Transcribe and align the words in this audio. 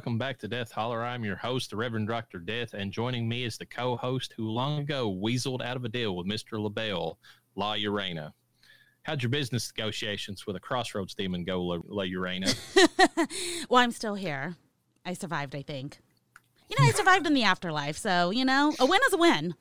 welcome 0.00 0.16
back 0.16 0.38
to 0.38 0.48
Death 0.48 0.72
Holler. 0.72 1.04
I'm 1.04 1.26
your 1.26 1.36
host, 1.36 1.68
the 1.68 1.76
Reverend 1.76 2.08
Dr. 2.08 2.38
Death, 2.38 2.72
and 2.72 2.90
joining 2.90 3.28
me 3.28 3.44
is 3.44 3.58
the 3.58 3.66
co 3.66 3.98
host 3.98 4.32
who 4.34 4.48
long 4.48 4.78
ago 4.78 5.14
weaseled 5.14 5.62
out 5.62 5.76
of 5.76 5.84
a 5.84 5.90
deal 5.90 6.16
with 6.16 6.26
Mr. 6.26 6.58
LaBelle, 6.58 7.18
La 7.54 7.74
Llareyna. 7.74 8.32
How'd 9.02 9.22
your 9.22 9.28
business 9.28 9.70
negotiations 9.76 10.46
with 10.46 10.56
a 10.56 10.58
crossroads 10.58 11.12
demon 11.14 11.44
go, 11.44 11.62
La, 11.62 11.80
La 11.86 12.04
Llareyna? 12.04 12.48
Well, 13.68 13.82
I'm 13.82 13.90
still 13.90 14.14
here. 14.14 14.56
I 15.04 15.12
survived, 15.12 15.54
I 15.54 15.60
think. 15.60 15.98
You 16.70 16.76
know, 16.78 16.88
I 16.88 16.92
survived 16.92 17.26
in 17.26 17.34
the 17.34 17.44
afterlife, 17.44 17.98
so, 17.98 18.30
you 18.30 18.46
know, 18.46 18.72
a 18.80 18.86
win 18.86 19.00
is 19.06 19.12
a 19.12 19.18
win. 19.18 19.54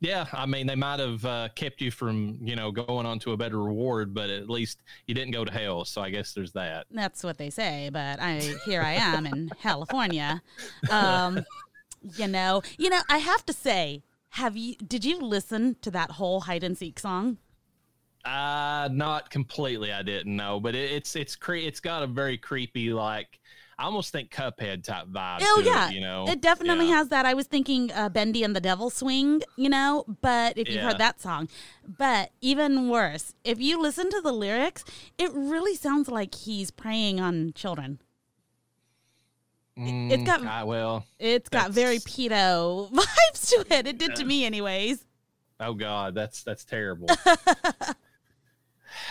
Yeah, 0.00 0.26
I 0.32 0.46
mean, 0.46 0.66
they 0.66 0.74
might 0.74 1.00
have 1.00 1.24
uh, 1.24 1.48
kept 1.54 1.80
you 1.80 1.90
from, 1.90 2.38
you 2.42 2.54
know, 2.54 2.70
going 2.70 3.06
on 3.06 3.18
to 3.20 3.32
a 3.32 3.36
better 3.36 3.62
reward, 3.62 4.12
but 4.12 4.28
at 4.28 4.50
least 4.50 4.82
you 5.06 5.14
didn't 5.14 5.32
go 5.32 5.44
to 5.44 5.52
hell. 5.52 5.84
So 5.84 6.02
I 6.02 6.10
guess 6.10 6.32
there's 6.34 6.52
that. 6.52 6.86
That's 6.90 7.24
what 7.24 7.38
they 7.38 7.50
say, 7.50 7.88
but 7.92 8.20
I 8.20 8.54
here 8.64 8.82
I 8.82 8.92
am 8.92 9.26
in 9.26 9.50
California. 9.62 10.42
Um, 10.90 11.44
you 12.16 12.28
know, 12.28 12.62
you 12.78 12.90
know, 12.90 13.00
I 13.08 13.18
have 13.18 13.44
to 13.46 13.52
say, 13.52 14.02
have 14.30 14.56
you 14.56 14.74
did 14.76 15.04
you 15.04 15.18
listen 15.18 15.76
to 15.80 15.90
that 15.92 16.12
whole 16.12 16.40
hide 16.42 16.62
and 16.62 16.76
seek 16.76 16.98
song? 16.98 17.38
Uh, 18.24 18.88
not 18.92 19.30
completely. 19.30 19.92
I 19.92 20.02
didn't 20.02 20.34
know, 20.34 20.60
but 20.60 20.74
it, 20.74 20.90
it's 20.90 21.16
it's 21.16 21.36
cre- 21.36 21.54
it's 21.54 21.80
got 21.80 22.02
a 22.02 22.06
very 22.06 22.36
creepy, 22.36 22.92
like 22.92 23.40
I 23.78 23.84
almost 23.84 24.10
think 24.10 24.30
Cuphead 24.30 24.84
type 24.84 25.06
vibe. 25.08 25.40
Oh 25.42 25.62
yeah, 25.64 25.88
it, 25.90 25.94
you 25.94 26.00
know, 26.00 26.26
it 26.26 26.40
definitely 26.40 26.88
Yeah. 26.88 26.96
has 26.96 27.08
that. 27.08 27.26
I 27.26 27.34
was 27.34 27.46
thinking 27.46 27.92
uh, 27.92 28.08
Bendy 28.08 28.42
and 28.42 28.56
the 28.56 28.60
Devil 28.60 28.88
Swing, 28.88 29.42
you 29.56 29.68
know, 29.68 30.04
but 30.22 30.56
if 30.56 30.66
you've 30.68 30.76
Yeah. 30.76 30.84
heard 30.88 30.98
that 30.98 31.20
song, 31.20 31.48
but 31.86 32.30
even 32.40 32.88
worse, 32.88 33.34
if 33.44 33.60
you 33.60 33.78
listen 33.80 34.08
to 34.10 34.20
the 34.22 34.32
lyrics, 34.32 34.82
it 35.18 35.30
really 35.34 35.74
sounds 35.76 36.08
like 36.08 36.34
he's 36.34 36.70
preying 36.70 37.20
on 37.20 37.52
children. 37.54 37.98
Mm, 39.78 40.10
it's 40.10 40.22
got- 40.24 40.40
ah, 40.46 40.64
well. 40.64 41.04
It's 41.18 41.50
got 41.50 41.70
very 41.70 41.98
pedo 41.98 42.90
vibes 42.92 43.48
to 43.50 43.74
it. 43.74 43.86
It 43.86 43.98
did 43.98 44.16
to 44.16 44.24
me, 44.24 44.46
anyways. 44.46 45.04
Oh 45.60 45.74
God, 45.74 46.14
that's 46.14 46.42
that's 46.42 46.64
terrible. 46.64 47.08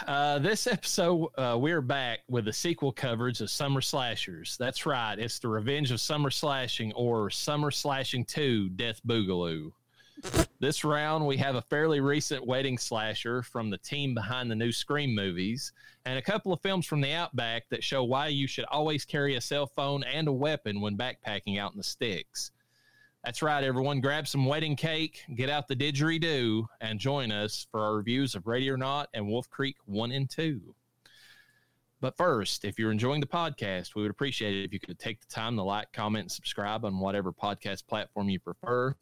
uh, 0.08 0.40
this 0.40 0.68
episode, 0.68 1.30
uh, 1.38 1.58
we're 1.60 1.82
back 1.82 2.20
with 2.28 2.46
the 2.46 2.54
sequel 2.54 2.92
coverage 2.92 3.42
of 3.42 3.50
Summer 3.50 3.82
Slashers. 3.82 4.58
That's 4.58 4.86
right, 4.86 5.18
it's 5.18 5.40
the 5.40 5.48
Revenge 5.48 5.92
of 5.92 6.00
Summer 6.00 6.30
Slashing 6.30 6.94
or 6.94 7.30
Summer 7.30 7.72
Slashing 7.72 8.26
Two: 8.26 8.70
Death 8.70 9.02
Boogaloo. 9.08 9.72
this 10.60 10.84
round, 10.84 11.26
we 11.26 11.38
have 11.38 11.56
a 11.56 11.62
fairly 11.64 12.00
recent 12.00 12.46
wedding 12.46 12.78
slasher 12.78 13.42
from 13.44 13.70
the 13.70 13.78
team 13.78 14.14
behind 14.14 14.50
the 14.50 14.56
new 14.56 14.72
Scream 14.72 15.14
movies, 15.14 15.74
and 16.06 16.18
a 16.18 16.22
couple 16.22 16.54
of 16.54 16.62
films 16.62 16.86
from 16.86 17.02
the 17.02 17.12
Outback 17.12 17.68
that 17.70 17.84
show 17.84 18.04
why 18.04 18.28
you 18.28 18.48
should 18.48 18.66
always 18.66 19.06
carry 19.06 19.36
a 19.36 19.42
cell 19.42 19.68
phone 19.68 20.04
and 20.04 20.28
a 20.28 20.34
weapon 20.34 20.80
when 20.82 20.98
backpacking 20.98 21.60
out 21.60 21.74
in 21.74 21.78
the 21.78 21.84
sticks. 21.84 22.52
That's 23.26 23.42
right, 23.42 23.64
everyone. 23.64 24.02
Grab 24.02 24.28
some 24.28 24.46
wedding 24.46 24.76
cake, 24.76 25.24
get 25.34 25.50
out 25.50 25.68
the 25.68 25.76
didgeridoo, 25.76 26.68
and 26.80 27.00
join 27.00 27.32
us 27.32 27.66
for 27.72 27.80
our 27.82 27.96
reviews 27.96 28.36
of 28.36 28.46
Ready 28.46 28.70
or 28.70 28.78
Not 28.78 29.10
and 29.16 29.28
Wolf 29.28 29.50
Creek 29.50 29.78
1 29.86 30.12
and 30.12 30.30
2. 30.30 30.62
But 32.02 32.16
first, 32.18 32.64
if 32.66 32.78
you're 32.78 32.92
enjoying 32.92 33.22
the 33.22 33.26
podcast, 33.26 33.96
we 33.96 34.04
would 34.04 34.12
appreciate 34.12 34.56
it 34.56 34.66
if 34.66 34.72
you 34.72 34.80
could 34.80 35.00
take 35.00 35.22
the 35.22 35.26
time 35.26 35.56
to 35.56 35.64
like, 35.64 35.92
comment, 35.92 36.26
and 36.26 36.32
subscribe 36.32 36.86
on 36.86 37.00
whatever 37.00 37.34
podcast 37.34 37.88
platform 37.88 38.30
you 38.30 38.40
prefer. 38.40 38.94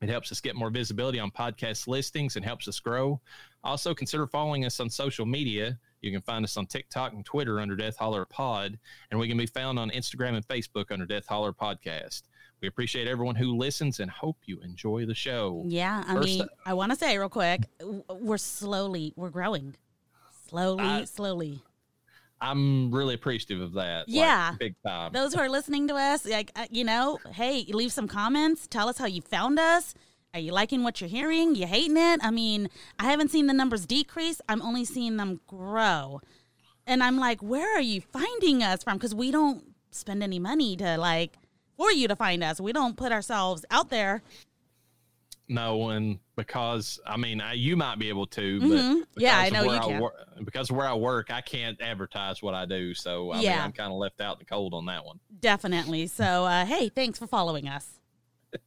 It 0.00 0.08
helps 0.08 0.30
us 0.30 0.40
get 0.40 0.54
more 0.54 0.70
visibility 0.70 1.18
on 1.18 1.32
podcast 1.32 1.88
listings 1.88 2.36
and 2.36 2.44
helps 2.44 2.68
us 2.68 2.78
grow. 2.78 3.20
Also, 3.64 3.92
consider 3.92 4.28
following 4.28 4.66
us 4.66 4.78
on 4.78 4.88
social 4.88 5.26
media. 5.26 5.76
You 6.00 6.12
can 6.12 6.22
find 6.22 6.44
us 6.44 6.56
on 6.56 6.66
TikTok 6.66 7.12
and 7.12 7.24
Twitter 7.24 7.58
under 7.58 7.74
Death 7.74 7.96
Holler 7.96 8.24
Pod, 8.24 8.78
and 9.10 9.18
we 9.18 9.26
can 9.26 9.36
be 9.36 9.46
found 9.46 9.80
on 9.80 9.90
Instagram 9.90 10.36
and 10.36 10.46
Facebook 10.46 10.92
under 10.92 11.06
Death 11.06 11.26
Holler 11.26 11.52
Podcast. 11.52 12.22
We 12.60 12.66
appreciate 12.68 13.06
everyone 13.06 13.36
who 13.36 13.56
listens 13.56 14.00
and 14.00 14.10
hope 14.10 14.36
you 14.46 14.58
enjoy 14.60 15.06
the 15.06 15.14
show. 15.14 15.62
Yeah, 15.66 16.02
I 16.06 16.14
First 16.14 16.26
mean, 16.28 16.42
up- 16.42 16.48
I 16.66 16.74
want 16.74 16.90
to 16.92 16.98
say 16.98 17.16
real 17.16 17.28
quick, 17.28 17.62
we're 18.10 18.36
slowly, 18.38 19.12
we're 19.16 19.30
growing, 19.30 19.76
slowly, 20.48 20.82
I- 20.84 21.04
slowly. 21.04 21.62
I'm 22.40 22.92
really 22.94 23.14
appreciative 23.14 23.60
of 23.60 23.72
that. 23.74 24.08
like, 24.08 24.14
Yeah. 24.14 24.54
big 24.58 24.74
time. 24.86 25.12
Those 25.12 25.34
who 25.34 25.40
are 25.40 25.48
listening 25.48 25.88
to 25.88 25.94
us, 25.96 26.24
like 26.24 26.52
uh, 26.54 26.66
you 26.70 26.84
know, 26.84 27.18
hey, 27.32 27.64
leave 27.68 27.92
some 27.92 28.06
comments. 28.06 28.68
Tell 28.68 28.88
us 28.88 28.98
how 28.98 29.06
you 29.06 29.22
found 29.22 29.58
us. 29.58 29.94
Are 30.34 30.38
you 30.40 30.52
liking 30.52 30.84
what 30.84 31.00
you're 31.00 31.10
hearing? 31.10 31.56
You 31.56 31.66
hating 31.66 31.96
it? 31.96 32.20
I 32.22 32.30
mean, 32.30 32.68
I 32.98 33.04
haven't 33.06 33.30
seen 33.32 33.46
the 33.48 33.54
numbers 33.54 33.86
decrease. 33.86 34.40
I'm 34.48 34.62
only 34.62 34.84
seeing 34.84 35.16
them 35.16 35.40
grow, 35.48 36.20
and 36.86 37.02
I'm 37.02 37.18
like, 37.18 37.40
where 37.42 37.76
are 37.76 37.80
you 37.80 38.00
finding 38.00 38.62
us 38.62 38.84
from? 38.84 38.98
Because 38.98 39.14
we 39.16 39.30
don't 39.32 39.74
spend 39.90 40.22
any 40.22 40.38
money 40.38 40.76
to 40.76 40.96
like 40.96 41.38
for 41.78 41.90
you 41.92 42.08
to 42.08 42.16
find 42.16 42.44
us. 42.44 42.60
We 42.60 42.74
don't 42.74 42.94
put 42.96 43.12
ourselves 43.12 43.64
out 43.70 43.88
there. 43.88 44.22
no, 45.50 45.88
and 45.88 46.18
because 46.36 47.00
I 47.06 47.16
mean, 47.16 47.40
I, 47.40 47.54
you 47.54 47.74
might 47.74 47.98
be 47.98 48.10
able 48.10 48.26
to, 48.26 48.60
Mhm. 48.60 49.02
Yeah, 49.16 49.38
I 49.38 49.48
know 49.48 49.62
you 49.72 49.80
can. 49.80 50.00
wor- 50.00 50.12
because 50.44 50.68
of 50.68 50.76
where 50.76 50.86
I 50.86 50.92
work, 50.94 51.30
I 51.30 51.40
can't 51.40 51.80
advertise 51.80 52.42
what 52.42 52.54
I 52.54 52.66
do. 52.66 52.92
So 52.92 53.32
I 53.32 53.36
mean, 53.36 53.44
Yeah. 53.44 53.64
I'm 53.64 53.72
kind 53.72 53.90
of 53.90 53.96
left 53.96 54.20
out 54.20 54.34
in 54.36 54.40
the 54.40 54.44
cold 54.44 54.74
on 54.74 54.84
that 54.86 55.04
one. 55.06 55.18
Definitely. 55.40 56.06
So, 56.08 56.44
uh, 56.44 56.66
hey, 56.66 56.90
thanks 56.90 57.18
for 57.18 57.26
following 57.26 57.66
us. 57.68 57.98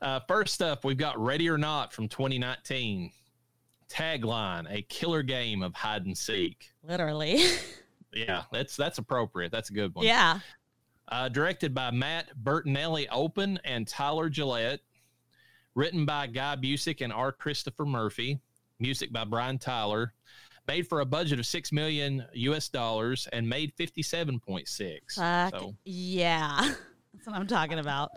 Uh, 0.00 0.18
first 0.26 0.60
up, 0.60 0.84
we've 0.84 0.96
got 0.98 1.16
Ready 1.16 1.48
or 1.48 1.56
Not 1.56 1.92
from 1.92 2.08
2019. 2.08 3.12
Tagline: 3.88 4.66
A 4.68 4.82
killer 4.82 5.22
game 5.22 5.62
of 5.62 5.74
hide 5.74 6.04
and 6.06 6.16
seek. 6.18 6.72
Literally. 6.82 7.44
Yeah, 8.14 8.42
that's 8.52 8.76
that's 8.76 8.98
appropriate. 8.98 9.52
That's 9.52 9.70
a 9.70 9.72
good 9.72 9.94
one. 9.94 10.04
yeah. 10.04 10.40
Uh, 11.12 11.28
directed 11.28 11.74
by 11.74 11.90
Matt 11.90 12.30
Bettinelli-Olpin 12.42 13.58
and 13.64 13.86
Tyler 13.86 14.30
Gillett. 14.30 14.78
Written 15.74 16.06
by 16.06 16.26
Guy 16.26 16.56
Busick 16.56 17.02
and 17.02 17.12
R. 17.12 17.32
Christopher 17.32 17.84
Murphy. 17.84 18.40
Music 18.80 19.12
by 19.12 19.24
Brian 19.24 19.58
Tyler. 19.58 20.14
Made 20.66 20.86
for 20.88 21.00
a 21.00 21.04
budget 21.04 21.38
of 21.38 21.44
six 21.46 21.70
million 21.70 22.24
U.S. 22.32 22.68
dollars 22.68 23.28
and 23.32 23.48
made 23.48 23.72
fifty-seven 23.76 24.40
point 24.40 24.68
six. 24.68 25.16
So 25.16 25.74
yeah. 25.84 26.60
That's 27.14 27.26
what 27.26 27.36
I'm 27.36 27.46
talking 27.46 27.78
about. 27.78 28.10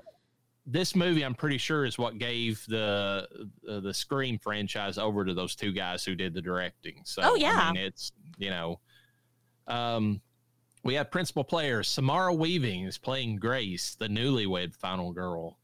this 0.66 0.96
movie, 0.96 1.24
I'm 1.24 1.36
pretty 1.36 1.58
sure, 1.58 1.86
is 1.86 1.98
what 1.98 2.18
gave 2.18 2.66
the 2.68 3.28
uh, 3.70 3.80
the 3.82 3.94
Scream 3.94 4.38
franchise 4.40 4.98
over 4.98 5.26
to 5.26 5.34
those 5.34 5.56
two 5.56 5.72
guys 5.74 6.06
who 6.06 6.16
did 6.16 6.34
the 6.34 6.42
directing. 6.42 7.02
So 7.04 7.22
Oh, 7.26 7.36
yeah. 7.36 7.60
I 7.62 7.74
mean, 7.74 7.84
it's 7.84 8.12
you 8.38 8.52
know, 8.52 8.80
um, 9.68 10.22
we 10.86 10.94
have 10.94 11.12
principal 11.12 11.44
players. 11.44 11.90
Samara 11.90 12.34
Weaving 12.34 12.86
is 12.86 12.98
playing 12.98 13.38
Grace, 13.38 13.96
the 13.96 14.08
newlywed 14.08 14.74
final 14.76 15.12
girl. 15.12 15.58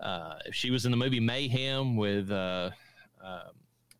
Uh, 0.00 0.38
she 0.50 0.70
was 0.70 0.86
in 0.86 0.90
the 0.90 0.96
movie 0.96 1.20
Mayhem 1.20 1.94
with 1.96 2.30
uh, 2.32 2.70
uh, 3.22 3.40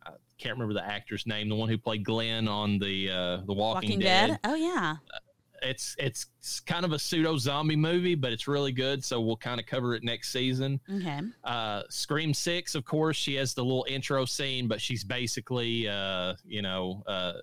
I 0.05 0.11
can't 0.37 0.55
remember 0.55 0.73
the 0.73 0.85
actor's 0.85 1.25
name, 1.27 1.47
the 1.47 1.55
one 1.55 1.69
who 1.69 1.77
played 1.77 2.03
Glenn 2.03 2.47
on 2.47 2.79
the 2.79 3.09
uh, 3.09 3.37
the 3.45 3.53
Walking, 3.53 3.89
Walking 3.89 3.99
Dead 3.99 4.27
Dead. 4.29 4.39
Oh 4.43 4.55
yeah. 4.55 4.95
it's 5.63 5.95
it's 5.97 6.27
kind 6.61 6.85
of 6.85 6.91
a 6.91 6.99
pseudo 6.99 7.37
zombie 7.37 7.75
movie, 7.75 8.15
but 8.15 8.31
it's 8.31 8.47
really 8.47 8.71
good. 8.71 9.03
So 9.03 9.21
we'll 9.21 9.37
kind 9.37 9.59
of 9.59 9.65
cover 9.65 9.95
it 9.95 10.03
next 10.03 10.31
season. 10.31 10.79
Okay. 10.91 11.21
Uh, 11.43 11.83
Scream 11.89 12.33
Six, 12.33 12.75
of 12.75 12.85
course, 12.85 13.17
she 13.17 13.35
has 13.35 13.53
the 13.53 13.63
little 13.63 13.85
intro 13.89 14.25
scene, 14.25 14.67
but 14.67 14.81
she's 14.81 15.03
basically, 15.03 15.87
uh, 15.87 16.33
you 16.45 16.61
know, 16.61 17.03
uh, 17.07 17.33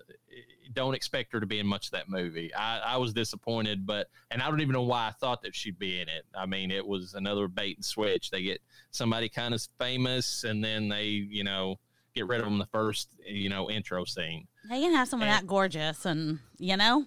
don't 0.73 0.93
expect 0.95 1.31
her 1.33 1.39
to 1.39 1.45
be 1.45 1.59
in 1.59 1.67
much 1.67 1.87
of 1.87 1.91
that 1.91 2.09
movie. 2.09 2.53
I, 2.53 2.79
I 2.79 2.97
was 2.97 3.13
disappointed, 3.13 3.85
but 3.85 4.07
and 4.31 4.41
I 4.41 4.49
don't 4.49 4.61
even 4.61 4.73
know 4.73 4.81
why 4.83 5.07
I 5.07 5.11
thought 5.11 5.41
that 5.43 5.55
she'd 5.55 5.77
be 5.79 5.99
in 6.01 6.09
it. 6.09 6.25
I 6.35 6.45
mean, 6.45 6.71
it 6.71 6.85
was 6.85 7.13
another 7.13 7.47
bait 7.47 7.77
and 7.77 7.85
switch. 7.85 8.29
They 8.31 8.43
get 8.43 8.61
somebody 8.91 9.29
kind 9.29 9.53
of 9.53 9.61
famous, 9.79 10.43
and 10.43 10.63
then 10.63 10.89
they, 10.89 11.05
you 11.05 11.43
know, 11.43 11.79
get 12.13 12.27
rid 12.27 12.39
of 12.39 12.45
them 12.45 12.57
the 12.57 12.65
first, 12.67 13.09
you 13.25 13.49
know, 13.49 13.69
intro 13.69 14.05
scene. 14.05 14.47
They 14.69 14.81
can 14.81 14.93
have 14.93 15.07
someone 15.07 15.29
And- 15.29 15.37
that 15.37 15.47
gorgeous, 15.47 16.05
and 16.05 16.39
you 16.57 16.77
know, 16.77 17.05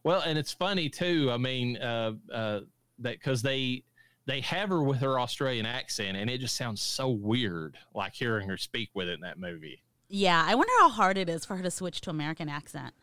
Well, 0.05 0.21
and 0.23 0.37
it's 0.37 0.53
funny 0.53 0.89
too. 0.89 1.31
I 1.31 1.37
mean, 1.37 1.77
uh, 1.77 2.13
uh, 2.33 2.61
that 2.99 3.19
because 3.19 3.43
they 3.43 3.85
they 4.27 4.41
have 4.41 4.69
her 4.69 4.83
with 4.83 4.99
her 4.99 5.19
Australian 5.21 5.67
accent, 5.67 6.17
and 6.17 6.29
it 6.29 6.39
just 6.39 6.57
sounds 6.57 6.83
so 6.83 7.09
weird, 7.11 7.77
like 7.95 8.15
hearing 8.15 8.49
her 8.49 8.57
speak 8.57 8.91
with 8.95 9.09
it 9.09 9.15
in 9.15 9.21
that 9.21 9.39
movie. 9.39 9.83
Yeah. 10.13 10.45
I 10.47 10.55
wonder 10.55 10.73
how 10.81 10.91
hard 10.91 11.17
it 11.19 11.29
is 11.29 11.45
for 11.45 11.57
her 11.57 11.63
to 11.63 11.71
switch 11.71 12.01
to 12.03 12.11
American 12.11 12.49
accent. 12.49 12.95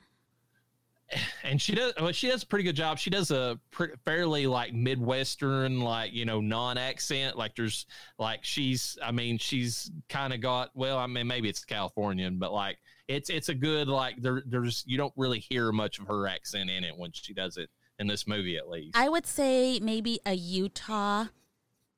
and 1.43 1.59
she 1.59 1.73
does 1.73 1.91
well, 1.99 2.11
she 2.11 2.27
does 2.27 2.43
a 2.43 2.45
pretty 2.45 2.63
good 2.63 2.75
job 2.75 2.99
she 2.99 3.09
does 3.09 3.31
a 3.31 3.59
fairly 4.05 4.45
like 4.45 4.73
midwestern 4.75 5.81
like 5.81 6.13
you 6.13 6.23
know 6.23 6.39
non-accent 6.39 7.35
like 7.35 7.55
there's 7.55 7.87
like 8.19 8.43
she's 8.43 8.95
i 9.03 9.11
mean 9.11 9.35
she's 9.35 9.89
kind 10.07 10.33
of 10.33 10.39
got 10.39 10.69
well 10.75 10.99
i 10.99 11.07
mean 11.07 11.25
maybe 11.25 11.49
it's 11.49 11.65
californian 11.65 12.37
but 12.37 12.53
like 12.53 12.77
it's 13.07 13.31
it's 13.31 13.49
a 13.49 13.55
good 13.55 13.87
like 13.87 14.21
there 14.21 14.43
there's 14.45 14.83
you 14.85 14.99
don't 14.99 15.13
really 15.17 15.39
hear 15.39 15.71
much 15.71 15.97
of 15.97 16.05
her 16.05 16.27
accent 16.27 16.69
in 16.69 16.83
it 16.83 16.95
when 16.95 17.11
she 17.11 17.33
does 17.33 17.57
it 17.57 17.71
in 17.97 18.05
this 18.05 18.27
movie 18.27 18.55
at 18.55 18.69
least 18.69 18.95
I 18.95 19.09
would 19.09 19.25
say 19.25 19.79
maybe 19.81 20.19
a 20.25 20.33
Utah 20.33 21.25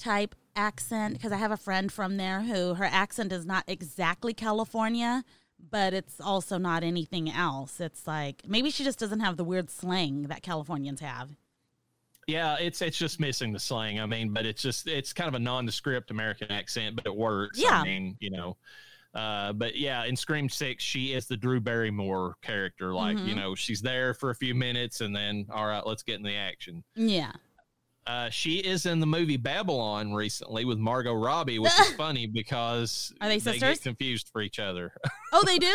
type 0.01 0.35
accent 0.55 1.13
because 1.13 1.31
I 1.31 1.37
have 1.37 1.51
a 1.51 1.57
friend 1.57 1.91
from 1.91 2.17
there 2.17 2.41
who 2.41 2.73
her 2.73 2.83
accent 2.85 3.31
is 3.31 3.45
not 3.45 3.63
exactly 3.67 4.33
California, 4.33 5.23
but 5.69 5.93
it's 5.93 6.19
also 6.19 6.57
not 6.57 6.83
anything 6.83 7.29
else. 7.31 7.79
It's 7.79 8.05
like 8.07 8.41
maybe 8.47 8.71
she 8.71 8.83
just 8.83 8.99
doesn't 8.99 9.19
have 9.21 9.37
the 9.37 9.43
weird 9.43 9.69
slang 9.69 10.23
that 10.23 10.41
Californians 10.41 10.99
have. 11.01 11.29
yeah 12.27 12.55
it's 12.59 12.81
it's 12.81 12.97
just 12.97 13.19
missing 13.19 13.51
the 13.51 13.59
slang 13.59 13.99
i 13.99 14.05
mean 14.05 14.29
but 14.31 14.45
it's 14.45 14.61
just 14.61 14.87
it's 14.87 15.11
kind 15.11 15.27
of 15.27 15.33
a 15.33 15.39
nondescript 15.39 16.11
american 16.11 16.51
accent 16.51 16.95
but 16.95 17.05
it 17.07 17.15
works 17.15 17.59
Yeah. 17.59 17.81
i 17.81 17.83
mean 17.83 18.15
you 18.19 18.29
know 18.29 18.57
uh, 19.13 19.51
but 19.51 19.75
yeah, 19.75 20.05
in 20.05 20.15
Scream 20.15 20.47
Six, 20.47 20.81
she 20.81 21.11
is 21.11 21.27
the 21.27 21.35
Drew 21.35 21.59
Barrymore 21.59 22.35
character. 22.41 22.93
Like, 22.93 23.17
you 23.17 23.33
Mhm. 23.33 23.35
know, 23.35 23.55
she's 23.55 23.81
there 23.81 24.13
for 24.13 24.29
a 24.29 24.35
few 24.35 24.55
minutes 24.55 25.01
and 25.01 25.13
then, 25.13 25.47
all 25.51 25.67
right, 25.67 25.85
let's 25.85 26.01
get 26.01 26.15
in 26.15 26.23
the 26.23 26.33
action. 26.37 26.81
Yeah. 26.95 27.33
Uh, 28.07 28.29
she 28.29 28.57
is 28.57 28.85
in 28.85 28.99
the 28.99 29.05
movie 29.05 29.37
Babylon 29.37 30.13
recently 30.13 30.65
with 30.65 30.79
Margot 30.79 31.13
Robbie, 31.13 31.59
which 31.59 31.71
is 31.79 31.93
funny 31.97 32.25
because 32.25 33.13
Are 33.21 33.27
they 33.27 33.39
sisters? 33.39 33.77
get 33.77 33.81
confused 33.81 34.29
for 34.29 34.41
each 34.41 34.59
other. 34.59 34.93
Oh, 35.33 35.43
they 35.45 35.59
do? 35.59 35.73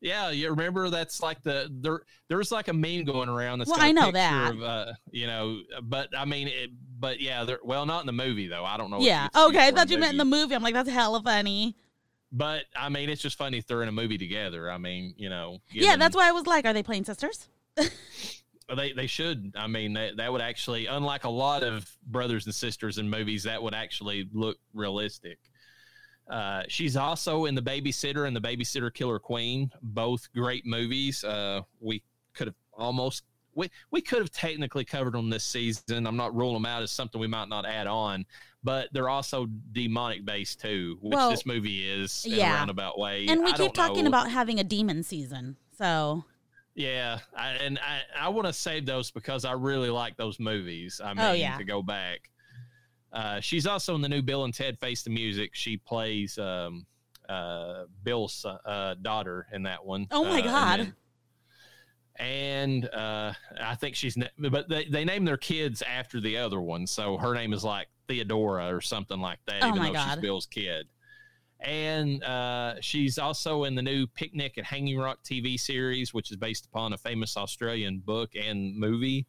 yeah, 0.00 0.30
you 0.30 0.50
remember 0.50 0.90
that's 0.90 1.22
like 1.22 1.42
the 1.42 1.68
there. 1.70 2.00
There's 2.28 2.50
like 2.50 2.66
a 2.66 2.72
meme 2.72 3.04
going 3.04 3.28
around. 3.28 3.60
That's 3.60 3.70
Well, 3.70 3.80
I 3.80 3.92
know 3.92 4.10
that. 4.10 4.52
Of, 4.52 4.62
uh, 4.62 4.92
you 5.12 5.28
know, 5.28 5.60
but 5.82 6.08
I 6.16 6.24
mean, 6.24 6.48
it, 6.48 6.70
but 6.98 7.20
yeah, 7.20 7.44
they're 7.44 7.60
well, 7.62 7.86
not 7.86 8.00
in 8.00 8.06
the 8.06 8.12
movie 8.12 8.48
though. 8.48 8.64
I 8.64 8.76
don't 8.78 8.90
know. 8.90 8.98
yeah. 9.00 9.28
Okay. 9.36 9.68
I 9.68 9.70
thought 9.70 9.90
you 9.90 9.98
meant 9.98 10.12
in 10.12 10.18
the 10.18 10.24
movie. 10.24 10.56
I'm 10.56 10.62
like, 10.62 10.74
that's 10.74 10.90
hella 10.90 11.22
funny. 11.22 11.76
But 12.32 12.64
I 12.74 12.88
mean, 12.88 13.08
it's 13.08 13.22
just 13.22 13.38
funny 13.38 13.58
if 13.58 13.66
they're 13.68 13.82
in 13.82 13.88
a 13.88 13.92
movie 13.92 14.18
together. 14.18 14.70
I 14.70 14.78
mean, 14.78 15.14
you 15.16 15.28
know. 15.28 15.58
Yeah, 15.70 15.96
that's 15.96 16.16
why 16.16 16.28
I 16.28 16.32
was 16.32 16.46
like, 16.46 16.64
are 16.64 16.72
they 16.72 16.82
playing 16.82 17.04
sisters? 17.04 17.48
They 18.74 18.92
they 18.92 19.06
should. 19.06 19.52
I 19.56 19.66
mean, 19.66 19.92
that 19.92 20.16
that 20.16 20.32
would 20.32 20.40
actually, 20.40 20.86
unlike 20.86 21.24
a 21.24 21.30
lot 21.30 21.62
of 21.62 21.88
brothers 22.06 22.46
and 22.46 22.54
sisters 22.54 22.98
in 22.98 23.08
movies, 23.08 23.44
that 23.44 23.62
would 23.62 23.74
actually 23.74 24.28
look 24.32 24.58
realistic. 24.74 25.38
Uh, 26.28 26.62
she's 26.68 26.96
also 26.96 27.44
in 27.44 27.54
the 27.54 27.62
Babysitter 27.62 28.26
and 28.26 28.34
the 28.34 28.40
Babysitter 28.40 28.92
Killer 28.92 29.20
Queen, 29.20 29.70
both 29.82 30.32
great 30.32 30.66
movies. 30.66 31.22
Uh, 31.22 31.60
we 31.80 32.02
could 32.34 32.48
have 32.48 32.56
almost 32.72 33.22
we 33.54 33.70
we 33.90 34.00
could 34.00 34.18
have 34.18 34.30
technically 34.30 34.84
covered 34.84 35.14
them 35.14 35.30
this 35.30 35.44
season. 35.44 36.06
I'm 36.06 36.16
not 36.16 36.34
ruling 36.34 36.54
them 36.54 36.66
out 36.66 36.82
as 36.82 36.90
something 36.90 37.20
we 37.20 37.26
might 37.28 37.48
not 37.48 37.64
add 37.64 37.86
on, 37.86 38.26
but 38.64 38.88
they're 38.92 39.08
also 39.08 39.46
demonic 39.72 40.24
based 40.24 40.60
too, 40.60 40.98
which 41.00 41.14
Well, 41.14 41.30
this 41.30 41.46
movie 41.46 41.88
is 41.88 42.24
in 42.24 42.32
yeah. 42.32 42.52
a 42.52 42.54
roundabout 42.54 42.98
way. 42.98 43.26
And 43.28 43.42
we 43.44 43.52
I 43.52 43.56
keep 43.56 43.72
talking 43.74 44.04
know. 44.04 44.08
about 44.08 44.30
having 44.30 44.58
a 44.58 44.64
demon 44.64 45.02
season. 45.02 45.56
So, 45.78 46.24
Yeah, 46.76 47.18
I, 47.34 47.52
and 47.52 47.78
I, 47.78 48.26
I 48.26 48.28
want 48.28 48.46
to 48.46 48.52
save 48.52 48.84
those 48.86 49.10
because 49.10 49.44
I 49.44 49.52
really 49.52 49.88
like 49.90 50.16
those 50.16 50.38
movies. 50.38 51.00
I 51.02 51.14
mean, 51.14 51.24
Oh, 51.24 51.32
yeah. 51.32 51.56
to 51.56 51.64
go 51.64 51.82
back. 51.82 52.30
Uh, 53.12 53.40
she's 53.40 53.66
also 53.66 53.94
in 53.94 54.02
the 54.02 54.08
new 54.10 54.20
Bill 54.22 54.44
and 54.44 54.52
Ted 54.52 54.78
Face 54.78 55.02
the 55.02 55.08
Music. 55.10 55.50
She 55.54 55.78
plays 55.78 56.36
um, 56.38 56.84
uh, 57.30 57.84
Bill's 58.02 58.44
uh, 58.44 58.94
daughter 59.00 59.46
in 59.54 59.62
that 59.62 59.82
one. 59.84 60.06
Oh, 60.10 60.22
my 60.24 60.30
Uh, 60.32 60.34
and 60.36 60.44
God. 60.44 60.80
then- 60.80 60.94
And 62.18 62.88
uh, 62.94 63.32
I 63.60 63.74
think 63.74 63.94
she's, 63.96 64.16
but 64.38 64.68
they, 64.68 64.84
they 64.86 65.04
name 65.04 65.24
their 65.24 65.36
kids 65.36 65.82
after 65.82 66.20
the 66.20 66.36
other 66.38 66.60
one. 66.60 66.86
So 66.86 67.16
her 67.18 67.34
name 67.34 67.52
is 67.52 67.64
like 67.64 67.88
Theodora 68.08 68.74
or 68.74 68.80
something 68.80 69.20
like 69.20 69.38
that, 69.46 69.62
Oh, 69.62 69.68
even 69.68 69.78
my 69.80 69.86
though 69.88 69.92
God. 69.94 70.14
she's 70.14 70.22
Bill's 70.22 70.46
kid 70.46 70.86
and 71.66 72.22
uh, 72.22 72.74
she's 72.80 73.18
also 73.18 73.64
in 73.64 73.74
the 73.74 73.82
new 73.82 74.06
Picnic 74.06 74.56
at 74.56 74.64
Hanging 74.64 74.98
Rock 74.98 75.18
TV 75.24 75.58
series, 75.58 76.14
which 76.14 76.30
is 76.30 76.36
based 76.36 76.64
upon 76.66 76.92
a 76.92 76.96
famous 76.96 77.36
Australian 77.36 77.98
book 77.98 78.30
and 78.40 78.78
movie. 78.78 79.26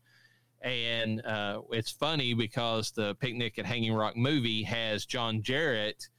And 0.62 1.26
uh, 1.26 1.62
it's 1.72 1.90
funny 1.90 2.36
because 2.36 2.92
the 2.92 3.16
Picnic 3.16 3.58
at 3.58 3.66
Hanging 3.66 3.94
Rock 3.94 4.16
movie 4.16 4.62
has 4.64 5.06
John 5.06 5.42
Jarratt, 5.42 6.10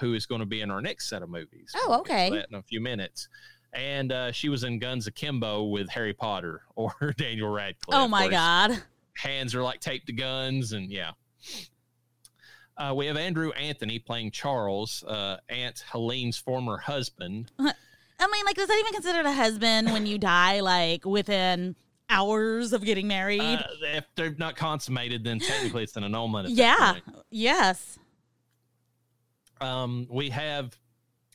who 0.00 0.14
is 0.14 0.24
going 0.24 0.40
to 0.40 0.46
be 0.46 0.62
in 0.62 0.70
our 0.70 0.80
next 0.80 1.10
set 1.10 1.22
of 1.22 1.28
movies. 1.28 1.70
Oh, 1.76 1.86
We'll 1.90 2.00
okay. 2.00 2.30
that 2.30 2.46
in 2.50 2.56
a 2.56 2.62
few 2.62 2.80
minutes. 2.80 3.28
And 3.74 4.12
uh, 4.12 4.32
she 4.32 4.48
was 4.48 4.64
in 4.64 4.78
Guns 4.78 5.06
Akimbo 5.06 5.64
with 5.64 5.90
Harry 5.90 6.14
Potter 6.14 6.62
or 6.74 6.94
Daniel 7.18 7.50
Radcliffe. 7.50 7.98
oh 8.00 8.08
my 8.08 8.28
God. 8.28 8.82
Hands 9.18 9.54
are 9.54 9.62
like 9.62 9.80
taped 9.80 10.06
to 10.06 10.12
guns, 10.14 10.72
and 10.72 10.90
yeah. 10.90 11.10
Uh, 12.78 12.92
we 12.94 13.06
have 13.06 13.16
Andrew 13.16 13.52
Anthony 13.52 13.98
playing 13.98 14.30
Charles, 14.32 15.02
uh, 15.04 15.38
Aunt 15.48 15.82
Helene's 15.90 16.36
former 16.36 16.76
husband. 16.76 17.50
I 17.58 18.28
mean, 18.28 18.44
like, 18.44 18.58
is 18.58 18.68
that 18.68 18.78
even 18.78 18.92
considered 18.92 19.26
a 19.26 19.32
husband 19.32 19.92
when 19.92 20.06
you 20.06 20.18
die, 20.18 20.60
like, 20.60 21.04
within 21.04 21.74
hours 22.10 22.72
of 22.72 22.84
getting 22.84 23.08
married? 23.08 23.40
Uh, 23.40 23.62
if 23.94 24.04
they're 24.14 24.34
not 24.38 24.56
consummated, 24.56 25.24
then 25.24 25.38
technically 25.38 25.82
it's 25.82 25.96
an 25.96 26.04
annulment. 26.04 26.50
Yeah. 26.50 26.96
Yes. 27.30 27.98
Um, 29.60 30.06
we 30.10 30.30
have 30.30 30.76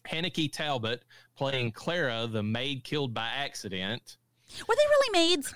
Hanneke 0.08 0.52
Talbot 0.52 1.04
playing 1.36 1.72
Clara, 1.72 2.28
the 2.28 2.44
maid 2.44 2.84
killed 2.84 3.14
by 3.14 3.28
accident. 3.28 4.18
Were 4.68 4.76
they 4.76 4.88
really 4.90 5.28
maids? 5.30 5.54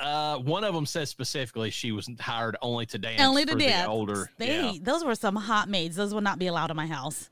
Uh, 0.00 0.38
one 0.38 0.64
of 0.64 0.74
them 0.74 0.86
says 0.86 1.10
specifically 1.10 1.70
she 1.70 1.92
was 1.92 2.08
hired 2.18 2.56
only 2.62 2.86
to 2.86 2.98
dance. 2.98 3.20
Only 3.20 3.44
to 3.44 3.52
for 3.52 3.58
the 3.58 3.66
dance. 3.66 3.88
older. 3.88 4.30
They, 4.38 4.72
yeah. 4.72 4.72
Those 4.80 5.04
were 5.04 5.14
some 5.14 5.36
hot 5.36 5.68
maids. 5.68 5.96
Those 5.96 6.14
would 6.14 6.24
not 6.24 6.38
be 6.38 6.46
allowed 6.46 6.70
in 6.70 6.76
my 6.76 6.86
house. 6.86 7.28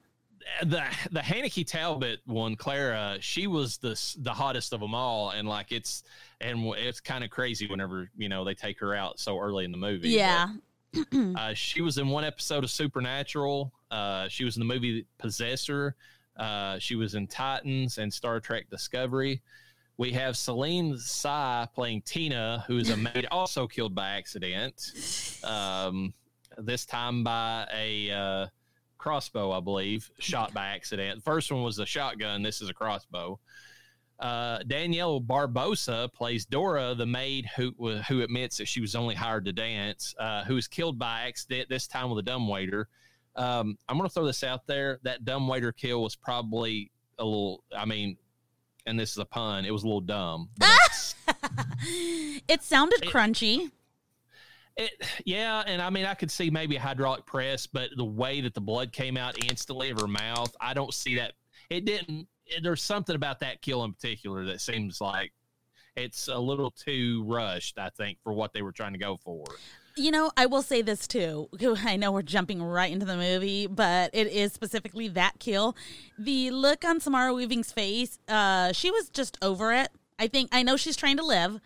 the 0.62 0.82
the 1.10 1.20
Hanneke 1.20 1.66
Talbot 1.66 2.20
one, 2.26 2.56
Clara, 2.56 3.16
she 3.20 3.46
was 3.46 3.78
the 3.78 3.98
the 4.18 4.32
hottest 4.32 4.72
of 4.72 4.80
them 4.80 4.94
all, 4.94 5.30
and 5.30 5.48
like 5.48 5.72
it's 5.72 6.02
and 6.40 6.66
it's 6.76 7.00
kind 7.00 7.24
of 7.24 7.30
crazy 7.30 7.66
whenever 7.66 8.10
you 8.16 8.28
know 8.28 8.44
they 8.44 8.54
take 8.54 8.78
her 8.80 8.94
out 8.94 9.18
so 9.18 9.38
early 9.38 9.64
in 9.64 9.72
the 9.72 9.78
movie. 9.78 10.10
Yeah. 10.10 10.48
But, 10.92 11.06
uh, 11.36 11.54
she 11.54 11.80
was 11.80 11.98
in 11.98 12.08
one 12.08 12.24
episode 12.24 12.64
of 12.64 12.70
Supernatural. 12.70 13.72
Uh, 13.90 14.28
she 14.28 14.44
was 14.44 14.56
in 14.56 14.60
the 14.60 14.66
movie 14.66 15.06
Possessor. 15.18 15.96
Uh, 16.36 16.78
she 16.78 16.94
was 16.94 17.14
in 17.14 17.26
Titans 17.26 17.98
and 17.98 18.12
Star 18.12 18.40
Trek 18.40 18.70
Discovery. 18.70 19.42
We 19.98 20.12
have 20.12 20.36
Celine 20.36 20.96
Sy 20.96 21.66
playing 21.74 22.02
Tina, 22.02 22.64
who 22.68 22.78
is 22.78 22.88
a 22.90 22.96
maid 22.96 23.26
also 23.32 23.66
killed 23.66 23.96
by 23.96 24.10
accident. 24.10 24.92
Um, 25.42 26.14
this 26.56 26.86
time 26.86 27.24
by 27.24 27.66
a 27.74 28.10
uh, 28.10 28.46
crossbow, 28.96 29.50
I 29.50 29.58
believe, 29.58 30.08
shot 30.20 30.54
by 30.54 30.68
accident. 30.68 31.16
The 31.16 31.22
first 31.22 31.50
one 31.50 31.64
was 31.64 31.80
a 31.80 31.86
shotgun. 31.86 32.44
This 32.44 32.62
is 32.62 32.68
a 32.68 32.74
crossbow. 32.74 33.40
Uh, 34.20 34.60
Danielle 34.68 35.20
Barbosa 35.20 36.12
plays 36.12 36.46
Dora, 36.46 36.94
the 36.94 37.06
maid 37.06 37.46
who 37.56 37.72
who 38.08 38.22
admits 38.22 38.56
that 38.58 38.68
she 38.68 38.80
was 38.80 38.94
only 38.94 39.16
hired 39.16 39.44
to 39.46 39.52
dance, 39.52 40.14
uh, 40.20 40.44
who 40.44 40.54
was 40.54 40.68
killed 40.68 40.96
by 40.96 41.22
accident. 41.22 41.68
This 41.68 41.88
time 41.88 42.08
with 42.08 42.20
a 42.20 42.22
dumbwaiter. 42.22 42.88
Um, 43.34 43.76
I'm 43.88 43.96
going 43.96 44.08
to 44.08 44.14
throw 44.14 44.26
this 44.26 44.44
out 44.44 44.66
there. 44.68 45.00
That 45.02 45.24
dumbwaiter 45.24 45.72
kill 45.72 46.02
was 46.02 46.14
probably 46.14 46.92
a 47.18 47.24
little. 47.24 47.64
I 47.76 47.84
mean, 47.84 48.16
and 48.88 48.98
this 48.98 49.12
is 49.12 49.18
a 49.18 49.24
pun. 49.24 49.64
It 49.64 49.72
was 49.72 49.82
a 49.82 49.86
little 49.86 50.00
dumb. 50.00 50.48
It 52.48 52.62
sounded 52.62 53.02
It- 53.04 53.10
crunchy. 53.10 53.70
It, 54.76 54.92
yeah, 55.24 55.62
and 55.66 55.82
I 55.82 55.90
mean, 55.90 56.04
I 56.04 56.14
could 56.14 56.30
see 56.30 56.50
maybe 56.50 56.76
a 56.76 56.80
hydraulic 56.80 57.26
press, 57.26 57.66
but 57.66 57.90
the 57.96 58.04
way 58.04 58.40
that 58.42 58.54
the 58.54 58.60
blood 58.60 58.92
came 58.92 59.16
out 59.16 59.42
instantly 59.44 59.90
of 59.90 60.00
her 60.00 60.06
mouth, 60.06 60.54
I 60.60 60.72
don't 60.72 60.94
see 60.94 61.16
that. 61.16 61.32
It 61.68 61.84
didn't. 61.84 62.28
It, 62.46 62.62
there's 62.62 62.82
something 62.82 63.16
about 63.16 63.40
that 63.40 63.60
kill 63.60 63.82
in 63.84 63.92
particular 63.92 64.44
that 64.46 64.60
seems 64.60 65.00
like 65.00 65.32
it's 65.96 66.28
a 66.28 66.38
little 66.38 66.70
too 66.70 67.24
rushed. 67.26 67.76
I 67.78 67.90
think 67.90 68.18
for 68.22 68.32
what 68.32 68.52
they 68.52 68.62
were 68.62 68.70
trying 68.72 68.92
to 68.92 69.00
go 69.00 69.16
for. 69.16 69.44
You 69.98 70.10
know, 70.12 70.30
I 70.36 70.46
will 70.46 70.62
say 70.62 70.80
this 70.82 71.06
too. 71.08 71.48
I 71.84 71.96
know 71.96 72.12
we're 72.12 72.22
jumping 72.22 72.62
right 72.62 72.90
into 72.92 73.04
the 73.06 73.16
movie, 73.16 73.66
but 73.66 74.10
it 74.14 74.28
is 74.28 74.52
specifically 74.52 75.08
that 75.08 75.38
kill. 75.40 75.76
The 76.18 76.50
look 76.50 76.84
on 76.84 77.00
Samara 77.00 77.32
Weaving's 77.34 77.72
face, 77.72 78.18
uh, 78.28 78.72
she 78.72 78.90
was 78.90 79.08
just 79.10 79.36
over 79.42 79.72
it. 79.72 79.88
I 80.18 80.28
think 80.28 80.50
I 80.52 80.62
know 80.62 80.76
she's 80.76 80.96
trying 80.96 81.16
to 81.18 81.24
live. 81.24 81.60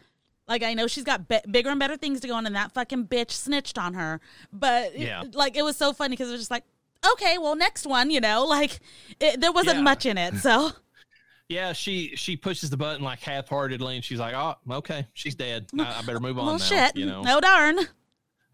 Like 0.48 0.62
I 0.62 0.74
know 0.74 0.86
she's 0.86 1.04
got 1.04 1.28
be- 1.28 1.40
bigger 1.50 1.70
and 1.70 1.78
better 1.78 1.96
things 1.96 2.20
to 2.20 2.28
go 2.28 2.34
on, 2.34 2.46
and 2.46 2.56
that 2.56 2.72
fucking 2.72 3.06
bitch 3.06 3.30
snitched 3.30 3.78
on 3.78 3.94
her. 3.94 4.20
But 4.52 4.98
Yeah. 4.98 5.24
like 5.32 5.56
it 5.56 5.62
was 5.62 5.76
so 5.76 5.92
funny 5.92 6.14
because 6.14 6.28
it 6.28 6.32
was 6.32 6.40
just 6.40 6.50
like, 6.50 6.64
okay, 7.12 7.38
well, 7.38 7.54
next 7.54 7.86
one, 7.86 8.10
you 8.10 8.20
know, 8.20 8.44
like 8.46 8.80
it, 9.20 9.40
there 9.40 9.52
wasn't 9.52 9.76
Yeah. 9.76 9.82
much 9.82 10.06
in 10.06 10.18
it. 10.18 10.34
So 10.36 10.72
Yeah, 11.48 11.72
she 11.74 12.16
she 12.16 12.36
pushes 12.36 12.70
the 12.70 12.76
button 12.78 13.02
like 13.04 13.20
half-heartedly, 13.20 13.96
and 13.96 14.04
she's 14.04 14.18
like, 14.18 14.32
"Oh, 14.34 14.54
okay, 14.78 15.06
she's 15.12 15.34
dead. 15.34 15.66
I, 15.78 15.98
I 15.98 16.02
better 16.02 16.20
move 16.20 16.38
on 16.38 16.46
well, 16.46 16.54
now." 16.58 16.64
shit. 16.64 16.96
You 16.96 17.04
know. 17.04 17.22
No 17.22 17.40
darn. 17.40 17.78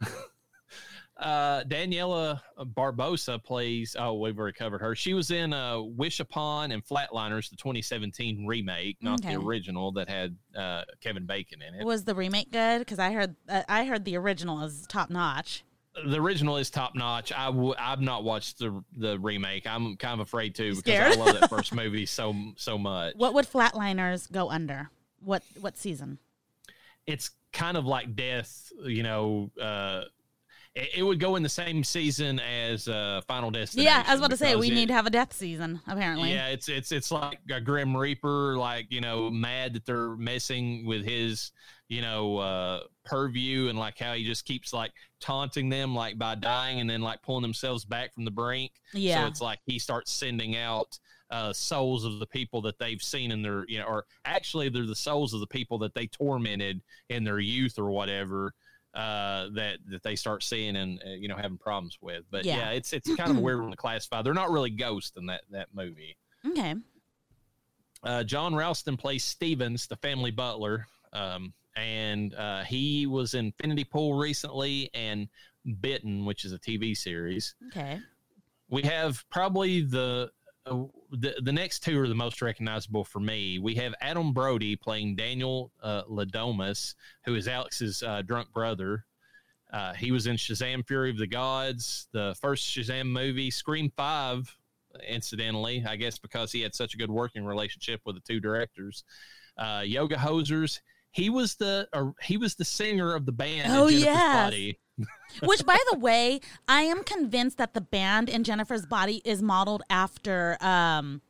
Uh, 1.21 1.65
Daniela 1.65 2.41
Barbosa 2.61 3.43
plays. 3.43 3.97
Oh, 3.99 4.15
we've 4.15 4.39
already 4.39 4.55
covered 4.57 4.81
her. 4.81 4.95
She 4.95 5.15
was 5.15 5.33
in 5.33 5.53
uh, 5.53 5.81
Wish 5.81 6.21
Upon 6.21 6.71
and 6.71 6.85
Flatliners, 6.87 7.51
the 7.51 7.57
2017 7.57 8.47
remake, 8.47 8.99
not 9.01 9.19
Okay. 9.25 9.35
the 9.35 9.41
original 9.41 9.91
that 9.93 10.09
had 10.09 10.37
uh, 10.57 10.83
Kevin 11.01 11.27
Bacon 11.27 11.61
in 11.61 11.75
it. 11.75 11.85
Was 11.85 12.05
the 12.05 12.15
remake 12.15 12.53
good? 12.53 12.79
Because 12.79 13.01
I 13.01 13.11
heard 13.11 13.35
uh, 13.49 13.65
I 13.69 13.85
heard 13.85 14.05
the 14.05 14.17
original 14.17 14.63
is 14.63 14.87
top 14.87 15.11
notch. 15.11 15.65
the 16.07 16.21
original 16.21 16.57
is 16.57 16.71
top 16.71 16.95
notch. 16.95 17.33
I 17.33 17.47
w- 17.47 17.75
I've 17.77 18.01
not 18.01 18.23
watched 18.23 18.61
the 18.61 18.81
the 18.97 19.19
remake. 19.19 19.67
I'm 19.67 19.97
kind 19.97 20.21
of 20.21 20.21
afraid 20.21 20.55
to 20.55 20.77
because 20.77 21.19
I 21.19 21.21
love 21.21 21.41
that 21.41 21.51
first 21.57 21.75
movie 21.75 22.07
so 22.07 22.33
so 22.55 22.79
much. 22.79 23.15
What 23.17 23.35
would 23.35 23.45
Flatliners 23.47 24.31
go 24.31 24.51
under? 24.51 24.91
What 25.25 25.43
what 25.61 25.77
season? 25.77 26.19
It's 27.09 27.31
kind 27.53 27.77
of 27.77 27.85
like 27.87 28.15
Death. 28.15 28.71
You 28.85 29.03
know, 29.03 29.51
uh, 29.61 30.03
it, 30.75 30.89
it 30.99 31.03
would 31.03 31.19
go 31.21 31.37
in 31.37 31.43
the 31.43 31.49
same 31.49 31.83
season 31.83 32.41
as 32.41 32.89
uh, 32.89 33.21
Final 33.27 33.51
Destination. 33.51 33.87
yeah, 33.87 34.05
I 34.07 34.13
was 34.13 34.21
about 34.21 34.31
to 34.31 34.37
say 34.37 34.55
we 34.57 34.69
it- 34.71 34.75
need 34.75 34.89
to 34.89 34.95
have 34.95 35.07
a 35.07 35.11
death 35.11 35.33
season. 35.33 35.81
Apparently, 35.87 36.33
Yeah, 36.33 36.49
it's 36.49 36.69
it's 36.69 36.93
it's 36.93 37.11
like 37.11 37.39
a 37.51 37.61
Grim 37.61 37.97
Reaper, 37.97 38.57
like 38.57 38.87
you 38.91 39.01
know, 39.01 39.31
mad 39.31 39.75
that 39.75 39.87
they're 39.87 40.17
messing 40.17 40.87
with 40.87 41.05
his, 41.05 41.53
you 41.89 42.03
know, 42.03 42.39
uh, 42.39 42.81
purview 43.05 43.69
and 43.69 43.79
like 43.79 43.99
how 43.99 44.13
he 44.15 44.25
just 44.25 44.45
keeps 44.45 44.73
like 44.73 44.93
taunting 45.21 45.69
them, 45.69 45.95
like 45.95 46.19
by 46.19 46.35
dying 46.35 46.81
and 46.81 46.89
then 46.89 47.01
like 47.01 47.23
pulling 47.23 47.43
themselves 47.43 47.85
back 47.85 48.13
from 48.15 48.25
the 48.25 48.31
brink. 48.31 48.73
Yeah. 48.93 49.23
So 49.23 49.27
it's 49.29 49.41
like 49.41 49.59
he 49.67 49.79
starts 49.79 50.13
sending 50.13 50.57
out 50.57 50.99
uh, 51.31 51.53
souls 51.53 52.05
of 52.05 52.19
the 52.21 52.27
people 52.27 52.61
that 52.63 52.79
they've 52.79 53.03
seen 53.03 53.31
in 53.33 53.43
their, 53.43 53.65
you 53.69 53.79
know, 53.79 53.85
or 53.87 54.05
actually 54.25 54.69
they're 54.69 54.87
the 54.87 54.95
souls 54.97 55.35
of 55.35 55.41
the 55.41 55.47
people 55.47 55.79
that 55.79 55.95
they 55.95 56.07
tormented 56.07 56.81
in 57.09 57.25
their 57.25 57.39
youth 57.39 57.79
or 57.79 57.91
whatever. 57.91 58.55
Uh, 58.95 59.51
that 59.53 59.79
that 59.87 60.03
they 60.03 60.17
start 60.17 60.43
seeing 60.43 60.75
and 60.75 61.01
uh, 61.07 61.11
you 61.11 61.29
know 61.29 61.37
having 61.37 61.59
problems 61.59 61.99
with, 62.01 62.25
but 62.31 62.45
Yeah. 62.45 62.57
yeah, 62.57 62.71
it's 62.71 62.93
it's 62.95 63.15
kind 63.17 63.31
of 63.31 63.39
weird 63.39 63.61
one 63.61 63.71
to 63.71 63.77
classify. 63.77 64.23
They're 64.23 64.33
not 64.35 64.51
really 64.51 64.71
ghosts 64.71 65.17
in 65.19 65.27
that 65.27 65.43
that 65.51 65.69
movie. 65.75 66.17
okay. 66.45 66.75
Uh, 68.03 68.25
John 68.25 68.55
Ralston 68.55 68.97
plays 68.97 69.25
Stevens, 69.25 69.87
the 69.87 69.97
family 69.97 70.31
butler, 70.31 70.87
um, 71.13 71.53
and 71.77 72.35
uh, 72.35 72.63
he 72.65 73.07
was 73.07 73.35
in 73.35 73.47
Infinity 73.47 73.85
Pool 73.85 74.15
recently 74.15 74.89
and 74.95 75.29
Bitten, 75.81 76.25
which 76.25 76.45
is 76.45 76.53
a 76.53 76.59
TV 76.59 76.97
series. 76.97 77.55
Okay. 77.69 78.01
We 78.71 78.83
have 78.83 79.25
probably 79.31 79.83
the 79.83 80.31
uh, 80.67 80.85
the 81.11 81.35
the 81.43 81.53
next 81.53 81.81
two 81.81 82.01
are 82.01 82.09
the 82.09 82.15
most 82.15 82.43
recognizable 82.43 83.05
for 83.05 83.21
me. 83.21 83.59
We 83.59 83.75
have 83.77 83.95
Adam 84.01 84.33
Brody 84.33 84.77
playing 84.77 85.17
Daniel 85.17 85.73
uh, 85.83 86.03
Le 86.07 86.27
Domas, 86.27 86.95
who 87.25 87.35
is 87.35 87.49
Alex's 87.49 88.03
uh, 88.03 88.23
drunk 88.23 88.53
brother. 88.53 89.05
Uh, 89.73 89.95
he 89.95 90.13
was 90.13 90.27
in 90.27 90.37
Shazam: 90.37 90.87
Fury 90.87 91.11
of 91.11 91.19
the 91.19 91.27
Gods, 91.27 92.09
the 92.13 92.35
first 92.41 92.67
Shazam 92.67 93.07
movie, 93.07 93.51
Scream 93.51 93.91
Five, 93.97 94.55
incidentally, 95.07 95.85
I 95.87 95.97
guess 95.97 96.19
because 96.19 96.53
he 96.53 96.61
had 96.61 96.75
such 96.75 96.95
a 96.95 96.97
good 96.97 97.11
working 97.11 97.45
relationship 97.45 98.01
with 98.05 98.17
the 98.17 98.23
two 98.23 98.41
directors. 98.41 99.05
Uh, 99.57 99.83
Yoga 99.85 100.17
Hosers. 100.17 100.81
He 101.11 101.31
was 101.31 101.55
the 101.57 101.89
uh, 101.93 102.11
he 102.23 102.37
was 102.37 102.55
the 102.55 102.65
singer 102.65 103.15
of 103.15 103.27
the 103.27 103.33
band. 103.33 103.73
Oh, 103.73 103.89
yeah. 103.89 104.51
Which, 105.43 105.65
by 105.65 105.79
the 105.93 105.99
way, 105.99 106.41
I 106.67 106.83
am 106.83 107.05
convinced 107.05 107.59
that 107.59 107.73
the 107.75 107.81
band 107.81 108.29
in 108.29 108.45
Jennifer's 108.45 108.85
Body 108.87 109.23
is 109.25 109.41
modeled 109.43 109.83
after. 109.91 110.57
um 110.63 111.23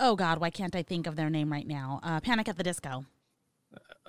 Oh 0.00 0.14
God, 0.14 0.38
why 0.38 0.50
can't 0.50 0.76
I 0.76 0.82
think 0.82 1.06
of 1.08 1.16
their 1.16 1.28
name 1.30 1.50
right 1.50 1.66
now? 1.66 1.98
Uh, 2.02 2.20
Panic 2.20 2.48
at 2.48 2.56
the 2.56 2.62
Disco. 2.62 3.04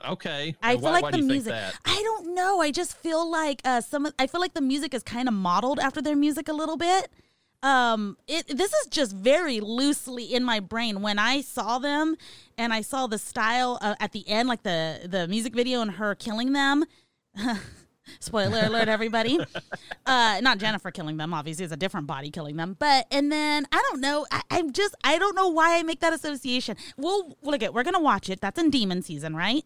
Okay, 0.08 0.56
I 0.64 0.76
Why- 0.76 0.82
feel 0.82 0.92
like 0.92 1.04
why 1.04 1.12
the 1.12 1.18
do 1.18 1.24
you 1.24 1.30
think 1.42 1.46
music. 1.46 1.74
I 1.86 2.02
don't 2.04 2.34
know. 2.34 2.62
I 2.62 2.72
just 2.72 2.96
feel 2.96 3.30
like 3.30 3.62
uh, 3.66 3.82
some. 3.82 4.08
I 4.18 4.28
feel 4.28 4.40
like 4.40 4.54
the 4.54 4.62
music 4.62 4.94
is 4.94 5.04
kind 5.04 5.28
of 5.28 5.34
modeled 5.34 5.78
after 5.80 6.02
their 6.02 6.16
music 6.16 6.48
a 6.48 6.54
little 6.54 6.78
bit. 6.78 7.10
Um, 7.62 8.18
it 8.28 8.48
this 8.48 8.74
is 8.74 8.88
just 8.90 9.14
very 9.14 9.60
loosely 9.60 10.24
in 10.24 10.44
my 10.44 10.60
brain. 10.60 11.02
When 11.02 11.20
I 11.20 11.42
saw 11.42 11.80
them 11.80 12.16
and 12.58 12.74
I 12.74 12.82
saw 12.82 13.08
the 13.08 13.18
style 13.18 13.78
uh, 13.82 13.96
at 14.00 14.14
the 14.14 14.28
end, 14.30 14.48
like 14.48 14.64
the 14.64 15.02
the 15.06 15.28
music 15.28 15.54
video 15.54 15.82
and 15.82 15.92
her 15.92 16.16
killing 16.16 16.54
them. 16.54 16.86
Spoiler 18.20 18.62
alert, 18.64 18.88
everybody. 18.88 19.40
uh, 20.06 20.40
not 20.42 20.58
Jennifer 20.58 20.90
killing 20.90 21.18
them. 21.18 21.34
Obviously, 21.34 21.64
it's 21.64 21.74
a 21.74 21.78
different 21.78 22.08
body 22.08 22.32
killing 22.32 22.56
them. 22.56 22.76
But 22.80 23.06
and 23.12 23.32
then 23.32 23.68
I 23.72 23.84
don't 23.90 24.02
know. 24.02 24.26
I, 24.32 24.42
I'm 24.50 24.72
just 24.72 24.96
I 25.04 25.18
don't 25.18 25.36
know 25.36 25.50
why 25.50 25.78
I 25.78 25.84
make 25.84 26.00
that 26.00 26.14
association. 26.14 26.78
We'll 26.98 27.38
look 27.44 27.62
at. 27.62 27.74
We're 27.74 27.84
gonna 27.84 28.00
watch 28.00 28.30
it. 28.30 28.42
That's 28.42 28.60
in 28.60 28.70
Demon 28.70 29.02
season, 29.02 29.36
right? 29.36 29.64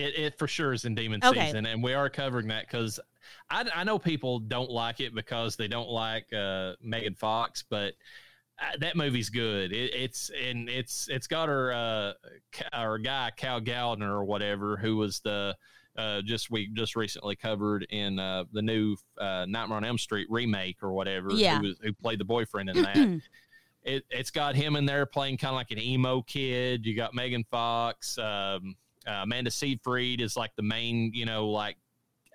It, 0.00 0.18
it 0.18 0.38
for 0.38 0.48
sure 0.48 0.72
is 0.72 0.84
in 0.84 0.94
demon 0.94 1.20
Okay. 1.22 1.46
season, 1.46 1.66
and 1.66 1.82
we 1.82 1.94
are 1.94 2.08
covering 2.08 2.48
that 2.48 2.66
because 2.66 2.98
I, 3.50 3.64
I 3.74 3.84
know 3.84 3.98
people 3.98 4.38
don't 4.38 4.70
like 4.70 5.00
it 5.00 5.14
because 5.14 5.56
they 5.56 5.68
don't 5.68 5.88
like 5.88 6.32
uh, 6.32 6.74
Megan 6.82 7.14
Fox, 7.14 7.64
but 7.68 7.94
uh, 8.60 8.76
that 8.80 8.96
movie's 8.96 9.30
good. 9.30 9.72
It, 9.72 9.94
it's 9.94 10.30
and 10.30 10.68
it's 10.68 11.08
it's 11.08 11.26
got 11.26 11.48
her 11.48 11.72
uh, 11.72 12.12
our 12.72 12.98
guy 12.98 13.30
Cal 13.36 13.60
Gallner 13.60 14.10
or 14.10 14.24
whatever 14.24 14.76
who 14.76 14.96
was 14.96 15.20
the 15.20 15.56
uh, 15.96 16.22
just 16.22 16.50
we 16.50 16.68
just 16.68 16.96
recently 16.96 17.36
covered 17.36 17.84
in 17.90 18.18
uh, 18.18 18.44
the 18.52 18.62
new 18.62 18.96
uh, 19.18 19.44
Nightmare 19.48 19.76
on 19.76 19.84
Elm 19.84 19.98
Street 19.98 20.28
remake 20.30 20.82
or 20.82 20.92
whatever. 20.92 21.30
Yeah. 21.32 21.58
who, 21.58 21.68
was, 21.68 21.78
who 21.82 21.92
played 21.92 22.20
the 22.20 22.24
boyfriend 22.24 22.70
in 22.70 22.82
that. 22.82 23.20
it, 23.82 24.04
it's 24.10 24.30
got 24.30 24.54
him 24.54 24.76
in 24.76 24.86
there 24.86 25.06
playing 25.06 25.36
kind 25.38 25.50
of 25.50 25.56
like 25.56 25.70
an 25.70 25.78
emo 25.78 26.22
kid. 26.22 26.86
You 26.86 26.94
got 26.94 27.14
Megan 27.14 27.44
Fox. 27.50 28.16
Um, 28.18 28.76
uh, 29.06 29.20
Amanda 29.22 29.50
Seyfried 29.50 30.20
is 30.20 30.36
like 30.36 30.50
the 30.56 30.62
main, 30.62 31.10
you 31.14 31.24
know, 31.26 31.48
like 31.48 31.76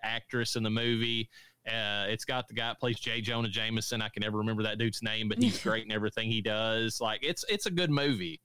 actress 0.04 0.56
in 0.56 0.64
the 0.64 0.70
movie. 0.70 1.30
Uh, 1.68 2.06
it's 2.10 2.26
got 2.26 2.48
the 2.48 2.54
guy 2.54 2.68
that 2.68 2.80
plays 2.80 3.00
J. 3.00 3.22
Jonah 3.22 3.48
Jameson. 3.50 4.02
I 4.02 4.10
can 4.10 4.22
never 4.22 4.38
remember 4.38 4.64
that 4.64 4.78
dude's 4.78 5.02
name, 5.02 5.28
but 5.30 5.38
he's 5.42 5.60
great 5.64 5.86
in 5.86 5.92
everything 5.92 6.30
he 6.30 6.42
does. 6.42 7.02
Like 7.02 7.22
it's 7.24 7.44
it's 7.50 7.66
a 7.66 7.72
good 7.72 7.90
movie. 7.90 8.40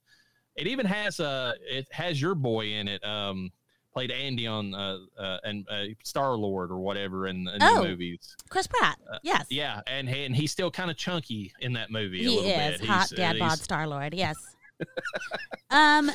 It 0.55 0.67
even 0.67 0.85
has 0.85 1.19
uh 1.19 1.53
it 1.61 1.87
has 1.91 2.19
your 2.21 2.35
boy 2.35 2.65
in 2.73 2.87
it. 2.87 3.03
Um, 3.05 3.51
played 3.93 4.09
Andy 4.09 4.47
on 4.47 4.73
uh, 4.73 4.97
uh 5.19 5.37
and 5.43 5.67
uh, 5.69 5.83
Star 6.03 6.33
Lord 6.35 6.71
or 6.71 6.79
whatever 6.79 7.27
in, 7.27 7.47
in 7.47 7.57
Oh. 7.61 7.83
the 7.83 7.89
movies. 7.89 8.35
Chris 8.49 8.65
Pratt. 8.65 8.97
yes. 9.21 9.41
Uh, 9.41 9.45
Yeah, 9.49 9.81
and 9.85 10.07
he, 10.09 10.23
and 10.25 10.35
he's 10.35 10.51
still 10.51 10.71
kind 10.71 10.89
of 10.89 10.97
chunky 10.97 11.51
in 11.59 11.73
that 11.73 11.91
movie. 11.91 12.19
a 12.25 12.29
He 12.29 12.35
little 12.37 12.51
is 12.73 12.79
bit. 12.79 12.87
hot 12.87 13.09
He's- 13.09 13.13
uh, 13.13 13.15
dad 13.17 13.37
bod 13.39 13.59
Star 13.59 13.87
Lord. 13.87 14.13
Yes. 14.13 14.37
um, 15.69 16.09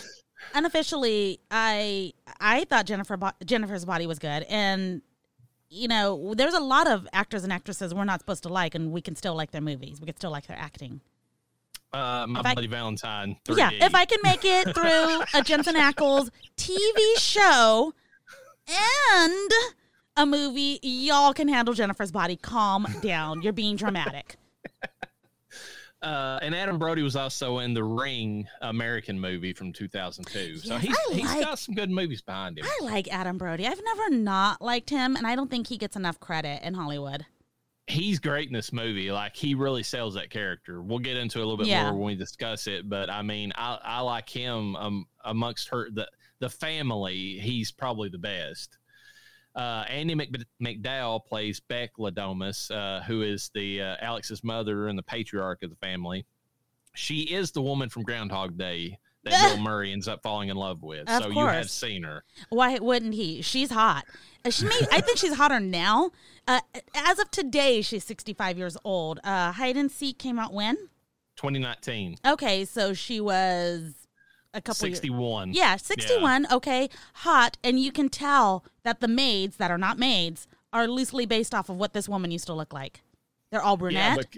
unofficially, 0.54 1.40
I 1.50 2.12
I 2.40 2.64
thought 2.64 2.86
Jennifer 2.86 3.16
Bo- 3.16 3.32
Jennifer's 3.44 3.84
body 3.84 4.06
was 4.06 4.18
good, 4.18 4.44
and 4.48 5.02
you 5.68 5.88
know, 5.88 6.32
there's 6.34 6.54
a 6.54 6.60
lot 6.60 6.86
of 6.88 7.08
actors 7.12 7.42
and 7.44 7.52
actresses 7.52 7.92
we're 7.92 8.04
not 8.04 8.20
supposed 8.20 8.42
to 8.44 8.48
like, 8.48 8.74
and 8.74 8.92
we 8.92 9.00
can 9.00 9.16
still 9.16 9.34
like 9.34 9.50
their 9.50 9.60
movies. 9.60 10.00
We 10.00 10.06
can 10.06 10.16
still 10.16 10.30
like 10.30 10.46
their 10.46 10.56
acting. 10.58 11.00
Uh, 11.92 12.26
my 12.28 12.40
If 12.40 12.46
I- 12.46 12.52
Bloody 12.54 12.68
Valentine. 12.68 13.36
3D. 13.46 13.58
Yeah, 13.58 13.70
if 13.86 13.94
I 13.94 14.04
can 14.04 14.18
make 14.22 14.44
it 14.44 14.74
through 14.74 15.22
a 15.34 15.42
Jensen 15.42 15.74
Ackles 15.76 16.28
TV 16.56 17.18
show 17.18 17.92
and 18.68 19.50
a 20.16 20.24
movie, 20.26 20.78
y'all 20.82 21.32
can 21.32 21.48
handle 21.48 21.74
Jennifer's 21.74 22.12
body. 22.12 22.36
Calm 22.36 22.86
down. 23.02 23.42
You're 23.42 23.52
being 23.52 23.76
dramatic. 23.76 24.36
Uh, 26.06 26.38
and 26.40 26.54
Adam 26.54 26.78
Brody 26.78 27.02
was 27.02 27.16
also 27.16 27.58
in 27.58 27.74
the 27.74 27.82
Ring 27.82 28.46
American 28.60 29.18
movie 29.18 29.52
from 29.52 29.72
2002. 29.72 30.58
so 30.58 30.74
Yes, 30.74 30.82
he's, 30.82 30.96
I 30.96 31.14
he's 31.14 31.24
like- 31.24 31.40
got 31.44 31.58
some 31.58 31.74
good 31.74 31.90
movies 31.90 32.22
behind 32.22 32.58
him. 32.58 32.64
I 32.64 32.84
like 32.84 33.12
Adam 33.12 33.38
Brody. 33.38 33.66
I've 33.66 33.82
never 33.82 34.10
not 34.10 34.62
liked 34.62 34.88
him, 34.90 35.16
and 35.16 35.26
I 35.26 35.34
don't 35.34 35.50
think 35.50 35.66
he 35.66 35.76
gets 35.76 35.96
enough 35.96 36.20
credit 36.20 36.62
in 36.62 36.74
Hollywood. 36.74 37.26
He's 37.88 38.18
great 38.20 38.46
in 38.48 38.52
this 38.54 38.72
movie. 38.72 39.10
Like 39.10 39.34
he 39.36 39.54
really 39.54 39.82
sells 39.82 40.14
that 40.14 40.30
character. 40.30 40.80
We'll 40.82 40.98
get 41.00 41.16
into 41.16 41.38
it 41.38 41.42
a 41.42 41.44
little 41.44 41.56
bit 41.58 41.66
Yeah. 41.68 41.84
more 41.90 41.94
when 41.98 42.06
we 42.06 42.14
discuss 42.16 42.66
it. 42.66 42.88
But 42.88 43.10
I 43.10 43.22
mean, 43.22 43.52
I, 43.56 43.78
I 43.82 44.00
like 44.00 44.28
him 44.28 44.74
um, 44.76 45.06
amongst 45.24 45.68
her 45.70 45.88
the 45.92 46.08
the 46.40 46.48
family. 46.50 47.38
He's 47.40 47.70
probably 47.72 48.08
the 48.08 48.18
best. 48.18 48.76
Uh, 49.56 49.84
Andie 49.88 50.14
Mc, 50.14 50.30
MacDowell 50.62 51.24
plays 51.24 51.60
Beck 51.60 51.98
Le 51.98 52.12
Domas, 52.12 52.70
uh, 52.70 53.02
who 53.04 53.22
is 53.22 53.50
the 53.54 53.80
uh, 53.80 53.96
Alex's 54.00 54.44
mother 54.44 54.88
and 54.88 54.98
the 54.98 55.02
patriarch 55.02 55.62
of 55.62 55.70
the 55.70 55.76
family. 55.76 56.26
She 56.94 57.22
is 57.22 57.52
the 57.52 57.62
woman 57.62 57.88
from 57.88 58.02
Groundhog 58.02 58.58
Day 58.58 58.98
that 59.24 59.54
Bill 59.54 59.62
Murray 59.62 59.92
ends 59.92 60.08
up 60.08 60.22
falling 60.22 60.50
in 60.50 60.56
love 60.56 60.82
with. 60.82 61.08
Of 61.08 61.22
so 61.22 61.30
you 61.30 61.46
have 61.46 61.70
seen 61.70 62.02
her. 62.02 62.22
Why 62.50 62.78
wouldn't 62.78 63.14
he? 63.14 63.40
She's 63.42 63.70
hot. 63.70 64.04
Uh, 64.44 64.50
She 64.50 64.66
may, 64.66 64.78
I 64.92 65.00
think 65.00 65.18
she's 65.18 65.34
hotter 65.34 65.58
now. 65.58 66.10
Uh, 66.46 66.60
as 66.94 67.18
of 67.18 67.30
today, 67.30 67.80
she's 67.82 68.04
65 68.04 68.58
years 68.58 68.76
old. 68.84 69.20
Uh, 69.24 69.52
Hide 69.52 69.76
and 69.76 69.90
Seek 69.90 70.18
came 70.18 70.38
out 70.38 70.52
when? 70.52 70.76
2019, 71.36 72.16
Okay, 72.26 72.64
so 72.64 72.94
she 72.94 73.20
was 73.20 74.05
a 74.56 74.60
couple 74.62 74.88
years. 74.88 74.98
61. 74.98 75.52
Yeah, 75.52 75.76
61. 75.76 76.46
Okay, 76.50 76.88
hot. 77.14 77.56
And 77.62 77.78
you 77.78 77.92
can 77.92 78.08
tell 78.08 78.64
that 78.82 79.00
the 79.00 79.08
maids 79.08 79.56
that 79.58 79.70
are 79.70 79.78
not 79.78 79.98
maids 79.98 80.46
are 80.72 80.88
loosely 80.88 81.26
based 81.26 81.54
off 81.54 81.68
of 81.68 81.76
what 81.76 81.92
this 81.92 82.08
woman 82.08 82.30
used 82.30 82.46
to 82.46 82.52
look 82.54 82.72
like. 82.72 83.02
They're 83.50 83.62
all 83.62 83.74
Yeah, 83.90 84.14
brunette. 84.14 84.36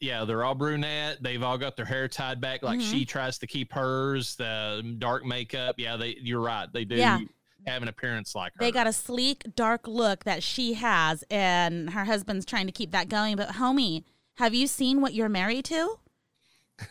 yeah, 0.00 0.24
they're 0.24 0.42
all 0.44 0.54
brunette. 0.54 1.22
They've 1.22 1.42
all 1.42 1.58
got 1.58 1.76
their 1.76 1.84
hair 1.84 2.08
tied 2.08 2.40
back 2.40 2.62
like 2.62 2.80
she 2.80 3.04
tries 3.04 3.38
to 3.38 3.46
keep 3.46 3.72
hers. 3.72 4.36
The 4.36 4.94
dark 4.98 5.24
makeup. 5.24 5.76
Yeah, 5.78 5.96
they. 5.96 6.16
You're 6.20 6.40
right. 6.40 6.68
They 6.72 6.84
do. 6.84 6.96
Mm-hmm. 6.96 7.24
Yeah. 7.24 7.72
have 7.72 7.82
an 7.82 7.88
appearance 7.88 8.34
like 8.34 8.52
her. 8.54 8.58
They 8.58 8.72
got 8.72 8.86
a 8.88 8.92
sleek, 8.92 9.44
dark 9.54 9.86
look 9.86 10.24
that 10.24 10.42
she 10.42 10.74
has, 10.74 11.22
and 11.30 11.90
her 11.90 12.04
husband's 12.04 12.44
trying 12.44 12.66
to 12.66 12.72
keep 12.72 12.90
that 12.92 13.08
going. 13.08 13.36
But, 13.36 13.50
homie, 13.50 14.02
have 14.36 14.54
you 14.54 14.66
seen 14.66 15.00
what 15.00 15.14
you're 15.14 15.28
married 15.28 15.66
to? 15.66 15.98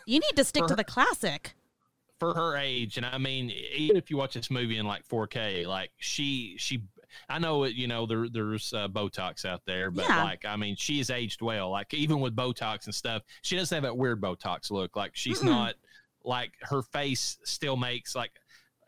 You 0.06 0.20
need 0.20 0.36
to 0.38 0.46
stick 0.46 0.68
to 0.68 0.76
the 0.76 0.86
classic. 0.86 1.56
For 2.22 2.36
her 2.36 2.56
age, 2.56 2.98
and 2.98 3.06
I 3.06 3.18
mean, 3.18 3.52
even 3.76 3.98
if 3.98 4.12
you 4.12 4.16
watch 4.18 4.36
this 4.36 4.52
movie 4.52 4.78
in 4.78 4.86
like 4.86 5.08
4K, 5.08 5.66
like 5.66 5.90
she 5.98 6.54
she, 6.60 6.84
I 7.28 7.40
know 7.40 7.64
it. 7.64 7.74
You 7.74 7.88
know, 7.88 8.06
there 8.06 8.30
there's 8.30 8.72
uh, 8.74 8.88
Botox 8.88 9.44
out 9.44 9.62
there, 9.66 9.90
but 9.90 10.06
Yeah. 10.08 10.24
like 10.24 10.46
I 10.46 10.56
mean, 10.56 10.76
she's 10.76 11.10
aged 11.10 11.42
well. 11.42 11.72
Like 11.72 11.92
even 11.96 12.20
with 12.20 12.36
Botox 12.36 12.86
and 12.86 12.94
stuff, 12.94 13.24
she 13.42 13.56
doesn't 13.58 13.76
have 13.76 13.82
that 13.84 13.98
weird 13.98 14.22
Botox 14.22 14.70
look. 14.70 14.96
Like 14.96 15.16
she's 15.16 15.40
Mm-mm. 15.42 15.46
not 15.46 15.74
like 16.24 16.52
her 16.62 16.84
face 16.84 17.40
still 17.44 17.76
makes 17.76 18.16
like 18.16 18.32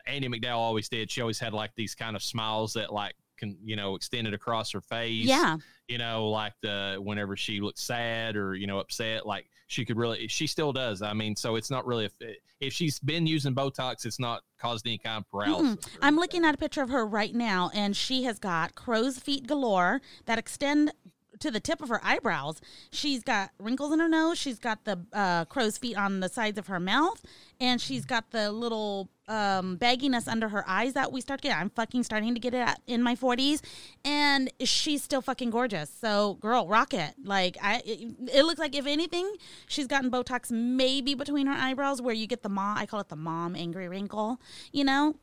Andie 0.06 0.28
MacDowell 0.28 0.56
always 0.56 0.88
did. 0.88 1.10
She 1.10 1.20
always 1.20 1.40
had 1.40 1.52
like 1.52 1.74
these 1.74 1.96
kind 1.96 2.14
of 2.14 2.22
smiles 2.22 2.72
that 2.74 2.92
like 2.92 3.14
can 3.36 3.58
you 3.64 3.74
know 3.74 3.96
extended 3.96 4.32
across 4.32 4.70
her 4.70 4.80
face. 4.80 5.26
Yeah. 5.26 5.56
you 5.88 5.98
know, 5.98 6.28
like 6.28 6.52
the 6.62 6.98
whenever 7.02 7.36
she 7.36 7.60
looks 7.60 7.82
sad 7.82 8.36
or 8.36 8.54
you 8.54 8.68
know 8.68 8.78
upset, 8.78 9.26
like 9.26 9.46
she 9.66 9.84
could 9.84 9.96
really, 9.96 10.28
she 10.28 10.46
still 10.46 10.72
does. 10.72 11.02
I 11.02 11.12
mean, 11.12 11.36
so 11.36 11.56
it's 11.56 11.70
not 11.70 11.86
really 11.86 12.04
if 12.06 12.12
if 12.60 12.72
she's 12.72 12.98
been 12.98 13.26
using 13.26 13.54
Botox, 13.54 14.06
it's 14.06 14.18
not 14.18 14.42
caused 14.58 14.86
any 14.86 14.98
kind 14.98 15.18
of 15.18 15.30
paralysis. 15.30 15.86
or 15.86 15.98
I'm 16.00 16.16
looking 16.16 16.44
at 16.44 16.54
a 16.54 16.58
picture 16.58 16.82
of 16.82 16.90
her 16.90 17.06
right 17.06 17.34
now, 17.34 17.70
and 17.74 17.96
she 17.96 18.24
has 18.24 18.38
got 18.38 18.74
crow's 18.74 19.18
feet 19.18 19.46
galore 19.46 20.00
that 20.26 20.38
extend 20.38 20.92
to 21.40 21.50
the 21.50 21.60
tip 21.60 21.82
of 21.82 21.88
her 21.88 22.00
eyebrows. 22.04 22.60
She's 22.90 23.22
got 23.22 23.50
wrinkles 23.58 23.92
in 23.92 24.00
her 24.00 24.08
nose. 24.08 24.38
She's 24.38 24.58
got 24.58 24.84
the 24.84 25.00
uh, 25.12 25.44
crow's 25.46 25.78
feet 25.78 25.96
on 25.96 26.20
the 26.20 26.28
sides 26.28 26.58
of 26.58 26.66
her 26.68 26.80
mouth, 26.80 27.22
and 27.60 27.80
she's 27.80 28.04
got 28.04 28.30
the 28.30 28.50
little 28.52 29.08
um, 29.28 29.76
bagginess 29.78 30.28
under 30.28 30.48
her 30.48 30.64
eyes 30.68 30.92
that 30.92 31.12
we 31.12 31.20
start 31.20 31.40
getting. 31.40 31.58
I'm 31.58 31.70
fucking 31.70 32.02
starting 32.04 32.34
to 32.34 32.40
get 32.40 32.54
it 32.54 32.68
in 32.86 33.02
my 33.02 33.14
40s, 33.14 33.62
and 34.04 34.50
she's 34.60 35.02
still 35.02 35.22
fucking 35.22 35.50
gorgeous. 35.50 35.90
So, 35.90 36.34
girl, 36.34 36.68
rock 36.68 36.94
it. 36.94 37.14
Like 37.22 37.56
I, 37.62 37.82
it, 37.84 38.14
it 38.32 38.42
looks 38.44 38.60
like 38.60 38.74
if 38.74 38.86
anything, 38.86 39.30
she's 39.66 39.86
gotten 39.86 40.10
Botox 40.10 40.50
maybe 40.50 41.14
between 41.14 41.46
her 41.46 41.54
eyebrows 41.54 42.02
where 42.02 42.14
you 42.14 42.26
get 42.26 42.42
the 42.42 42.48
mom. 42.48 42.76
I 42.76 42.86
call 42.86 43.00
it 43.00 43.08
the 43.08 43.16
mom 43.16 43.56
angry 43.56 43.88
wrinkle. 43.88 44.40
You 44.72 44.84
know, 44.84 45.14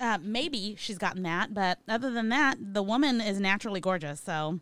uh, 0.00 0.18
maybe 0.22 0.76
she's 0.78 0.98
gotten 0.98 1.22
that, 1.24 1.52
but 1.52 1.78
other 1.88 2.10
than 2.10 2.28
that, 2.28 2.56
the 2.60 2.82
woman 2.82 3.20
is 3.20 3.40
naturally 3.40 3.80
gorgeous. 3.80 4.20
So 4.20 4.60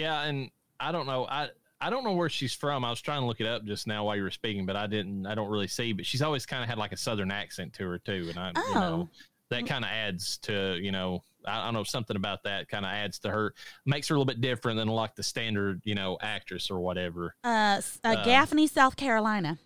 Yeah, 0.00 0.22
and 0.22 0.50
I 0.78 0.92
don't 0.92 1.06
know. 1.06 1.26
I 1.26 1.48
I 1.80 1.90
don't 1.90 2.04
know 2.04 2.12
where 2.12 2.28
she's 2.28 2.52
from. 2.54 2.84
I 2.84 2.90
was 2.90 3.00
trying 3.00 3.20
to 3.22 3.26
look 3.26 3.40
it 3.40 3.46
up 3.46 3.64
just 3.64 3.86
now 3.86 4.04
while 4.04 4.16
you 4.16 4.22
were 4.22 4.30
speaking, 4.30 4.66
but 4.66 4.76
I 4.76 4.86
didn't. 4.86 5.26
I 5.26 5.34
don't 5.34 5.48
really 5.50 5.68
see. 5.68 5.92
But 5.92 6.06
she's 6.06 6.22
always 6.22 6.46
kind 6.46 6.62
of 6.62 6.68
had 6.68 6.78
like 6.78 6.92
a 6.92 6.96
southern 6.96 7.30
accent 7.30 7.72
to 7.74 7.84
her 7.88 7.98
too, 7.98 8.26
and 8.30 8.38
I 8.38 8.48
you 8.50 8.74
Oh. 8.76 8.80
know 8.80 9.10
that 9.50 9.66
kind 9.66 9.84
of 9.84 9.90
adds 9.90 10.38
to 10.38 10.78
you 10.80 10.92
know 10.92 11.22
I, 11.44 11.60
I 11.60 11.64
don't 11.64 11.74
know 11.74 11.82
something 11.84 12.16
about 12.16 12.44
that 12.44 12.68
kind 12.68 12.84
of 12.84 12.92
adds 12.92 13.18
to 13.20 13.30
her 13.30 13.52
makes 13.84 14.06
her 14.08 14.14
a 14.14 14.18
little 14.18 14.24
bit 14.32 14.40
different 14.40 14.78
than 14.78 14.88
like 14.88 15.16
the 15.16 15.22
standard 15.22 15.80
you 15.84 15.94
know 15.94 16.18
actress 16.22 16.70
or 16.70 16.80
whatever. 16.80 17.34
uh, 17.44 17.80
uh, 18.04 18.08
Um, 18.16 18.24
Gaffney, 18.24 18.66
South 18.68 18.96
Carolina. 18.96 19.58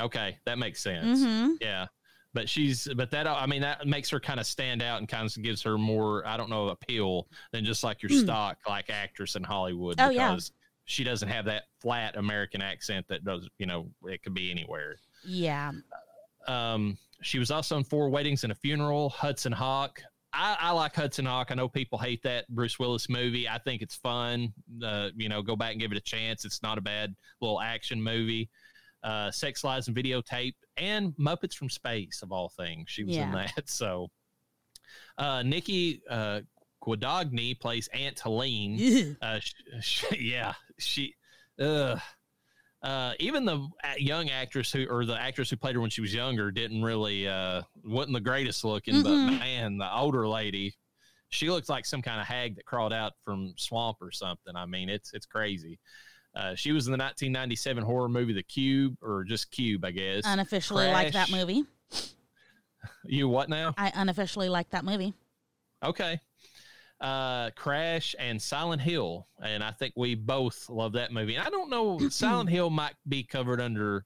Okay, 0.00 0.38
that 0.46 0.58
makes 0.58 0.82
sense. 0.82 1.22
hmm 1.22 1.52
Yeah. 1.60 1.86
But 2.34 2.48
she's, 2.48 2.88
but 2.96 3.10
that, 3.10 3.26
I 3.26 3.44
mean, 3.46 3.60
that 3.60 3.86
makes 3.86 4.08
her 4.10 4.18
kind 4.18 4.40
of 4.40 4.46
stand 4.46 4.82
out 4.82 4.98
and 4.98 5.08
kind 5.08 5.26
of 5.26 5.42
gives 5.42 5.62
her 5.62 5.76
more, 5.76 6.26
I 6.26 6.36
don't 6.36 6.48
know, 6.48 6.68
appeal 6.68 7.28
than 7.52 7.64
just 7.64 7.84
like 7.84 8.02
your 8.02 8.10
stock, 8.10 8.56
like 8.66 8.88
actress 8.88 9.36
in 9.36 9.42
Hollywood. 9.42 9.96
Oh, 9.98 10.08
yeah. 10.08 10.30
because 10.30 10.52
she 10.86 11.04
doesn't 11.04 11.28
have 11.28 11.44
that 11.44 11.64
flat 11.80 12.16
American 12.16 12.62
accent 12.62 13.06
that 13.08 13.24
does, 13.24 13.48
you 13.58 13.66
know, 13.66 13.88
it 14.04 14.22
could 14.22 14.34
be 14.34 14.50
anywhere. 14.50 14.96
Yeah. 15.24 15.72
Um, 16.48 16.96
she 17.20 17.38
was 17.38 17.50
also 17.50 17.76
in 17.76 17.84
Four 17.84 18.08
Weddings 18.08 18.44
and 18.44 18.52
a 18.52 18.56
Funeral, 18.56 19.10
Hudson 19.10 19.52
Hawk. 19.52 20.02
I, 20.32 20.56
I 20.58 20.70
like 20.72 20.96
Hudson 20.96 21.26
Hawk. 21.26 21.48
I 21.50 21.54
know 21.54 21.68
people 21.68 21.98
hate 21.98 22.22
that 22.22 22.48
Bruce 22.48 22.78
Willis 22.78 23.08
movie. 23.10 23.46
I 23.48 23.58
think 23.58 23.82
it's 23.82 23.96
fun. 23.96 24.52
Uh, 24.82 25.10
you 25.14 25.28
know, 25.28 25.42
go 25.42 25.54
back 25.54 25.72
and 25.72 25.80
give 25.80 25.92
it 25.92 25.98
a 25.98 26.02
chance. 26.02 26.44
It's 26.44 26.62
not 26.62 26.78
a 26.78 26.80
bad 26.80 27.14
little 27.40 27.60
action 27.60 28.02
movie. 28.02 28.48
Uh, 29.02 29.30
Sex 29.30 29.64
Lies 29.64 29.88
and 29.88 29.96
Videotape 29.96 30.54
and 30.76 31.12
Muppets 31.16 31.54
from 31.54 31.68
Space 31.68 32.20
of 32.22 32.30
all 32.32 32.48
things. 32.48 32.88
She 32.88 33.04
was 33.04 33.16
in 33.16 33.32
that. 33.32 33.52
So, 33.68 34.10
uh, 35.18 35.42
Nicky 35.42 36.02
uh, 36.08 36.40
Guadagni 36.82 37.58
plays 37.58 37.88
Aunt 37.92 38.18
Helene. 38.20 39.16
Uh, 39.22 39.38
sh- 39.40 39.54
sh- 39.80 40.04
yeah, 40.20 40.54
she. 40.78 41.14
Uh, 41.60 41.98
uh, 42.82 43.12
even 43.20 43.44
the 43.44 43.68
young 43.96 44.30
actress 44.30 44.72
who, 44.72 44.86
or 44.88 45.04
the 45.04 45.20
actress 45.20 45.50
who 45.50 45.56
played 45.56 45.76
her 45.76 45.80
when 45.80 45.90
she 45.90 46.00
was 46.00 46.12
younger, 46.12 46.50
didn't 46.50 46.82
really 46.82 47.28
uh, 47.28 47.62
wasn't 47.84 48.14
the 48.14 48.20
greatest 48.20 48.64
looking. 48.64 49.02
But 49.02 49.10
Mm-mm. 49.10 49.38
man, 49.38 49.78
the 49.78 49.94
older 49.94 50.26
lady, 50.26 50.74
she 51.28 51.48
looks 51.48 51.68
like 51.68 51.86
some 51.86 52.02
kind 52.02 52.20
of 52.20 52.26
hag 52.26 52.56
that 52.56 52.64
crawled 52.64 52.92
out 52.92 53.12
from 53.24 53.54
swamp 53.56 53.98
or 54.00 54.10
something. 54.10 54.56
I 54.56 54.66
mean, 54.66 54.88
it's 54.88 55.12
it's 55.14 55.26
crazy. 55.26 55.78
Uh, 56.34 56.54
she 56.54 56.72
was 56.72 56.86
in 56.86 56.92
the 56.92 56.98
1997 56.98 57.84
horror 57.84 58.08
movie 58.08 58.32
The 58.32 58.42
Cube, 58.42 58.96
or 59.02 59.24
just 59.24 59.50
Cube, 59.50 59.84
I 59.84 59.90
guess. 59.90 60.22
unofficially 60.24 60.86
like 60.88 61.12
that 61.12 61.30
movie. 61.30 61.64
You 63.04 63.28
what 63.28 63.48
now? 63.48 63.74
I 63.76 63.92
unofficially 63.94 64.48
like 64.48 64.70
that 64.70 64.84
movie. 64.84 65.14
Okay. 65.84 66.20
Uh, 67.00 67.50
Crash 67.50 68.14
and 68.18 68.40
Silent 68.40 68.80
Hill, 68.80 69.26
and 69.42 69.62
I 69.62 69.72
think 69.72 69.94
we 69.96 70.14
both 70.14 70.68
love 70.68 70.92
that 70.92 71.12
movie. 71.12 71.34
And 71.34 71.46
I 71.46 71.50
don't 71.50 71.68
know, 71.70 71.98
Silent 72.10 72.48
Hill 72.48 72.70
might 72.70 72.94
be 73.08 73.24
covered 73.24 73.60
under 73.60 74.04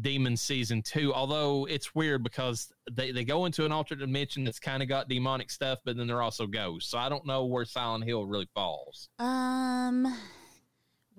Demon 0.00 0.36
Season 0.36 0.82
Two, 0.82 1.12
although 1.12 1.66
it's 1.66 1.92
weird 1.94 2.22
because 2.22 2.72
they, 2.92 3.10
they 3.10 3.24
go 3.24 3.44
into 3.44 3.64
an 3.64 3.72
alternate 3.72 4.06
dimension 4.06 4.44
that's 4.44 4.60
kind 4.60 4.82
of 4.84 4.88
got 4.88 5.08
demonic 5.08 5.50
stuff, 5.50 5.80
but 5.84 5.96
then 5.96 6.06
they're 6.06 6.22
also 6.22 6.46
ghosts. 6.46 6.90
So 6.90 6.98
I 6.98 7.08
don't 7.08 7.26
know 7.26 7.44
where 7.46 7.64
Silent 7.64 8.04
Hill 8.04 8.24
really 8.24 8.48
falls. 8.54 9.08
Um, 9.18 10.16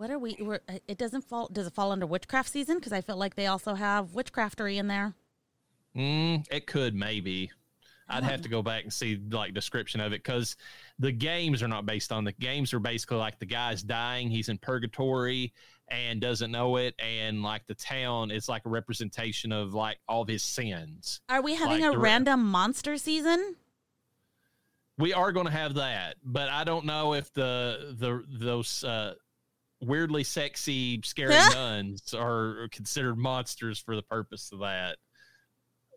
what 0.01 0.09
are 0.09 0.17
we? 0.17 0.35
We're, 0.39 0.61
uh, 0.67 0.79
it 0.87 0.97
doesn't 0.97 1.21
fall. 1.21 1.47
Does 1.53 1.67
it 1.67 1.73
fall 1.73 1.91
under 1.91 2.07
witchcraft 2.07 2.49
season? 2.49 2.77
Because 2.77 2.91
I 2.91 3.01
feel 3.01 3.17
like 3.17 3.35
they 3.35 3.45
also 3.45 3.75
have 3.75 4.07
witchcraftery 4.13 4.77
in 4.77 4.87
there. 4.87 5.13
Mm, 5.95 6.43
it 6.49 6.65
could 6.65 6.95
maybe. 6.95 7.51
I'd 8.09 8.23
have 8.23 8.41
to 8.41 8.49
go 8.49 8.63
back 8.63 8.83
and 8.83 8.91
see 8.91 9.21
like 9.29 9.53
description 9.53 10.01
of 10.01 10.11
it 10.11 10.23
because 10.23 10.57
the 10.97 11.11
games 11.11 11.61
are 11.61 11.67
not 11.67 11.85
based 11.85 12.11
on 12.11 12.25
the 12.25 12.31
games 12.33 12.73
are 12.73 12.79
basically 12.79 13.17
like 13.17 13.37
the 13.39 13.45
guy's 13.45 13.83
dying, 13.83 14.29
he's 14.29 14.49
in 14.49 14.57
purgatory 14.57 15.53
and 15.87 16.19
doesn't 16.19 16.51
know 16.51 16.77
it, 16.77 16.95
and 16.99 17.43
like 17.43 17.65
the 17.67 17.75
town 17.75 18.31
is 18.31 18.49
like 18.49 18.65
a 18.65 18.69
representation 18.69 19.51
of 19.51 19.75
like 19.75 19.99
all 20.09 20.23
of 20.23 20.27
his 20.27 20.41
sins. 20.43 21.21
Are 21.29 21.41
we 21.43 21.53
having 21.53 21.83
Like 21.83 21.93
a 21.93 21.97
random 21.97 22.43
monster 22.43 22.97
season? 22.97 23.55
We 24.97 25.13
are 25.13 25.31
going 25.31 25.45
to 25.45 25.51
have 25.51 25.75
that, 25.75 26.15
but 26.23 26.49
I 26.49 26.63
don't 26.63 26.85
know 26.85 27.13
if 27.13 27.31
the 27.33 27.95
the 27.97 28.23
those 28.27 28.83
uh, 28.83 29.13
weirdly 29.81 30.23
sexy 30.23 31.01
scary 31.03 31.33
nuns 31.53 32.13
are 32.13 32.67
considered 32.71 33.17
monsters 33.17 33.79
for 33.79 33.95
the 33.95 34.03
purpose 34.03 34.51
of 34.51 34.59
that. 34.59 34.97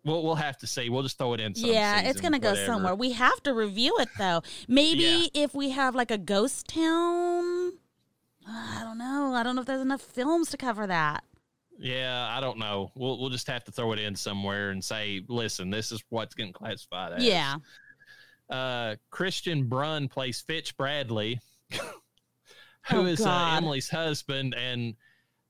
We'll 0.04 0.22
we'll 0.22 0.34
have 0.34 0.58
to 0.58 0.66
see. 0.66 0.90
We'll 0.90 1.02
just 1.02 1.16
throw 1.16 1.32
it 1.32 1.40
in. 1.40 1.52
Yeah, 1.56 2.02
it's 2.02 2.20
gonna 2.20 2.38
go 2.38 2.54
somewhere. 2.54 2.94
We 2.94 3.12
have 3.12 3.42
to 3.44 3.54
review 3.54 3.96
it 4.00 4.08
though. 4.18 4.42
Maybe 4.68 5.30
Yeah. 5.32 5.44
if 5.44 5.54
we 5.54 5.70
have 5.70 5.94
like 5.94 6.10
a 6.10 6.18
ghost 6.18 6.68
town. 6.68 7.72
I 8.46 8.80
don't 8.82 8.98
know. 8.98 9.32
I 9.34 9.42
don't 9.42 9.54
know 9.56 9.62
if 9.62 9.66
there's 9.66 9.80
enough 9.80 10.02
films 10.02 10.50
to 10.50 10.58
cover 10.58 10.86
that. 10.86 11.24
Yeah, 11.78 12.28
I 12.30 12.40
don't 12.40 12.58
know. 12.58 12.90
We'll 12.94 13.18
we'll 13.18 13.30
just 13.30 13.46
have 13.48 13.64
to 13.64 13.72
throw 13.72 13.92
it 13.92 13.98
in 13.98 14.14
somewhere 14.14 14.70
and 14.70 14.84
say, 14.84 15.22
listen, 15.28 15.70
this 15.70 15.90
is 15.90 16.02
what's 16.10 16.34
getting 16.34 16.52
classified 16.52 17.14
as. 17.14 17.24
Yeah. 17.24 17.56
Uh, 18.50 18.96
Kristian 19.10 19.66
Bruun 19.70 20.10
plays 20.10 20.42
Fitch 20.42 20.76
Bradley, 20.76 21.40
who 22.90 22.98
Oh, 22.98 23.06
is 23.06 23.20
uh, 23.20 23.54
Emily's 23.56 23.88
husband, 23.88 24.54
and 24.54 24.94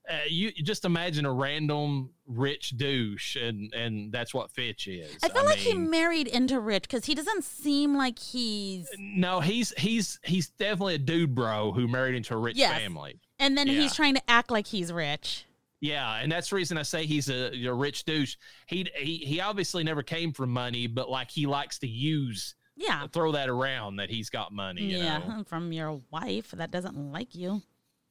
uh, 0.09 0.19
you 0.29 0.53
you 0.55 0.63
just 0.63 0.85
imagine 0.85 1.25
a 1.27 1.33
random 1.33 2.11
rich 2.27 2.77
douche, 2.77 3.37
and 3.37 3.73
and 3.75 4.13
that's 4.13 4.35
what 4.35 4.51
Fitch 4.51 4.87
is. 4.87 5.17
I 5.23 5.29
feel 5.29 5.45
like 5.45 5.59
he 5.59 5.75
married 5.75 6.27
into 6.29 6.61
Rich 6.61 6.83
because 6.85 7.05
he 7.07 7.15
doesn't 7.15 7.45
seem 7.45 7.97
like 7.97 8.19
he's. 8.19 8.89
no, 8.99 9.41
he's 9.41 9.73
he's 9.79 10.19
he's 10.25 10.49
definitely 10.51 10.95
a 10.97 10.99
dude 10.99 11.35
bro 11.35 11.73
who 11.73 11.89
married 11.89 12.15
into 12.15 12.35
a 12.35 12.39
rich 12.39 12.57
Yes. 12.57 12.79
family. 12.79 13.19
And 13.39 13.57
then 13.59 13.67
Yeah. 13.67 13.75
he's 13.81 13.95
trying 13.95 14.15
to 14.15 14.31
act 14.31 14.51
like 14.51 14.67
he's 14.67 14.93
rich. 14.93 15.45
Yeah, 15.81 16.17
and 16.17 16.31
that's 16.33 16.49
the 16.51 16.57
reason 16.57 16.79
I 16.79 16.83
say 16.83 17.05
he's 17.05 17.29
a, 17.29 17.51
a 17.67 17.75
rich 17.75 18.05
douche. 18.05 18.37
He 18.67 18.87
he 18.97 19.17
he 19.19 19.41
obviously 19.41 19.85
never 19.85 20.03
came 20.03 20.33
from 20.33 20.51
money, 20.51 20.87
but 20.87 21.11
like 21.11 21.31
he 21.31 21.47
likes 21.47 21.79
to 21.81 21.87
use 21.89 22.55
Yeah. 22.77 23.07
throw 23.09 23.33
that 23.33 23.49
around 23.49 23.97
that 23.97 24.11
he's 24.11 24.31
got 24.31 24.53
money. 24.53 24.83
You 24.83 24.99
Yeah. 24.99 25.19
know? 25.19 25.45
From 25.47 25.73
your 25.73 26.01
wife 26.11 26.51
that 26.53 26.71
doesn't 26.71 27.13
like 27.13 27.35
you. 27.35 27.63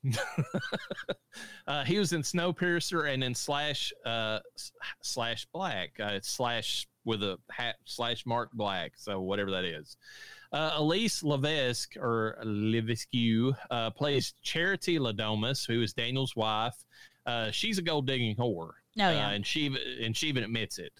Uh, 1.65 1.84
he 1.86 1.97
was 1.97 2.13
in 2.13 2.21
Snowpiercer 2.21 3.12
and 3.12 3.23
in 3.23 3.34
Slash 3.34 3.91
uh, 4.06 4.39
Slash 5.02 5.47
Black. 5.54 5.97
Uh, 5.99 6.19
Slash 6.21 6.88
with 7.06 7.23
a 7.23 7.38
hat 7.49 7.76
slash 7.86 8.26
Mark 8.26 8.52
Black. 8.54 8.93
So 8.95 9.21
whatever 9.21 9.49
that 9.52 9.65
is. 9.65 9.97
Uh, 10.52 10.80
Elyse 10.80 11.23
Levesque 11.23 11.95
or 11.97 12.38
Levesque 12.43 13.08
uh, 13.71 13.89
plays 13.91 14.34
Charity 14.43 14.99
Le 14.99 15.13
Domas, 15.13 15.65
who 15.65 15.82
is 15.82 15.93
Daniel's 15.93 16.36
wife. 16.36 16.76
Uh, 17.26 17.49
she's 17.52 17.78
a 17.78 17.82
gold 17.82 18.06
digging 18.08 18.36
whore. 18.36 18.71
Oh, 18.99 19.10
yeah. 19.10 19.30
and 19.32 19.45
she 19.45 19.76
and 20.04 20.15
she 20.15 20.28
even 20.28 20.43
admits 20.43 20.78
it. 20.78 20.93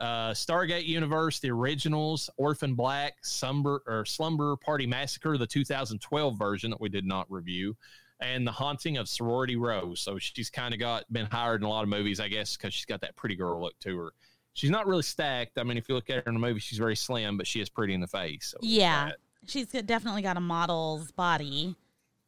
Uh, 0.00 0.30
Stargate 0.30 0.86
Universe, 0.86 1.40
the 1.40 1.50
originals, 1.50 2.30
Orphan 2.36 2.74
Black, 2.74 3.16
Slumber 3.22 3.82
or 3.86 4.04
Slumber 4.04 4.56
Party 4.56 4.86
Massacre, 4.86 5.36
the 5.36 5.46
2012 5.46 6.38
version 6.38 6.70
that 6.70 6.80
we 6.80 6.88
did 6.88 7.04
not 7.04 7.30
review, 7.30 7.76
and 8.20 8.46
The 8.46 8.52
Haunting 8.52 8.96
of 8.96 9.08
Sorority 9.08 9.56
Row. 9.56 9.94
So 9.94 10.18
she's 10.18 10.50
kind 10.50 10.72
of 10.72 10.78
got 10.80 11.12
been 11.12 11.26
hired 11.26 11.62
in 11.62 11.66
a 11.66 11.68
lot 11.68 11.82
of 11.82 11.88
movies, 11.88 12.20
I 12.20 12.28
guess, 12.28 12.56
because 12.56 12.72
she's 12.74 12.84
got 12.84 13.00
that 13.00 13.16
pretty 13.16 13.34
girl 13.34 13.60
look 13.60 13.78
to 13.80 13.96
her. 13.98 14.12
She's 14.54 14.70
not 14.70 14.86
really 14.86 15.02
stacked. 15.02 15.58
I 15.58 15.62
mean, 15.64 15.76
if 15.78 15.88
you 15.88 15.94
look 15.94 16.10
at 16.10 16.16
her 16.16 16.22
in 16.26 16.34
the 16.34 16.40
movie, 16.40 16.60
she's 16.60 16.78
very 16.78 16.96
slim, 16.96 17.36
but 17.36 17.46
she 17.46 17.60
is 17.60 17.68
pretty 17.68 17.94
in 17.94 18.00
the 18.00 18.06
face. 18.08 18.46
So 18.52 18.58
Yeah. 18.60 19.12
she's 19.46 19.66
definitely 19.66 20.22
got 20.22 20.36
a 20.36 20.40
model's 20.40 21.12
body 21.12 21.74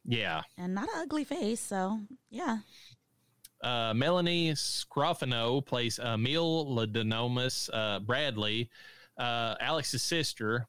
yeah. 0.05 0.41
and 0.57 0.73
not 0.73 0.85
an 0.85 1.01
ugly 1.01 1.23
face. 1.23 1.59
So 1.59 1.99
yeah. 2.29 2.59
Uh, 3.63 3.93
Melanie 3.93 4.51
Scrofano 4.51 5.65
plays 5.65 5.99
Emil 5.99 6.65
Ladenomus 6.65 7.69
uh, 7.73 7.99
Bradley, 7.99 8.69
uh, 9.17 9.55
Alex's 9.59 10.01
sister. 10.01 10.67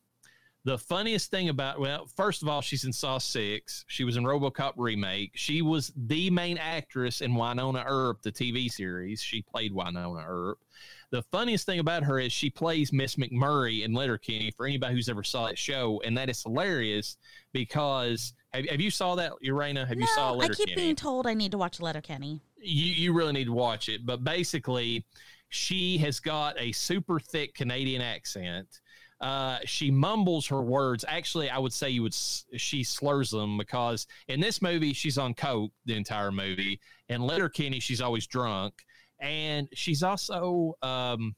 The 0.64 0.78
funniest 0.78 1.31
thing 1.31 1.48
about, 1.48 1.81
well, 1.81 2.07
first 2.14 2.42
of 2.42 2.48
all, 2.48 2.61
she's 2.61 2.85
in 2.85 2.92
Saw 2.92 3.18
6. 3.18 3.85
She 3.88 4.05
was 4.05 4.16
in 4.16 4.22
Robocop 4.22 4.74
Remake. 4.76 5.33
She 5.35 5.61
was 5.61 5.92
the 5.96 6.31
main 6.31 6.57
actress 6.57 7.20
in 7.20 7.33
Wynonna 7.33 7.83
Earp, 7.85 8.22
the 8.22 8.31
TV 8.31 8.70
series. 8.70 9.20
She 9.20 9.42
played 9.42 9.72
Wynonna 9.72 10.24
Earp. 10.24 10.59
The 11.11 11.22
funniest 11.22 11.66
thing 11.66 11.81
about 11.81 12.05
her 12.05 12.20
is 12.20 12.33
she 12.33 12.48
plays 12.48 12.92
Miss 12.92 13.16
McMurray 13.16 13.85
in 13.85 13.92
Letterkenny 13.92 14.52
for 14.52 14.64
anybody 14.64 14.94
who's 14.94 15.09
ever 15.09 15.24
saw 15.24 15.46
that 15.46 15.59
show. 15.59 16.00
And 16.05 16.16
that 16.16 16.31
is 16.31 16.42
hilarious 16.42 17.16
because 17.52 18.33
have, 18.52 18.66
have 18.66 18.80
you 18.80 18.90
saw 18.90 19.14
that, 19.16 19.32
Urena? 19.44 19.86
Have 19.86 19.98
you 19.98 20.06
saw 20.06 20.34
no, 20.34 20.42
I 20.42 20.48
keep 20.48 20.74
being 20.74 20.96
told 20.96 21.26
I 21.26 21.34
need 21.34 21.52
to 21.52 21.58
watch 21.58 21.80
Letterkenny. 21.80 22.40
you 22.60 22.86
you 22.86 23.12
really 23.12 23.32
need 23.32 23.46
to 23.46 23.52
watch 23.52 23.88
it. 23.88 24.04
But 24.04 24.24
basically, 24.24 25.04
she 25.48 25.98
has 25.98 26.20
got 26.20 26.58
a 26.58 26.72
super 26.72 27.18
thick 27.18 27.54
Canadian 27.54 28.02
accent. 28.02 28.80
Uh, 29.20 29.58
she 29.64 29.90
mumbles 29.90 30.46
her 30.48 30.62
words. 30.62 31.04
Actually, 31.06 31.48
I 31.48 31.58
would 31.58 31.72
say 31.72 31.88
you 31.90 32.02
would 32.02 32.14
she 32.14 32.82
slurs 32.82 33.30
them 33.30 33.56
because 33.56 34.06
in 34.28 34.40
this 34.40 34.60
movie 34.60 34.92
she's 34.92 35.16
on 35.16 35.34
coke 35.34 35.72
the 35.86 35.96
entire 35.96 36.32
movie. 36.32 36.80
In 37.08 37.22
Letterkenny, 37.22 37.78
she's 37.80 38.00
always 38.00 38.26
drunk, 38.26 38.74
and 39.20 39.68
she's 39.72 40.02
also 40.02 40.74
um, 40.82 41.36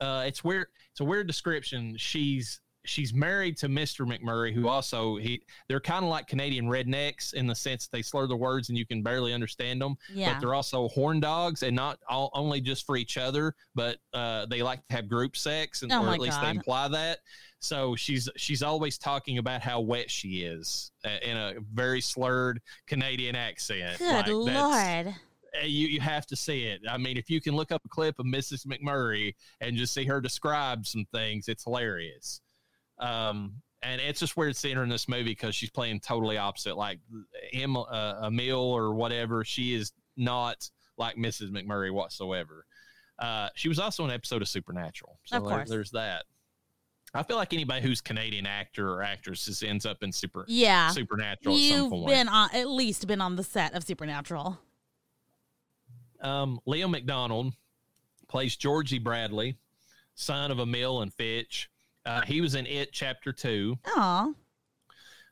uh, 0.00 0.24
it's 0.26 0.44
weird. 0.44 0.68
It's 0.92 1.00
a 1.00 1.04
weird 1.04 1.26
description. 1.26 1.96
She's 1.96 2.60
she's 2.90 3.14
married 3.14 3.56
to 3.58 3.68
Mr. 3.68 4.04
McMurray, 4.04 4.52
who 4.52 4.68
also 4.68 5.16
he 5.16 5.42
they're 5.68 5.80
kind 5.80 6.04
of 6.04 6.10
like 6.10 6.26
Canadian 6.26 6.66
rednecks 6.66 7.32
in 7.34 7.46
the 7.46 7.54
sense 7.54 7.86
that 7.86 7.96
they 7.96 8.02
slur 8.02 8.26
the 8.26 8.36
words 8.36 8.68
and 8.68 8.76
you 8.76 8.84
can 8.84 9.02
barely 9.02 9.32
understand 9.32 9.80
them. 9.80 9.94
Yeah. 10.12 10.32
But 10.34 10.40
they're 10.40 10.54
also 10.54 10.88
horn 10.88 11.20
dogs 11.20 11.62
and 11.62 11.74
not 11.74 11.98
all, 12.08 12.30
only 12.34 12.60
just 12.60 12.84
for 12.84 12.96
each 12.96 13.16
other, 13.16 13.54
but 13.74 13.98
uh, 14.12 14.46
they 14.46 14.62
like 14.62 14.86
to 14.88 14.96
have 14.96 15.08
group 15.08 15.36
sex, 15.36 15.82
and 15.82 15.92
Oh 15.92 16.04
or 16.04 16.12
at 16.14 16.20
least 16.20 16.40
they 16.40 16.50
imply 16.50 16.88
that. 16.88 17.18
So 17.60 17.94
she's 17.94 18.28
she's 18.36 18.62
always 18.62 18.98
talking 18.98 19.38
about 19.38 19.60
how 19.62 19.80
wet 19.80 20.10
she 20.10 20.42
is 20.42 20.90
uh, 21.04 21.10
in 21.22 21.36
a 21.36 21.54
very 21.72 22.00
slurred 22.00 22.60
Canadian 22.86 23.36
accent. 23.36 23.98
Good 23.98 24.12
Like, 24.12 24.26
lord. 24.28 25.14
uh, 25.62 25.64
you 25.64 25.86
you 25.88 26.00
have 26.00 26.26
to 26.26 26.36
see 26.36 26.64
it. 26.64 26.80
I 26.90 26.96
mean, 26.96 27.16
if 27.16 27.28
you 27.30 27.40
can 27.40 27.54
look 27.54 27.70
up 27.70 27.82
a 27.84 27.88
clip 27.88 28.18
of 28.18 28.26
Mrs. 28.26 28.66
McMurray 28.66 29.34
and 29.60 29.76
just 29.76 29.92
see 29.94 30.06
her 30.06 30.20
describe 30.20 30.86
some 30.86 31.06
things, 31.12 31.48
it's 31.48 31.64
hilarious. 31.64 32.40
Um, 33.00 33.54
and 33.82 34.00
it's 34.00 34.20
just 34.20 34.36
weird 34.36 34.54
seeing 34.56 34.76
her 34.76 34.82
in 34.82 34.88
this 34.90 35.08
movie 35.08 35.24
because 35.30 35.54
she's 35.54 35.70
playing 35.70 36.00
totally 36.00 36.36
opposite. 36.36 36.76
Like 36.76 36.98
Em, 37.52 37.76
uh, 37.76 38.26
Emil 38.26 38.58
or 38.60 38.94
whatever, 38.94 39.42
she 39.44 39.72
is 39.74 39.92
not 40.16 40.68
like 40.98 41.16
Mrs. 41.16 41.50
McMurray 41.50 41.90
whatsoever. 41.92 42.66
Uh, 43.18 43.48
she 43.54 43.68
was 43.68 43.78
also 43.78 44.04
in 44.04 44.10
an 44.10 44.14
episode 44.14 44.42
of 44.42 44.48
Supernatural, 44.48 45.18
so 45.24 45.36
Of 45.38 45.48
there- 45.48 45.64
there's 45.66 45.90
that. 45.92 46.24
I 47.12 47.22
feel 47.24 47.36
like 47.36 47.52
anybody 47.52 47.82
who's 47.82 48.00
Canadian 48.00 48.46
actor 48.46 48.88
or 48.92 49.02
actress 49.02 49.44
just 49.46 49.64
ends 49.64 49.84
up 49.84 50.02
in 50.02 50.12
super 50.12 50.44
Yeah. 50.46 50.90
Supernatural 50.90 51.54
at 51.56 51.60
some 51.60 51.66
You've 51.82 51.90
point. 51.90 52.06
been 52.06 52.28
on 52.28 52.50
at 52.54 52.68
least 52.68 53.06
been 53.08 53.20
on 53.20 53.34
the 53.36 53.42
set 53.42 53.74
of 53.74 53.82
Supernatural. 53.82 54.60
Um, 56.20 56.60
Leo 56.66 56.86
McDonald 56.86 57.54
plays 58.28 58.56
Georgie 58.56 58.98
Bradley, 58.98 59.56
son 60.14 60.50
of 60.50 60.60
Emil 60.60 61.02
and 61.02 61.12
Fitch. 61.12 61.68
Uh, 62.10 62.20
he 62.22 62.40
was 62.40 62.54
in 62.54 62.66
It 62.66 62.90
Chapter 62.92 63.32
Two. 63.32 63.78
Aw. 63.86 64.30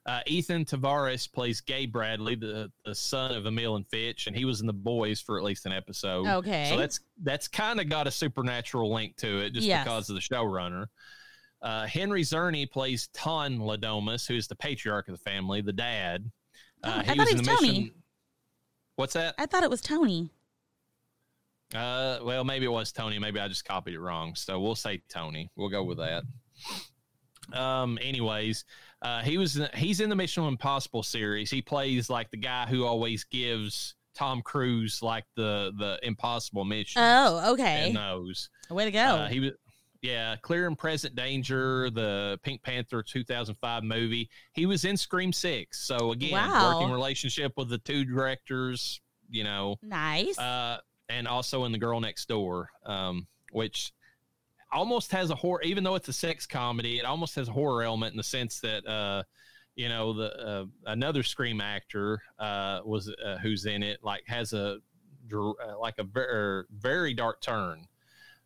Uh, 0.06 0.20
Ethan 0.26 0.64
Tavares 0.64 1.30
plays 1.30 1.60
Gay 1.60 1.84
Bradley, 1.84 2.34
the, 2.34 2.72
the 2.86 2.94
son 2.94 3.34
of 3.34 3.44
Emil 3.46 3.76
and 3.76 3.86
Fitch, 3.88 4.26
and 4.26 4.34
he 4.34 4.46
was 4.46 4.62
in 4.62 4.66
The 4.66 4.72
Boys 4.72 5.20
for 5.20 5.36
at 5.36 5.44
least 5.44 5.66
an 5.66 5.72
episode. 5.72 6.26
Okay. 6.26 6.68
so 6.70 6.78
that's 6.78 7.00
that's 7.22 7.46
kind 7.48 7.78
of 7.78 7.88
got 7.90 8.06
a 8.06 8.10
supernatural 8.10 8.90
link 8.92 9.16
to 9.16 9.38
it, 9.44 9.52
just 9.52 9.66
Yes. 9.66 9.84
because 9.84 10.08
of 10.08 10.14
the 10.14 10.22
showrunner. 10.22 10.86
Uh, 11.60 11.86
Henry 11.86 12.22
Czerny 12.22 12.70
plays 12.70 13.08
Ton 13.12 13.62
Le 13.62 13.76
Domas, 13.76 14.26
who's 14.26 14.46
the 14.48 14.54
patriarch 14.54 15.08
of 15.08 15.14
the 15.14 15.30
family, 15.30 15.60
the 15.60 15.72
dad. 15.72 16.30
Oh, 16.84 16.88
Uh, 16.90 17.02
I 17.06 17.14
thought 17.14 17.28
he 17.28 17.34
was 17.34 17.46
Tony. 17.46 17.92
What's 18.96 19.12
that? 19.14 19.34
I 19.38 19.44
thought 19.46 19.62
it 19.64 19.70
was 19.70 19.80
Tony. 19.80 20.30
Uh, 21.74 22.20
well, 22.22 22.44
maybe 22.44 22.64
it 22.64 22.70
was 22.72 22.92
Tony. 22.92 23.18
Maybe 23.18 23.38
I 23.40 23.48
just 23.48 23.64
copied 23.64 23.94
it 23.94 24.00
wrong. 24.00 24.34
So 24.36 24.58
we'll 24.58 24.74
say 24.74 25.02
Tony. 25.10 25.50
We'll 25.56 25.68
go 25.68 25.82
with 25.84 25.98
that. 25.98 26.22
Um. 27.52 27.98
Anyways, 28.02 28.64
uh, 29.02 29.22
he 29.22 29.38
was 29.38 29.60
he's 29.74 30.00
in 30.00 30.10
the 30.10 30.16
Mission 30.16 30.44
Impossible 30.44 31.02
series. 31.02 31.50
He 31.50 31.62
plays 31.62 32.10
like 32.10 32.30
the 32.30 32.36
guy 32.36 32.66
who 32.66 32.84
always 32.84 33.24
gives 33.24 33.94
Tom 34.14 34.42
Cruise 34.42 35.00
like 35.02 35.24
the 35.34 35.72
the 35.78 35.98
impossible 36.02 36.64
mission. 36.64 37.00
Oh, 37.02 37.52
okay. 37.54 37.92
Those. 37.94 38.50
Way 38.70 38.84
to 38.84 38.90
go. 38.90 38.98
Uh, 39.00 39.28
he 39.28 39.40
was. 39.40 39.52
Yeah, 40.00 40.36
Clear 40.42 40.68
and 40.68 40.78
Present 40.78 41.16
Danger, 41.16 41.90
the 41.90 42.38
Pink 42.44 42.62
Panther 42.62 43.02
2005 43.02 43.82
movie. 43.82 44.30
He 44.52 44.64
was 44.64 44.84
in 44.84 44.96
Scream 44.96 45.32
6. 45.32 45.76
So, 45.76 46.12
again, 46.12 46.30
Wow. 46.30 46.74
working 46.78 46.92
relationship 46.92 47.54
with 47.56 47.68
the 47.68 47.78
two 47.78 48.04
directors, 48.04 49.00
you 49.28 49.42
know, 49.42 49.74
nice. 49.82 50.38
uh, 50.38 50.78
and 51.08 51.26
also 51.26 51.64
in 51.64 51.72
the 51.72 51.78
girl 51.78 51.98
next 51.98 52.28
door 52.28 52.70
um, 52.86 53.26
which 53.50 53.92
almost 54.72 55.10
has 55.12 55.30
a 55.30 55.34
horror 55.34 55.62
even 55.62 55.82
though 55.84 55.94
it's 55.94 56.08
a 56.08 56.12
sex 56.12 56.46
comedy 56.46 56.98
it 56.98 57.04
almost 57.04 57.34
has 57.34 57.48
a 57.48 57.52
horror 57.52 57.82
element 57.82 58.12
in 58.12 58.16
the 58.16 58.22
sense 58.22 58.60
that 58.60 58.86
uh, 58.86 59.22
you 59.76 59.88
know 59.88 60.12
the 60.12 60.32
uh, 60.46 60.64
another 60.86 61.22
scream 61.22 61.60
actor 61.60 62.20
uh, 62.38 62.80
was 62.84 63.08
uh, 63.24 63.38
who's 63.38 63.64
in 63.66 63.82
it 63.82 63.98
like 64.02 64.22
has 64.26 64.52
a 64.52 64.78
uh, 65.34 65.78
like 65.80 65.94
a 65.98 66.04
very 66.04 66.64
very 66.70 67.14
dark 67.14 67.40
turn 67.40 67.86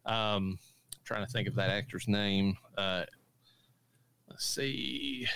um 0.07 0.59
trying 1.05 1.25
to 1.25 1.31
think 1.33 1.47
of 1.49 1.55
that 1.55 1.71
actor's 1.71 2.07
name 2.09 2.57
uh 2.79 3.05
let's 4.29 4.45
see 4.47 5.27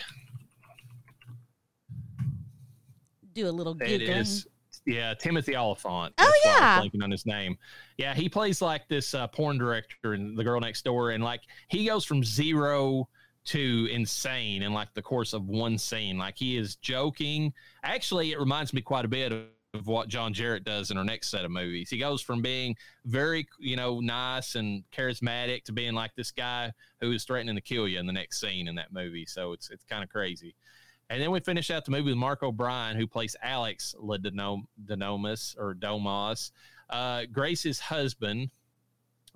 Do 3.34 3.48
a 3.48 3.50
little 3.50 3.76
It 3.82 4.00
googling. 4.00 4.16
is. 4.20 4.46
Yeah, 4.86 5.14
Timothy 5.14 5.56
Olyphant. 5.56 6.14
Oh, 6.16 6.24
That's 6.24 6.28
was 6.28 6.40
yeah. 6.44 6.80
blanking 6.80 7.02
on 7.02 7.10
his 7.10 7.26
name. 7.26 7.58
Yeah, 7.98 8.14
he 8.14 8.28
plays 8.28 8.62
like 8.62 8.88
this 8.88 9.14
uh, 9.14 9.26
porn 9.26 9.58
director 9.58 10.14
in 10.14 10.36
The 10.36 10.44
Girl 10.44 10.60
Next 10.60 10.84
Door, 10.84 11.10
and 11.10 11.24
like 11.24 11.42
he 11.68 11.86
goes 11.86 12.04
from 12.04 12.22
zero 12.22 13.08
to 13.46 13.88
insane 13.90 14.62
in 14.62 14.72
like 14.72 14.92
the 14.94 15.02
course 15.02 15.32
of 15.32 15.48
one 15.48 15.76
scene. 15.76 16.18
Like 16.18 16.36
he 16.36 16.56
is 16.56 16.76
joking. 16.76 17.52
Actually, 17.82 18.32
it 18.32 18.38
reminds 18.38 18.72
me 18.72 18.80
quite 18.80 19.04
a 19.04 19.08
bit 19.08 19.32
of, 19.32 19.44
of 19.74 19.86
what 19.88 20.08
John 20.08 20.32
Jarratt 20.32 20.64
does 20.64 20.90
in 20.90 20.98
our 20.98 21.04
next 21.04 21.30
set 21.30 21.44
of 21.44 21.50
movies. 21.50 21.90
He 21.90 21.98
goes 21.98 22.22
from 22.22 22.40
being 22.40 22.76
very, 23.04 23.46
you 23.58 23.76
know, 23.76 24.00
nice 24.00 24.54
and 24.54 24.84
charismatic 24.96 25.64
to 25.64 25.72
being 25.72 25.94
like 25.94 26.14
this 26.16 26.30
guy 26.30 26.72
who 27.00 27.12
is 27.12 27.24
threatening 27.24 27.56
to 27.56 27.60
kill 27.60 27.88
you 27.88 27.98
in 27.98 28.06
the 28.06 28.12
next 28.12 28.40
scene 28.40 28.68
in 28.68 28.76
that 28.76 28.92
movie. 28.92 29.26
So 29.26 29.52
it's 29.52 29.70
it's 29.70 29.84
kind 29.84 30.04
of 30.04 30.10
crazy. 30.10 30.54
And 31.08 31.22
then 31.22 31.30
we 31.30 31.40
finish 31.40 31.70
out 31.70 31.84
the 31.84 31.92
movie 31.92 32.10
with 32.10 32.16
Mark 32.16 32.42
O'Brien, 32.42 32.96
who 32.96 33.06
plays 33.06 33.36
Alex 33.40 33.94
Ledenomus 34.00 35.56
or 35.56 35.74
Domas, 35.74 36.50
uh, 36.90 37.22
Grace's 37.32 37.78
husband, 37.78 38.50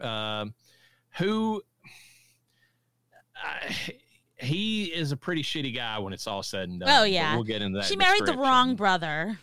um, 0.01 0.55
who 1.19 1.63
I, 3.37 3.77
he 4.37 4.85
is 4.87 5.13
a 5.13 5.17
pretty 5.17 5.43
shitty 5.43 5.75
guy 5.75 5.99
when 5.99 6.13
it's 6.13 6.27
all 6.27 6.43
said 6.43 6.69
and 6.69 6.81
done. 6.81 6.89
Oh, 6.89 7.05
yeah. 7.05 7.35
we'll 7.35 7.45
get 7.45 7.63
into 7.63 7.79
that. 7.79 7.87
she 7.87 7.97
married 7.97 8.27
the 8.27 8.37
wrong 8.37 8.75
brother. 8.75 9.39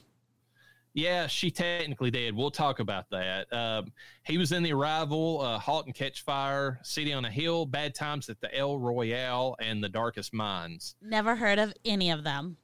Yeah, 0.98 1.28
she 1.28 1.52
technically 1.52 2.10
did. 2.10 2.36
We'll 2.36 2.50
talk 2.50 2.80
about 2.80 3.08
that. 3.12 3.54
Um, 3.54 3.94
he 4.24 4.40
was 4.40 4.52
in 4.52 4.64
The 4.64 4.74
Arrival, 4.74 5.42
uh, 5.42 5.60
Halt 5.60 5.86
and 5.86 5.94
Catch 5.94 6.24
Fire, 6.24 6.80
City 6.82 7.14
on 7.14 7.24
a 7.24 7.30
Hill, 7.30 7.68
Bad 7.68 7.94
Times 7.94 8.30
at 8.30 8.42
the 8.42 8.52
El 8.58 8.80
Royale, 8.80 9.56
and 9.60 9.84
The 9.84 9.90
Darkest 9.90 10.34
Minds. 10.34 10.96
Never 11.00 11.36
heard 11.36 11.60
of 11.60 11.72
any 11.86 12.10
of 12.10 12.24
them. 12.24 12.58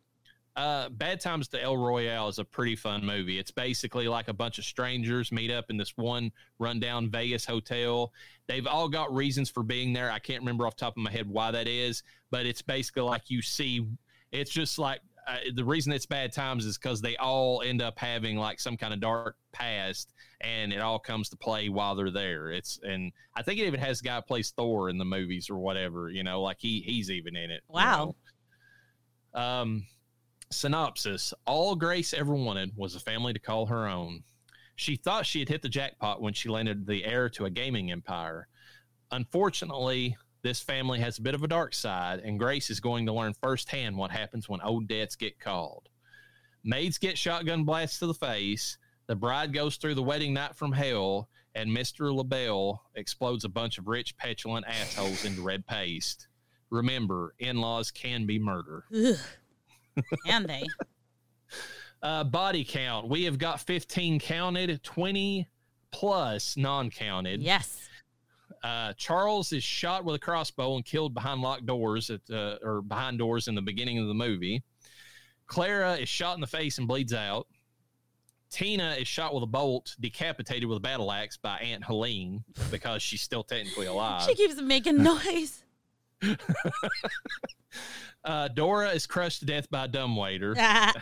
Uh, 0.55 0.89
Bad 0.89 1.21
Times 1.21 1.47
to 1.49 1.61
El 1.61 1.77
Royale 1.77 2.27
is 2.27 2.39
a 2.39 2.43
pretty 2.43 2.75
fun 2.75 3.05
movie. 3.05 3.37
It's 3.37 3.51
basically 3.51 4.07
like 4.07 4.29
a 4.29 4.33
bunch 4.33 4.57
of 4.57 4.65
strangers 4.65 5.31
meet 5.31 5.51
up 5.51 5.65
in 5.69 5.77
this 5.77 5.95
one 5.95 6.31
rundown 6.57 7.11
Vegas 7.11 7.45
hotel. 7.45 8.11
They've 8.47 8.65
all 8.65 8.89
got 8.89 9.13
reasons 9.13 9.51
for 9.51 9.61
being 9.61 9.93
there. 9.93 10.09
I 10.09 10.17
can't 10.17 10.39
remember 10.41 10.65
off 10.65 10.75
the 10.75 10.85
top 10.85 10.97
of 10.97 11.03
my 11.03 11.11
head 11.11 11.29
why 11.29 11.51
that 11.51 11.67
is, 11.67 12.01
but 12.31 12.47
it's 12.47 12.63
basically 12.63 13.03
like 13.03 13.29
you 13.29 13.43
see. 13.43 13.85
It's 14.31 14.49
just 14.49 14.79
like 14.79 15.01
uh, 15.27 15.37
the 15.55 15.63
reason 15.63 15.93
it's 15.93 16.05
bad 16.05 16.33
times 16.33 16.65
is 16.65 16.77
because 16.77 17.01
they 17.01 17.15
all 17.17 17.61
end 17.61 17.81
up 17.81 17.97
having 17.97 18.37
like 18.37 18.59
some 18.59 18.75
kind 18.77 18.93
of 18.93 18.99
dark 18.99 19.35
past, 19.51 20.13
and 20.41 20.73
it 20.73 20.79
all 20.79 20.99
comes 20.99 21.29
to 21.29 21.37
play 21.37 21.69
while 21.69 21.95
they're 21.95 22.11
there. 22.11 22.51
It's 22.51 22.79
and 22.83 23.11
I 23.35 23.41
think 23.43 23.59
it 23.59 23.67
even 23.67 23.79
has 23.79 24.01
guy 24.01 24.21
plays 24.21 24.51
Thor 24.51 24.89
in 24.89 24.97
the 24.97 25.05
movies 25.05 25.49
or 25.49 25.57
whatever. 25.57 26.09
You 26.09 26.23
know, 26.23 26.41
like 26.41 26.57
he 26.59 26.81
he's 26.81 27.09
even 27.09 27.35
in 27.35 27.51
it. 27.51 27.61
you 27.69 27.75
Wow. 27.75 28.15
know. 29.33 29.39
Um, 29.41 29.85
synopsis: 30.51 31.33
All 31.45 31.75
Grace 31.75 32.13
ever 32.13 32.35
wanted 32.35 32.71
was 32.75 32.95
a 32.95 32.99
family 32.99 33.33
to 33.33 33.39
call 33.39 33.65
her 33.67 33.87
own. 33.87 34.23
She 34.75 34.95
thought 34.95 35.25
she 35.25 35.39
had 35.39 35.49
hit 35.49 35.61
the 35.61 35.69
jackpot 35.69 36.21
when 36.21 36.33
she 36.33 36.49
landed 36.49 36.87
the 36.87 37.05
heir 37.05 37.29
to 37.29 37.45
a 37.45 37.49
gaming 37.49 37.91
empire. 37.91 38.47
Unfortunately, 39.11 40.17
this 40.43 40.59
family 40.59 40.99
has 40.99 41.17
a 41.17 41.21
bit 41.21 41.35
of 41.35 41.43
a 41.43 41.47
dark 41.47 41.73
side, 41.73 42.19
and 42.19 42.37
Grace 42.37 42.69
is 42.69 42.79
going 42.79 43.05
to 43.05 43.13
learn 43.13 43.33
firsthand 43.33 43.97
what 43.97 44.11
happens 44.11 44.47
when 44.49 44.61
old 44.61 44.87
debts 44.87 45.15
get 45.15 45.39
called. 45.39 45.89
Maids 46.63 46.97
get 46.97 47.17
shotgun 47.17 47.63
blasts 47.63 47.99
to 47.99 48.07
the 48.07 48.13
face. 48.13 48.77
The 49.07 49.15
bride 49.15 49.53
goes 49.53 49.77
through 49.77 49.95
the 49.95 50.03
wedding 50.03 50.33
night 50.33 50.55
from 50.55 50.73
hell, 50.73 51.29
and 51.55 51.69
Mr. 51.69 52.13
LaBelle 52.13 52.83
explodes 52.95 53.45
a 53.45 53.49
bunch 53.49 53.77
of 53.77 53.87
rich, 53.87 54.15
petulant 54.17 54.65
assholes 54.67 55.25
into 55.25 55.41
red 55.41 55.65
paste. 55.65 56.27
Remember, 56.69 57.33
in 57.39 57.57
laws 57.57 57.91
can 57.91 58.25
be 58.25 58.39
murder. 58.39 58.85
Ugh. 58.95 59.17
and 60.27 60.45
they. 60.47 60.63
Uh, 62.01 62.21
body 62.21 62.65
count. 62.65 63.07
We 63.07 63.23
have 63.23 63.37
got 63.37 63.61
15 63.61 64.19
counted, 64.19 64.83
20 64.83 65.47
plus 65.89 66.57
non 66.57 66.89
counted. 66.89 67.41
Yes. 67.41 67.87
Uh, 68.63 68.93
Charles 68.97 69.51
is 69.53 69.63
shot 69.63 70.03
with 70.05 70.15
a 70.15 70.19
crossbow 70.19 70.75
and 70.75 70.85
killed 70.85 71.13
behind 71.13 71.41
locked 71.41 71.65
doors 71.65 72.09
at 72.09 72.21
uh, 72.31 72.57
or 72.61 72.81
behind 72.81 73.17
doors 73.19 73.47
in 73.47 73.55
the 73.55 73.61
beginning 73.61 73.99
of 73.99 74.07
the 74.07 74.13
movie. 74.13 74.63
Clara 75.47 75.95
is 75.95 76.09
shot 76.09 76.35
in 76.35 76.41
the 76.41 76.47
face 76.47 76.77
and 76.77 76.87
bleeds 76.87 77.13
out. 77.13 77.47
Tina 78.49 78.91
is 78.99 79.07
shot 79.07 79.33
with 79.33 79.43
a 79.43 79.47
bolt, 79.47 79.95
decapitated 79.99 80.69
with 80.69 80.77
a 80.77 80.81
battle 80.81 81.11
axe 81.11 81.37
by 81.37 81.57
Aunt 81.57 81.83
Helene 81.83 82.43
because 82.69 83.01
she's 83.01 83.21
still 83.21 83.43
technically 83.43 83.87
alive. 83.87 84.23
She 84.27 84.35
keeps 84.35 84.61
making 84.61 85.01
noise. 85.03 85.63
Uh, 88.25 88.47
Dora 88.47 88.89
is 88.91 89.05
crushed 89.05 89.39
to 89.39 89.45
death 89.45 89.69
by 89.69 89.83
a 89.83 89.87
dumbwaiter. 89.87 90.55
Ah, 90.57 90.93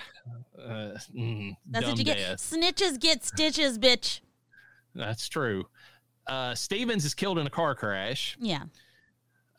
Uh, 0.58 0.98
mm, 1.16 1.56
that's 1.70 1.84
dumb 1.86 1.92
what 1.92 2.00
you 2.00 2.04
get. 2.06 2.18
death. 2.18 2.40
Snitches 2.40 3.00
get 3.00 3.24
stitches, 3.24 3.78
bitch. 3.78 4.22
That's 4.96 5.30
true. 5.30 5.66
Uh, 6.28 6.56
Stevens 6.56 7.06
is 7.06 7.14
killed 7.14 7.38
in 7.40 7.48
a 7.48 7.50
car 7.50 7.76
crash. 7.76 8.38
Yeah. 8.40 8.64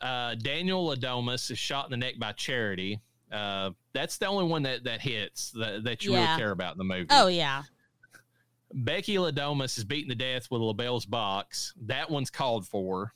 Uh, 0.01 0.35
Daniel 0.35 0.93
Adomas 0.95 1.49
is 1.51 1.57
shot 1.59 1.85
in 1.85 1.91
the 1.91 1.97
neck 1.97 2.15
by 2.19 2.31
Charity. 2.33 2.99
Uh, 3.31 3.71
that's 3.93 4.17
the 4.17 4.27
only 4.27 4.45
one 4.45 4.63
that 4.63 4.83
that 4.83 5.01
hits 5.01 5.51
that, 5.51 5.83
that 5.85 6.03
you 6.03 6.11
Yeah. 6.13 6.25
really 6.25 6.37
care 6.39 6.51
about 6.51 6.73
in 6.73 6.77
the 6.77 6.83
movie. 6.83 7.07
Oh 7.09 7.27
yeah. 7.27 7.63
Becky 8.73 9.19
Le 9.19 9.31
Domas 9.31 9.77
is 9.77 9.83
beaten 9.83 10.09
to 10.09 10.15
death 10.15 10.49
with 10.49 10.61
LaBelle's 10.61 11.05
box. 11.05 11.73
That 11.81 12.09
one's 12.09 12.29
called 12.29 12.67
for. 12.67 13.13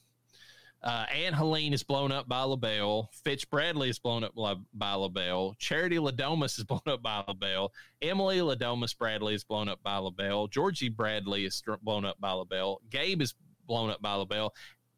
Uh, 0.83 1.05
Aunt 1.11 1.35
Helene 1.35 1.73
is 1.73 1.83
blown 1.83 2.11
up 2.11 2.29
by 2.29 2.41
LaBelle. 2.43 3.09
Fitch 3.23 3.49
Bradley 3.49 3.89
is 3.89 3.97
blown 3.99 4.23
up 4.23 4.35
by, 4.35 4.55
by 4.73 4.93
LaBelle. 4.93 5.55
Charity 5.57 5.99
Le 5.99 6.13
Domas 6.13 6.57
is 6.57 6.63
blown 6.65 6.81
up 6.87 7.01
by 7.01 7.23
LaBelle. 7.27 7.71
Emily 8.01 8.41
Le 8.41 8.55
Domas 8.55 8.95
Bradley 8.97 9.33
is 9.33 9.43
blown 9.43 9.67
up 9.69 9.81
by 9.83 9.97
LaBelle. 9.97 10.47
Georgie 10.47 10.89
Bradley 10.89 11.45
is 11.45 11.63
blown 11.81 12.05
up 12.05 12.19
by 12.21 12.31
LaBelle. 12.31 12.79
Gabe 12.91 13.21
is 13.21 13.33
blown 13.67 13.89
up 13.89 14.01
by 14.01 14.13
LaBelle. 14.13 14.53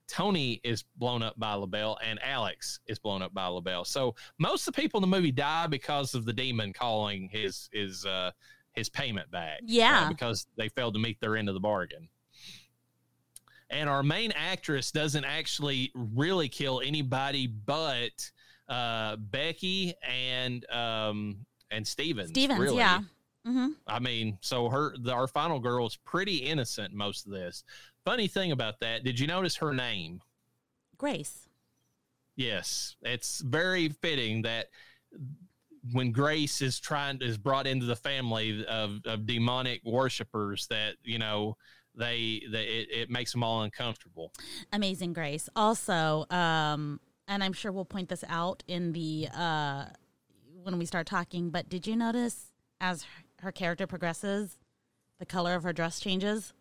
Tony 0.08 0.60
is 0.64 0.84
blown 0.98 1.24
up 1.24 1.40
by 1.40 1.54
LaBelle. 1.54 1.98
And 2.04 2.20
Alex 2.24 2.80
is 2.88 3.00
blown 3.00 3.22
up 3.22 3.34
by 3.34 3.46
LaBelle. 3.48 3.86
So 3.86 4.16
most 4.38 4.68
of 4.68 4.74
the 4.74 4.82
people 4.82 4.98
in 4.98 5.10
the 5.10 5.16
movie 5.16 5.32
die 5.32 5.68
because 5.68 6.14
of 6.14 6.26
the 6.26 6.34
demon 6.34 6.74
calling 6.74 7.30
his 7.32 7.70
his 7.72 8.06
uh, 8.06 8.32
his 8.74 8.90
payment 8.90 9.32
back. 9.32 9.60
uh, 9.60 9.66
Yeah. 9.66 10.10
because 10.10 10.46
they 10.58 10.68
failed 10.70 10.94
to 10.96 11.00
meet 11.00 11.20
their 11.22 11.38
end 11.38 11.48
of 11.48 11.54
the 11.54 11.60
bargain. 11.62 12.10
And 13.70 13.90
our 13.90 14.04
main 14.04 14.32
actress 14.32 14.92
doesn't 14.92 15.26
actually 15.26 15.92
really 15.94 16.50
kill 16.50 16.82
anybody 16.84 17.48
but 17.48 18.32
uh, 18.68 19.16
Becky 19.18 19.94
and 20.08 20.70
um, 20.72 21.46
and 21.72 21.86
Stevens. 21.86 22.30
Stevens, 22.30 22.60
really. 22.60 22.78
yeah. 22.78 23.02
hmm 23.46 23.70
I 23.88 24.00
mean, 24.00 24.38
so 24.42 24.70
her 24.70 24.96
the, 25.00 25.12
our 25.14 25.28
final 25.28 25.60
girl 25.60 25.86
is 25.88 25.98
pretty 25.98 26.38
innocent 26.38 26.94
most 26.94 27.26
of 27.26 27.32
this. 27.32 27.64
Funny 28.06 28.28
thing 28.28 28.52
about 28.52 28.80
that, 28.80 29.04
did 29.04 29.20
you 29.20 29.28
notice 29.28 29.56
her 29.58 29.74
name? 29.74 30.22
Grace. 30.98 31.48
Yes, 32.36 32.96
it's 33.02 33.42
very 33.42 33.90
fitting 33.90 34.44
that 34.44 34.68
when 35.92 36.12
Grace 36.12 36.62
is 36.62 36.80
trying 36.80 37.22
is 37.22 37.38
brought 37.38 37.68
into 37.68 37.86
the 37.86 37.96
family 37.96 38.66
of, 38.66 39.00
of 39.06 39.26
demonic 39.26 39.82
worshippers, 39.84 40.68
that 40.68 40.96
you 41.04 41.20
know 41.20 41.58
they 42.00 42.42
that 42.52 42.64
it, 42.64 42.90
it 42.92 43.10
makes 43.10 43.32
them 43.32 43.44
all 43.44 43.62
uncomfortable. 43.62 44.32
Amazing 44.74 45.14
Grace. 45.14 45.50
Also, 45.56 46.26
um, 46.32 47.00
and 47.28 47.44
I'm 47.44 47.54
sure 47.54 47.72
we'll 47.72 47.86
point 47.86 48.10
this 48.10 48.24
out 48.28 48.64
in 48.68 48.94
the 48.94 49.28
uh 49.34 49.86
when 50.64 50.78
we 50.78 50.86
start 50.86 51.08
talking, 51.08 51.50
but 51.52 51.70
did 51.70 51.88
you 51.88 51.96
notice 51.96 52.52
as 52.82 53.04
her, 53.04 53.24
her 53.42 53.52
character 53.52 53.88
progresses, 53.88 54.58
the 55.20 55.26
color 55.26 55.56
of 55.56 55.64
her 55.64 55.74
dress 55.74 56.00
changes? 56.00 56.54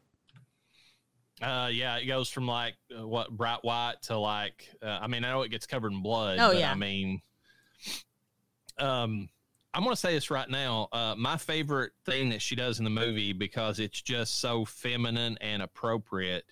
Uh, 1.40 1.68
yeah, 1.72 1.96
it 1.96 2.06
goes 2.06 2.28
from 2.28 2.46
like 2.46 2.74
uh, 2.96 3.06
what 3.06 3.30
bright 3.30 3.62
white 3.62 3.94
to 4.02 4.18
like. 4.18 4.68
Uh, 4.82 4.98
I 5.00 5.06
mean, 5.06 5.24
I 5.24 5.30
know 5.30 5.42
it 5.42 5.50
gets 5.50 5.66
covered 5.66 5.92
in 5.92 6.02
blood. 6.02 6.38
Oh, 6.40 6.48
but 6.48 6.58
yeah. 6.58 6.72
I 6.72 6.74
mean, 6.74 7.20
um, 8.78 9.28
I'm 9.78 9.84
gonna 9.84 9.94
say 9.94 10.12
this 10.12 10.28
right 10.28 10.50
now. 10.50 10.88
Uh, 10.90 11.14
my 11.16 11.36
favorite 11.36 11.92
thing 12.04 12.30
that 12.30 12.42
she 12.42 12.56
does 12.56 12.80
in 12.80 12.84
the 12.84 12.90
movie 12.90 13.32
because 13.32 13.78
it's 13.78 14.02
just 14.02 14.40
so 14.40 14.64
feminine 14.64 15.38
and 15.40 15.62
appropriate 15.62 16.46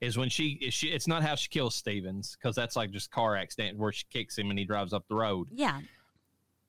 is 0.00 0.16
when 0.16 0.30
she 0.30 0.52
is 0.62 0.72
she. 0.72 0.86
It's 0.86 1.06
not 1.06 1.22
how 1.22 1.34
she 1.34 1.50
kills 1.50 1.74
Stevens 1.74 2.38
because 2.40 2.56
that's 2.56 2.76
like 2.76 2.90
just 2.90 3.10
car 3.10 3.36
accident 3.36 3.76
where 3.76 3.92
she 3.92 4.06
kicks 4.10 4.38
him 4.38 4.48
and 4.48 4.58
he 4.58 4.64
drives 4.64 4.94
up 4.94 5.04
the 5.08 5.14
road 5.14 5.48
Yeah. 5.52 5.80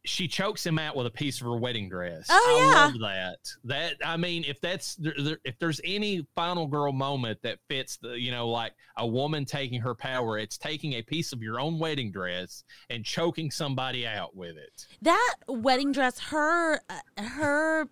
She 0.03 0.27
chokes 0.27 0.65
him 0.65 0.79
out 0.79 0.95
with 0.95 1.05
a 1.05 1.11
piece 1.11 1.39
of 1.39 1.45
her 1.45 1.55
wedding 1.55 1.87
dress. 1.87 2.27
Oh, 2.29 2.33
I 2.33 2.59
yeah. 2.59 2.85
love 2.85 2.99
that. 3.01 3.37
That 3.63 3.95
I 4.05 4.17
mean, 4.17 4.43
if 4.47 4.59
that's 4.59 4.97
if 4.99 5.59
there's 5.59 5.79
any 5.83 6.25
final 6.35 6.67
girl 6.67 6.91
moment 6.91 7.39
that 7.43 7.59
fits 7.69 7.97
the 7.97 8.19
you 8.19 8.31
know 8.31 8.49
like 8.49 8.73
a 8.97 9.05
woman 9.05 9.45
taking 9.45 9.79
her 9.81 9.93
power, 9.93 10.37
it's 10.37 10.57
taking 10.57 10.93
a 10.93 11.01
piece 11.01 11.33
of 11.33 11.41
your 11.41 11.59
own 11.59 11.77
wedding 11.77 12.11
dress 12.11 12.63
and 12.89 13.05
choking 13.05 13.51
somebody 13.51 14.07
out 14.07 14.35
with 14.35 14.57
it. 14.57 14.87
That 15.01 15.35
wedding 15.47 15.91
dress, 15.91 16.19
her, 16.19 16.81
uh, 16.89 17.23
her, 17.23 17.87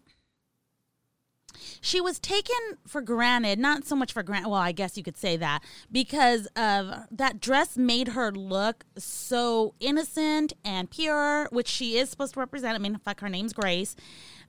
she 1.82 2.02
was 2.02 2.20
taken 2.20 2.78
for 2.88 3.02
granted. 3.02 3.60
Not 3.60 3.86
so 3.86 3.96
much 3.96 4.14
for 4.14 4.24
granted. 4.24 4.50
Well, 4.50 4.60
I 4.60 4.72
guess 4.72 4.98
you 4.98 5.04
could 5.04 5.18
say 5.18 5.38
that 5.38 5.64
because 5.92 6.48
of 6.56 7.08
that 7.12 7.40
dress 7.40 7.78
made 7.78 8.10
her 8.10 8.32
look 8.32 8.86
so 8.98 9.74
innocent 9.80 10.54
and 10.64 10.90
pure, 10.90 11.48
which 11.52 11.68
she 11.68 11.98
is 11.98 12.10
supposed 12.10 12.34
to 12.34 12.40
represent. 12.40 12.76
I 12.76 12.80
mean, 12.80 12.98
fuck, 13.04 13.20
her 13.22 13.30
name's 13.30 13.54
Grace, 13.54 13.96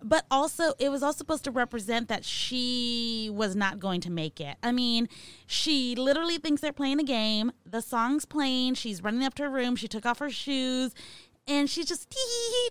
but 0.03 0.25
also 0.31 0.73
it 0.79 0.89
was 0.89 1.03
also 1.03 1.19
supposed 1.19 1.45
to 1.45 1.51
represent 1.51 2.09
that 2.09 2.25
she 2.25 3.31
was 3.33 3.55
not 3.55 3.79
going 3.79 4.01
to 4.03 4.11
make 4.11 4.41
it. 4.41 4.57
I 4.63 4.73
mean, 4.73 5.09
she 5.47 5.95
literally 5.95 6.39
thinks 6.39 6.61
they're 6.61 6.73
playing 6.73 7.01
a 7.01 7.05
game. 7.05 7.53
The 7.65 7.83
song's 7.83 8.25
playing. 8.25 8.75
She's 8.75 9.03
running 9.03 9.25
up 9.25 9.35
to 9.35 9.45
her 9.45 9.51
room. 9.51 9.77
She 9.77 9.89
took 9.89 10.07
off 10.07 10.19
her 10.19 10.31
shoes 10.31 10.95
and 11.47 11.69
she's 11.69 11.87
just 11.87 12.15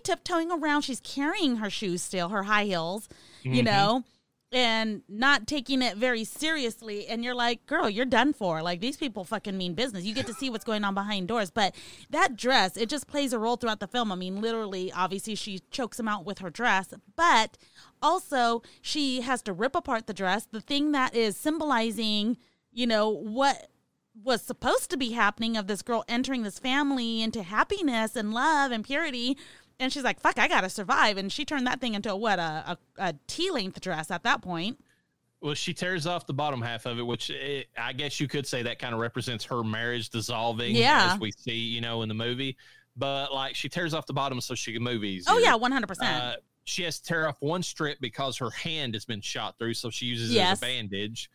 tiptoeing 0.04 0.50
around. 0.50 0.82
She's 0.82 1.00
carrying 1.00 1.56
her 1.56 1.70
shoes 1.70 2.02
still, 2.02 2.30
her 2.30 2.44
high 2.44 2.64
heels, 2.64 3.08
you 3.42 3.62
mm-hmm. 3.62 3.64
know, 3.64 4.04
and 4.52 5.02
not 5.08 5.46
taking 5.46 5.80
it 5.80 5.96
very 5.96 6.24
seriously. 6.24 7.06
And 7.06 7.24
you're 7.24 7.34
like, 7.34 7.66
girl, 7.66 7.88
you're 7.88 8.04
done 8.04 8.32
for. 8.32 8.62
Like 8.62 8.80
these 8.80 8.96
people 8.96 9.24
fucking 9.24 9.56
mean 9.56 9.74
business. 9.74 10.04
You 10.04 10.14
get 10.14 10.26
to 10.26 10.34
see 10.34 10.50
what's 10.50 10.64
going 10.64 10.82
on 10.84 10.94
behind 10.94 11.28
doors. 11.28 11.50
But 11.50 11.74
that 12.10 12.36
dress, 12.36 12.76
it 12.76 12.88
just 12.88 13.06
plays 13.06 13.32
a 13.32 13.38
role 13.38 13.56
throughout 13.56 13.80
the 13.80 13.86
film. 13.86 14.10
I 14.10 14.16
mean, 14.16 14.40
literally, 14.40 14.92
obviously, 14.92 15.34
she 15.36 15.60
chokes 15.70 16.00
him 16.00 16.08
out 16.08 16.24
with 16.24 16.40
her 16.40 16.50
dress, 16.50 16.92
but 17.16 17.56
also 18.02 18.62
she 18.82 19.20
has 19.20 19.40
to 19.42 19.52
rip 19.52 19.76
apart 19.76 20.06
the 20.06 20.14
dress, 20.14 20.46
the 20.46 20.60
thing 20.60 20.92
that 20.92 21.14
is 21.14 21.36
symbolizing, 21.36 22.36
you 22.72 22.86
know, 22.86 23.08
what 23.08 23.68
was 24.22 24.42
supposed 24.42 24.90
to 24.90 24.96
be 24.96 25.12
happening 25.12 25.56
of 25.56 25.66
this 25.66 25.82
girl 25.82 26.04
entering 26.08 26.42
this 26.42 26.58
family 26.58 27.22
into 27.22 27.42
happiness 27.42 28.16
and 28.16 28.34
love 28.34 28.72
and 28.72 28.84
purity. 28.84 29.36
And 29.80 29.92
she's 29.92 30.04
like, 30.04 30.20
fuck, 30.20 30.38
I 30.38 30.46
gotta 30.46 30.68
survive. 30.70 31.16
And 31.16 31.32
she 31.32 31.44
turned 31.44 31.66
that 31.66 31.80
thing 31.80 31.94
into 31.94 32.12
a, 32.12 32.16
what, 32.16 32.38
a, 32.38 32.76
a, 32.98 33.08
a 33.08 33.14
T 33.26 33.50
length 33.50 33.80
dress 33.80 34.10
at 34.10 34.22
that 34.24 34.42
point. 34.42 34.78
Well, 35.40 35.54
she 35.54 35.72
tears 35.72 36.06
off 36.06 36.26
the 36.26 36.34
bottom 36.34 36.60
half 36.60 36.84
of 36.84 36.98
it, 36.98 37.02
which 37.02 37.30
eh, 37.30 37.62
I 37.78 37.94
guess 37.94 38.20
you 38.20 38.28
could 38.28 38.46
say 38.46 38.62
that 38.64 38.78
kind 38.78 38.92
of 38.92 39.00
represents 39.00 39.42
her 39.46 39.64
marriage 39.64 40.10
dissolving, 40.10 40.76
Yeah. 40.76 41.12
as 41.14 41.18
we 41.20 41.32
see, 41.32 41.54
you 41.56 41.80
know, 41.80 42.02
in 42.02 42.08
the 42.08 42.14
movie. 42.14 42.58
But 42.94 43.32
like, 43.32 43.56
she 43.56 43.68
tears 43.70 43.94
off 43.94 44.04
the 44.06 44.12
bottom 44.12 44.40
so 44.42 44.54
she 44.54 44.72
can 44.74 44.82
move 44.82 45.02
easier. 45.02 45.32
Oh, 45.34 45.38
yeah, 45.38 45.56
100%. 45.56 45.96
Uh, 46.02 46.36
she 46.64 46.82
has 46.82 47.00
to 47.00 47.04
tear 47.06 47.26
off 47.26 47.38
one 47.40 47.62
strip 47.62 47.98
because 48.02 48.36
her 48.36 48.50
hand 48.50 48.92
has 48.94 49.06
been 49.06 49.22
shot 49.22 49.58
through, 49.58 49.74
so 49.74 49.88
she 49.88 50.04
uses 50.04 50.34
it 50.34 50.38
as 50.40 50.58
a 50.58 50.60
bandage. 50.60 51.30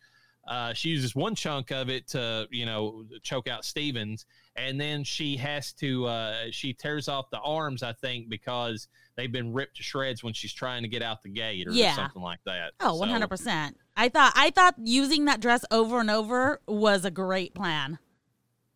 Uh, 0.46 0.72
she 0.72 0.90
uses 0.90 1.16
one 1.16 1.34
chunk 1.34 1.72
of 1.72 1.90
it 1.90 2.06
to, 2.06 2.46
you 2.52 2.64
know, 2.64 3.04
choke 3.24 3.48
out 3.48 3.64
Stevens, 3.64 4.24
and 4.56 4.80
then 4.80 5.04
she 5.04 5.36
has 5.36 5.72
to 5.74 6.06
uh, 6.06 6.34
she 6.50 6.72
tears 6.72 7.08
off 7.08 7.30
the 7.30 7.40
arms, 7.40 7.82
I 7.82 7.92
think, 7.92 8.28
because 8.28 8.88
they've 9.16 9.30
been 9.32 9.52
ripped 9.52 9.76
to 9.76 9.82
shreds 9.82 10.22
when 10.22 10.32
she's 10.34 10.52
trying 10.52 10.82
to 10.82 10.88
get 10.88 11.02
out 11.02 11.22
the 11.22 11.28
gate 11.30 11.66
or 11.66 11.72
Yeah. 11.72 11.94
something 11.96 12.22
like 12.22 12.40
that. 12.46 12.72
Oh, 12.80 12.98
So, 12.98 13.06
100%. 13.06 13.74
I 13.96 14.08
thought 14.08 14.32
I 14.36 14.50
thought 14.50 14.74
using 14.78 15.24
that 15.26 15.40
dress 15.40 15.64
over 15.70 16.00
and 16.00 16.10
over 16.10 16.60
was 16.66 17.04
a 17.04 17.10
great 17.10 17.54
plan. 17.54 17.98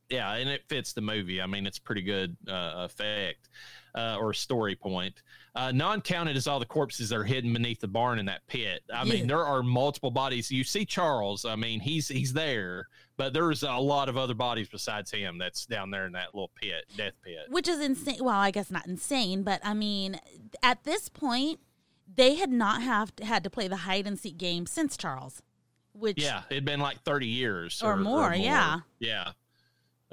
yeah, 0.09 0.35
and 0.35 0.49
it 0.49 0.63
fits 0.69 0.93
the 0.93 1.01
movie. 1.03 1.41
I 1.41 1.47
mean, 1.47 1.67
it's 1.67 1.79
pretty 1.79 2.03
good 2.03 2.37
uh, 2.49 2.73
effect 2.89 3.49
uh, 3.95 4.17
or 4.19 4.33
story 4.35 4.75
point. 4.77 5.23
Uh, 5.55 5.73
non-counted 5.73 6.37
is 6.37 6.47
all 6.47 6.61
the 6.61 6.67
corpses 6.67 7.09
that 7.09 7.17
are 7.17 7.25
hidden 7.25 7.53
beneath 7.53 7.81
the 7.81 7.89
barn 7.89 8.19
in 8.21 8.27
that 8.27 8.47
pit. 8.47 8.83
I 8.93 9.03
Yeah. 9.05 9.13
mean, 9.15 9.27
there 9.27 9.45
are 9.45 9.63
multiple 9.63 10.11
bodies. 10.13 10.51
You 10.51 10.63
see 10.63 10.85
Charles. 10.85 11.45
I 11.45 11.57
mean, 11.57 11.81
he's 11.81 12.07
he's 12.09 12.33
there, 12.33 12.87
but 13.17 13.33
there's 13.33 13.63
a 13.65 13.73
lot 13.73 14.09
of 14.09 14.17
other 14.17 14.35
bodies 14.35 14.69
besides 14.69 15.11
him 15.11 15.39
that's 15.39 15.67
down 15.67 15.91
there 15.91 16.07
in 16.07 16.13
that 16.13 16.35
little 16.35 16.53
pit, 16.55 16.85
death 16.97 17.15
pit. 17.25 17.47
Which 17.49 17.67
is 17.67 17.81
insane. 17.81 18.19
Well, 18.23 18.37
I 18.37 18.51
guess 18.53 18.71
not 18.71 18.87
insane, 18.87 19.43
but 19.43 19.61
I 19.65 19.75
mean, 19.75 20.21
at 20.63 20.85
this 20.85 21.09
point, 21.09 21.59
they 22.13 22.35
had 22.37 22.51
not 22.51 22.83
have 22.83 23.13
had 23.23 23.43
to 23.45 23.51
play 23.51 23.67
the 23.67 23.77
hide 23.79 24.07
and 24.07 24.19
seek 24.19 24.39
game 24.39 24.67
since 24.67 24.97
Charles. 24.97 25.43
Which 25.93 26.23
Yeah, 26.23 26.43
it'd 26.51 26.65
been 26.65 26.79
like 26.81 27.03
30 27.03 27.27
years 27.27 27.83
Or 27.83 27.97
more, 27.97 28.33
yeah. 28.33 28.81
Yeah. 29.01 29.33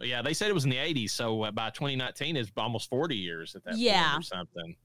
Yeah, 0.01 0.21
they 0.23 0.33
said 0.33 0.49
it 0.49 0.53
was 0.53 0.63
in 0.63 0.71
the 0.71 0.77
80s, 0.77 1.11
so 1.11 1.43
uh, 1.43 1.51
by 1.51 1.69
2019 1.69 2.35
it's 2.35 2.51
almost 2.57 2.89
40 2.89 3.15
years 3.15 3.55
at 3.55 3.63
that 3.65 3.77
Yeah. 3.77 4.11
point 4.11 4.19
or 4.19 4.23
something. 4.23 4.75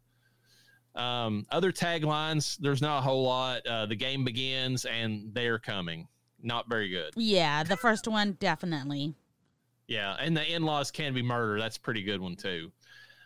Um, 0.94 1.46
other 1.50 1.72
taglines, 1.72 2.58
there's 2.58 2.82
not 2.82 2.98
a 2.98 3.00
whole 3.00 3.24
lot. 3.24 3.66
Uh, 3.66 3.86
the 3.86 3.96
game 3.96 4.24
begins 4.24 4.84
and 4.84 5.32
they're 5.32 5.58
coming. 5.58 6.08
Not 6.42 6.68
very 6.68 6.88
good. 6.88 7.12
Yeah, 7.16 7.62
the 7.62 7.76
first 7.76 8.08
one 8.08 8.36
definitely. 8.40 9.14
Yeah, 9.86 10.16
and 10.18 10.36
the 10.36 10.44
in-laws 10.44 10.90
can 10.90 11.14
be 11.14 11.22
murder. 11.22 11.58
That's 11.58 11.76
a 11.76 11.80
pretty 11.80 12.02
good 12.02 12.20
one 12.20 12.36
too. 12.36 12.72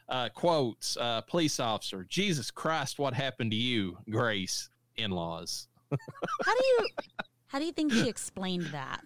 Uh, 0.09 0.29
quotes: 0.29 0.96
uh, 0.96 1.22
Police 1.22 1.59
officer, 1.59 2.07
Jesus 2.09 2.50
Christ, 2.50 2.98
what 2.98 3.14
happened 3.14 3.50
to 3.50 3.57
you, 3.57 3.98
Grace? 4.11 4.68
In-laws. 4.96 5.68
How 5.90 6.55
do 6.55 6.66
you 6.66 6.87
how 7.46 7.59
do 7.59 7.64
you 7.64 7.72
think 7.72 7.92
she 7.92 8.09
explained 8.09 8.66
that? 8.72 9.05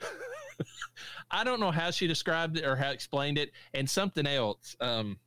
I 1.30 1.44
don't 1.44 1.60
know 1.60 1.70
how 1.70 1.90
she 1.90 2.06
described 2.06 2.56
it 2.56 2.64
or 2.64 2.76
how 2.76 2.90
explained 2.90 3.38
it. 3.38 3.52
And 3.74 3.88
something 3.88 4.26
else, 4.26 4.76
um, 4.80 5.18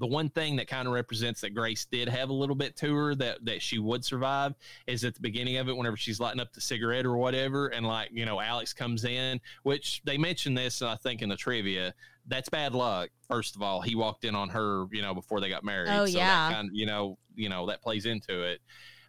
the 0.00 0.06
one 0.06 0.28
thing 0.28 0.56
that 0.56 0.66
kind 0.66 0.86
of 0.86 0.94
represents 0.94 1.40
that 1.42 1.54
Grace 1.54 1.84
did 1.84 2.08
have 2.08 2.30
a 2.30 2.32
little 2.32 2.54
bit 2.54 2.76
to 2.76 2.94
her 2.94 3.14
that 3.16 3.44
that 3.44 3.62
she 3.62 3.78
would 3.78 4.04
survive 4.04 4.54
is 4.86 5.04
at 5.04 5.14
the 5.14 5.20
beginning 5.20 5.56
of 5.56 5.68
it, 5.68 5.76
whenever 5.76 5.96
she's 5.96 6.20
lighting 6.20 6.40
up 6.40 6.52
the 6.52 6.60
cigarette 6.60 7.06
or 7.06 7.16
whatever, 7.16 7.68
and 7.68 7.86
like 7.86 8.10
you 8.12 8.24
know 8.24 8.40
Alex 8.40 8.72
comes 8.72 9.04
in, 9.04 9.40
which 9.62 10.02
they 10.04 10.18
mentioned 10.18 10.56
this 10.56 10.82
I 10.82 10.96
think 10.96 11.22
in 11.22 11.28
the 11.28 11.36
trivia. 11.36 11.94
That's 12.26 12.48
bad 12.48 12.74
luck. 12.74 13.10
First 13.28 13.54
of 13.54 13.60
all, 13.60 13.82
he 13.82 13.94
walked 13.94 14.24
in 14.24 14.34
on 14.34 14.48
her, 14.48 14.86
you 14.90 15.02
know, 15.02 15.12
before 15.12 15.40
they 15.40 15.50
got 15.50 15.62
married. 15.62 15.90
Oh, 15.90 16.06
so 16.06 16.16
yeah. 16.16 16.48
that 16.48 16.54
kind 16.54 16.68
of, 16.70 16.74
you 16.74 16.86
know, 16.86 17.18
you 17.34 17.50
know 17.50 17.66
that 17.66 17.82
plays 17.82 18.06
into 18.06 18.42
it. 18.42 18.60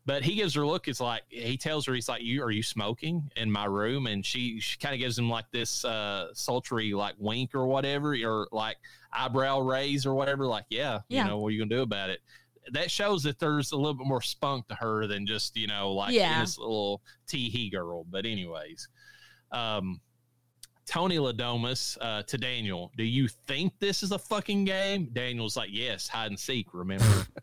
But 0.05 0.21
he 0.21 0.35
gives 0.35 0.53
her 0.53 0.61
a 0.61 0.67
look. 0.67 0.87
It's 0.87 0.99
like 1.01 1.23
he 1.29 1.57
tells 1.57 1.85
her, 1.87 1.93
he's 1.93 2.07
like, 2.07 2.21
"You 2.21 2.43
are 2.43 2.51
you 2.51 2.61
smoking 2.61 3.31
in 3.35 3.51
my 3.51 3.65
room?" 3.65 4.05
And 4.05 4.23
she 4.23 4.59
she 4.59 4.77
kind 4.77 4.93
of 4.93 4.99
gives 4.99 5.17
him 5.17 5.29
like 5.29 5.45
this 5.51 5.83
uh, 5.83 6.27
sultry 6.33 6.93
like 6.93 7.15
wink 7.17 7.55
or 7.55 7.65
whatever, 7.65 8.15
or 8.23 8.47
like 8.51 8.77
eyebrow 9.17 9.59
raise 9.59 10.05
or 10.05 10.13
whatever. 10.13 10.45
Like, 10.47 10.65
yeah, 10.69 10.99
Yeah. 11.09 11.23
you 11.23 11.29
know, 11.29 11.37
what 11.39 11.47
are 11.47 11.51
you 11.51 11.59
gonna 11.59 11.75
do 11.75 11.81
about 11.81 12.09
it? 12.09 12.19
That 12.71 12.89
shows 12.89 13.21
that 13.23 13.37
there's 13.39 13.71
a 13.71 13.75
little 13.77 13.93
bit 13.93 14.07
more 14.07 14.21
spunk 14.21 14.67
to 14.69 14.75
her 14.75 15.05
than 15.07 15.25
just 15.27 15.55
you 15.55 15.67
know 15.67 15.91
like 15.93 16.13
Yeah. 16.13 16.41
this 16.41 16.57
little 16.57 17.01
tee 17.27 17.49
hee 17.49 17.69
girl. 17.69 18.03
But 18.05 18.25
anyways, 18.25 18.87
um, 19.51 20.01
Tony 20.87 21.17
Le 21.19 21.33
Domas 21.33 21.97
uh, 22.01 22.23
to 22.23 22.37
Daniel, 22.37 22.91
do 22.97 23.03
you 23.03 23.27
think 23.27 23.73
this 23.79 24.03
is 24.03 24.11
a 24.11 24.19
fucking 24.19 24.65
game? 24.65 25.09
Daniel's 25.13 25.57
like, 25.57 25.69
yes, 25.71 26.07
hide 26.07 26.27
and 26.31 26.39
seek. 26.39 26.73
Remember. 26.73 27.25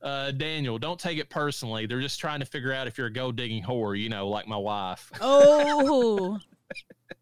Uh, 0.00 0.32
Daniel, 0.32 0.78
don't 0.78 0.98
take 0.98 1.18
it 1.18 1.30
personally. 1.30 1.86
They're 1.86 2.00
just 2.00 2.18
trying 2.18 2.40
to 2.40 2.44
figure 2.46 2.72
out 2.72 2.88
if 2.88 2.98
you're 2.98 3.06
a 3.06 3.12
gold 3.12 3.36
digging 3.36 3.62
whore, 3.62 3.96
you 3.96 4.08
know, 4.08 4.26
like 4.28 4.48
my 4.48 4.56
wife. 4.56 5.12
Oh, 5.20 6.40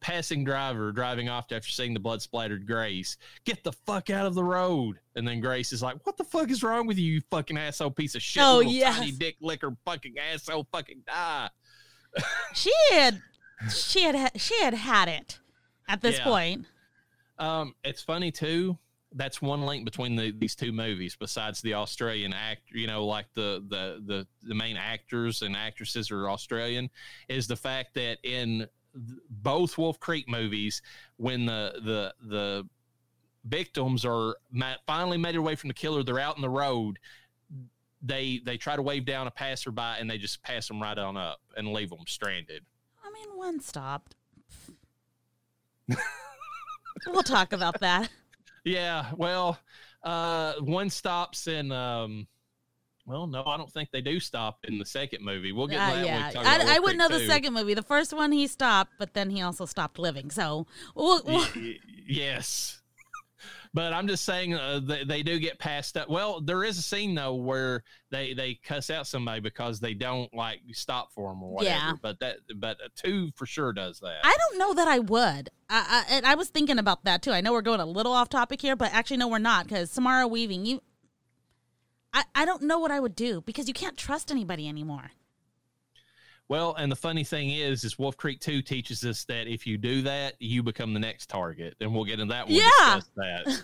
Passing 0.00 0.44
driver 0.44 0.92
driving 0.92 1.28
off 1.28 1.52
after 1.52 1.68
seeing 1.68 1.92
the 1.92 2.00
blood 2.00 2.22
splattered 2.22 2.66
Grace. 2.66 3.16
Get 3.44 3.62
the 3.62 3.72
fuck 3.72 4.08
out 4.08 4.26
of 4.26 4.34
the 4.34 4.42
road. 4.44 4.98
And 5.14 5.28
then 5.28 5.40
Grace 5.40 5.72
is 5.72 5.82
like, 5.82 5.96
What 6.06 6.16
the 6.16 6.24
fuck 6.24 6.50
is 6.50 6.62
wrong 6.62 6.86
with 6.86 6.98
you, 6.98 7.14
you 7.14 7.20
fucking 7.30 7.58
asshole 7.58 7.90
piece 7.90 8.14
of 8.14 8.22
shit? 8.22 8.42
Oh, 8.42 8.58
little 8.58 8.72
yes. 8.72 8.96
tiny 8.96 9.12
dick 9.12 9.36
licker 9.40 9.76
fucking 9.84 10.14
asshole 10.18 10.66
fucking 10.72 11.02
die. 11.06 11.50
she 12.54 12.72
had 12.92 13.20
she 13.74 14.02
had 14.02 14.32
she 14.40 14.58
had 14.62 14.74
had 14.74 15.08
it 15.08 15.38
at 15.88 16.00
this 16.00 16.16
Yeah. 16.18 16.24
point. 16.24 16.66
Um, 17.38 17.74
it's 17.84 18.02
funny 18.02 18.30
too. 18.30 18.78
That's 19.12 19.42
one 19.42 19.62
link 19.62 19.84
between 19.84 20.14
the, 20.14 20.30
these 20.30 20.54
two 20.54 20.72
movies. 20.72 21.16
Besides 21.18 21.60
the 21.60 21.74
Australian 21.74 22.32
actor, 22.32 22.78
you 22.78 22.86
know, 22.86 23.04
like 23.04 23.26
the, 23.34 23.64
the 23.68 24.00
the 24.06 24.26
the 24.42 24.54
main 24.54 24.76
actors 24.76 25.42
and 25.42 25.56
actresses 25.56 26.10
are 26.10 26.30
Australian, 26.30 26.88
is 27.28 27.46
the 27.48 27.56
fact 27.56 27.94
that 27.94 28.18
in 28.22 28.66
both 28.94 29.78
Wolf 29.78 29.98
Creek 30.00 30.28
movies, 30.28 30.82
when 31.16 31.46
the 31.46 31.72
the 31.84 32.14
the 32.28 32.68
victims 33.44 34.04
are 34.04 34.36
finally 34.86 35.18
made 35.18 35.36
away 35.36 35.54
from 35.54 35.68
the 35.68 35.74
killer, 35.74 36.02
they're 36.02 36.18
out 36.18 36.36
in 36.36 36.42
the 36.42 36.50
road. 36.50 36.98
They 38.02 38.40
they 38.44 38.56
try 38.56 38.76
to 38.76 38.82
wave 38.82 39.04
down 39.04 39.26
a 39.26 39.30
passerby 39.30 39.80
and 39.98 40.10
they 40.10 40.18
just 40.18 40.42
pass 40.42 40.68
them 40.68 40.80
right 40.80 40.98
on 40.98 41.16
up 41.16 41.40
and 41.56 41.72
leave 41.72 41.90
them 41.90 42.04
stranded. 42.06 42.64
I 43.04 43.10
mean, 43.10 43.36
one 43.36 43.60
stopped. 43.60 44.14
we'll 47.06 47.22
talk 47.22 47.52
about 47.52 47.80
that. 47.80 48.10
Yeah, 48.62 49.06
well, 49.16 49.58
uh, 50.02 50.52
one 50.60 50.90
stops 50.90 51.46
in. 51.46 51.72
Um, 51.72 52.26
well, 53.06 53.26
no, 53.26 53.42
I 53.44 53.56
don't 53.56 53.70
think 53.70 53.90
they 53.90 54.00
do 54.00 54.20
stop 54.20 54.58
in 54.64 54.78
the 54.78 54.84
second 54.84 55.24
movie. 55.24 55.52
We'll 55.52 55.66
get 55.66 55.80
Uh, 55.80 55.94
that. 55.94 56.04
yeah, 56.06 56.30
about 56.30 56.46
I, 56.46 56.76
I 56.76 56.78
wouldn't 56.78 56.98
know 56.98 57.08
the 57.08 57.18
2. 57.20 57.26
second 57.26 57.54
movie. 57.54 57.74
The 57.74 57.82
first 57.82 58.12
one 58.12 58.30
he 58.32 58.46
stopped, 58.46 58.92
but 58.98 59.14
then 59.14 59.30
he 59.30 59.42
also 59.42 59.64
stopped 59.66 59.98
living. 59.98 60.30
So 60.30 60.66
we'll, 60.94 61.22
we'll- 61.24 61.46
Y- 61.56 61.78
yes, 62.08 62.80
but 63.72 63.92
I'm 63.92 64.06
just 64.08 64.24
saying 64.24 64.54
uh, 64.54 64.80
they, 64.82 65.04
they 65.04 65.22
do 65.22 65.38
get 65.38 65.58
passed 65.58 65.96
up. 65.96 66.08
Well, 66.10 66.40
there 66.40 66.62
is 66.64 66.76
a 66.78 66.82
scene 66.82 67.14
though 67.14 67.34
where 67.34 67.82
they 68.10 68.34
they 68.34 68.54
cuss 68.64 68.90
out 68.90 69.06
somebody 69.06 69.40
because 69.40 69.80
they 69.80 69.94
don't 69.94 70.32
like 70.34 70.60
stop 70.72 71.12
for 71.12 71.30
them 71.32 71.42
or 71.42 71.52
whatever. 71.54 71.70
Yeah. 71.74 71.92
But 72.02 72.18
that 72.20 72.36
but 72.56 72.76
two 72.96 73.30
for 73.36 73.46
sure 73.46 73.72
does 73.72 74.00
that. 74.00 74.18
I 74.24 74.36
don't 74.36 74.58
know 74.58 74.74
that 74.74 74.88
I 74.88 74.98
would. 74.98 75.50
I, 75.68 76.04
I, 76.10 76.14
and 76.16 76.26
I 76.26 76.34
was 76.34 76.48
thinking 76.48 76.78
about 76.78 77.04
that 77.04 77.22
too. 77.22 77.30
I 77.30 77.40
know 77.40 77.52
we're 77.52 77.62
going 77.62 77.80
a 77.80 77.86
little 77.86 78.12
off 78.12 78.28
topic 78.28 78.60
here, 78.60 78.74
but 78.76 78.92
actually, 78.92 79.18
no, 79.18 79.28
we're 79.28 79.38
not 79.38 79.66
because 79.68 79.90
Samara 79.90 80.26
Weaving, 80.28 80.66
you. 80.66 80.82
I, 82.12 82.24
I 82.34 82.44
don't 82.44 82.62
know 82.62 82.78
what 82.78 82.90
I 82.90 83.00
would 83.00 83.14
do 83.14 83.40
because 83.42 83.68
you 83.68 83.74
can't 83.74 83.96
trust 83.96 84.30
anybody 84.30 84.68
anymore. 84.68 85.12
Well, 86.48 86.74
and 86.74 86.90
the 86.90 86.96
funny 86.96 87.22
thing 87.22 87.50
is, 87.50 87.84
is 87.84 87.96
Wolf 87.96 88.16
Creek 88.16 88.40
Two 88.40 88.60
teaches 88.60 89.04
us 89.04 89.24
that 89.26 89.46
if 89.46 89.68
you 89.68 89.78
do 89.78 90.02
that, 90.02 90.34
you 90.40 90.64
become 90.64 90.92
the 90.92 90.98
next 90.98 91.28
target, 91.28 91.76
and 91.80 91.94
we'll 91.94 92.04
get 92.04 92.18
into 92.18 92.32
that. 92.34 92.48
When 92.48 92.56
we 92.56 92.60
Yeah. 92.60 93.00
that. 93.16 93.62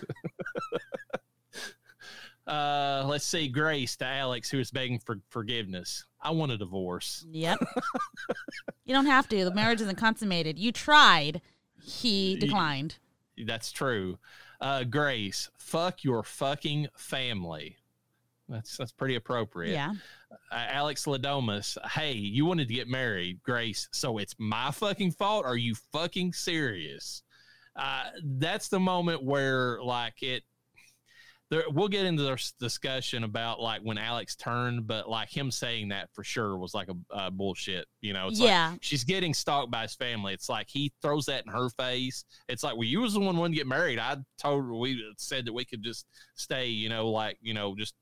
uh, 2.47 3.03
let's 3.05 3.25
see, 3.25 3.49
Grace 3.49 3.97
to 3.97 4.05
Alex, 4.05 4.49
who 4.49 4.59
is 4.59 4.71
begging 4.71 4.99
for 4.99 5.19
forgiveness. 5.29 6.05
I 6.21 6.31
want 6.31 6.53
a 6.53 6.57
divorce. 6.57 7.25
Yep. 7.29 7.59
you 8.85 8.93
don't 8.93 9.05
have 9.05 9.27
to. 9.29 9.43
The 9.43 9.53
marriage 9.53 9.81
isn't 9.81 9.97
consummated. 9.97 10.57
You 10.57 10.71
tried. 10.71 11.41
He 11.83 12.37
declined. 12.37 12.99
That's 13.45 13.71
true. 13.73 14.17
Uh, 14.61 14.85
Grace, 14.85 15.49
fuck 15.57 16.05
your 16.05 16.23
fucking 16.23 16.87
family. 16.95 17.77
That's 18.49 18.77
that's 18.77 18.91
pretty 18.91 19.15
appropriate. 19.15 19.73
Yeah. 19.73 19.91
uh, 20.51 20.65
Alex 20.69 21.05
Le 21.07 21.19
Domas, 21.19 21.77
hey, 21.89 22.13
you 22.13 22.45
wanted 22.45 22.67
to 22.69 22.73
get 22.73 22.87
married, 22.87 23.41
Grace, 23.43 23.89
so 23.91 24.17
it's 24.19 24.35
my 24.37 24.71
fucking 24.71 25.11
fault? 25.11 25.45
Are 25.45 25.57
you 25.57 25.75
fucking 25.91 26.33
serious? 26.33 27.23
Uh, 27.75 28.03
that's 28.23 28.69
the 28.69 28.79
moment 28.79 29.23
where, 29.23 29.79
like, 29.83 30.23
it. 30.23 30.43
There, 31.49 31.63
we'll 31.69 31.87
get 31.87 32.05
into 32.05 32.23
this 32.23 32.51
discussion 32.59 33.23
about 33.23 33.61
like 33.61 33.79
when 33.81 33.97
Alex 33.97 34.35
turned, 34.35 34.85
but 34.85 35.09
like 35.09 35.29
him 35.29 35.49
saying 35.49 35.87
that 35.89 36.09
for 36.13 36.21
sure 36.21 36.57
was 36.57 36.73
like 36.73 36.89
a 36.89 37.15
uh, 37.15 37.29
bullshit. 37.29 37.85
You 38.01 38.11
know, 38.11 38.27
it's 38.27 38.37
Yeah. 38.39 38.71
like 38.71 38.83
she's 38.83 39.05
getting 39.05 39.33
stalked 39.33 39.71
by 39.71 39.83
his 39.83 39.95
family. 39.95 40.33
It's 40.33 40.49
like 40.49 40.67
he 40.69 40.91
throws 41.01 41.25
that 41.27 41.45
in 41.45 41.51
her 41.53 41.69
face. 41.69 42.25
It's 42.49 42.63
like, 42.63 42.73
well, 42.75 42.83
you 42.83 42.99
was 42.99 43.13
the 43.13 43.21
one 43.21 43.37
wanting 43.37 43.53
to 43.53 43.57
get 43.59 43.65
married. 43.67 43.97
I 43.97 44.17
told 44.37 44.65
her 44.65 44.75
we 44.75 45.01
said 45.17 45.45
that 45.45 45.53
we 45.53 45.63
could 45.63 45.81
just 45.81 46.05
stay, 46.35 46.67
you 46.67 46.89
know, 46.89 47.09
like 47.11 47.37
you 47.41 47.53
know, 47.53 47.75
just 47.77 47.93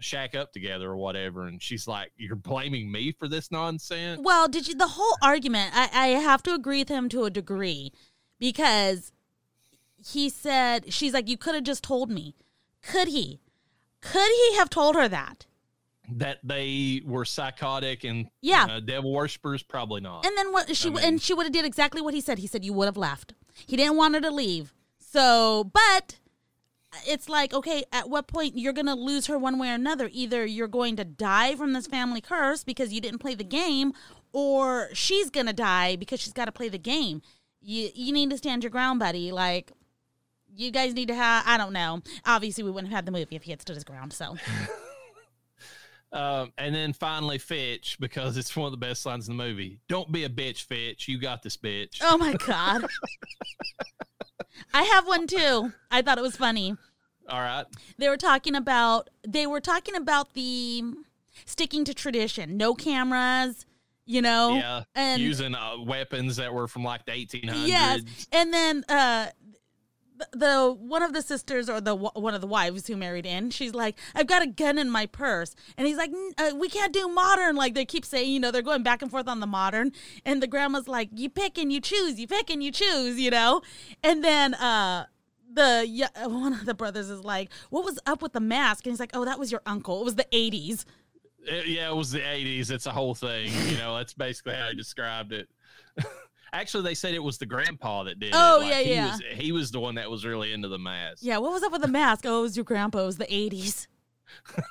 shack 0.00 0.34
up 0.34 0.52
together 0.52 0.90
or 0.90 0.96
whatever. 0.96 1.46
And 1.46 1.62
she's 1.62 1.86
like, 1.86 2.10
You're 2.16 2.36
blaming 2.36 2.90
me 2.90 3.12
for 3.18 3.28
this 3.28 3.50
nonsense? 3.50 4.20
Well, 4.22 4.48
did 4.48 4.68
you? 4.68 4.74
The 4.74 4.88
whole 4.88 5.16
argument, 5.22 5.72
I, 5.74 5.88
I 5.92 6.06
have 6.08 6.42
to 6.44 6.54
agree 6.54 6.78
with 6.80 6.88
him 6.88 7.08
to 7.10 7.24
a 7.24 7.30
degree 7.30 7.92
because 8.38 9.12
he 10.06 10.28
said, 10.28 10.92
she's 10.92 11.14
like, 11.14 11.28
you 11.28 11.36
could 11.38 11.54
have 11.54 11.64
just 11.64 11.82
told 11.82 12.10
me. 12.10 12.34
Could 12.82 13.08
he? 13.08 13.40
Could 14.02 14.28
he 14.30 14.56
have 14.56 14.68
told 14.68 14.96
her 14.96 15.08
that? 15.08 15.46
that 16.12 16.36
they 16.44 17.00
were 17.06 17.24
psychotic 17.24 18.04
and 18.04 18.26
Yeah. 18.42 18.66
uh, 18.68 18.80
devil 18.80 19.10
worshippers? 19.14 19.62
Probably 19.62 20.02
not. 20.02 20.26
And 20.26 20.36
then 20.36 20.52
what 20.52 20.76
she 20.76 20.88
I 20.90 20.92
mean- 20.92 21.04
and 21.04 21.22
she 21.22 21.32
would 21.32 21.44
have 21.46 21.52
did 21.54 21.64
exactly 21.64 22.02
what 22.02 22.12
he 22.12 22.20
said. 22.20 22.38
He 22.38 22.46
said 22.46 22.62
you 22.62 22.74
would 22.74 22.84
have 22.84 22.98
left. 22.98 23.32
He 23.66 23.74
didn't 23.78 23.96
want 23.96 24.14
her 24.14 24.20
to 24.20 24.30
leave. 24.30 24.74
So, 24.98 25.70
but 25.72 26.18
it's 27.06 27.28
like, 27.28 27.52
okay, 27.52 27.84
at 27.92 28.08
what 28.08 28.26
point 28.26 28.56
you're 28.56 28.72
going 28.72 28.86
to 28.86 28.94
lose 28.94 29.26
her 29.26 29.38
one 29.38 29.58
way 29.58 29.70
or 29.70 29.74
another? 29.74 30.08
Either 30.12 30.44
you're 30.44 30.68
going 30.68 30.96
to 30.96 31.04
die 31.04 31.54
from 31.56 31.72
this 31.72 31.86
family 31.86 32.20
curse 32.20 32.64
because 32.64 32.92
you 32.92 33.00
didn't 33.00 33.20
play 33.20 33.34
the 33.34 33.44
game, 33.44 33.92
or 34.32 34.88
she's 34.92 35.30
going 35.30 35.46
to 35.46 35.52
die 35.52 35.96
because 35.96 36.20
she's 36.20 36.32
got 36.32 36.46
to 36.46 36.52
play 36.52 36.68
the 36.68 36.78
game. 36.78 37.22
You 37.60 37.90
you 37.94 38.12
need 38.12 38.30
to 38.30 38.36
stand 38.36 38.62
your 38.62 38.70
ground, 38.70 39.00
buddy. 39.00 39.32
Like 39.32 39.72
you 40.54 40.70
guys 40.70 40.94
need 40.94 41.08
to 41.08 41.14
have 41.14 41.44
I 41.46 41.56
don't 41.56 41.72
know. 41.72 42.02
Obviously 42.26 42.62
we 42.64 42.70
wouldn't 42.70 42.92
have 42.92 42.98
had 42.98 43.06
the 43.06 43.12
movie 43.12 43.36
if 43.36 43.44
he 43.44 43.50
had 43.50 43.62
stood 43.62 43.76
his 43.76 43.84
ground. 43.84 44.12
So 44.12 44.36
Um, 46.14 46.52
and 46.56 46.72
then 46.72 46.92
finally, 46.92 47.38
Fitch, 47.38 47.96
because 47.98 48.36
it's 48.36 48.54
one 48.54 48.66
of 48.66 48.70
the 48.70 48.76
best 48.76 49.04
lines 49.04 49.28
in 49.28 49.36
the 49.36 49.42
movie. 49.42 49.80
Don't 49.88 50.12
be 50.12 50.22
a 50.22 50.28
bitch, 50.28 50.62
Fitch. 50.62 51.08
You 51.08 51.18
got 51.18 51.42
this, 51.42 51.56
bitch. 51.56 51.98
Oh 52.02 52.16
my 52.16 52.34
god. 52.34 52.86
I 54.72 54.82
have 54.82 55.06
one 55.06 55.26
too. 55.26 55.72
I 55.90 56.02
thought 56.02 56.18
it 56.18 56.22
was 56.22 56.36
funny. 56.36 56.76
All 57.28 57.40
right. 57.40 57.64
They 57.98 58.08
were 58.08 58.16
talking 58.16 58.54
about 58.54 59.08
they 59.26 59.46
were 59.46 59.60
talking 59.60 59.94
about 59.94 60.34
the 60.34 60.82
sticking 61.46 61.84
to 61.84 61.94
tradition. 61.94 62.56
No 62.56 62.74
cameras, 62.74 63.64
you 64.04 64.20
know. 64.22 64.54
Yeah. 64.56 64.82
And 64.94 65.22
Using 65.22 65.54
uh, 65.54 65.76
weapons 65.80 66.36
that 66.36 66.52
were 66.52 66.68
from 66.68 66.84
like 66.84 67.06
the 67.06 67.12
1800s. 67.12 67.66
yes. 67.66 68.00
And 68.32 68.52
then 68.52 68.84
uh 68.88 69.28
the, 70.32 70.76
one 70.78 71.02
of 71.02 71.12
the 71.12 71.22
sisters 71.22 71.68
or 71.68 71.80
the 71.80 71.94
one 71.94 72.34
of 72.34 72.40
the 72.40 72.46
wives 72.46 72.86
who 72.86 72.96
married 72.96 73.26
in, 73.26 73.50
she's 73.50 73.74
like, 73.74 73.98
"I've 74.14 74.26
got 74.26 74.42
a 74.42 74.46
gun 74.46 74.78
in 74.78 74.90
my 74.90 75.06
purse," 75.06 75.54
and 75.76 75.86
he's 75.86 75.96
like, 75.96 76.10
"N- 76.10 76.32
uh, 76.38 76.56
"We 76.56 76.68
can't 76.68 76.92
do 76.92 77.08
modern." 77.08 77.56
Like 77.56 77.74
they 77.74 77.84
keep 77.84 78.04
saying, 78.04 78.30
you 78.30 78.40
know, 78.40 78.50
they're 78.50 78.62
going 78.62 78.82
back 78.82 79.02
and 79.02 79.10
forth 79.10 79.28
on 79.28 79.40
the 79.40 79.46
modern, 79.46 79.92
and 80.24 80.42
the 80.42 80.46
grandma's 80.46 80.88
like, 80.88 81.08
"You 81.14 81.28
pick 81.28 81.58
and 81.58 81.72
you 81.72 81.80
choose, 81.80 82.18
you 82.18 82.26
pick 82.26 82.50
and 82.50 82.62
you 82.62 82.70
choose," 82.70 83.18
you 83.18 83.30
know, 83.30 83.62
and 84.02 84.22
then 84.22 84.54
uh 84.54 85.06
the 85.52 85.84
yeah, 85.88 86.08
one 86.26 86.52
of 86.52 86.66
the 86.66 86.74
brothers 86.74 87.10
is 87.10 87.24
like, 87.24 87.50
"What 87.70 87.84
was 87.84 87.98
up 88.06 88.22
with 88.22 88.32
the 88.32 88.40
mask?" 88.40 88.86
And 88.86 88.92
he's 88.92 89.00
like, 89.00 89.10
"Oh, 89.14 89.24
that 89.24 89.38
was 89.38 89.50
your 89.50 89.62
uncle. 89.66 90.00
It 90.00 90.04
was 90.04 90.14
the 90.16 90.26
'80s." 90.32 90.84
Uh, 91.50 91.56
yeah, 91.66 91.90
it 91.90 91.94
was 91.94 92.10
the 92.10 92.20
80s. 92.20 92.70
It's 92.70 92.86
a 92.86 92.90
whole 92.90 93.14
thing. 93.14 93.52
You 93.68 93.76
know, 93.76 93.96
that's 93.98 94.14
basically 94.14 94.54
how 94.54 94.68
he 94.68 94.76
described 94.76 95.32
it. 95.32 95.48
Actually, 96.54 96.84
they 96.84 96.94
said 96.94 97.12
it 97.14 97.22
was 97.22 97.36
the 97.36 97.46
grandpa 97.46 98.04
that 98.04 98.18
did 98.20 98.32
Oh, 98.34 98.62
it. 98.62 98.66
yeah, 98.68 98.80
he 98.80 98.90
yeah. 98.94 99.10
Was, 99.12 99.22
he 99.34 99.52
was 99.52 99.70
the 99.72 99.80
one 99.80 99.96
that 99.96 100.08
was 100.10 100.24
really 100.24 100.52
into 100.52 100.68
the 100.68 100.78
mask. 100.78 101.18
Yeah, 101.20 101.38
what 101.38 101.52
was 101.52 101.62
up 101.62 101.72
with 101.72 101.82
the 101.82 101.88
mask? 101.88 102.24
Oh, 102.26 102.38
it 102.38 102.42
was 102.42 102.56
your 102.56 102.64
grandpa. 102.64 103.00
It 103.02 103.06
was 103.06 103.18
the 103.18 103.26
'80s. 103.26 103.86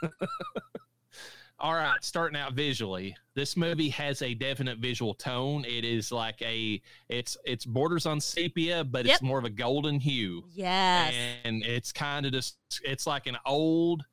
All 1.60 1.74
right, 1.76 2.04
starting 2.04 2.38
out 2.38 2.54
visually, 2.54 3.16
this 3.36 3.56
movie 3.56 3.88
has 3.90 4.22
a 4.22 4.34
definite 4.34 4.80
visual 4.80 5.14
tone. 5.14 5.64
It 5.64 5.86
is 5.86 6.12
like 6.12 6.42
a 6.42 6.82
it's 7.08 7.38
it's 7.46 7.64
borders 7.64 8.06
on 8.06 8.20
sepia, 8.20 8.84
but 8.84 9.06
Yep. 9.06 9.14
it's 9.16 9.22
more 9.24 9.38
of 9.40 9.46
a 9.46 9.50
golden 9.50 10.00
hue. 10.00 10.44
Yes. 10.52 11.14
and 11.46 11.64
it's 11.64 11.94
kind 11.94 12.26
of 12.26 12.34
just 12.34 12.58
it's 12.84 13.08
like 13.08 13.28
an 13.28 13.38
old 13.46 14.04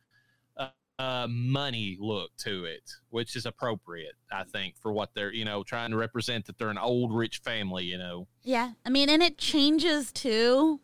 uh, 1.01 1.27
money 1.31 1.97
look 1.99 2.31
to 2.39 2.65
it, 2.65 2.83
which 3.09 3.35
is 3.37 3.47
appropriate, 3.47 4.15
I 4.31 4.45
think, 4.45 4.75
for 4.77 4.93
what 4.93 5.11
they're 5.15 5.33
you 5.33 5.45
know 5.45 5.63
trying 5.63 5.91
to 5.93 5.97
represent 5.97 6.47
that 6.47 6.59
they're 6.59 6.69
an 6.71 6.79
old 6.79 7.15
rich 7.15 7.39
family. 7.39 7.85
You 7.85 7.99
know, 7.99 8.27
Yeah, 8.43 8.73
I 8.85 8.91
mean, 8.91 9.09
and 9.09 9.23
it 9.23 9.39
changes 9.39 10.13
too 10.13 10.81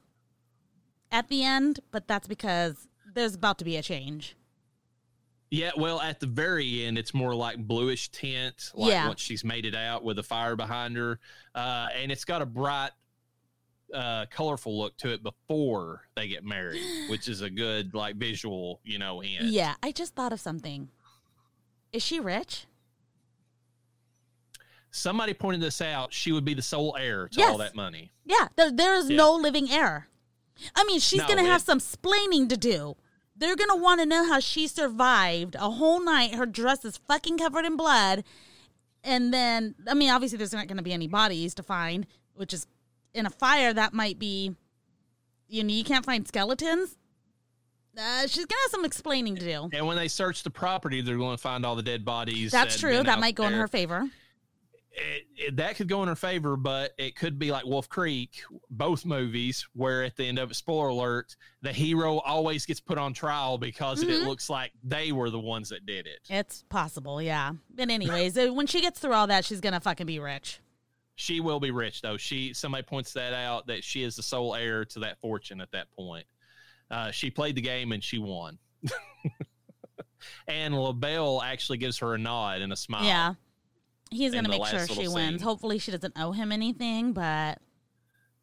at 1.11 1.29
the 1.29 1.43
end, 1.45 1.81
but 1.91 2.09
that's 2.09 2.27
because 2.29 2.89
there's 3.15 3.35
about 3.35 3.59
to 3.59 3.65
be 3.65 3.77
a 3.77 3.83
change. 3.83 4.37
yeah. 5.51 5.71
Well, 5.77 6.01
at 6.01 6.21
the 6.21 6.27
very 6.27 6.85
end, 6.85 6.99
it's 6.99 7.15
more 7.15 7.35
like 7.35 7.57
bluish 7.59 8.09
tint, 8.11 8.71
like 8.75 8.91
Yeah. 8.91 9.07
once 9.09 9.21
she's 9.21 9.45
made 9.45 9.65
it 9.65 9.75
out 9.75 10.03
with 10.03 10.19
a 10.19 10.23
fire 10.23 10.57
behind 10.57 10.97
her, 10.97 11.19
uh, 11.55 11.89
and 11.95 12.11
it's 12.11 12.25
got 12.25 12.43
a 12.43 12.47
bright. 12.47 12.91
Uh, 13.95 14.27
colorful 14.31 14.77
look 14.77 14.97
to 14.97 15.13
it 15.13 15.23
before 15.23 16.03
they 16.17 16.27
get 16.27 16.45
married, 16.45 16.83
which 17.09 17.29
is 17.29 17.41
a 17.41 17.49
good 17.51 17.95
like 17.95 18.17
visual, 18.17 18.81
you 18.85 18.99
know, 18.99 19.21
hint. 19.21 19.45
Yeah, 19.45 19.75
I 19.83 19.93
just 19.93 20.15
thought 20.15 20.33
of 20.33 20.41
something. 20.41 20.89
Is 21.93 22.03
she 22.03 22.19
rich? 22.19 22.67
Somebody 24.91 25.35
pointed 25.35 25.61
this 25.61 25.81
out. 25.81 26.13
She 26.13 26.33
would 26.33 26.45
be 26.45 26.55
the 26.55 26.63
sole 26.63 26.97
heir 26.99 27.29
to 27.29 27.39
Yes. 27.39 27.51
all 27.51 27.59
that 27.59 27.75
money. 27.75 28.13
Yeah, 28.25 28.49
there, 28.57 28.71
there 28.73 28.95
is 28.95 29.11
Yeah. 29.11 29.17
no 29.17 29.35
living 29.35 29.71
heir. 29.71 30.09
I 30.75 30.85
mean, 30.85 31.01
she's 31.01 31.21
No, 31.21 31.27
going 31.27 31.39
to 31.39 31.45
have 31.51 31.61
some 31.63 31.79
splaining 31.81 32.49
to 32.49 32.57
do. 32.57 32.97
They're 33.37 33.57
going 33.57 33.69
to 33.71 33.77
want 33.77 34.01
to 34.01 34.07
know 34.07 34.27
how 34.27 34.41
she 34.41 34.67
survived 34.67 35.55
a 35.55 35.71
whole 35.73 36.01
night. 36.03 36.35
Her 36.35 36.47
dress 36.47 36.85
is 36.85 36.97
fucking 36.97 37.37
covered 37.39 37.67
in 37.67 37.77
blood. 37.77 38.25
And 39.05 39.33
then, 39.35 39.75
I 39.87 39.93
mean, 39.93 40.09
obviously, 40.11 40.39
there's 40.39 40.55
not 40.55 40.67
going 40.67 40.79
to 40.79 40.83
be 40.83 40.95
any 40.95 41.07
bodies 41.09 41.55
to 41.55 41.63
find, 41.63 42.07
which 42.35 42.55
is 42.55 42.67
in 43.17 43.27
a 43.27 43.31
fire, 43.31 43.73
that 43.73 43.93
might 43.93 44.19
be, 44.19 44.55
you 45.49 45.65
know, 45.65 45.73
you 45.73 45.85
can't 45.85 46.05
find 46.05 46.27
skeletons. 46.29 46.97
Uh, 47.99 48.27
she's 48.27 48.47
to 48.47 48.55
have 48.63 48.71
some 48.71 48.85
explaining 48.85 49.37
to 49.37 49.45
do. 49.45 49.71
And 49.73 49.87
when 49.87 49.97
they 49.97 50.09
search 50.09 50.43
the 50.43 50.51
property, 50.51 51.01
they're 51.01 51.17
going 51.17 51.35
to 51.37 51.43
find 51.43 51.65
all 51.65 51.75
the 51.77 51.83
dead 51.83 52.05
bodies. 52.05 52.53
That's 52.53 52.75
that 52.75 52.81
true. 52.81 53.03
That 53.03 53.19
might 53.21 53.35
go 53.35 53.47
in 53.47 53.55
her 53.55 53.67
favor. 53.69 54.05
It, 54.93 55.27
it- 55.37 55.57
that 55.57 55.77
could 55.77 55.89
go 55.89 56.03
in 56.03 56.09
her 56.09 56.15
favor, 56.17 56.57
but 56.59 56.93
it 56.99 57.17
could 57.17 57.39
be 57.39 57.51
like 57.51 57.65
Wolf 57.65 57.89
Creek, 57.89 58.43
both 58.71 59.07
movies, 59.07 59.67
where 59.75 60.05
at 60.05 60.15
the 60.17 60.27
end 60.27 60.39
of 60.39 60.51
it, 60.51 60.55
spoiler 60.55 60.89
alert, 60.89 61.37
the 61.63 61.73
hero 61.73 62.19
always 62.19 62.67
gets 62.67 62.81
put 62.81 62.99
on 62.99 63.15
trial 63.15 63.57
because 63.57 64.03
it 64.03 64.09
Mhm. 64.09 64.27
looks 64.27 64.51
like 64.51 64.73
they 64.85 65.13
were 65.13 65.31
the 65.31 65.39
ones 65.41 65.71
that 65.71 65.87
did 65.87 66.07
it. 66.07 66.21
It's 66.29 66.65
possible, 66.69 67.21
yeah. 67.23 67.53
But 67.75 67.91
anyways, 67.91 68.37
uh, 68.39 68.49
when 68.53 68.67
she 68.67 68.83
gets 68.83 68.99
through 69.01 69.13
all 69.15 69.27
that, 69.29 69.45
she's 69.47 69.61
gonna 69.63 69.81
fucking 69.81 70.07
be 70.07 70.19
rich. 70.19 70.61
She 71.17 71.41
will 71.41 71.61
be 71.61 71.71
rich 71.71 72.03
though. 72.03 72.17
She 72.19 72.53
somebody 72.53 72.83
points 72.83 73.13
that 73.15 73.33
out 73.33 73.67
that 73.67 73.83
she 73.83 74.03
is 74.03 74.17
the 74.17 74.23
sole 74.23 74.55
heir 74.55 74.85
to 74.85 75.01
that 75.01 75.19
fortune 75.21 75.61
at 75.61 75.73
that 75.73 75.91
point. 75.97 76.27
Uh, 76.91 77.11
she 77.11 77.31
played 77.31 77.55
the 77.57 77.61
game 77.63 77.93
and 77.93 78.05
she 78.05 78.19
won. 78.19 78.59
and 80.47 80.79
Le 80.79 80.93
Bail 80.93 81.41
actually 81.45 81.79
gives 81.79 81.99
her 81.99 82.15
a 82.15 82.19
nod 82.19 82.61
and 82.61 82.73
a 82.73 82.77
smile. 82.77 83.05
Yeah, 83.05 83.35
he's 84.11 84.35
gonna 84.35 84.49
make 84.49 84.65
sure 84.67 84.87
she 84.87 85.09
wins. 85.09 85.13
scene. 85.13 85.39
Hopefully, 85.41 85.79
she 85.79 85.91
doesn't 85.91 86.13
owe 86.17 86.33
him 86.33 86.53
anything. 86.53 87.13
But 87.13 87.59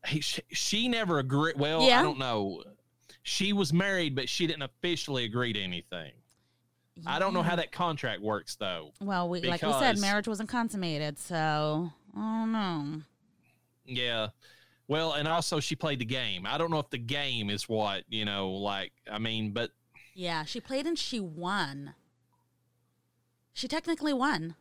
he, 0.07 0.21
she, 0.21 0.41
she 0.51 0.87
never 0.87 1.19
agreed. 1.19 1.57
Well, 1.57 1.83
Yeah. 1.83 1.99
I 1.99 2.03
don't 2.03 2.19
know. 2.19 2.63
She 3.21 3.53
was 3.53 3.71
married, 3.71 4.15
but 4.15 4.27
she 4.27 4.47
didn't 4.47 4.63
officially 4.63 5.23
agree 5.23 5.53
to 5.53 5.61
anything. 5.61 6.11
I 7.07 7.19
don't 7.19 7.33
know 7.33 7.41
how 7.41 7.55
that 7.55 7.71
contract 7.71 8.21
works, 8.21 8.55
though. 8.55 8.91
Well, 9.01 9.27
we, 9.29 9.41
like 9.41 9.61
we 9.63 9.71
said, 9.73 9.99
marriage 9.99 10.27
wasn't 10.27 10.49
consummated, 10.49 11.17
so 11.17 11.89
I 12.15 12.19
don't 12.19 12.51
know. 12.51 13.01
Yeah. 13.85 14.27
Well, 14.87 15.13
and 15.13 15.27
also 15.27 15.59
she 15.59 15.75
played 15.75 15.99
the 15.99 16.05
game. 16.05 16.45
I 16.45 16.57
don't 16.57 16.69
know 16.71 16.79
if 16.79 16.89
the 16.89 16.97
game 16.97 17.49
is 17.49 17.67
what 17.69 18.03
you 18.09 18.25
know. 18.25 18.51
Like, 18.51 18.91
I 19.11 19.17
mean, 19.17 19.51
but 19.51 19.71
Yeah, 20.13 20.43
she 20.43 20.59
played 20.59 20.85
and 20.85 20.97
she 20.99 21.19
won. 21.19 21.95
She 23.53 23.67
technically 23.67 24.13
won, 24.13 24.55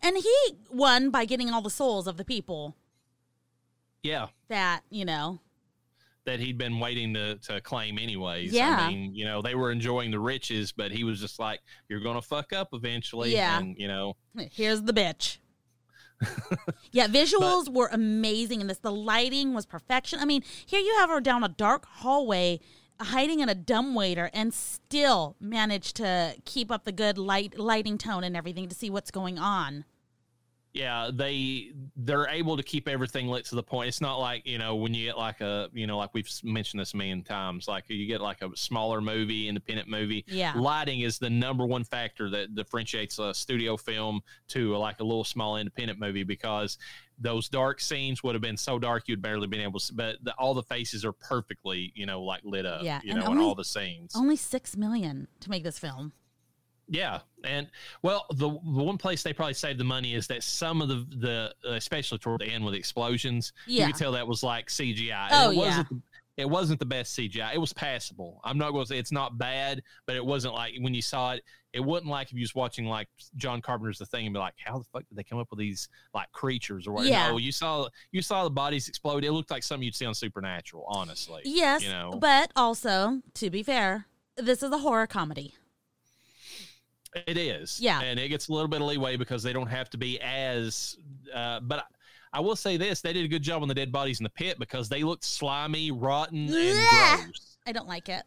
and 0.00 0.16
he 0.16 0.56
won 0.70 1.10
by 1.10 1.24
getting 1.24 1.50
all 1.50 1.62
the 1.62 1.70
souls 1.70 2.06
of 2.06 2.16
the 2.16 2.24
people 2.24 2.76
yeah, 4.04 4.28
that 4.48 4.82
you 4.88 5.04
know. 5.04 5.40
that 6.26 6.38
he'd 6.38 6.56
been 6.58 6.78
waiting 6.78 7.12
to 7.14 7.36
to 7.36 7.60
claim 7.60 7.98
anyways. 7.98 8.52
Yeah. 8.52 8.76
I 8.80 8.88
mean, 8.88 9.14
you 9.14 9.24
know, 9.24 9.42
they 9.42 9.54
were 9.54 9.72
enjoying 9.72 10.10
the 10.10 10.20
riches, 10.20 10.72
but 10.72 10.92
he 10.92 11.02
was 11.04 11.20
just 11.20 11.38
like, 11.38 11.60
"You're 11.88 12.00
gonna 12.00 12.22
fuck 12.22 12.52
up 12.52 12.68
eventually." 12.72 13.32
Yeah. 13.32 13.58
And 13.58 13.76
you 13.78 13.88
know, 13.88 14.16
Here's 14.52 14.82
the 14.82 14.92
bitch. 14.92 15.38
Yeah, 16.92 17.06
visuals 17.08 17.68
were 17.68 17.88
amazing 17.92 18.60
in 18.60 18.66
this. 18.66 18.78
The 18.78 18.92
lighting 18.92 19.54
was 19.54 19.66
perfection. 19.66 20.18
I 20.20 20.24
mean, 20.24 20.42
here 20.66 20.80
you 20.80 20.94
have 20.98 21.10
her 21.10 21.20
down 21.20 21.44
a 21.44 21.48
dark 21.48 21.86
hallway, 21.86 22.60
hiding 23.00 23.40
in 23.40 23.48
a 23.48 23.54
dumbwaiter, 23.54 24.30
and 24.32 24.52
still 24.52 25.36
managed 25.40 25.96
to 25.96 26.36
keep 26.44 26.70
up 26.70 26.84
the 26.84 26.92
good 26.92 27.18
light 27.18 27.58
lighting 27.58 27.98
tone 27.98 28.24
and 28.24 28.36
everything 28.36 28.68
to 28.68 28.74
see 28.74 28.90
what's 28.90 29.10
going 29.10 29.38
on. 29.38 29.84
Yeah 30.74 31.08
they 31.12 31.70
they're 31.96 32.26
able 32.28 32.56
to 32.56 32.62
keep 32.62 32.88
everything 32.88 33.28
lit 33.28 33.44
to 33.44 33.54
the 33.54 33.62
point 33.62 33.88
it's 33.88 34.00
not 34.00 34.16
like 34.16 34.44
you 34.44 34.58
know 34.58 34.74
when 34.74 34.92
you 34.92 35.06
get 35.06 35.16
like 35.16 35.40
a 35.40 35.68
you 35.72 35.86
know 35.86 35.96
like 35.96 36.10
we've 36.12 36.28
mentioned 36.42 36.80
this 36.80 36.92
a 36.94 36.96
million 36.96 37.22
times 37.22 37.68
like 37.68 37.84
you 37.88 38.06
get 38.06 38.20
like 38.20 38.42
a 38.42 38.50
smaller 38.56 39.00
movie 39.00 39.48
independent 39.48 39.88
movie 39.88 40.24
Yeah. 40.26 40.52
lighting 40.56 41.00
is 41.00 41.18
the 41.18 41.30
number 41.30 41.64
one 41.64 41.84
factor 41.84 42.28
that 42.30 42.54
differentiates 42.56 43.18
a 43.20 43.32
studio 43.32 43.76
film 43.76 44.20
to 44.48 44.76
like 44.76 44.98
a 45.00 45.04
little 45.04 45.24
small 45.24 45.56
independent 45.56 45.98
movie 46.00 46.24
because 46.24 46.76
those 47.20 47.48
dark 47.48 47.80
scenes 47.80 48.24
would 48.24 48.34
have 48.34 48.42
been 48.42 48.56
so 48.56 48.76
dark 48.76 49.04
you'd 49.06 49.22
barely 49.22 49.46
been 49.46 49.60
able 49.60 49.78
to 49.78 49.86
see, 49.86 49.94
but 49.94 50.16
the, 50.24 50.34
all 50.34 50.52
the 50.54 50.62
faces 50.64 51.04
are 51.04 51.12
perfectly 51.12 51.92
you 51.94 52.04
know 52.04 52.20
like 52.22 52.40
lit 52.44 52.66
up 52.66 52.82
Yeah, 52.82 53.00
you 53.04 53.12
and 53.12 53.20
know 53.20 53.30
in 53.30 53.38
all 53.38 53.54
the 53.54 53.64
scenes 53.64 54.12
Only 54.16 54.34
six 54.36 54.76
million 54.76 55.28
to 55.40 55.50
make 55.50 55.62
this 55.62 55.78
film. 55.78 56.12
Yeah, 56.88 57.20
and 57.44 57.68
well, 58.02 58.26
the 58.30 58.48
the 58.48 58.84
one 58.84 58.98
place 58.98 59.22
they 59.22 59.32
probably 59.32 59.54
saved 59.54 59.78
the 59.80 59.84
money 59.84 60.14
is 60.14 60.26
that 60.28 60.42
some 60.42 60.82
of 60.82 60.88
the 60.88 61.06
the 61.16 61.54
uh, 61.68 61.72
especially 61.74 62.18
toward 62.18 62.40
the 62.40 62.46
end 62.46 62.64
with 62.64 62.72
the 62.74 62.78
explosions, 62.78 63.52
Yeah. 63.66 63.86
you 63.86 63.92
could 63.92 63.98
tell 63.98 64.12
that 64.12 64.26
was 64.26 64.42
like 64.42 64.68
CGI. 64.68 65.28
Oh, 65.30 65.50
it 65.50 65.56
yeah. 65.56 65.82
the, 65.88 66.00
it 66.36 66.50
wasn't 66.50 66.80
the 66.80 66.86
best 66.86 67.16
CGI. 67.16 67.54
It 67.54 67.58
was 67.58 67.72
passable. 67.72 68.40
I'm 68.42 68.58
not 68.58 68.72
going 68.72 68.82
to 68.84 68.88
say 68.88 68.98
it's 68.98 69.12
not 69.12 69.38
bad, 69.38 69.82
but 70.04 70.16
it 70.16 70.24
wasn't 70.26 70.54
like 70.54 70.72
when 70.80 70.92
you 70.92 71.00
saw 71.02 71.34
it, 71.34 71.44
it 71.72 71.78
wasn't 71.78 72.10
like 72.10 72.26
if 72.28 72.34
you 72.34 72.40
was 72.40 72.56
watching 72.56 72.86
like 72.86 73.06
John 73.36 73.60
Carpenter's 73.62 73.98
The 73.98 74.06
Thing 74.06 74.26
and 74.26 74.34
be 74.34 74.40
like, 74.40 74.54
how 74.58 74.78
the 74.78 74.84
fuck 74.92 75.08
did 75.08 75.16
they 75.16 75.22
come 75.22 75.38
up 75.38 75.46
with 75.50 75.60
these 75.60 75.88
like 76.12 76.30
creatures 76.32 76.88
or 76.88 76.92
what? 76.92 77.06
Yeah. 77.06 77.28
No, 77.28 77.36
you 77.38 77.52
saw 77.52 77.86
you 78.10 78.20
saw 78.20 78.42
the 78.44 78.50
bodies 78.50 78.88
explode. 78.88 79.24
It 79.24 79.30
looked 79.30 79.52
like 79.52 79.62
something 79.62 79.84
you'd 79.84 79.94
see 79.94 80.06
on 80.06 80.14
Supernatural. 80.14 80.84
Honestly, 80.88 81.42
Yes, 81.44 81.84
you 81.84 81.90
know, 81.90 82.10
but 82.20 82.50
also 82.56 83.22
to 83.34 83.48
be 83.48 83.62
fair, 83.62 84.06
this 84.36 84.60
is 84.62 84.72
a 84.72 84.78
horror 84.78 85.06
comedy. 85.06 85.54
It 87.26 87.36
is. 87.36 87.80
Yeah. 87.80 88.00
And 88.00 88.18
it 88.18 88.28
gets 88.28 88.48
a 88.48 88.52
little 88.52 88.68
bit 88.68 88.80
of 88.80 88.86
leeway 88.88 89.16
because 89.16 89.42
they 89.42 89.52
don't 89.52 89.68
have 89.68 89.88
to 89.90 89.98
be 89.98 90.20
as, 90.20 90.96
uh, 91.34 91.60
but 91.60 91.80
I, 91.80 92.38
I 92.38 92.40
will 92.40 92.56
say 92.56 92.76
this 92.76 93.00
they 93.00 93.12
did 93.12 93.24
a 93.24 93.28
good 93.28 93.42
job 93.42 93.62
on 93.62 93.68
the 93.68 93.74
dead 93.74 93.92
bodies 93.92 94.18
in 94.20 94.24
the 94.24 94.30
pit 94.30 94.58
because 94.58 94.88
they 94.88 95.02
looked 95.04 95.24
slimy, 95.24 95.90
rotten, 95.92 96.52
and 96.52 97.26
gross. 97.26 97.56
I 97.66 97.72
don't 97.72 97.86
like 97.88 98.08
it. 98.08 98.24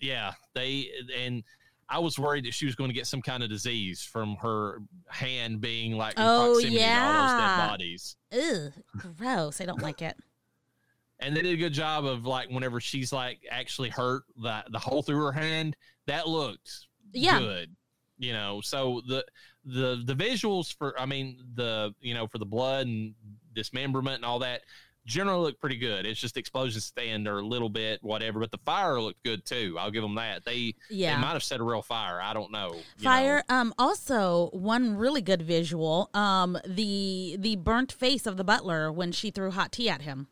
Yeah. 0.00 0.32
They, 0.54 0.90
and 1.18 1.42
I 1.88 1.98
was 1.98 2.18
worried 2.18 2.44
that 2.44 2.54
she 2.54 2.66
was 2.66 2.74
going 2.74 2.88
to 2.90 2.94
get 2.94 3.06
some 3.06 3.22
kind 3.22 3.42
of 3.42 3.48
disease 3.48 4.02
from 4.02 4.36
her 4.36 4.80
hand 5.08 5.60
being 5.60 5.96
like 5.96 6.14
in 6.16 6.22
Oh, 6.22 6.52
proximity 6.52 6.78
to 6.78 6.84
all 7.00 7.12
those 7.22 7.40
dead 7.40 7.68
bodies. 7.68 8.16
Ugh, 8.32 8.72
gross. 9.18 9.60
I 9.60 9.64
don't 9.66 9.82
like 9.82 10.02
it. 10.02 10.16
And 11.20 11.36
they 11.36 11.42
did 11.42 11.54
a 11.54 11.56
good 11.56 11.72
job 11.72 12.04
of 12.04 12.26
like 12.26 12.50
whenever 12.50 12.80
she's 12.80 13.12
like 13.12 13.40
actually 13.50 13.90
hurt 13.90 14.24
the 14.36 14.64
the 14.70 14.78
hole 14.78 15.02
through 15.02 15.22
her 15.22 15.32
hand, 15.32 15.76
that 16.06 16.26
looked 16.28 16.86
Yeah. 17.12 17.38
good. 17.38 17.76
You 18.22 18.32
know, 18.32 18.60
so 18.62 19.02
the 19.08 19.24
the 19.64 20.00
the 20.06 20.14
visuals 20.14 20.72
for 20.76 20.98
I 20.98 21.06
mean 21.06 21.38
the 21.56 21.92
you 22.00 22.14
know 22.14 22.28
for 22.28 22.38
the 22.38 22.46
blood 22.46 22.86
and 22.86 23.14
dismemberment 23.52 24.16
and 24.16 24.24
all 24.24 24.38
that 24.38 24.62
generally 25.04 25.42
look 25.46 25.60
pretty 25.60 25.76
good. 25.76 26.06
It's 26.06 26.20
just 26.20 26.36
explosions 26.36 26.84
stand 26.84 27.26
are 27.26 27.38
a 27.40 27.44
little 27.44 27.68
bit 27.68 27.98
whatever, 28.04 28.38
but 28.38 28.52
the 28.52 28.58
fire 28.58 29.00
looked 29.00 29.24
good 29.24 29.44
too. 29.44 29.76
I'll 29.76 29.90
give 29.90 30.02
them 30.02 30.14
that. 30.14 30.44
They 30.44 30.76
they 30.88 30.96
Yeah. 30.98 31.18
might 31.18 31.32
have 31.32 31.42
set 31.42 31.58
a 31.58 31.64
real 31.64 31.82
fire. 31.82 32.20
I 32.22 32.32
don't 32.32 32.52
know. 32.52 32.76
Fire. 32.98 33.42
know. 33.48 33.56
Um. 33.56 33.74
Also, 33.76 34.50
one 34.52 34.94
really 34.94 35.20
good 35.20 35.42
visual. 35.42 36.08
Um. 36.14 36.56
The 36.64 37.36
the 37.40 37.56
burnt 37.56 37.90
face 37.90 38.24
of 38.28 38.36
the 38.36 38.44
butler 38.44 38.92
when 38.92 39.10
she 39.10 39.32
threw 39.32 39.50
hot 39.50 39.72
tea 39.72 39.90
at 39.90 40.02
him. 40.02 40.28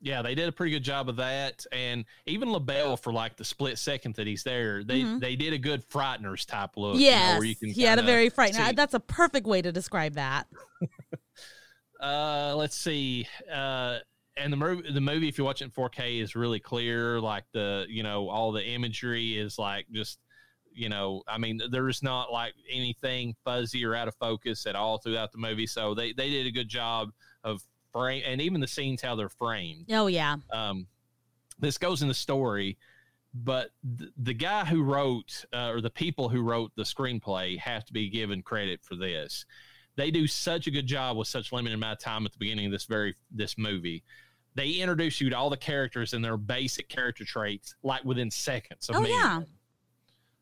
Yeah, 0.00 0.22
they 0.22 0.34
did 0.36 0.48
a 0.48 0.52
pretty 0.52 0.70
good 0.70 0.84
job 0.84 1.08
of 1.08 1.16
that, 1.16 1.66
and 1.72 2.04
even 2.26 2.52
Le 2.52 2.60
Bail 2.60 2.96
for 2.96 3.12
like 3.12 3.36
the 3.36 3.44
split 3.44 3.78
second 3.78 4.14
that 4.14 4.28
he's 4.28 4.44
there, 4.44 4.84
they 4.84 5.00
Mhm. 5.00 5.20
they 5.20 5.34
did 5.34 5.52
a 5.52 5.58
good 5.58 5.82
frighteners 5.88 6.46
type 6.46 6.76
look. 6.76 6.94
you 6.94 7.00
know, 7.00 7.06
Yes, 7.10 7.38
where 7.38 7.46
you 7.48 7.56
can 7.56 7.68
he 7.70 7.82
had 7.82 7.98
a 7.98 8.02
very 8.02 8.28
frightening. 8.28 8.64
see- 8.64 8.72
That's 8.74 8.94
a 8.94 9.00
perfect 9.00 9.46
way 9.46 9.60
to 9.60 9.72
describe 9.72 10.14
that. 10.14 10.46
Uh, 12.00 12.54
let's 12.56 12.76
see. 12.76 13.26
Uh, 13.52 13.98
and 14.36 14.52
the 14.52 14.56
movie, 14.56 14.92
the 14.92 15.00
movie, 15.00 15.28
if 15.28 15.36
you 15.36 15.44
watch 15.44 15.62
it 15.62 15.64
in 15.64 15.70
4K, 15.72 16.20
is 16.20 16.36
really 16.36 16.60
clear. 16.60 17.20
Like 17.20 17.44
the, 17.52 17.86
you 17.88 18.04
know, 18.04 18.28
all 18.28 18.52
the 18.52 18.64
imagery 18.64 19.36
is 19.36 19.58
like 19.58 19.86
just, 19.90 20.20
you 20.72 20.88
know, 20.88 21.24
I 21.26 21.38
mean, 21.38 21.60
there's 21.72 22.00
not 22.04 22.32
like 22.32 22.54
anything 22.70 23.34
fuzzy 23.44 23.84
or 23.84 23.96
out 23.96 24.06
of 24.06 24.14
focus 24.20 24.64
at 24.66 24.76
all 24.76 24.98
throughout 24.98 25.32
the 25.32 25.38
movie. 25.38 25.66
So 25.66 25.92
they 25.92 26.12
they 26.12 26.30
did 26.30 26.46
a 26.46 26.52
good 26.52 26.68
job 26.68 27.10
of 27.42 27.60
frame, 27.92 28.22
and 28.26 28.40
even 28.40 28.60
the 28.60 28.66
scenes 28.66 29.02
how 29.02 29.14
they're 29.14 29.28
framed. 29.28 29.86
Oh 29.90 30.06
yeah. 30.06 30.36
Um, 30.52 30.86
this 31.58 31.78
goes 31.78 32.02
in 32.02 32.08
the 32.08 32.14
story, 32.14 32.78
but 33.34 33.70
th- 33.98 34.10
the 34.16 34.34
guy 34.34 34.64
who 34.64 34.82
wrote, 34.82 35.44
uh, 35.52 35.70
or 35.70 35.80
the 35.80 35.90
people 35.90 36.28
who 36.28 36.42
wrote 36.42 36.72
the 36.76 36.82
screenplay, 36.84 37.58
have 37.58 37.84
to 37.86 37.92
be 37.92 38.08
given 38.08 38.42
credit 38.42 38.80
for 38.82 38.94
this. 38.94 39.44
They 39.96 40.10
do 40.12 40.26
such 40.28 40.66
a 40.68 40.70
good 40.70 40.86
job 40.86 41.16
with 41.16 41.26
such 41.28 41.50
limited 41.52 41.74
amount 41.74 41.98
of 41.98 42.04
time 42.04 42.24
at 42.24 42.32
the 42.32 42.38
beginning 42.38 42.66
of 42.66 42.72
this 42.72 42.84
very 42.84 43.14
this 43.30 43.58
movie. 43.58 44.04
They 44.54 44.70
introduce 44.70 45.20
you 45.20 45.30
to 45.30 45.36
all 45.36 45.50
the 45.50 45.56
characters 45.56 46.14
and 46.14 46.24
their 46.24 46.36
basic 46.36 46.88
character 46.88 47.24
traits 47.24 47.74
like 47.82 48.04
within 48.04 48.30
seconds. 48.30 48.88
Of 48.88 48.96
Oh, 48.96 49.00
meeting 49.00 49.16
yeah. 49.18 49.40
them. 49.40 49.46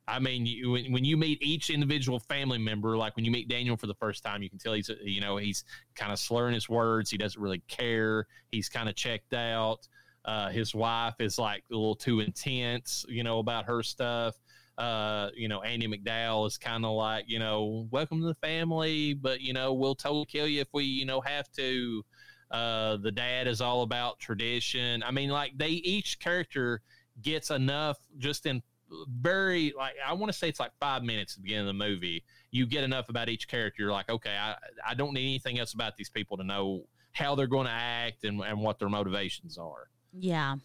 I 0.08 0.20
mean, 0.20 0.46
you, 0.46 0.70
when, 0.70 0.92
when 0.92 1.04
you 1.04 1.16
meet 1.16 1.42
each 1.42 1.70
individual 1.70 2.20
family 2.20 2.58
member, 2.58 2.96
like 2.96 3.16
when 3.16 3.24
you 3.24 3.30
meet 3.30 3.48
Daniel 3.48 3.76
for 3.76 3.88
the 3.88 3.94
first 3.94 4.22
time, 4.22 4.42
you 4.42 4.48
can 4.48 4.58
tell 4.58 4.72
he's, 4.72 4.90
you 5.02 5.20
know, 5.20 5.36
he's 5.36 5.64
kind 5.96 6.12
of 6.12 6.18
slurring 6.18 6.54
his 6.54 6.68
words. 6.68 7.10
He 7.10 7.18
doesn't 7.18 7.40
really 7.40 7.62
care. 7.66 8.26
He's 8.52 8.68
kind 8.68 8.88
of 8.88 8.94
checked 8.94 9.34
out. 9.34 9.88
Uh, 10.24 10.48
his 10.50 10.74
wife 10.74 11.14
is 11.20 11.38
like 11.38 11.64
a 11.70 11.74
little 11.74 11.96
too 11.96 12.20
intense, 12.20 13.04
you 13.08 13.24
know, 13.24 13.38
about 13.38 13.64
her 13.64 13.82
stuff. 13.82 14.34
Uh, 14.78 15.30
you 15.34 15.48
know, 15.48 15.62
Andie 15.62 15.88
MacDowell 15.88 16.46
is 16.46 16.58
kind 16.58 16.84
of 16.84 16.92
like, 16.92 17.24
you 17.26 17.38
know, 17.38 17.88
welcome 17.90 18.20
to 18.20 18.26
the 18.26 18.34
family, 18.34 19.14
but 19.14 19.40
you 19.40 19.52
know, 19.52 19.72
we'll 19.72 19.94
totally 19.94 20.26
kill 20.26 20.46
you 20.46 20.60
if 20.60 20.68
we, 20.72 20.84
you 20.84 21.06
know, 21.06 21.20
have 21.20 21.50
to. 21.52 22.04
Uh, 22.50 22.96
the 22.98 23.10
dad 23.10 23.48
is 23.48 23.60
all 23.60 23.82
about 23.82 24.20
tradition. 24.20 25.02
I 25.02 25.10
mean, 25.10 25.30
like 25.30 25.56
they 25.56 25.70
each 25.70 26.20
character 26.20 26.80
gets 27.22 27.50
enough 27.50 27.98
just 28.18 28.46
in 28.46 28.62
very 29.08 29.72
like 29.76 29.94
I 30.04 30.12
want 30.12 30.32
to 30.32 30.38
say 30.38 30.48
it's 30.48 30.60
like 30.60 30.72
five 30.80 31.02
minutes 31.02 31.34
at 31.34 31.38
the 31.38 31.42
beginning 31.42 31.62
of 31.68 31.76
the 31.76 31.84
movie. 31.84 32.24
You 32.50 32.66
get 32.66 32.84
enough 32.84 33.08
about 33.08 33.28
each 33.28 33.48
character. 33.48 33.82
You're 33.82 33.92
like, 33.92 34.08
okay, 34.08 34.36
I 34.36 34.54
I 34.86 34.94
don't 34.94 35.12
need 35.12 35.24
anything 35.26 35.58
else 35.58 35.72
about 35.74 35.96
these 35.96 36.08
people 36.08 36.36
to 36.36 36.44
know 36.44 36.84
how 37.12 37.34
they're 37.34 37.46
going 37.46 37.66
to 37.66 37.72
act 37.72 38.24
and, 38.24 38.40
and 38.42 38.60
what 38.60 38.78
their 38.78 38.88
motivations 38.90 39.56
are. 39.58 39.88
Yeah. 40.12 40.56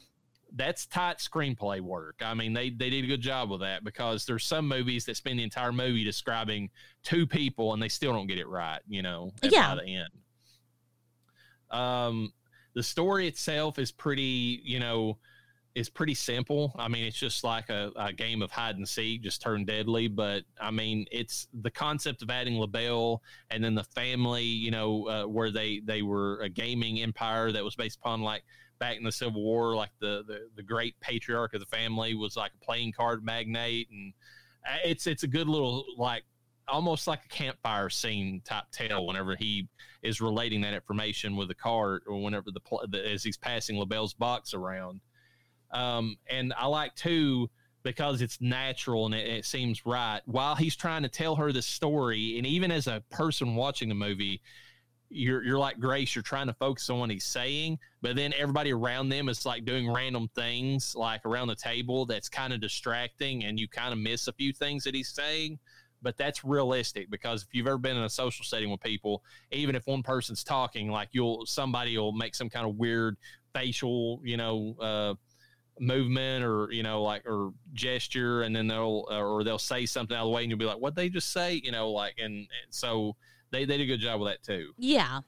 That's 0.53 0.85
tight 0.85 1.19
screenplay 1.19 1.79
work. 1.79 2.21
I 2.21 2.33
mean, 2.33 2.51
they 2.53 2.69
they 2.69 2.89
did 2.89 3.05
a 3.05 3.07
good 3.07 3.21
job 3.21 3.49
with 3.49 3.61
that 3.61 3.83
because 3.85 4.25
there's 4.25 4.43
some 4.45 4.67
movies 4.67 5.05
that 5.05 5.15
spend 5.15 5.39
the 5.39 5.43
entire 5.43 5.71
movie 5.71 6.03
describing 6.03 6.69
two 7.03 7.25
people 7.25 7.73
and 7.73 7.81
they 7.81 7.87
still 7.87 8.11
don't 8.11 8.27
get 8.27 8.37
it 8.37 8.47
right. 8.49 8.81
You 8.87 9.01
know, 9.01 9.31
at- 9.41 9.51
Yeah. 9.53 9.75
by 9.75 9.81
the 9.83 9.95
end. 9.95 10.09
Um, 11.69 12.33
the 12.73 12.83
story 12.83 13.27
itself 13.27 13.79
is 13.79 13.91
pretty, 13.91 14.61
you 14.63 14.79
know, 14.79 15.17
is 15.73 15.89
pretty 15.89 16.13
simple. 16.13 16.73
I 16.77 16.87
mean, 16.87 17.05
it's 17.05 17.17
just 17.17 17.43
like 17.43 17.69
a, 17.69 17.91
a 17.95 18.11
game 18.11 18.41
of 18.41 18.51
hide 18.51 18.75
and 18.75 18.87
seek, 18.87 19.21
just 19.21 19.41
turned 19.41 19.67
deadly. 19.67 20.07
But 20.07 20.43
I 20.59 20.71
mean, 20.71 21.05
it's 21.11 21.47
the 21.61 21.71
concept 21.71 22.21
of 22.21 22.29
adding 22.29 22.59
Le 22.59 22.67
Bail 22.67 23.21
and 23.49 23.63
then 23.63 23.75
the 23.75 23.83
family, 23.83 24.43
you 24.43 24.71
know, 24.71 25.07
uh, 25.07 25.23
where 25.23 25.51
they 25.51 25.81
they 25.85 26.01
were 26.01 26.39
a 26.41 26.49
gaming 26.49 27.01
empire 27.01 27.51
that 27.51 27.63
was 27.63 27.75
based 27.75 27.97
upon 27.97 28.21
like 28.21 28.43
back 28.79 28.97
in 28.97 29.03
the 29.03 29.11
Civil 29.11 29.41
War, 29.43 29.75
like 29.75 29.91
the 29.99 30.23
the, 30.27 30.49
the 30.55 30.63
great 30.63 30.99
patriarch 30.99 31.53
of 31.53 31.61
the 31.61 31.65
family 31.67 32.15
was 32.15 32.35
like 32.35 32.51
a 32.59 32.65
playing 32.65 32.91
card 32.91 33.23
magnate, 33.23 33.89
and 33.91 34.13
uh, 34.67 34.77
it's 34.83 35.07
it's 35.07 35.23
a 35.23 35.27
good 35.27 35.47
little 35.47 35.85
like 35.97 36.23
almost 36.67 37.07
like 37.07 37.23
a 37.25 37.27
campfire 37.29 37.89
scene 37.89 38.41
type 38.45 38.63
tale 38.71 39.05
whenever 39.05 39.35
he 39.35 39.67
is 40.03 40.21
relating 40.21 40.61
that 40.61 40.73
information 40.73 41.35
with 41.35 41.47
the 41.47 41.55
cart 41.55 42.03
or 42.07 42.21
whenever 42.21 42.49
the, 42.51 42.61
the 42.89 43.11
as 43.11 43.23
he's 43.23 43.37
passing 43.37 43.77
Le 43.77 43.85
Bail's 43.85 44.13
box 44.13 44.53
around. 44.53 44.99
Um, 45.73 46.17
and 46.29 46.53
I 46.57 46.67
like 46.67 46.95
too 46.95 47.49
because 47.83 48.21
it's 48.21 48.39
natural 48.41 49.05
and 49.05 49.15
it, 49.15 49.27
it 49.27 49.45
seems 49.45 49.85
right. 49.85 50.21
While 50.25 50.55
he's 50.55 50.75
trying 50.75 51.03
to 51.03 51.09
tell 51.09 51.35
her 51.35 51.51
the 51.51 51.61
story, 51.61 52.37
and 52.37 52.45
even 52.45 52.71
as 52.71 52.87
a 52.87 53.03
person 53.09 53.55
watching 53.55 53.89
the 53.89 53.95
movie, 53.95 54.41
you're 55.11 55.43
you're 55.43 55.59
like 55.59 55.79
Grace. 55.79 56.15
You're 56.15 56.23
trying 56.23 56.47
to 56.47 56.53
focus 56.53 56.89
on 56.89 56.99
what 56.99 57.09
he's 57.09 57.25
saying, 57.25 57.79
but 58.01 58.15
then 58.15 58.33
everybody 58.37 58.71
around 58.71 59.09
them 59.09 59.29
is 59.29 59.45
like 59.45 59.65
doing 59.65 59.91
random 59.91 60.29
things, 60.35 60.95
like 60.95 61.25
around 61.25 61.49
the 61.49 61.55
table, 61.55 62.05
that's 62.05 62.29
kind 62.29 62.53
of 62.53 62.61
distracting, 62.61 63.43
and 63.43 63.59
you 63.59 63.67
kind 63.67 63.91
of 63.91 63.99
miss 63.99 64.27
a 64.27 64.33
few 64.33 64.53
things 64.53 64.83
that 64.85 64.95
he's 64.95 65.09
saying. 65.09 65.59
But 66.01 66.17
that's 66.17 66.43
realistic 66.43 67.11
because 67.11 67.43
if 67.43 67.49
you've 67.51 67.67
ever 67.67 67.77
been 67.77 67.97
in 67.97 68.03
a 68.03 68.09
social 68.09 68.43
setting 68.43 68.71
with 68.71 68.81
people, 68.81 69.21
even 69.51 69.75
if 69.75 69.85
one 69.85 70.01
person's 70.01 70.43
talking, 70.43 70.89
like 70.89 71.09
you'll 71.11 71.45
somebody 71.45 71.97
will 71.97 72.13
make 72.13 72.33
some 72.33 72.49
kind 72.49 72.65
of 72.65 72.75
weird 72.77 73.17
facial, 73.53 74.19
you 74.23 74.37
know, 74.37 74.75
uh, 74.79 75.13
movement 75.79 76.43
or 76.43 76.71
you 76.71 76.83
know, 76.83 77.01
like 77.01 77.25
or 77.25 77.51
gesture, 77.73 78.43
and 78.43 78.55
then 78.55 78.67
they'll 78.67 79.05
or 79.09 79.43
they'll 79.43 79.57
say 79.57 79.85
something 79.85 80.15
out 80.15 80.21
of 80.21 80.27
the 80.27 80.35
way, 80.35 80.43
and 80.43 80.51
you'll 80.51 80.59
be 80.59 80.65
like, 80.65 80.79
"What 80.79 80.95
they 80.95 81.09
just 81.09 81.31
say?" 81.31 81.61
You 81.63 81.71
know, 81.71 81.91
like 81.91 82.15
and, 82.17 82.35
and 82.35 82.47
so 82.69 83.15
they 83.51 83.65
they 83.65 83.77
did 83.77 83.83
a 83.83 83.87
good 83.87 83.99
job 83.99 84.19
with 84.19 84.31
that 84.31 84.43
too. 84.43 84.71
Yeah. 84.77 85.19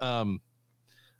Um, 0.00 0.40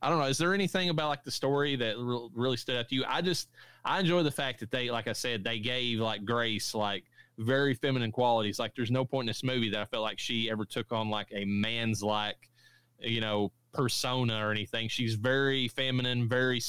I 0.01 0.09
don't 0.09 0.19
know. 0.19 0.27
Is 0.27 0.39
there 0.39 0.53
anything 0.53 0.89
about 0.89 1.09
like 1.09 1.23
the 1.23 1.31
story 1.31 1.77
that 1.77 1.97
re- 1.99 2.29
really 2.35 2.57
stood 2.57 2.77
out 2.77 2.89
to 2.89 2.95
you? 2.95 3.05
I 3.07 3.23
just 3.23 3.49
I 3.85 4.01
enjoy 4.01 4.23
the 4.23 4.31
fact 4.31 4.61
that 4.61 4.71
they, 4.71 4.91
like 4.91 5.07
I 5.07 5.13
said, 5.13 5.45
they 5.45 5.59
gave 5.59 6.01
like 6.01 6.25
Grace 6.25 6.75
like 6.75 7.05
very 7.39 7.75
feminine 7.75 8.13
qualities. 8.13 8.59
Like 8.59 8.75
there's 8.75 8.91
no 8.91 9.05
point 9.05 9.25
in 9.25 9.29
this 9.29 9.45
movie 9.45 9.71
that 9.71 9.81
I 9.81 9.85
felt 9.85 10.03
like 10.03 10.19
she 10.19 10.51
ever 10.51 10.65
took 10.65 10.93
on 10.93 11.09
like 11.09 11.29
a 11.33 11.45
man's 11.45 12.03
like, 12.03 12.51
you 12.99 13.21
know, 13.21 13.53
persona 13.73 14.47
or 14.47 14.51
anything. 14.51 14.89
She's 14.89 15.15
very 15.15 15.69
feminine, 15.69 16.29
very, 16.29 16.61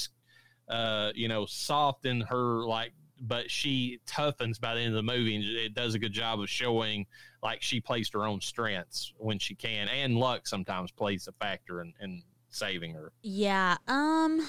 uh, 0.68 1.10
you 1.14 1.28
know, 1.28 1.46
soft 1.46 2.06
in 2.06 2.20
her 2.22 2.64
like, 2.66 2.92
but 3.20 3.50
she 3.50 4.00
toughens 4.06 4.60
by 4.60 4.74
the 4.74 4.80
end 4.80 4.90
of 4.90 4.96
the 4.96 5.12
movie, 5.12 5.36
and 5.36 5.44
it 5.44 5.74
does 5.74 5.94
a 5.94 5.98
good 5.98 6.12
job 6.12 6.40
of 6.40 6.48
showing 6.48 7.06
like 7.42 7.62
she 7.62 7.80
plays 7.80 8.10
her 8.12 8.26
own 8.26 8.40
strengths 8.40 9.12
when 9.18 9.38
she 9.38 9.54
can, 9.54 9.88
and 9.88 10.16
luck 10.16 10.46
sometimes 10.46 10.90
plays 10.90 11.28
a 11.28 11.32
factor 11.32 11.80
in, 11.80 11.92
in 12.00 12.22
saving 12.48 12.94
her. 12.94 13.12
Yeah. 13.22 13.76
Um 13.86 14.46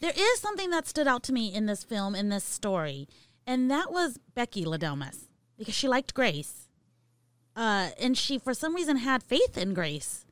there 0.00 0.12
is 0.14 0.40
something 0.40 0.70
that 0.70 0.86
stood 0.86 1.08
out 1.08 1.22
to 1.24 1.32
me 1.32 1.52
in 1.52 1.66
this 1.66 1.82
film 1.82 2.14
in 2.14 2.28
this 2.28 2.44
story, 2.44 3.08
and 3.46 3.70
that 3.70 3.90
was 3.90 4.18
Becky 4.34 4.64
Le 4.64 4.78
Domas 4.78 5.28
because 5.58 5.74
she 5.74 5.88
liked 5.88 6.14
Grace. 6.14 6.68
Uh 7.54 7.90
and 7.98 8.16
she 8.18 8.38
for 8.38 8.52
some 8.52 8.74
reason 8.74 8.98
had 8.98 9.22
faith 9.22 9.56
in 9.56 9.72
Grace. 9.72 10.25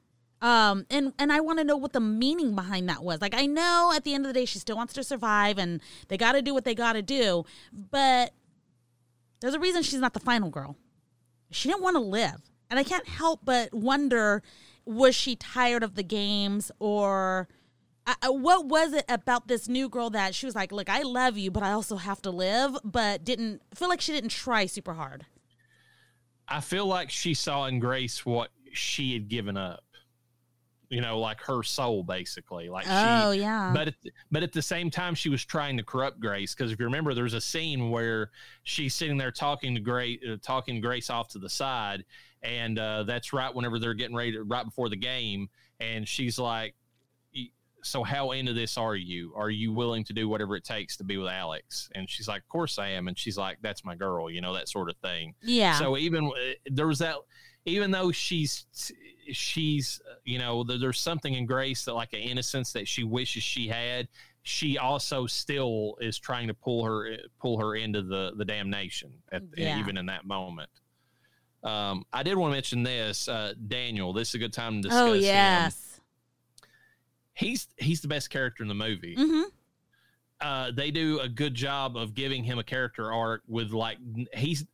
Um, 0.45 0.84
and 0.90 1.14
and 1.18 1.32
I 1.32 1.40
want 1.40 1.59
to 1.61 1.64
know 1.64 1.78
what 1.78 1.95
the 1.95 2.01
meaning 2.01 2.55
behind 2.55 2.86
that 2.90 3.03
was. 3.03 3.22
Like 3.22 3.32
I 3.34 3.47
know 3.47 3.95
at 3.97 4.05
the 4.05 4.12
end 4.12 4.26
of 4.26 4.28
the 4.28 4.38
day 4.38 4.45
she 4.45 4.59
still 4.59 4.76
wants 4.76 4.92
to 4.92 5.03
survive 5.03 5.57
and 5.57 5.80
they 6.09 6.18
got 6.18 6.32
to 6.32 6.42
do 6.42 6.53
what 6.53 6.66
they 6.66 6.74
got 6.74 6.92
to 6.92 7.01
do, 7.01 7.47
but 7.72 8.34
there's 9.40 9.55
a 9.55 9.59
reason 9.59 9.82
she's 9.82 10.01
not 10.01 10.12
the 10.12 10.20
final 10.20 10.51
girl. 10.51 10.76
She 11.51 11.70
didn't 11.70 11.82
want 11.82 11.97
to 11.97 12.03
live. 12.03 12.42
And 12.68 12.78
I 12.78 12.84
can't 12.84 13.09
help 13.09 13.40
but 13.42 13.72
wonder 13.72 14.42
was 14.84 15.14
she 15.14 15.34
tired 15.34 15.82
of 15.82 15.95
the 15.95 16.03
games 16.03 16.70
or 16.78 17.49
uh, 18.07 18.14
uh, 18.20 18.32
what 18.32 18.66
was 18.66 18.92
it 18.92 19.07
about 19.09 19.49
this 19.49 19.66
new 19.66 19.88
girl 19.88 20.11
that 20.11 20.34
she 20.34 20.45
was 20.45 20.55
like, 20.55 20.72
"Look, 20.72 20.90
I 20.90 21.01
love 21.01 21.38
you, 21.38 21.51
but 21.51 21.62
I 21.62 21.72
also 21.72 21.97
have 21.97 22.20
to 22.20 22.30
live," 22.30 22.76
but 22.84 23.24
didn't 23.24 23.62
feel 23.74 23.88
like 23.88 24.03
she 24.03 24.12
didn't 24.12 24.28
try 24.28 24.66
super 24.66 24.92
hard. 24.92 25.24
I 26.47 26.61
feel 26.61 26.84
like 26.84 27.09
she 27.09 27.32
saw 27.32 27.64
in 27.64 27.78
Grace 27.78 28.26
what 28.26 28.51
she 28.74 29.14
had 29.14 29.30
given 29.30 29.57
up. 29.57 29.84
You 30.95 31.01
know, 31.01 31.18
like 31.18 31.40
her 31.40 31.64
soul, 31.64 32.05
basically. 32.05 32.68
Like, 32.68 32.86
Oh 32.88 33.32
she, 33.32 33.40
yeah, 33.40 33.72
but 33.74 33.88
at, 33.88 33.95
but 34.30 34.42
at 34.45 34.53
the 34.53 34.62
same 34.62 34.90
time, 34.90 35.16
she 35.16 35.28
was 35.28 35.45
trying 35.45 35.76
to 35.76 35.82
corrupt 35.82 36.20
Grace 36.20 36.55
because 36.55 36.70
if 36.70 36.78
you 36.78 36.84
remember, 36.84 37.14
there's 37.14 37.34
a 37.34 37.40
scene 37.40 37.90
where 37.90 38.30
she's 38.62 38.95
sitting 38.95 39.16
there 39.16 39.32
talking 39.32 39.74
to 39.74 39.80
Grace, 39.80 40.20
uh, 40.30 40.36
talking 40.40 40.80
Grace 40.80 41.11
off 41.11 41.26
to 41.30 41.40
the 41.40 41.49
side, 41.49 42.05
and 42.42 42.78
uh, 42.78 43.03
that's 43.03 43.32
right 43.32 43.53
whenever 43.53 43.80
they're 43.80 43.92
getting 43.92 44.14
ready, 44.14 44.32
to, 44.32 44.45
right 44.45 44.64
before 44.64 44.88
the 44.88 44.95
game, 44.97 45.49
and 45.80 46.07
she's 46.07 46.38
like, 46.38 46.76
"So 47.82 48.05
how 48.05 48.30
into 48.30 48.53
this 48.53 48.78
are 48.78 48.95
you? 48.95 49.32
Are 49.34 49.51
you 49.51 49.72
willing 49.72 50.05
to 50.05 50.12
do 50.12 50.28
whatever 50.28 50.55
it 50.55 50.62
takes 50.62 50.97
to 50.99 51.05
be 51.05 51.16
with 51.16 51.28
Alex?" 51.28 51.90
And 51.97 52.09
she's 52.09 52.28
like, 52.28 52.42
"Of 52.42 52.49
course 52.49 52.78
I 52.78 52.90
am," 52.90 53.09
and 53.09 53.18
she's 53.18 53.36
like, 53.36 53.59
"That's 53.62 53.84
my 53.84 53.97
girl," 53.97 54.30
you 54.30 54.40
know, 54.40 54.55
that 54.55 54.68
sort 54.68 54.88
of 54.88 54.97
thing. 54.99 55.34
yeah, 55.42 55.76
So 55.76 55.97
even 55.97 56.26
uh, 56.26 56.55
there 56.70 56.86
was 56.86 57.01
that, 57.01 57.16
even 57.65 57.91
though 57.91 58.12
she's 58.12 58.65
she's 59.33 60.01
you 60.25 60.39
know 60.39 60.65
there, 60.65 60.79
there's 60.79 61.01
something 61.01 61.35
in 61.35 61.47
Grace 61.47 61.85
that 61.85 61.95
like 61.95 62.12
an 62.12 62.21
innocence 62.21 62.73
that 62.73 62.87
she 62.89 63.05
wishes 63.05 63.43
she 63.43 63.69
had. 63.69 64.09
She 64.47 64.77
also 64.77 65.27
still 65.27 65.97
is 66.03 66.19
trying 66.19 66.49
to 66.49 66.55
pull 66.55 66.85
her 66.85 67.17
pull 67.41 67.59
her 67.59 67.77
into 67.77 68.03
the 68.03 68.33
the 68.37 68.45
damnation 68.45 69.12
at, 69.33 69.43
Yeah. 69.57 69.79
even 69.79 69.97
in 69.97 70.07
that 70.07 70.27
moment. 70.27 70.69
Um, 71.62 72.05
I 72.12 72.23
did 72.23 72.37
want 72.37 72.51
to 72.51 72.57
mention 72.57 72.83
this, 72.83 73.27
uh, 73.27 73.55
Daniel. 73.69 74.12
This 74.12 74.29
is 74.29 74.35
a 74.35 74.39
good 74.39 74.53
time 74.53 74.83
to 74.83 74.89
discuss. 74.89 75.01
oh 75.01 75.15
him. 75.15 75.23
yes, 75.23 76.01
he's 77.33 77.69
he's 77.79 78.03
the 78.03 78.09
best 78.09 78.29
character 78.29 78.62
in 78.62 78.69
the 78.69 78.75
movie. 78.75 79.15
hmm 79.19 79.43
uh, 80.45 80.70
they 80.72 80.90
do 80.90 81.18
a 81.20 81.28
good 81.28 81.55
job 81.55 81.97
of 81.97 82.12
giving 82.14 82.45
him 82.45 82.59
a 82.59 82.62
character 82.64 83.11
arc 83.11 83.42
with 83.49 83.72
like 83.72 83.97
he's 84.34 84.66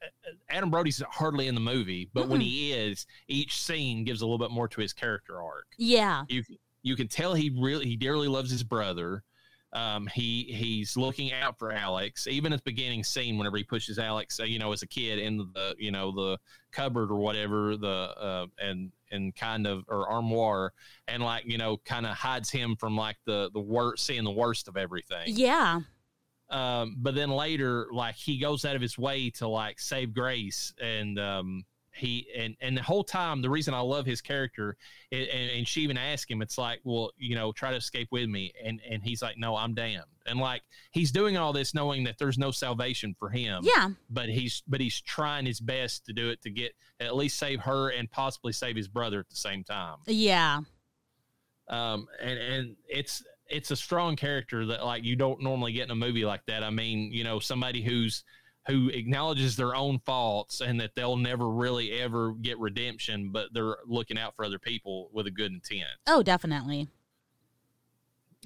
Adam 0.50 0.68
Brody's 0.70 1.00
hardly 1.08 1.46
in 1.46 1.54
the 1.54 1.60
movie, 1.60 2.10
but 2.12 2.28
when 2.28 2.40
Mm-mm. 2.40 2.44
he 2.44 2.72
is, 2.72 3.06
each 3.28 3.62
scene 3.62 4.02
gives 4.04 4.20
a 4.20 4.26
little 4.26 4.38
bit 4.38 4.50
more 4.50 4.66
to 4.68 4.80
his 4.80 4.92
character 4.92 5.40
arc. 5.40 5.66
yeah, 5.78 6.24
You 6.28 6.42
you 6.82 6.96
can 6.96 7.06
tell 7.08 7.34
he 7.34 7.50
really 7.56 7.84
he 7.86 7.96
dearly 7.96 8.26
loves 8.26 8.50
his 8.50 8.64
brother. 8.64 9.22
Um, 9.72 10.08
he 10.08 10.44
he's 10.44 10.96
looking 10.96 11.32
out 11.32 11.58
for 11.58 11.70
Alex. 11.70 12.26
Even 12.26 12.52
at 12.52 12.58
the 12.58 12.70
beginning 12.70 13.04
scene, 13.04 13.38
whenever 13.38 13.56
he 13.56 13.64
pushes 13.64 13.98
Alex, 13.98 14.40
uh, 14.40 14.44
you 14.44 14.58
know, 14.58 14.72
as 14.72 14.82
a 14.82 14.86
kid 14.86 15.18
into 15.18 15.48
the 15.54 15.74
you 15.78 15.92
know 15.92 16.10
the 16.10 16.38
cupboard 16.72 17.10
or 17.10 17.16
whatever, 17.16 17.76
the 17.76 17.88
uh, 17.88 18.46
and 18.58 18.90
and 19.12 19.34
kind 19.36 19.66
of 19.66 19.84
or 19.88 20.08
armoire, 20.08 20.72
and 21.06 21.22
like 21.22 21.44
you 21.46 21.58
know, 21.58 21.76
kind 21.84 22.04
of 22.04 22.16
hides 22.16 22.50
him 22.50 22.74
from 22.76 22.96
like 22.96 23.16
the 23.26 23.50
the 23.52 23.60
worst, 23.60 24.04
seeing 24.06 24.24
the 24.24 24.30
worst 24.30 24.66
of 24.66 24.76
everything 24.76 25.26
yeah, 25.26 25.80
um, 26.50 26.96
but 26.98 27.14
then 27.14 27.30
later, 27.30 27.86
like 27.92 28.16
he 28.16 28.38
goes 28.38 28.64
out 28.64 28.74
of 28.74 28.82
his 28.82 28.98
way 28.98 29.30
to 29.30 29.46
like 29.46 29.78
save 29.78 30.12
Grace, 30.12 30.74
and 30.80 31.18
um, 31.18 31.64
he 31.92 32.26
and 32.36 32.56
and 32.60 32.76
the 32.76 32.82
whole 32.82 33.04
time, 33.04 33.42
the 33.42 33.50
reason 33.50 33.74
I 33.74 33.80
love 33.80 34.06
his 34.06 34.20
character, 34.20 34.76
and, 35.10 35.22
and, 35.22 35.50
and 35.50 35.68
she 35.68 35.82
even 35.82 35.98
asked 35.98 36.30
him, 36.30 36.42
it's 36.42 36.58
like, 36.58 36.80
well, 36.84 37.10
you 37.16 37.34
know, 37.34 37.52
try 37.52 37.70
to 37.70 37.76
escape 37.76 38.08
with 38.10 38.28
me, 38.28 38.52
and 38.64 38.80
and 38.88 39.02
he's 39.02 39.22
like, 39.22 39.36
no, 39.38 39.56
I'm 39.56 39.74
damned, 39.74 40.04
and 40.26 40.38
like 40.38 40.62
he's 40.92 41.10
doing 41.10 41.36
all 41.36 41.52
this 41.52 41.74
knowing 41.74 42.04
that 42.04 42.16
there's 42.18 42.38
no 42.38 42.50
salvation 42.50 43.14
for 43.18 43.28
him, 43.28 43.62
yeah, 43.64 43.88
but 44.08 44.28
he's 44.28 44.62
but 44.68 44.80
he's 44.80 45.00
trying 45.00 45.46
his 45.46 45.60
best 45.60 46.06
to 46.06 46.12
do 46.12 46.30
it 46.30 46.40
to 46.42 46.50
get 46.50 46.72
at 47.00 47.16
least 47.16 47.38
save 47.38 47.60
her 47.60 47.90
and 47.90 48.10
possibly 48.10 48.52
save 48.52 48.76
his 48.76 48.88
brother 48.88 49.20
at 49.20 49.28
the 49.28 49.36
same 49.36 49.64
time. 49.64 49.96
Yeah, 50.06 50.60
um, 51.68 52.06
and 52.20 52.38
and 52.38 52.76
it's 52.88 53.22
it's 53.48 53.70
a 53.70 53.76
strong 53.76 54.16
character 54.16 54.64
that 54.66 54.84
like 54.84 55.04
you 55.04 55.16
don't 55.16 55.42
normally 55.42 55.72
get 55.72 55.84
in 55.84 55.90
a 55.90 55.96
movie 55.96 56.24
like 56.24 56.46
that. 56.46 56.62
I 56.62 56.70
mean, 56.70 57.12
you 57.12 57.24
know, 57.24 57.40
somebody 57.40 57.82
who's 57.82 58.24
who 58.66 58.88
acknowledges 58.90 59.56
their 59.56 59.74
own 59.74 59.98
faults 60.00 60.60
and 60.60 60.80
that 60.80 60.94
they'll 60.94 61.16
never 61.16 61.48
really 61.48 61.92
ever 62.00 62.32
get 62.32 62.58
redemption, 62.58 63.30
but 63.30 63.48
they're 63.52 63.78
looking 63.86 64.18
out 64.18 64.36
for 64.36 64.44
other 64.44 64.58
people 64.58 65.08
with 65.12 65.26
a 65.26 65.30
good 65.30 65.50
intent. 65.50 65.88
oh 66.06 66.22
definitely, 66.22 66.88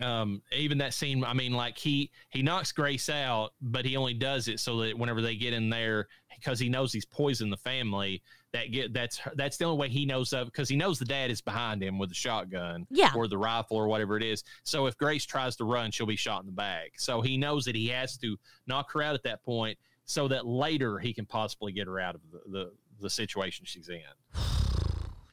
Um, 0.00 0.42
even 0.52 0.78
that 0.78 0.92
scene, 0.92 1.24
I 1.24 1.34
mean, 1.34 1.52
like 1.52 1.78
he 1.78 2.10
he 2.30 2.42
knocks 2.42 2.72
Grace 2.72 3.08
out, 3.08 3.52
but 3.60 3.84
he 3.84 3.96
only 3.96 4.14
does 4.14 4.48
it 4.48 4.58
so 4.58 4.78
that 4.78 4.98
whenever 4.98 5.22
they 5.22 5.36
get 5.36 5.52
in 5.52 5.68
there, 5.70 6.08
because 6.36 6.58
he 6.58 6.68
knows 6.68 6.92
he's 6.92 7.04
poisoned 7.04 7.52
the 7.52 7.56
family. 7.56 8.22
That 8.52 8.70
get 8.70 8.92
that's 8.92 9.20
that's 9.34 9.56
the 9.56 9.64
only 9.64 9.78
way 9.80 9.88
he 9.88 10.06
knows 10.06 10.32
of 10.32 10.46
because 10.46 10.68
he 10.68 10.76
knows 10.76 11.00
the 11.00 11.04
dad 11.04 11.28
is 11.28 11.40
behind 11.40 11.82
him 11.82 11.98
with 11.98 12.08
the 12.08 12.14
shotgun 12.14 12.86
yeah, 12.88 13.10
or 13.16 13.26
the 13.26 13.36
rifle 13.36 13.76
or 13.76 13.88
whatever 13.88 14.16
it 14.16 14.22
is. 14.22 14.44
So 14.62 14.86
if 14.86 14.96
Grace 14.96 15.26
tries 15.26 15.56
to 15.56 15.64
run, 15.64 15.90
she'll 15.90 16.06
be 16.06 16.14
shot 16.14 16.40
in 16.42 16.46
the 16.46 16.52
back. 16.52 16.92
So 16.96 17.20
he 17.20 17.36
knows 17.36 17.64
that 17.64 17.74
he 17.74 17.88
has 17.88 18.16
to 18.18 18.36
knock 18.68 18.92
her 18.92 19.02
out 19.02 19.16
at 19.16 19.24
that 19.24 19.42
point 19.44 19.76
so 20.04 20.28
that 20.28 20.46
later 20.46 20.98
he 20.98 21.12
can 21.14 21.26
possibly 21.26 21.72
get 21.72 21.86
her 21.86 21.98
out 21.98 22.14
of 22.14 22.20
the, 22.30 22.40
the, 22.50 22.72
the 23.00 23.10
situation 23.10 23.64
she's 23.66 23.88
in. 23.88 24.00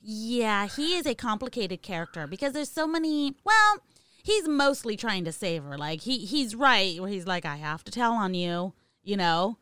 yeah. 0.01 0.67
He 0.67 0.95
is 0.95 1.05
a 1.05 1.15
complicated 1.15 1.81
character 1.81 2.27
because 2.27 2.53
there's 2.53 2.71
so 2.71 2.87
many. 2.87 3.35
Well, 3.43 3.77
he's 4.23 4.47
mostly 4.47 4.95
trying 4.97 5.25
to 5.25 5.31
save 5.31 5.63
her. 5.63 5.77
Like 5.77 6.01
he 6.01 6.19
he's 6.19 6.55
right 6.55 6.99
where 6.99 7.09
he's 7.09 7.27
like, 7.27 7.45
I 7.45 7.57
have 7.57 7.83
to 7.85 7.91
tell 7.91 8.13
on 8.13 8.33
you. 8.33 8.73
You 9.03 9.17
know, 9.17 9.57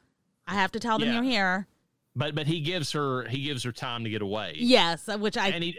I 0.47 0.55
have 0.55 0.72
to 0.74 0.80
tell 0.80 0.99
them 0.99 1.10
Yeah. 1.10 1.16
you're 1.16 1.24
here. 1.24 1.68
But 2.16 2.36
but 2.36 2.47
he 2.47 2.60
gives 2.62 2.91
her 2.93 3.26
he 3.28 3.43
gives 3.43 3.64
her 3.64 3.72
time 3.72 4.03
to 4.03 4.10
get 4.10 4.22
away. 4.22 4.53
Yes, 4.57 5.07
which 5.07 5.38
I 5.38 5.49
and 5.49 5.64
he 5.64 5.78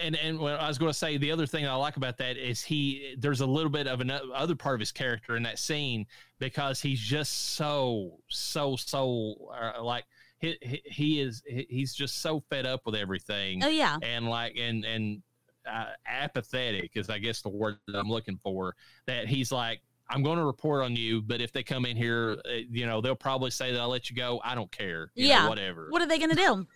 and 0.00 0.16
and 0.16 0.38
what 0.38 0.54
I 0.60 0.68
was 0.68 0.78
going 0.78 0.90
to 0.90 0.98
say 0.98 1.16
the 1.16 1.30
other 1.30 1.46
thing 1.46 1.66
I 1.66 1.74
like 1.74 1.96
about 1.96 2.16
that 2.18 2.36
is 2.36 2.62
he 2.62 3.14
there's 3.18 3.40
a 3.40 3.46
little 3.46 3.70
bit 3.70 3.86
of 3.86 4.00
an 4.00 4.10
other 4.10 4.54
part 4.54 4.74
of 4.74 4.80
his 4.80 4.92
character 4.92 5.36
in 5.36 5.42
that 5.44 5.58
scene 5.58 6.06
because 6.38 6.80
he's 6.80 7.00
just 7.00 7.54
so 7.54 8.18
so 8.28 8.76
so 8.76 9.34
uh, 9.54 9.82
like 9.82 10.04
he, 10.40 10.56
he 10.84 11.20
is 11.20 11.42
he's 11.46 11.94
just 11.94 12.22
so 12.22 12.42
fed 12.50 12.66
up 12.66 12.82
with 12.86 12.94
everything 12.94 13.62
oh 13.64 13.68
yeah. 13.68 13.96
and 14.02 14.28
like 14.28 14.56
and 14.56 14.84
and 14.84 15.22
uh, 15.68 15.86
apathetic 16.06 16.92
is 16.94 17.10
I 17.10 17.18
guess 17.18 17.42
the 17.42 17.48
word 17.48 17.78
that 17.88 17.98
I'm 17.98 18.08
looking 18.08 18.38
for 18.42 18.74
that 19.06 19.26
he's 19.26 19.52
like 19.52 19.80
I'm 20.10 20.22
going 20.22 20.38
to 20.38 20.44
report 20.44 20.82
on 20.84 20.96
you 20.96 21.20
but 21.20 21.40
if 21.40 21.52
they 21.52 21.62
come 21.62 21.84
in 21.84 21.96
here 21.96 22.38
uh, 22.48 22.52
you 22.70 22.86
know 22.86 23.00
they'll 23.00 23.14
probably 23.14 23.50
say 23.50 23.72
that 23.72 23.80
I'll 23.80 23.88
let 23.90 24.08
you 24.08 24.16
go. 24.16 24.40
I 24.42 24.54
don't 24.54 24.70
care. 24.72 25.10
You 25.14 25.24
know, 25.28 25.34
Yeah. 25.34 25.48
whatever. 25.48 25.88
What 25.90 26.00
are 26.02 26.06
they 26.06 26.18
gonna 26.18 26.34
do 26.34 26.66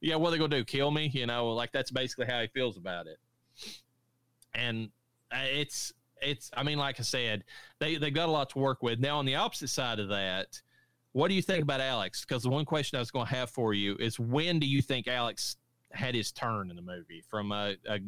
yeah, 0.00 0.16
what 0.16 0.28
are 0.28 0.30
they 0.32 0.38
gonna 0.38 0.56
do? 0.56 0.64
Kill 0.64 0.90
me? 0.90 1.10
You 1.12 1.26
know, 1.26 1.50
like 1.50 1.72
that's 1.72 1.90
basically 1.90 2.26
how 2.26 2.40
he 2.40 2.48
feels 2.48 2.76
about 2.76 3.06
it. 3.06 3.18
And 4.54 4.90
uh, 5.30 5.44
it's 5.44 5.92
it's. 6.20 6.50
I 6.56 6.62
mean, 6.62 6.78
like 6.78 6.98
I 6.98 7.02
said, 7.02 7.44
they 7.78 7.96
they 7.96 8.10
got 8.10 8.28
a 8.28 8.32
lot 8.32 8.50
to 8.50 8.58
work 8.58 8.82
with. 8.82 8.98
Now, 8.98 9.18
on 9.18 9.26
the 9.26 9.36
opposite 9.36 9.68
side 9.68 9.98
of 9.98 10.08
that, 10.08 10.60
what 11.12 11.28
do 11.28 11.34
you 11.34 11.42
think 11.42 11.62
about 11.62 11.80
Alex? 11.80 12.24
Because 12.24 12.42
the 12.42 12.50
one 12.50 12.64
question 12.64 12.96
I 12.96 13.00
was 13.00 13.10
going 13.10 13.26
to 13.26 13.34
have 13.34 13.50
for 13.50 13.74
you 13.74 13.96
is 13.96 14.18
when 14.18 14.58
do 14.58 14.66
you 14.66 14.80
think 14.80 15.08
Alex 15.08 15.56
had 15.92 16.14
his 16.14 16.30
turn 16.30 16.70
in 16.70 16.76
the 16.76 16.82
movie? 16.82 17.22
From 17.28 17.52
a, 17.52 17.74
a 17.88 17.98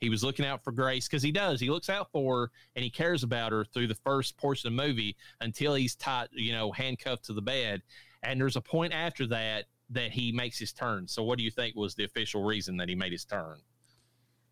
he 0.00 0.08
was 0.08 0.24
looking 0.24 0.46
out 0.46 0.62
for 0.62 0.72
Grace 0.72 1.06
because 1.08 1.22
he 1.22 1.32
does. 1.32 1.60
He 1.60 1.70
looks 1.70 1.90
out 1.90 2.10
for 2.12 2.40
her 2.40 2.50
and 2.76 2.84
he 2.84 2.90
cares 2.90 3.24
about 3.24 3.52
her 3.52 3.64
through 3.64 3.88
the 3.88 3.96
first 3.96 4.36
portion 4.36 4.68
of 4.68 4.76
the 4.76 4.82
movie 4.82 5.16
until 5.40 5.74
he's 5.74 5.94
tied, 5.96 6.28
you 6.32 6.52
know, 6.52 6.72
handcuffed 6.72 7.24
to 7.26 7.32
the 7.32 7.42
bed. 7.42 7.82
And 8.22 8.40
there's 8.40 8.56
a 8.56 8.60
point 8.60 8.92
after 8.92 9.26
that 9.28 9.66
that 9.92 10.12
he 10.12 10.32
makes 10.32 10.58
his 10.58 10.72
turn. 10.72 11.08
So, 11.08 11.22
what 11.22 11.38
do 11.38 11.44
you 11.44 11.50
think 11.50 11.76
was 11.76 11.94
the 11.94 12.04
official 12.04 12.42
reason 12.42 12.76
that 12.78 12.88
he 12.88 12.94
made 12.94 13.12
his 13.12 13.24
turn? 13.24 13.58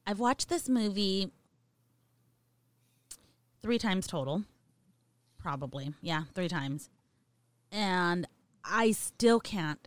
I've 0.06 0.20
watched 0.20 0.48
this 0.48 0.68
movie 0.68 1.30
three 3.62 3.78
times 3.78 4.06
total. 4.06 4.44
Probably. 5.38 5.94
Yeah, 6.02 6.24
three 6.34 6.48
times. 6.48 6.90
And 7.72 8.26
I 8.64 8.92
still 8.92 9.40
can't 9.40 9.86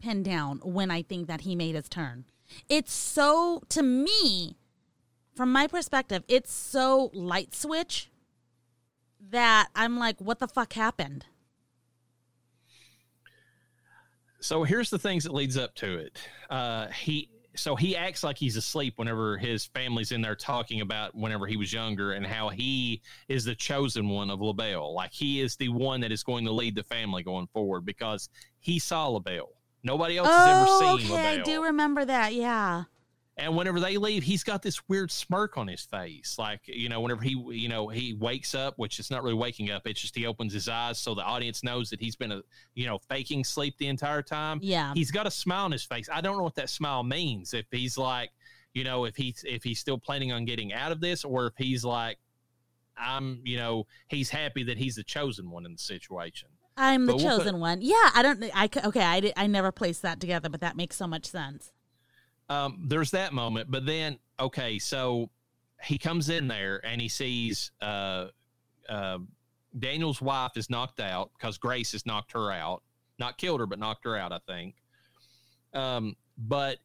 pin 0.00 0.22
down 0.22 0.58
when 0.62 0.90
I 0.90 1.02
think 1.02 1.26
that 1.28 1.42
he 1.42 1.56
made 1.56 1.74
his 1.74 1.88
turn. 1.88 2.24
It's 2.68 2.92
so, 2.92 3.62
to 3.70 3.82
me, 3.82 4.56
from 5.34 5.52
my 5.52 5.66
perspective, 5.66 6.22
it's 6.28 6.52
so 6.52 7.10
light 7.14 7.54
switch 7.54 8.10
that 9.30 9.68
I'm 9.74 9.98
like, 9.98 10.20
what 10.20 10.38
the 10.38 10.48
fuck 10.48 10.74
happened? 10.74 11.24
So 14.42 14.64
here's 14.64 14.90
the 14.90 14.98
things 14.98 15.24
that 15.24 15.32
leads 15.32 15.56
up 15.56 15.74
to 15.76 15.98
it. 15.98 16.18
Uh, 16.50 16.88
he 16.88 17.28
so 17.54 17.76
he 17.76 17.94
acts 17.96 18.24
like 18.24 18.38
he's 18.38 18.56
asleep 18.56 18.94
whenever 18.96 19.36
his 19.36 19.66
family's 19.66 20.10
in 20.10 20.22
there 20.22 20.34
talking 20.34 20.80
about 20.80 21.14
whenever 21.14 21.46
he 21.46 21.56
was 21.56 21.70
younger 21.72 22.12
and 22.12 22.26
how 22.26 22.48
he 22.48 23.02
is 23.28 23.44
the 23.44 23.54
chosen 23.54 24.08
one 24.08 24.30
of 24.30 24.40
Le 24.40 24.54
Bail. 24.54 24.94
Like 24.94 25.12
he 25.12 25.40
is 25.40 25.56
the 25.56 25.68
one 25.68 26.00
that 26.00 26.10
is 26.12 26.22
going 26.24 26.44
to 26.46 26.52
lead 26.52 26.74
the 26.74 26.82
family 26.82 27.22
going 27.22 27.46
forward 27.48 27.84
because 27.84 28.30
he 28.60 28.78
saw 28.78 29.08
Le 29.08 29.20
Bail. 29.20 29.50
Nobody 29.84 30.16
else 30.16 30.28
has 30.28 30.46
Oh, 30.48 30.94
ever 30.94 31.00
seen 31.02 31.12
okay. 31.12 31.40
I 31.40 31.42
do 31.42 31.64
remember 31.64 32.04
that. 32.04 32.32
Yeah. 32.32 32.84
And 33.42 33.56
whenever 33.56 33.80
they 33.80 33.96
leave, 33.96 34.22
he's 34.22 34.44
got 34.44 34.62
this 34.62 34.80
weird 34.88 35.10
smirk 35.10 35.58
on 35.58 35.66
his 35.66 35.80
face. 35.82 36.36
Like, 36.38 36.60
you 36.66 36.88
know, 36.88 37.00
whenever 37.00 37.22
he, 37.22 37.30
you 37.30 37.68
know, 37.68 37.88
he 37.88 38.14
wakes 38.14 38.54
up, 38.54 38.74
which 38.76 39.00
is 39.00 39.10
not 39.10 39.24
really 39.24 39.34
waking 39.34 39.72
up, 39.72 39.82
it's 39.84 40.00
just 40.00 40.14
he 40.14 40.26
opens 40.26 40.52
his 40.52 40.68
eyes 40.68 40.96
so 40.98 41.12
the 41.12 41.24
audience 41.24 41.64
knows 41.64 41.90
that 41.90 41.98
he's 42.00 42.14
been, 42.14 42.30
a, 42.30 42.42
you 42.76 42.86
know, 42.86 42.98
faking 43.08 43.42
sleep 43.42 43.74
the 43.78 43.88
entire 43.88 44.22
time. 44.22 44.60
Yeah. 44.62 44.92
He's 44.94 45.10
got 45.10 45.26
a 45.26 45.30
smile 45.30 45.64
on 45.64 45.72
his 45.72 45.82
face. 45.82 46.08
I 46.12 46.20
don't 46.20 46.36
know 46.36 46.44
what 46.44 46.54
that 46.54 46.70
smile 46.70 47.02
means. 47.02 47.52
If 47.52 47.66
he's 47.72 47.98
like, 47.98 48.30
you 48.74 48.84
know, 48.84 49.06
if 49.06 49.16
he's 49.16 49.44
if 49.44 49.64
he's 49.64 49.80
still 49.80 49.98
planning 49.98 50.30
on 50.30 50.44
getting 50.44 50.72
out 50.72 50.92
of 50.92 51.00
this, 51.00 51.24
or 51.24 51.48
if 51.48 51.54
he's 51.58 51.84
like, 51.84 52.18
I'm, 52.96 53.40
you 53.44 53.56
know, 53.56 53.88
he's 54.06 54.30
happy 54.30 54.62
that 54.62 54.78
he's 54.78 54.94
the 54.94 55.02
chosen 55.02 55.50
one 55.50 55.66
in 55.66 55.72
the 55.72 55.78
situation. 55.78 56.48
I'm 56.76 57.06
the 57.06 57.12
But 57.14 57.22
we'll 57.22 57.38
put- 57.38 57.44
chosen 57.44 57.60
one. 57.60 57.82
Yeah, 57.82 58.10
I 58.14 58.22
don't. 58.22 58.44
I, 58.54 58.68
okay. 58.86 59.02
I 59.04 59.18
did, 59.18 59.32
I 59.36 59.48
never 59.48 59.72
placed 59.72 60.02
that 60.02 60.20
together, 60.20 60.48
but 60.48 60.60
that 60.60 60.76
makes 60.76 60.94
so 60.94 61.08
much 61.08 61.26
sense. 61.26 61.72
Um, 62.48 62.84
there's 62.86 63.10
that 63.12 63.32
moment, 63.32 63.70
but 63.70 63.86
then 63.86 64.18
okay, 64.38 64.78
so 64.78 65.30
he 65.82 65.98
comes 65.98 66.28
in 66.28 66.48
there 66.48 66.84
and 66.84 67.00
he 67.00 67.08
sees 67.08 67.70
uh, 67.80 68.26
uh, 68.88 69.18
Daniel's 69.78 70.20
wife 70.20 70.52
is 70.56 70.70
knocked 70.70 71.00
out 71.00 71.30
because 71.36 71.58
Grace 71.58 71.92
has 71.92 72.06
knocked 72.06 72.32
her 72.32 72.50
out, 72.50 72.82
not 73.18 73.38
killed 73.38 73.60
her, 73.60 73.66
but 73.66 73.78
knocked 73.78 74.04
her 74.04 74.16
out, 74.16 74.32
I 74.32 74.38
think. 74.46 74.74
Um, 75.74 76.16
but 76.36 76.78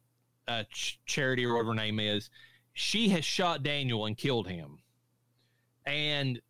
uh, 0.46 0.64
Ch- 0.72 1.00
Charity 1.06 1.44
or 1.44 1.54
whatever 1.54 1.70
her 1.70 1.74
name 1.74 2.00
is, 2.00 2.30
she 2.72 3.08
has 3.10 3.24
shot 3.24 3.62
Daniel 3.62 4.06
and 4.06 4.16
killed 4.16 4.48
him, 4.48 4.78
and 5.86 6.40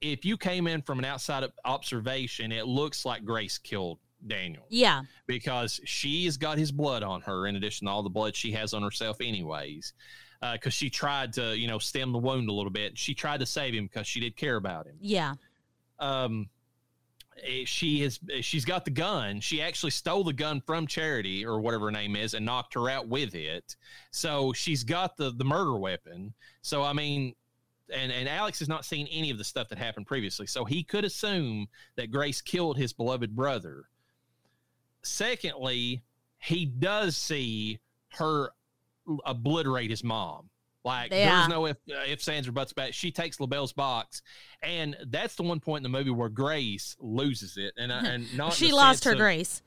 if 0.00 0.24
you 0.24 0.36
came 0.36 0.66
in 0.66 0.82
from 0.82 0.98
an 0.98 1.04
outside 1.04 1.44
observation, 1.64 2.52
it 2.52 2.66
looks 2.66 3.04
like 3.04 3.24
Grace 3.24 3.58
killed 3.58 3.98
Daniel. 4.28 4.64
Yeah. 4.68 5.02
because 5.26 5.80
she's 5.84 6.36
got 6.36 6.58
his 6.58 6.72
blood 6.72 7.02
on 7.02 7.20
her 7.22 7.46
in 7.46 7.56
addition 7.56 7.86
to 7.86 7.92
all 7.92 8.02
the 8.02 8.10
blood 8.10 8.34
she 8.36 8.52
has 8.52 8.74
on 8.74 8.82
herself 8.82 9.18
anyways. 9.20 9.92
Because 10.52 10.74
she 10.74 10.90
tried 10.90 11.32
to 11.34 11.56
you 11.56 11.66
know 11.66 11.78
stem 11.78 12.12
the 12.12 12.18
wound 12.18 12.48
a 12.48 12.52
little 12.52 12.70
bit. 12.70 12.96
She 12.98 13.14
tried 13.14 13.40
to 13.40 13.46
save 13.46 13.74
him 13.74 13.86
because 13.86 14.06
she 14.06 14.20
did 14.20 14.36
care 14.36 14.56
about 14.56 14.86
him. 14.86 14.96
Yeah. 15.00 15.34
um 15.98 16.48
eh, 17.42 17.64
she 17.64 18.00
has 18.02 18.20
she's 18.42 18.64
got 18.64 18.84
the 18.84 18.90
gun. 18.90 19.40
She 19.40 19.60
actually 19.62 19.90
stole 19.90 20.24
the 20.24 20.32
gun 20.32 20.60
from 20.60 20.86
charity 20.86 21.44
or 21.44 21.60
whatever 21.60 21.86
her 21.86 21.90
name 21.90 22.16
is 22.16 22.34
and 22.34 22.44
knocked 22.46 22.74
her 22.74 22.88
out 22.90 23.08
with 23.08 23.34
it. 23.34 23.76
So 24.10 24.52
she's 24.52 24.84
got 24.84 25.16
the 25.16 25.30
the 25.32 25.44
murder 25.44 25.76
weapon. 25.78 26.34
So 26.62 26.82
i 26.82 26.92
mean 26.92 27.34
and 27.94 28.10
and 28.12 28.28
alex 28.28 28.58
has 28.58 28.68
not 28.68 28.84
seen 28.84 29.06
any 29.12 29.30
of 29.30 29.38
the 29.38 29.44
stuff 29.44 29.68
that 29.68 29.78
happened 29.78 30.06
previously. 30.06 30.46
So 30.46 30.64
he 30.64 30.82
could 30.84 31.04
assume 31.04 31.66
that 31.96 32.10
grace 32.10 32.40
killed 32.40 32.76
his 32.76 32.92
beloved 32.92 33.34
brother 33.34 33.84
secondly 35.06 36.02
he 36.38 36.64
does 36.66 37.16
see 37.16 37.78
her 38.14 38.50
obliterate 39.24 39.90
his 39.90 40.02
mom 40.02 40.48
like 40.84 41.10
Yeah. 41.12 41.36
there's 41.36 41.48
no 41.48 41.66
if 41.66 41.76
uh, 41.90 42.02
ifs 42.06 42.28
ands 42.28 42.48
or 42.48 42.52
buts 42.52 42.72
about 42.72 42.94
she 42.94 43.10
takes 43.10 43.38
labelle's 43.40 43.72
box 43.72 44.22
and 44.62 44.96
that's 45.08 45.36
the 45.36 45.42
one 45.42 45.60
point 45.60 45.84
in 45.84 45.90
the 45.92 45.96
movie 45.98 46.10
where 46.10 46.28
grace 46.28 46.96
loses 47.00 47.56
it 47.56 47.72
and 47.76 47.92
uh, 47.92 48.00
and 48.04 48.36
not 48.36 48.52
she 48.52 48.72
lost 48.72 49.04
her 49.04 49.12
of- 49.12 49.18
grace. 49.18 49.62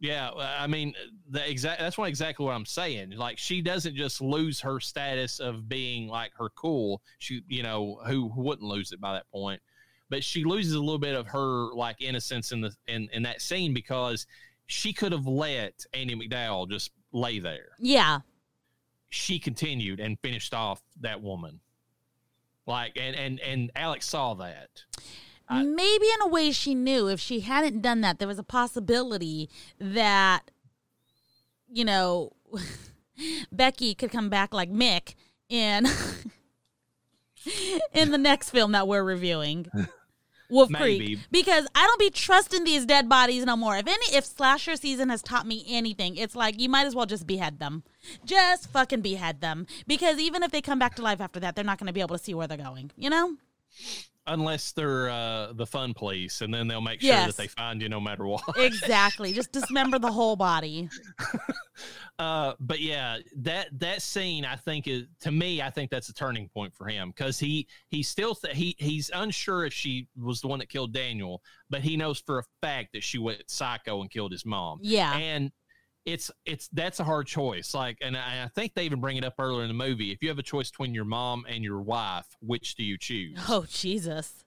yeah, 0.00 0.30
I 0.36 0.66
mean, 0.66 0.92
the 1.30 1.48
exact 1.48 1.80
that's 1.80 1.96
what 1.96 2.08
exactly 2.08 2.44
what 2.44 2.52
I'm 2.52 2.66
saying. 2.66 3.12
Like 3.12 3.38
she 3.38 3.62
doesn't 3.62 3.94
just 3.96 4.20
lose 4.20 4.60
her 4.60 4.80
status 4.80 5.38
of 5.40 5.68
being 5.68 6.08
like 6.08 6.32
her 6.38 6.48
cool. 6.50 7.00
She, 7.18 7.42
you 7.48 7.62
know, 7.62 8.00
who, 8.06 8.28
who 8.28 8.42
wouldn't 8.42 8.68
lose 8.68 8.92
it 8.92 9.00
by 9.00 9.14
that 9.14 9.30
point, 9.30 9.62
but 10.10 10.22
she 10.24 10.44
loses 10.44 10.74
a 10.74 10.80
little 10.80 10.98
bit 10.98 11.14
of 11.14 11.28
her 11.28 11.72
like 11.74 12.02
innocence 12.02 12.52
in 12.52 12.60
the 12.60 12.74
in 12.86 13.08
in 13.12 13.22
that 13.22 13.40
scene 13.40 13.72
because 13.72 14.26
she 14.66 14.92
could 14.92 15.12
have 15.12 15.26
let 15.26 15.84
Andie 15.92 16.14
MacDowell 16.14 16.70
just 16.70 16.90
lay 17.12 17.38
there. 17.38 17.70
Yeah. 17.78 18.20
She 19.10 19.38
continued 19.38 20.00
and 20.00 20.18
finished 20.20 20.54
off 20.54 20.82
that 21.00 21.22
woman. 21.22 21.60
Like 22.66 22.96
and 22.96 23.14
and 23.14 23.40
and 23.40 23.70
Alex 23.76 24.06
saw 24.06 24.34
that. 24.34 24.84
Maybe 25.50 26.06
in 26.06 26.22
a 26.22 26.28
way 26.28 26.52
she 26.52 26.74
knew 26.74 27.08
if 27.08 27.20
she 27.20 27.40
hadn't 27.40 27.82
done 27.82 28.00
that, 28.00 28.18
there 28.18 28.26
was 28.26 28.38
a 28.38 28.44
possibility 28.44 29.50
that, 29.78 30.50
you 31.70 31.84
know, 31.84 32.32
Becky 33.52 33.94
could 33.94 34.10
come 34.10 34.30
back 34.30 34.54
like 34.54 34.70
Mick 34.70 35.14
in 35.50 35.86
in 37.92 38.10
the 38.10 38.18
next 38.18 38.50
film 38.50 38.72
that 38.72 38.88
we're 38.88 39.04
reviewing. 39.04 39.66
Wolf 40.54 40.70
Maybe. 40.70 41.16
Creek. 41.16 41.18
Because 41.30 41.66
I 41.74 41.86
don't 41.86 41.98
be 41.98 42.10
trusting 42.10 42.64
these 42.64 42.86
dead 42.86 43.08
bodies 43.08 43.44
no 43.44 43.56
more. 43.56 43.76
If 43.76 43.86
any 43.86 44.16
if 44.16 44.24
slasher 44.24 44.76
season 44.76 45.08
has 45.08 45.20
taught 45.22 45.46
me 45.46 45.64
anything, 45.68 46.16
it's 46.16 46.36
like 46.36 46.60
you 46.60 46.68
might 46.68 46.86
as 46.86 46.94
well 46.94 47.06
just 47.06 47.26
behead 47.26 47.58
them. 47.58 47.82
Just 48.24 48.70
fucking 48.70 49.00
behead 49.00 49.40
them. 49.40 49.66
Because 49.86 50.18
even 50.18 50.42
if 50.42 50.52
they 50.52 50.62
come 50.62 50.78
back 50.78 50.94
to 50.94 51.02
life 51.02 51.20
after 51.20 51.40
that, 51.40 51.56
they're 51.56 51.64
not 51.64 51.78
gonna 51.78 51.92
be 51.92 52.00
able 52.00 52.16
to 52.16 52.22
see 52.22 52.34
where 52.34 52.46
they're 52.46 52.56
going. 52.56 52.92
You 52.96 53.10
know? 53.10 53.36
Unless 54.26 54.72
they're 54.72 55.10
uh, 55.10 55.52
the 55.52 55.66
fun 55.66 55.92
police, 55.92 56.40
and 56.40 56.52
then 56.52 56.66
they'll 56.66 56.80
make 56.80 57.02
sure 57.02 57.08
Yes. 57.08 57.26
that 57.26 57.36
they 57.36 57.46
find 57.48 57.82
you 57.82 57.90
no 57.90 58.00
matter 58.00 58.26
what. 58.26 58.42
Exactly. 58.56 59.32
Just 59.34 59.52
dismember 59.52 59.98
the 59.98 60.10
whole 60.12 60.36
body. 60.36 60.88
Uh, 62.20 62.52
but 62.60 62.80
yeah, 62.80 63.16
that 63.36 63.66
that 63.80 64.00
scene 64.00 64.44
I 64.44 64.54
think 64.54 64.86
is 64.86 65.06
to 65.22 65.32
me 65.32 65.60
I 65.60 65.70
think 65.70 65.90
that's 65.90 66.08
a 66.08 66.14
turning 66.14 66.48
point 66.48 66.72
for 66.72 66.86
him 66.86 67.08
because 67.10 67.40
he 67.40 67.66
he 67.88 68.04
still 68.04 68.36
th- 68.36 68.54
he 68.56 68.76
he's 68.78 69.10
unsure 69.12 69.64
if 69.66 69.72
she 69.72 70.06
was 70.16 70.40
the 70.40 70.46
one 70.46 70.60
that 70.60 70.68
killed 70.68 70.92
Daniel, 70.92 71.42
but 71.70 71.80
he 71.80 71.96
knows 71.96 72.20
for 72.20 72.38
a 72.38 72.44
fact 72.62 72.90
that 72.92 73.02
she 73.02 73.18
went 73.18 73.42
psycho 73.50 74.00
and 74.00 74.08
killed 74.12 74.30
his 74.30 74.46
mom. 74.46 74.78
Yeah. 74.80 75.12
and 75.16 75.50
it's 76.06 76.30
it's 76.44 76.68
that's 76.72 77.00
a 77.00 77.04
hard 77.04 77.26
choice. 77.26 77.74
Like, 77.74 77.98
and 78.02 78.16
I, 78.16 78.44
I 78.44 78.48
think 78.54 78.74
they 78.74 78.84
even 78.84 79.00
bring 79.00 79.16
it 79.16 79.24
up 79.24 79.34
earlier 79.38 79.62
in 79.62 79.68
the 79.68 79.74
movie. 79.74 80.12
If 80.12 80.22
you 80.22 80.28
have 80.28 80.38
a 80.38 80.42
choice 80.42 80.70
between 80.70 80.94
your 80.94 81.04
mom 81.04 81.44
and 81.48 81.64
your 81.64 81.80
wife, 81.80 82.26
which 82.40 82.74
do 82.76 82.84
you 82.84 82.98
choose? 82.98 83.38
Oh 83.48 83.64
Jesus. 83.68 84.44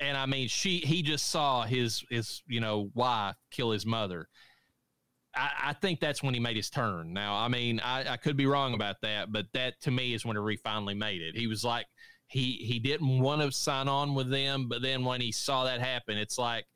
and 0.00 0.16
I 0.16 0.26
mean, 0.26 0.48
she 0.48 0.78
he 0.78 1.02
just 1.02 1.30
saw 1.30 1.62
his 1.64 2.04
his 2.10 2.42
you 2.46 2.60
know 2.60 2.90
wife 2.94 3.36
kill 3.50 3.70
his 3.70 3.86
mother. 3.86 4.28
I, 5.34 5.50
I 5.66 5.72
think 5.74 6.00
that's 6.00 6.22
when 6.22 6.34
he 6.34 6.40
made 6.40 6.56
his 6.56 6.70
turn. 6.70 7.12
Now, 7.12 7.36
I 7.36 7.48
mean, 7.48 7.80
I, 7.80 8.12
I 8.12 8.16
could 8.16 8.36
be 8.36 8.46
wrong 8.46 8.74
about 8.74 8.96
that, 9.02 9.32
but 9.32 9.46
that 9.54 9.80
to 9.82 9.90
me 9.90 10.14
is 10.14 10.24
when 10.24 10.36
he 10.36 10.56
finally 10.56 10.94
made 10.94 11.20
it. 11.22 11.36
He 11.36 11.46
was 11.46 11.64
like 11.64 11.86
he 12.28 12.52
he 12.54 12.78
didn't 12.78 13.20
want 13.20 13.42
to 13.42 13.52
sign 13.52 13.88
on 13.88 14.14
with 14.14 14.30
them, 14.30 14.68
but 14.68 14.82
then 14.82 15.04
when 15.04 15.20
he 15.20 15.32
saw 15.32 15.64
that 15.64 15.80
happen, 15.80 16.16
it's 16.18 16.38
like 16.38 16.66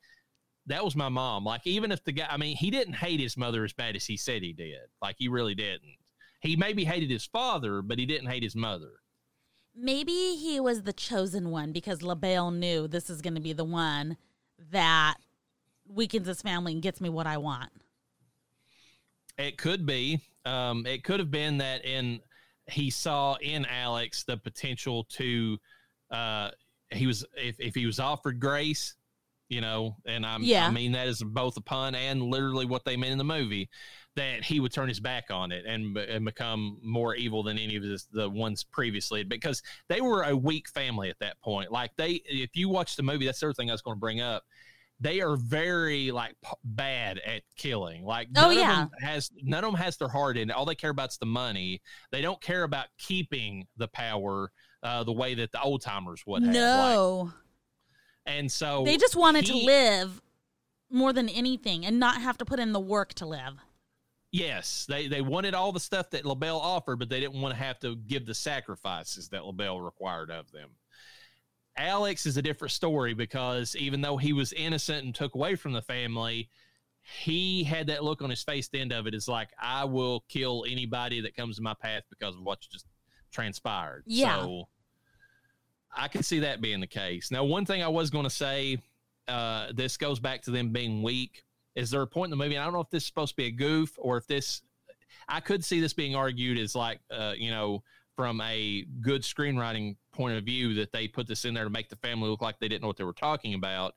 that 0.67 0.83
was 0.83 0.95
my 0.95 1.09
mom. 1.09 1.45
Like 1.45 1.65
even 1.65 1.91
if 1.91 2.03
the 2.03 2.11
guy, 2.11 2.27
I 2.29 2.37
mean, 2.37 2.55
he 2.55 2.69
didn't 2.69 2.93
hate 2.93 3.19
his 3.19 3.37
mother 3.37 3.63
as 3.63 3.73
bad 3.73 3.95
as 3.95 4.05
he 4.05 4.17
said 4.17 4.41
he 4.41 4.53
did. 4.53 4.79
Like 5.01 5.15
he 5.17 5.27
really 5.27 5.55
didn't. 5.55 5.97
He 6.39 6.55
maybe 6.55 6.83
hated 6.83 7.09
his 7.09 7.25
father, 7.25 7.81
but 7.81 7.99
he 7.99 8.05
didn't 8.05 8.27
hate 8.29 8.43
his 8.43 8.55
mother. 8.55 8.91
Maybe 9.75 10.35
he 10.35 10.59
was 10.59 10.83
the 10.83 10.93
chosen 10.93 11.49
one 11.49 11.71
because 11.71 12.01
Le 12.01 12.15
Bail 12.15 12.51
knew 12.51 12.87
this 12.87 13.09
is 13.09 13.21
going 13.21 13.35
to 13.35 13.41
be 13.41 13.53
the 13.53 13.63
one 13.63 14.17
that 14.71 15.15
weakens 15.87 16.27
his 16.27 16.41
family 16.41 16.73
and 16.73 16.81
gets 16.81 16.99
me 16.99 17.09
what 17.09 17.27
I 17.27 17.37
want. 17.37 17.71
It 19.37 19.57
could 19.57 19.85
be. 19.85 20.19
Um, 20.45 20.85
it 20.85 21.03
could 21.03 21.19
have 21.19 21.31
been 21.31 21.57
that 21.59 21.85
in 21.85 22.19
he 22.67 22.89
saw 22.89 23.35
in 23.35 23.65
Alex 23.65 24.23
the 24.23 24.37
potential 24.37 25.03
to 25.05 25.57
uh 26.11 26.51
he 26.91 27.07
was 27.07 27.25
if, 27.35 27.59
if 27.59 27.75
he 27.75 27.85
was 27.85 27.99
offered 27.99 28.39
grace, 28.39 28.95
you 29.51 29.59
know, 29.61 29.97
and 30.05 30.25
I'm 30.25 30.41
Yeah. 30.43 30.65
I 30.65 30.71
mean 30.71 30.93
that 30.93 31.07
is 31.07 31.21
both 31.21 31.57
a 31.57 31.61
pun 31.61 31.93
and 31.93 32.23
literally 32.23 32.65
what 32.65 32.85
they 32.85 32.95
meant 32.95 33.11
in 33.11 33.17
the 33.17 33.23
movie, 33.25 33.69
that 34.15 34.43
he 34.45 34.59
would 34.61 34.71
turn 34.73 34.87
his 34.87 34.99
back 35.01 35.25
on 35.29 35.51
it 35.51 35.65
and, 35.65 35.95
and 35.97 36.23
become 36.25 36.79
more 36.81 37.13
evil 37.15 37.43
than 37.43 37.57
any 37.59 37.75
of 37.75 37.83
the 38.11 38.29
ones 38.29 38.63
previously 38.63 39.23
because 39.23 39.61
they 39.89 39.99
were 40.01 40.23
a 40.23 40.35
weak 40.35 40.69
family 40.69 41.09
at 41.09 41.19
that 41.19 41.39
point. 41.41 41.71
Like 41.71 41.91
they 41.97 42.21
if 42.25 42.55
you 42.55 42.69
watch 42.69 42.95
the 42.95 43.03
movie, 43.03 43.25
that's 43.25 43.41
the 43.41 43.47
other 43.47 43.53
thing 43.53 43.69
I 43.69 43.73
was 43.73 43.81
going 43.81 43.97
to 43.97 43.99
bring 43.99 44.21
up 44.21 44.43
they 45.03 45.19
are 45.19 45.35
very 45.35 46.11
like 46.11 46.35
p- 46.43 46.51
bad 46.63 47.17
at 47.25 47.41
killing. 47.57 48.05
Like 48.05 48.27
Oh, 48.37 48.51
yeah. 48.51 48.83
of 48.83 48.89
them 48.91 48.99
has 49.01 49.31
none 49.41 49.63
of 49.63 49.71
them 49.71 49.81
has 49.81 49.97
their 49.97 50.07
heart 50.07 50.37
in 50.37 50.49
it. 50.51 50.53
All 50.55 50.63
they 50.63 50.75
care 50.75 50.91
about 50.91 51.09
is 51.09 51.17
the 51.17 51.25
money. 51.25 51.81
They 52.11 52.21
don't 52.21 52.39
care 52.39 52.61
about 52.63 52.85
keeping 52.99 53.65
the 53.77 53.87
power 53.87 54.51
uh, 54.83 55.03
the 55.03 55.11
way 55.11 55.33
that 55.33 55.51
the 55.51 55.61
old 55.61 55.81
timers 55.81 56.21
would 56.27 56.43
have. 56.43 56.53
Like, 56.53 56.61
No. 56.61 57.33
And 58.25 58.51
so 58.51 58.83
they 58.85 58.97
just 58.97 59.15
wanted 59.15 59.45
to 59.47 59.55
live 59.55 60.21
more 60.89 61.13
than 61.13 61.29
anything 61.29 61.85
and 61.85 61.99
not 61.99 62.21
have 62.21 62.37
to 62.37 62.45
put 62.45 62.59
in 62.59 62.71
the 62.73 62.79
work 62.79 63.13
to 63.15 63.25
live. 63.25 63.59
Yes, 64.31 64.85
they 64.87 65.07
they 65.07 65.21
wanted 65.21 65.53
all 65.53 65.71
the 65.71 65.79
stuff 65.79 66.09
that 66.11 66.25
Le 66.25 66.35
Bail 66.35 66.57
offered, 66.57 66.99
but 66.99 67.09
they 67.09 67.19
didn't 67.19 67.41
want 67.41 67.53
to 67.53 67.61
have 67.61 67.79
to 67.79 67.95
give 67.95 68.25
the 68.25 68.35
sacrifices 68.35 69.27
that 69.29 69.45
Le 69.45 69.53
Bail 69.53 69.81
required 69.81 70.31
of 70.31 70.51
them. 70.51 70.69
Alex 71.77 72.25
is 72.25 72.37
a 72.37 72.41
different 72.41 72.71
story 72.71 73.13
because 73.13 73.75
even 73.75 74.01
though 74.01 74.17
he 74.17 74.33
was 74.33 74.53
innocent 74.53 75.05
and 75.05 75.15
took 75.15 75.35
away 75.35 75.55
from 75.55 75.73
the 75.73 75.81
family, 75.81 76.49
he 77.01 77.63
had 77.63 77.87
that 77.87 78.03
look 78.03 78.21
on 78.21 78.29
his 78.29 78.43
face. 78.43 78.67
The 78.67 78.79
end 78.79 78.91
of 78.91 79.07
it 79.07 79.13
is 79.13 79.27
like, 79.27 79.49
I 79.59 79.85
will 79.85 80.23
kill 80.29 80.65
anybody 80.69 81.21
that 81.21 81.35
comes 81.35 81.57
in 81.57 81.63
my 81.63 81.73
path 81.73 82.03
because 82.09 82.35
of 82.35 82.41
what 82.41 82.59
just 82.59 82.85
transpired. 83.31 84.03
Yeah. 84.05 84.41
So 84.41 84.67
I 85.95 86.07
can 86.07 86.23
see 86.23 86.39
that 86.39 86.61
being 86.61 86.79
the 86.79 86.87
case. 86.87 87.31
Now, 87.31 87.43
one 87.43 87.65
thing 87.65 87.83
I 87.83 87.87
was 87.87 88.09
going 88.09 88.23
to 88.23 88.29
say, 88.29 88.77
uh, 89.27 89.67
this 89.73 89.97
goes 89.97 90.19
back 90.19 90.41
to 90.43 90.51
them 90.51 90.69
being 90.69 91.03
weak. 91.03 91.43
Is 91.75 91.89
there 91.91 92.01
a 92.01 92.07
point 92.07 92.31
in 92.31 92.37
the 92.37 92.43
movie? 92.43 92.57
I 92.57 92.63
don't 92.63 92.73
know 92.73 92.81
if 92.81 92.89
this 92.89 93.03
is 93.03 93.07
supposed 93.07 93.31
to 93.31 93.37
be 93.37 93.45
a 93.45 93.51
goof 93.51 93.93
or 93.97 94.17
if 94.17 94.27
this 94.27 94.61
I 95.27 95.39
could 95.39 95.63
see 95.63 95.79
this 95.79 95.93
being 95.93 96.15
argued 96.15 96.57
as 96.57 96.75
like, 96.75 96.99
uh, 97.09 97.33
you 97.37 97.51
know, 97.51 97.83
from 98.15 98.41
a 98.41 98.85
good 99.01 99.21
screenwriting 99.21 99.95
point 100.11 100.37
of 100.37 100.43
view 100.43 100.73
that 100.75 100.91
they 100.91 101.07
put 101.07 101.27
this 101.27 101.45
in 101.45 101.53
there 101.53 101.63
to 101.63 101.69
make 101.69 101.89
the 101.89 101.95
family 101.97 102.29
look 102.29 102.41
like 102.41 102.59
they 102.59 102.67
didn't 102.67 102.81
know 102.81 102.87
what 102.87 102.97
they 102.97 103.03
were 103.03 103.13
talking 103.13 103.53
about. 103.53 103.95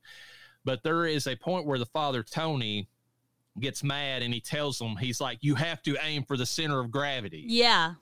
But 0.65 0.83
there 0.83 1.07
is 1.07 1.27
a 1.27 1.37
point 1.37 1.67
where 1.67 1.79
the 1.79 1.87
father 1.87 2.23
Tony 2.23 2.89
gets 3.61 3.85
mad 3.85 4.23
and 4.23 4.33
he 4.33 4.41
tells 4.41 4.79
them 4.79 4.97
he's 4.97 5.21
like, 5.21 5.39
"You 5.43 5.55
have 5.57 5.83
to 5.83 5.97
aim 6.03 6.25
for 6.25 6.37
the 6.37 6.47
center 6.47 6.81
of 6.81 6.91
gravity." 6.91 7.45
Yeah. 7.47 7.95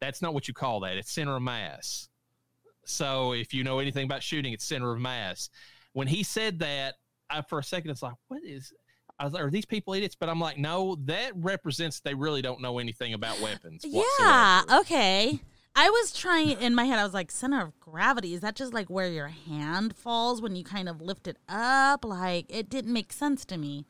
That's 0.00 0.22
not 0.22 0.34
what 0.34 0.48
you 0.48 0.54
call 0.54 0.80
that. 0.80 0.96
It's 0.96 1.12
center 1.12 1.36
of 1.36 1.42
mass. 1.42 2.08
So 2.90 3.32
if 3.32 3.52
you 3.54 3.64
know 3.64 3.78
anything 3.78 4.04
about 4.04 4.22
shooting, 4.22 4.52
it's 4.52 4.64
center 4.64 4.92
of 4.92 5.00
mass. 5.00 5.50
When 5.92 6.06
he 6.06 6.22
said 6.22 6.58
that, 6.60 6.94
I, 7.28 7.42
for 7.42 7.58
a 7.58 7.64
second, 7.64 7.90
it's 7.90 8.02
like, 8.02 8.14
what 8.28 8.42
is? 8.44 8.72
I 9.18 9.24
was 9.24 9.32
like, 9.34 9.42
are 9.42 9.50
these 9.50 9.66
people 9.66 9.92
idiots? 9.94 10.16
But 10.18 10.28
I'm 10.28 10.40
like, 10.40 10.56
no, 10.58 10.96
that 11.04 11.32
represents 11.36 12.00
they 12.00 12.14
really 12.14 12.42
don't 12.42 12.60
know 12.60 12.78
anything 12.78 13.12
about 13.14 13.40
weapons. 13.40 13.84
Yeah. 13.84 14.00
whatsoever. 14.62 14.80
Okay. 14.80 15.40
I 15.76 15.88
was 15.90 16.12
trying 16.12 16.50
in 16.60 16.74
my 16.74 16.84
head. 16.84 16.98
I 16.98 17.04
was 17.04 17.14
like, 17.14 17.30
center 17.30 17.60
of 17.62 17.78
gravity. 17.78 18.34
Is 18.34 18.40
that 18.40 18.56
just 18.56 18.72
like 18.74 18.88
where 18.88 19.08
your 19.08 19.28
hand 19.28 19.94
falls 19.94 20.42
when 20.42 20.56
you 20.56 20.64
kind 20.64 20.88
of 20.88 21.00
lift 21.00 21.28
it 21.28 21.36
up? 21.48 22.04
Like 22.04 22.46
it 22.48 22.68
didn't 22.68 22.92
make 22.92 23.12
sense 23.12 23.44
to 23.46 23.56
me. 23.56 23.84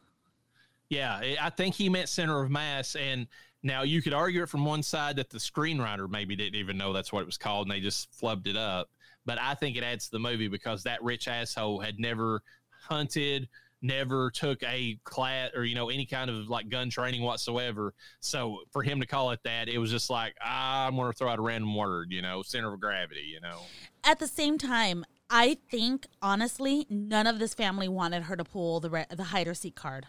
Yeah, 0.89 1.15
I- 1.15 1.37
I 1.41 1.51
think 1.51 1.77
he 1.77 1.89
meant 1.89 2.09
center 2.09 2.43
of 2.43 2.51
mass. 2.51 2.97
And 2.97 3.29
now 3.63 3.83
you 3.83 4.01
could 4.03 4.15
argue 4.15 4.43
it 4.43 4.49
from 4.49 4.65
one 4.65 4.83
side 4.83 5.17
that 5.17 5.31
the 5.31 5.39
screenwriter 5.39 6.09
maybe 6.09 6.37
didn't 6.37 6.59
even 6.59 6.79
know 6.79 6.93
that's 6.93 7.13
what 7.13 7.21
it 7.21 7.27
was 7.27 7.39
called 7.39 7.67
and 7.67 7.75
they 7.75 7.81
just 7.81 8.09
flubbed 8.13 8.47
it 8.47 8.57
up. 8.57 8.89
But 9.27 9.39
I 9.41 9.55
think 9.55 9.77
it 9.77 9.85
adds 9.85 10.07
to 10.07 10.13
the 10.13 10.19
movie 10.19 10.49
because 10.49 10.83
that 10.85 11.03
rich 11.03 11.29
asshole 11.29 11.81
had 11.81 11.99
never 11.99 12.43
hunted, 12.83 13.49
never 13.83 14.31
took 14.31 14.63
a 14.63 14.99
class 15.05 15.51
or, 15.55 15.65
you 15.65 15.75
know, 15.75 15.91
any 15.91 16.07
kind 16.07 16.31
of 16.31 16.49
like 16.49 16.71
gun 16.71 16.89
training 16.89 17.23
whatsoever. 17.23 17.93
So 18.21 18.61
for 18.71 18.83
him 18.83 18.99
to 19.01 19.07
call 19.07 19.31
it 19.33 19.41
that, 19.45 19.69
it 19.69 19.79
was 19.79 19.91
just 19.91 20.09
like, 20.09 20.35
I'm 20.43 20.97
going 20.97 21.13
to 21.13 21.17
throw 21.17 21.29
out 21.29 21.39
a 21.39 21.43
random 21.43 21.75
word, 21.75 22.11
you 22.11 22.23
know, 22.23 22.43
center 22.43 22.73
of 22.73 22.81
gravity, 22.81 23.25
you 23.33 23.41
know. 23.41 23.61
At 24.05 24.19
the 24.19 24.27
same 24.27 24.57
time, 24.57 25.05
I 25.29 25.59
think 25.71 26.07
honestly, 26.23 26.87
none 26.89 27.27
of 27.27 27.39
this 27.39 27.53
family 27.53 27.89
wanted 27.89 28.25
her 28.25 28.37
to 28.37 28.45
pull 28.45 28.81
the 28.81 28.91
re- 28.91 29.07
the 29.15 29.25
hide 29.25 29.47
or 29.49 29.55
seek 29.55 29.77
card. 29.77 30.07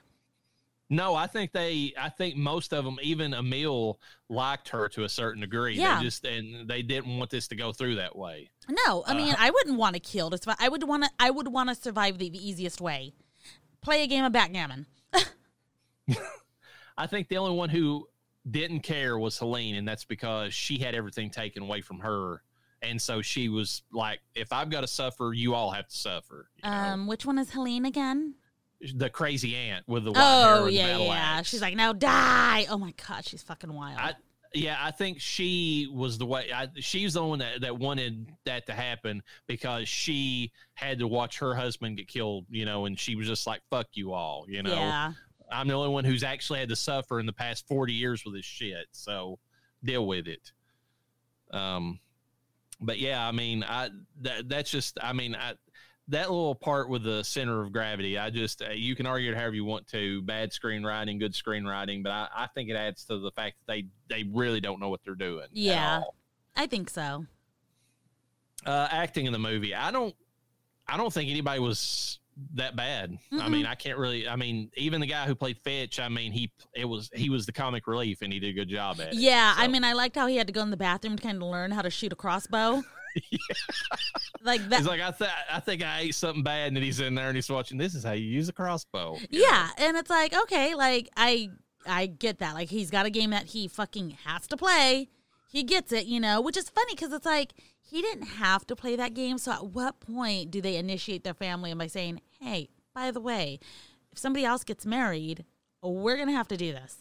No, 0.94 1.16
I 1.16 1.26
think 1.26 1.54
they. 1.54 1.94
I 1.98 2.10
think 2.10 2.36
most 2.36 2.74
of 2.74 2.84
them, 2.84 2.98
even 3.02 3.34
Emil, 3.34 3.98
liked 4.28 4.68
her 4.70 4.90
to 4.90 5.06
a 5.06 5.10
certain 5.10 5.40
degree. 5.40 5.76
Yeah. 5.76 5.98
They 6.00 6.04
just 6.04 6.26
and 6.26 6.68
they 6.70 6.82
didn't 6.82 7.18
want 7.18 7.32
this 7.32 7.48
to 7.48 7.56
go 7.56 7.72
through 7.72 7.96
that 7.96 8.14
way. 8.14 8.50
No, 8.70 9.02
I 9.08 9.12
Uh, 9.12 9.16
mean, 9.16 9.34
I 9.40 9.52
wouldn't 9.52 9.78
want 9.78 9.94
to 9.94 10.02
kill 10.02 10.30
to 10.30 10.38
survive. 10.38 10.58
I 10.60 10.68
would 10.68 10.84
want 10.86 11.04
to. 11.06 11.10
I 11.18 11.30
would 11.32 11.48
want 11.48 11.70
to 11.70 11.76
survive 11.76 12.18
the, 12.18 12.30
the 12.30 12.46
easiest 12.46 12.82
way. 12.82 13.14
Play 13.82 14.04
a 14.04 14.08
game 14.08 14.26
of 14.26 14.34
backgammon. 14.34 14.86
I 16.98 17.08
think 17.08 17.30
the 17.30 17.38
only 17.38 17.56
one 17.56 17.70
who 17.70 18.08
didn't 18.50 18.82
care 18.82 19.18
was 19.18 19.38
Helene, 19.38 19.76
and 19.76 19.88
that's 19.88 20.04
because 20.04 20.54
she 20.54 20.78
had 20.78 20.94
everything 20.94 21.30
taken 21.30 21.64
away 21.64 21.82
from 21.82 22.00
her, 22.00 22.44
and 22.82 23.02
so 23.02 23.22
she 23.22 23.48
was 23.50 23.84
like, 23.94 24.20
"If 24.36 24.52
I've 24.52 24.70
got 24.70 24.82
to 24.82 24.88
suffer, 24.88 25.32
you 25.34 25.54
all 25.56 25.72
have 25.72 25.88
to 25.88 25.96
suffer." 25.98 26.50
you 26.64 26.70
know? 26.70 26.76
Um, 26.76 27.08
which 27.08 27.26
one 27.26 27.38
is 27.38 27.52
Helene 27.52 27.86
again? 27.86 28.36
The 28.96 29.10
crazy 29.10 29.56
aunt 29.56 29.88
with 29.88 30.04
the 30.04 30.12
white 30.12 30.22
hair 30.22 30.56
Oh 30.56 30.66
and 30.66 30.74
yeah, 30.74 30.98
yeah. 30.98 31.14
axe. 31.14 31.50
She's 31.50 31.62
like, 31.62 31.76
now 31.76 31.94
die. 31.94 32.66
Oh 32.70 32.78
my 32.78 32.94
god, 33.08 33.26
she's 33.26 33.44
fucking 33.44 33.72
wild. 33.72 34.00
I, 34.00 34.16
yeah, 34.54 34.78
I 34.82 34.92
think 34.92 35.22
she 35.22 35.88
was 35.94 36.18
the 36.18 36.26
way. 36.26 36.52
I, 36.54 36.68
she's 36.76 37.14
the 37.14 37.24
one 37.24 37.40
that, 37.40 37.62
that 37.62 37.78
wanted 37.78 38.28
that 38.46 38.66
to 38.66 38.74
happen 38.74 39.24
because 39.48 39.88
she 39.88 40.52
had 40.74 41.00
to 41.00 41.08
watch 41.08 41.40
her 41.40 41.56
husband 41.56 41.98
get 41.98 42.08
killed, 42.08 42.46
you 42.50 42.66
know, 42.66 42.86
and 42.86 43.00
she 43.00 43.16
was 43.16 43.28
just 43.28 43.48
like, 43.48 43.62
"Fuck 43.70 43.88
you 43.94 44.14
all," 44.14 44.46
you 44.50 44.62
know. 44.62 44.74
yeah. 44.74 45.14
I'm 45.52 45.68
the 45.68 45.74
only 45.74 45.90
one 45.90 46.06
who's 46.06 46.24
actually 46.24 46.60
had 46.60 46.70
to 46.70 46.76
suffer 46.76 47.20
in 47.20 47.26
the 47.26 47.34
past 47.34 47.68
40 47.68 47.94
years 47.94 48.24
with 48.26 48.36
this 48.36 48.46
shit, 48.46 48.88
so 48.92 49.38
deal 49.84 50.08
with 50.08 50.28
it. 50.28 50.52
Um, 51.52 52.00
but 52.80 53.00
yeah, 53.00 53.26
I 53.26 53.32
mean, 53.32 53.64
I 53.64 53.90
that 54.22 54.50
that's 54.50 54.72
just, 54.72 54.98
I 55.02 55.14
mean, 55.14 55.36
I 55.36 55.54
that 56.12 56.30
little 56.30 56.56
part 56.56 56.88
with 56.90 57.04
the 57.04 57.24
center 57.24 57.62
of 57.62 57.72
gravity, 57.74 58.18
I 58.18 58.30
just, 58.30 58.62
uh, 58.62 58.70
you 58.72 58.96
can 58.96 59.06
argue 59.06 59.32
it 59.32 59.36
however 59.38 59.56
you 59.56 59.66
want 59.66 59.88
to, 59.90 60.22
bad 60.22 60.52
screenwriting, 60.52 61.20
good 61.20 61.34
screenwriting, 61.34 62.04
but 62.04 62.12
I, 62.12 62.28
I 62.36 62.48
think 62.54 62.70
it 62.70 62.76
adds 62.76 63.04
to 63.06 63.18
the 63.20 63.32
fact 63.32 63.56
that 63.66 63.74
they 63.74 63.86
they 64.10 64.24
really 64.32 64.62
don't 64.62 64.80
know 64.80 64.90
what 64.90 65.02
they're 65.04 65.16
doing. 65.16 65.48
Yeah. 65.52 66.02
I 66.56 66.68
think 66.68 66.90
so. 66.90 67.26
uh, 68.66 68.88
acting 68.92 69.26
in 69.26 69.34
the 69.34 69.40
movie. 69.40 69.74
I 69.74 69.90
don't, 69.92 70.14
I 70.88 70.98
don't 70.98 71.12
think 71.14 71.30
anybody 71.30 71.60
was 71.60 72.20
that 72.56 72.76
bad. 72.76 73.18
I 73.32 73.36
Mm-mm. 73.36 73.50
mean, 73.52 73.66
I 73.66 73.76
can't 73.76 73.98
really. 73.98 74.28
I 74.28 74.36
mean, 74.36 74.70
even 74.76 75.00
the 75.02 75.08
guy 75.08 75.26
who 75.26 75.36
played 75.36 75.58
Fitch. 75.60 76.00
I 76.00 76.10
mean, 76.10 76.32
he 76.32 76.52
it 76.76 76.86
was 76.86 77.10
he 77.14 77.30
was 77.30 77.46
the 77.46 77.52
comic 77.54 77.88
relief, 77.88 78.22
and 78.22 78.32
he 78.34 78.40
did 78.40 78.50
a 78.50 78.54
good 78.54 78.70
job 78.70 79.00
at 79.00 79.10
it. 79.10 79.16
Yeah, 79.16 79.54
I 79.56 79.68
mean, 79.68 79.84
I 79.84 79.94
liked 79.94 80.16
how 80.16 80.28
he 80.28 80.36
had 80.38 80.48
to 80.48 80.54
go 80.54 80.62
in 80.62 80.70
the 80.72 80.78
bathroom 80.78 81.16
to 81.18 81.24
kind 81.24 81.38
of 81.42 81.44
learn 81.50 81.72
how 81.72 81.82
to 81.82 81.90
shoot 81.90 82.12
a 82.12 82.16
crossbow. 82.16 82.84
Like 84.44 84.68
that. 84.70 84.80
He's 84.80 84.88
like, 84.88 85.02
I, 85.02 85.12
th- 85.12 85.30
I 85.52 85.60
think 85.60 85.84
I 85.84 86.00
ate 86.00 86.16
something 86.16 86.42
bad, 86.44 86.70
and 86.70 86.76
then 86.76 86.84
he's 86.84 87.00
in 87.00 87.14
there 87.14 87.28
and 87.28 87.36
he's 87.36 87.50
watching. 87.50 87.78
This 87.78 87.94
is 87.94 88.04
how 88.04 88.14
you 88.14 88.26
use 88.26 88.50
a 88.50 88.54
crossbow. 88.54 89.18
you 89.30 89.40
know? 89.40 89.48
Yeah, 89.48 89.70
and 89.78 89.96
it's 89.98 90.10
like 90.10 90.36
okay, 90.36 90.74
like 90.74 91.10
I 91.16 91.50
I 91.86 92.08
get 92.08 92.40
that. 92.40 92.56
Like 92.56 92.70
he's 92.70 92.90
got 92.90 93.06
a 93.06 93.10
game 93.12 93.30
that 93.30 93.48
he 93.48 93.68
fucking 93.68 94.18
has 94.26 94.48
to 94.48 94.58
play. 94.58 95.10
He 95.52 95.64
gets 95.64 95.92
it, 95.92 96.06
you 96.06 96.20
know, 96.20 96.42
which 96.42 96.58
is 96.58 96.70
funny 96.70 96.96
because 96.96 97.14
it's 97.14 97.26
like 97.26 97.54
he 97.82 98.02
didn't 98.02 98.26
have 98.28 98.66
to 98.68 98.76
play 98.76 98.96
that 98.96 99.14
game. 99.14 99.38
So 99.38 99.52
at 99.52 99.68
what 99.68 100.00
point 100.00 100.50
do 100.50 100.60
they 100.62 100.76
initiate 100.78 101.24
their 101.24 101.34
family 101.36 101.74
by 101.76 101.88
saying, 101.88 102.22
"Hey, 102.40 102.70
by 102.96 103.12
the 103.12 103.22
way, 103.22 103.60
if 104.12 104.18
somebody 104.18 104.44
else 104.46 104.64
gets 104.64 104.86
married, 104.88 105.46
we're 105.84 106.18
gonna 106.18 106.32
have 106.32 106.48
to 106.48 106.58
do 106.58 106.72
this." 106.72 106.98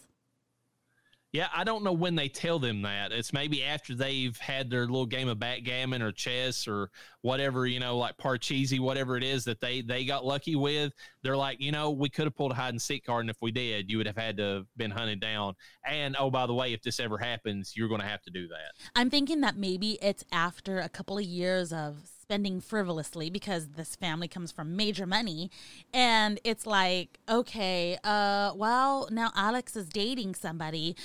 Yeah, 1.33 1.47
I 1.55 1.63
don't 1.63 1.85
know 1.85 1.93
when 1.93 2.15
they 2.15 2.27
tell 2.27 2.59
them 2.59 2.81
that. 2.81 3.13
It's 3.13 3.31
maybe 3.31 3.63
after 3.63 3.95
they've 3.95 4.37
had 4.37 4.69
their 4.69 4.81
little 4.81 5.05
game 5.05 5.29
of 5.29 5.39
backgammon 5.39 6.01
or 6.01 6.11
chess 6.11 6.67
or 6.67 6.89
whatever, 7.21 7.65
you 7.65 7.79
know, 7.79 7.97
like 7.97 8.17
Parcheesi, 8.17 8.81
whatever 8.81 9.15
it 9.15 9.23
is 9.23 9.45
that 9.45 9.61
they 9.61 9.81
they 9.81 10.03
got 10.03 10.25
lucky 10.25 10.57
with. 10.57 10.93
They're 11.23 11.37
like, 11.37 11.61
you 11.61 11.71
know, 11.71 11.91
we 11.91 12.09
could 12.09 12.25
have 12.25 12.35
pulled 12.35 12.51
a 12.51 12.55
hide 12.55 12.73
and 12.73 12.81
seek 12.81 13.05
card, 13.05 13.21
and 13.21 13.29
if 13.29 13.37
we 13.41 13.51
did, 13.51 13.89
you 13.89 13.97
would 13.97 14.07
have 14.07 14.17
had 14.17 14.35
to 14.37 14.43
have 14.43 14.65
been 14.75 14.91
hunted 14.91 15.21
down. 15.21 15.55
And 15.85 16.17
oh, 16.19 16.29
by 16.29 16.47
the 16.47 16.53
way, 16.53 16.73
if 16.73 16.81
this 16.81 16.99
ever 16.99 17.17
happens, 17.17 17.77
you're 17.77 17.87
going 17.87 18.01
to 18.01 18.07
have 18.07 18.23
to 18.23 18.31
do 18.31 18.49
that. 18.49 18.73
I'm 18.95 19.09
thinking 19.09 19.39
that 19.41 19.55
maybe 19.55 19.99
it's 20.01 20.25
after 20.33 20.79
a 20.79 20.89
couple 20.89 21.17
of 21.17 21.23
years 21.23 21.71
of 21.71 21.95
spending 22.31 22.61
frivolously 22.61 23.29
because 23.29 23.71
this 23.71 23.97
family 23.97 24.25
comes 24.25 24.53
from 24.53 24.73
major 24.77 25.05
money. 25.05 25.51
And 25.93 26.39
it's 26.45 26.65
like 26.65 27.19
okay 27.27 27.97
uh 28.05 28.53
well 28.55 29.09
now 29.11 29.31
Alex 29.35 29.75
is 29.75 29.89
dating 29.89 30.35
somebody. 30.35 30.95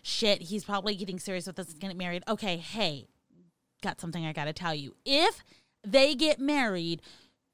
Shit 0.00 0.42
he's 0.42 0.64
probably 0.64 0.94
getting 0.94 1.18
serious 1.18 1.48
with 1.48 1.58
us 1.58 1.74
getting 1.74 1.98
married. 1.98 2.22
Okay 2.28 2.58
hey 2.58 3.08
got 3.82 4.00
something 4.00 4.24
I 4.24 4.32
got 4.32 4.44
to 4.44 4.52
tell 4.52 4.76
you. 4.76 4.94
If 5.04 5.42
they 5.84 6.14
get 6.14 6.38
married 6.38 7.02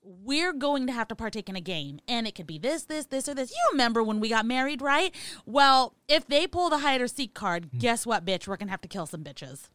we're 0.03 0.53
going 0.53 0.87
to 0.89 0.93
have 0.93 1.09
to 1.09 1.15
partake 1.15 1.49
in 1.49 1.57
a 1.57 1.61
game. 1.61 2.01
And 2.07 2.27
it 2.27 2.35
could 2.35 2.47
be 2.47 2.59
this 2.59 2.83
this 2.83 3.07
this 3.07 3.31
or 3.31 3.35
this. 3.35 3.51
You 3.51 3.63
remember 3.73 4.03
when 4.03 4.21
we 4.21 4.29
got 4.29 4.45
married 4.45 4.83
right? 4.83 5.15
Well 5.47 5.95
if 6.07 6.27
they 6.27 6.47
pull 6.47 6.69
the 6.69 6.81
hide 6.81 7.01
or 7.01 7.09
seek 7.09 7.33
card 7.33 7.71
guess 7.79 8.05
what 8.05 8.27
bitch? 8.27 8.47
We're 8.47 8.59
gonna 8.59 8.73
have 8.73 8.83
to 8.83 8.89
kill 8.89 9.07
some 9.07 9.25
bitches. 9.25 9.71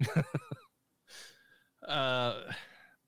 Uh, 1.86 2.34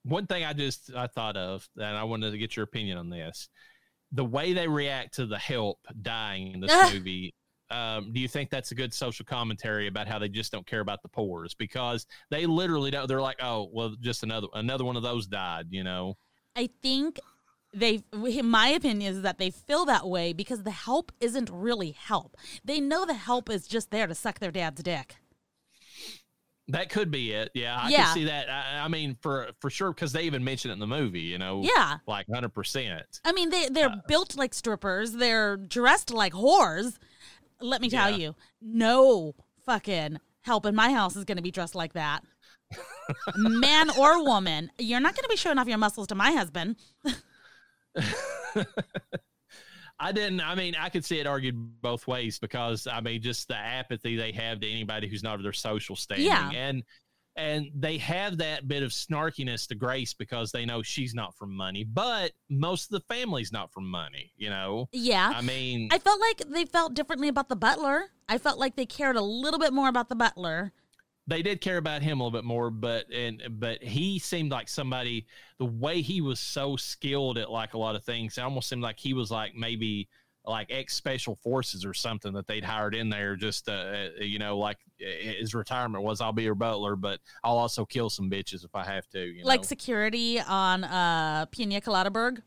one 0.05 0.27
thing 0.27 0.45
I 0.45 0.53
just 0.53 0.95
I 0.95 1.07
thought 1.07 1.37
of, 1.37 1.69
and 1.77 1.97
I 1.97 2.05
wanted 2.05 2.31
to 2.31 2.39
get 2.39 2.57
your 2.57 2.65
opinion 2.65 2.99
on 2.99 3.11
this: 3.11 3.49
the 4.13 4.25
way 4.25 4.53
they 4.53 4.69
react 4.69 5.15
to 5.15 5.27
the 5.27 5.39
help 5.39 5.79
dying 6.03 6.53
in 6.53 6.61
this 6.61 6.73
movie. 6.93 7.35
Um, 7.71 8.13
do 8.13 8.21
you 8.21 8.29
think 8.29 8.51
that's 8.51 8.71
a 8.71 8.75
good 8.75 8.93
social 8.93 9.25
commentary 9.25 9.89
about 9.89 10.07
how 10.07 10.19
they 10.19 10.29
just 10.29 10.53
don't 10.53 10.67
care 10.67 10.81
about 10.81 11.03
the 11.03 11.09
poors 11.09 11.55
because 11.55 12.07
they 12.31 12.47
literally 12.47 12.91
don't? 12.91 13.09
They're 13.09 13.23
like, 13.23 13.43
oh, 13.43 13.69
well, 13.73 13.97
just 14.01 14.23
another 14.23 14.49
another 14.55 14.85
one 14.85 14.97
of 14.97 15.03
those 15.03 15.27
died, 15.27 15.67
you 15.71 15.83
know. 15.83 16.17
I 16.55 16.69
think 16.83 17.19
they, 17.73 18.03
my 18.13 18.69
opinion, 18.69 19.15
is 19.17 19.23
that 19.23 19.39
they 19.39 19.51
feel 19.51 19.85
that 19.87 20.07
way 20.07 20.33
because 20.33 20.63
the 20.63 20.71
help 20.71 21.11
isn't 21.21 21.51
really 21.51 21.91
help. 21.91 22.37
They 22.65 22.81
know 22.81 23.05
the 23.05 23.15
help 23.15 23.51
is 23.51 23.67
just 23.67 23.91
there 23.91 24.07
to 24.07 24.15
suck 24.15 24.39
their 24.39 24.53
dad's 24.53 24.83
dick. 24.83 25.17
That 26.69 26.89
could 26.89 27.11
be 27.11 27.33
it. 27.33 27.51
Yeah, 27.55 27.77
I 27.79 27.89
Yeah. 27.91 28.05
can 28.05 28.15
see 28.15 28.25
that. 28.25 28.49
I, 28.49 28.85
I 28.85 28.89
mean, 28.89 29.17
for 29.21 29.51
for 29.61 29.69
sure, 29.69 29.93
because 29.93 30.13
they 30.13 30.23
even 30.23 30.43
mention 30.43 30.71
it 30.71 30.75
in 30.75 30.81
the 30.81 30.87
movie. 30.87 31.21
You 31.21 31.37
know, 31.39 31.63
Yeah. 31.63 31.99
like 32.07 32.27
hundred 32.33 32.55
percent. 32.55 33.21
I 33.25 33.33
mean, 33.33 33.51
they, 33.51 33.69
they're 33.69 33.91
uh, 33.91 33.97
built 34.09 34.35
like 34.37 34.55
strippers, 34.55 35.13
they're 35.13 35.57
dressed 35.59 36.11
like 36.11 36.33
whores. 36.33 36.97
Let 37.61 37.81
me 37.83 37.91
tell 37.91 38.11
Yeah. 38.11 38.17
you, 38.17 38.35
no 38.63 39.35
fucking 39.67 40.19
help 40.43 40.65
in 40.67 40.75
my 40.75 40.91
house 40.91 41.17
is 41.17 41.25
going 41.25 41.37
to 41.37 41.43
be 41.43 41.51
dressed 41.51 41.75
like 41.75 41.93
that. 41.95 42.23
Man 43.37 43.91
or 43.99 44.25
woman, 44.25 44.71
you're 44.79 45.01
not 45.01 45.15
going 45.15 45.23
to 45.25 45.29
be 45.29 45.37
showing 45.37 45.59
off 45.59 45.69
your 45.69 45.79
muscles 45.79 46.07
to 46.09 46.15
my 46.15 46.33
husband. 46.33 46.77
I 50.05 50.13
didn't. 50.13 50.41
I 50.43 50.55
mean, 50.55 50.75
I 50.79 50.91
could 50.91 51.05
see 51.05 51.19
it 51.19 51.27
argued 51.27 51.57
both 51.81 52.07
ways 52.07 52.39
because 52.39 52.87
I 52.87 53.01
mean, 53.01 53.23
just 53.23 53.49
the 53.49 53.57
apathy 53.57 54.17
they 54.17 54.33
have 54.33 54.61
to 54.61 54.71
anybody 54.71 55.09
who's 55.09 55.23
not 55.23 55.37
of 55.37 55.43
their 55.43 55.53
social 55.55 55.97
standing, 55.97 56.27
Yeah. 56.27 56.51
and 56.51 56.83
and 57.37 57.71
they 57.75 57.99
have 57.99 58.39
that 58.39 58.69
bit 58.69 58.83
of 58.85 58.91
snarkiness 58.93 59.67
to 59.69 59.75
Grace 59.75 60.15
because 60.15 60.53
they 60.53 60.65
know 60.65 60.83
she's 60.83 61.15
not 61.15 61.35
from 61.35 61.53
money, 61.57 61.83
but 61.83 62.31
most 62.49 62.85
of 62.93 63.01
the 63.03 63.15
family's 63.15 63.51
not 63.51 63.73
from 63.73 63.91
money. 63.91 64.33
You 64.37 64.51
know, 64.51 64.89
Yeah. 64.93 65.33
I 65.35 65.41
mean, 65.41 65.89
I 65.91 65.99
felt 65.99 66.21
like 66.21 66.43
they 66.49 66.65
felt 66.65 66.95
differently 66.95 67.27
about 67.29 67.49
the 67.49 67.57
butler. 67.57 68.05
I 68.29 68.39
felt 68.39 68.59
like 68.59 68.77
they 68.77 68.87
cared 68.87 69.17
a 69.17 69.23
little 69.23 69.59
bit 69.59 69.73
more 69.73 69.89
about 69.89 70.09
the 70.11 70.15
butler. 70.15 70.73
They 71.27 71.43
did 71.43 71.61
care 71.61 71.79
about 71.79 72.03
him 72.03 72.21
a 72.21 72.25
little 72.25 72.37
bit 72.39 72.45
more, 72.45 72.71
but 72.71 73.11
and 73.13 73.43
but 73.59 73.83
he 73.83 74.19
seemed 74.19 74.51
like 74.51 74.69
somebody. 74.69 75.27
The 75.59 75.65
way 75.67 76.03
he 76.03 76.21
was 76.21 76.41
so 76.41 76.77
skilled 76.77 77.39
at 77.39 77.51
like 77.51 77.75
a 77.75 77.79
lot 77.79 77.97
of 77.97 78.05
things, 78.05 78.37
it 78.39 78.43
almost 78.43 78.69
seemed 78.69 78.83
like 78.83 78.99
he 78.99 79.15
was 79.15 79.31
like 79.31 79.55
maybe 79.55 80.09
like 80.47 80.67
ex 80.71 80.93
special 80.95 81.37
forces 81.37 81.87
or 81.87 81.95
something 81.95 82.35
that 82.35 82.47
they'd 82.47 82.65
hired 82.65 82.95
in 82.95 83.09
there. 83.09 83.37
Just 83.37 83.69
uh, 83.69 84.09
you 84.21 84.39
know, 84.39 84.59
like 84.59 84.77
uh, 85.01 85.07
his 85.39 85.55
retirement 85.55 86.05
was, 86.05 86.21
I'll 86.21 86.33
be 86.35 86.43
your 86.43 86.55
butler, 86.55 86.97
but 86.97 87.21
I'll 87.43 87.57
also 87.57 87.87
kill 87.87 88.11
some 88.11 88.29
bitches 88.29 88.63
if 88.65 88.75
I 88.75 88.85
have 88.85 89.09
to. 89.11 89.25
You 89.25 89.45
Like 89.45 89.61
know? 89.61 89.65
security 89.67 90.41
on 90.41 90.85
uh 90.85 91.47
Pina 91.51 91.81
Coladaberg. 91.81 92.43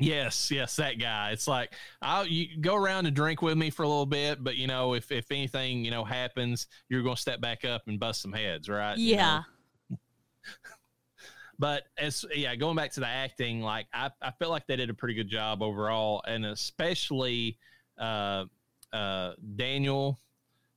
Yes, 0.00 0.50
yes, 0.50 0.76
that 0.76 1.00
guy. 1.00 1.32
It's 1.32 1.48
like 1.48 1.72
I'll 2.00 2.26
you 2.26 2.60
go 2.60 2.76
around 2.76 3.06
and 3.06 3.16
drink 3.16 3.42
with 3.42 3.58
me 3.58 3.70
for 3.70 3.82
a 3.82 3.88
little 3.88 4.06
bit, 4.06 4.44
but 4.44 4.56
you 4.56 4.68
know, 4.68 4.94
if 4.94 5.10
if 5.10 5.30
anything 5.32 5.84
you 5.84 5.90
know 5.90 6.04
happens, 6.04 6.68
you're 6.88 7.02
going 7.02 7.16
to 7.16 7.20
step 7.20 7.40
back 7.40 7.64
up 7.64 7.82
and 7.88 7.98
bust 7.98 8.22
some 8.22 8.32
heads, 8.32 8.68
right? 8.68 8.96
You 8.96 9.16
know? 9.16 9.22
Yeah. 9.22 9.96
But 11.60 11.84
as 11.98 12.24
yeah, 12.32 12.54
going 12.54 12.76
back 12.76 12.92
to 12.92 13.00
the 13.00 13.08
acting, 13.08 13.60
like 13.60 13.86
I 13.92 14.10
I 14.22 14.30
feel 14.38 14.48
like 14.48 14.66
they 14.68 14.76
did 14.76 14.90
a 14.90 14.94
pretty 14.94 15.14
good 15.14 15.28
job 15.28 15.60
overall, 15.60 16.22
and 16.26 16.46
especially 16.46 17.58
uh 17.98 18.44
uh 18.92 19.32
Daniel, 19.56 20.20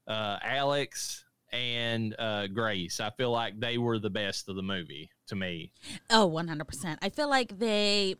uh 0.07 0.37
Alex, 0.43 1.23
and 1.53 2.15
uh 2.17 2.47
Grace. 2.47 2.99
I 2.99 3.11
feel 3.11 3.29
like 3.29 3.59
they 3.59 3.77
were 3.77 3.99
the 3.99 4.09
best 4.09 4.49
of 4.49 4.55
the 4.55 4.63
movie 4.63 5.11
to 5.27 5.35
me. 5.35 5.71
Oh, 6.09 6.27
100%. 6.27 6.97
I 7.01 7.09
feel 7.09 7.29
like 7.29 7.59
they 7.59 8.15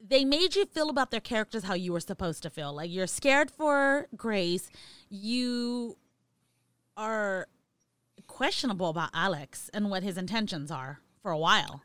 they 0.00 0.24
made 0.24 0.54
you 0.54 0.66
feel 0.66 0.90
about 0.90 1.10
their 1.10 1.20
characters 1.20 1.64
how 1.64 1.74
you 1.74 1.92
were 1.92 2.00
supposed 2.00 2.42
to 2.42 2.50
feel. 2.50 2.72
Like 2.72 2.90
you're 2.90 3.06
scared 3.06 3.50
for 3.50 4.08
Grace, 4.16 4.70
you 5.10 5.96
are 6.96 7.48
questionable 8.26 8.88
about 8.90 9.10
Alex 9.14 9.70
and 9.74 9.90
what 9.90 10.02
his 10.02 10.16
intentions 10.16 10.70
are 10.70 11.00
for 11.22 11.30
a 11.30 11.38
while. 11.38 11.82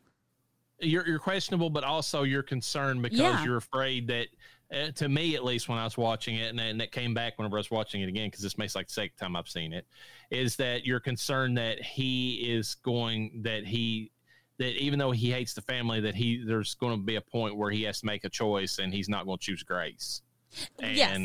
you're 0.80 1.08
you're 1.08 1.20
questionable, 1.20 1.70
but 1.70 1.84
also 1.84 2.24
you're 2.24 2.44
concerned 2.44 3.02
because 3.02 3.20
Yeah. 3.20 3.44
you're 3.44 3.58
afraid 3.58 4.08
that. 4.08 4.28
Uh, 4.70 4.92
to 4.92 5.08
me, 5.08 5.34
at 5.34 5.46
least, 5.46 5.70
when 5.70 5.78
I 5.78 5.86
was 5.86 5.98
watching 5.98 6.36
it, 6.36 6.50
and, 6.50 6.60
and 6.60 6.82
it 6.82 6.92
came 6.92 7.14
back 7.14 7.38
whenever 7.38 7.56
I 7.56 7.60
was 7.62 7.72
watching 7.72 8.02
it 8.02 8.10
again, 8.10 8.28
because 8.28 8.42
this 8.44 8.58
makes 8.58 8.76
like 8.76 8.88
the 8.88 8.94
second 8.94 9.16
time 9.18 9.34
I've 9.38 9.48
seen 9.48 9.72
it, 9.72 9.88
is 10.30 10.58
that 10.58 10.86
you're 10.86 11.00
concerned 11.00 11.58
that 11.58 11.82
he 11.82 12.52
is 12.54 12.76
going 12.76 13.44
that 13.44 13.66
he 13.66 14.12
that 14.60 14.74
even 14.82 14.98
though 15.00 15.12
he 15.12 15.32
hates 15.32 15.54
the 15.54 15.62
family, 15.62 16.00
that 16.02 16.16
he 16.16 16.44
there's 16.46 16.74
going 16.76 16.98
to 16.98 17.04
be 17.04 17.16
a 17.16 17.22
point 17.22 17.56
where 17.58 17.70
he 17.72 17.84
has 17.84 18.00
to 18.00 18.06
make 18.06 18.24
a 18.24 18.30
choice, 18.30 18.80
and 18.80 18.94
he's 18.94 19.08
not 19.10 19.26
going 19.26 19.38
to 19.38 19.44
choose 19.44 19.64
Grace, 19.64 20.22
and 20.80 20.96
Yes. 20.98 21.20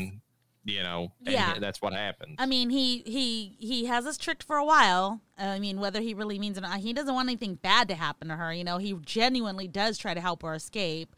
you 0.65 0.83
know, 0.83 1.11
and 1.25 1.33
Yeah. 1.33 1.59
that's 1.59 1.81
what 1.81 1.93
happens. 1.93 2.35
I 2.39 2.45
mean, 2.45 2.69
he 2.69 2.99
he 3.05 3.55
he 3.59 3.85
has 3.85 4.05
us 4.05 4.17
tricked 4.17 4.43
for 4.43 4.57
a 4.57 4.65
while. 4.65 5.21
I 5.37 5.59
mean, 5.59 5.79
whether 5.79 5.99
he 5.99 6.13
really 6.13 6.37
means 6.39 6.57
it 6.57 6.63
or 6.63 6.67
not, 6.67 6.79
he 6.79 6.93
doesn't 6.93 7.13
want 7.13 7.27
anything 7.27 7.55
bad 7.55 7.87
to 7.89 7.95
happen 7.95 8.27
to 8.29 8.35
her. 8.35 8.53
You 8.53 8.63
know, 8.63 8.77
he 8.77 8.93
genuinely 9.05 9.67
does 9.67 9.97
try 9.97 10.13
to 10.13 10.21
help 10.21 10.43
her 10.43 10.53
escape. 10.53 11.15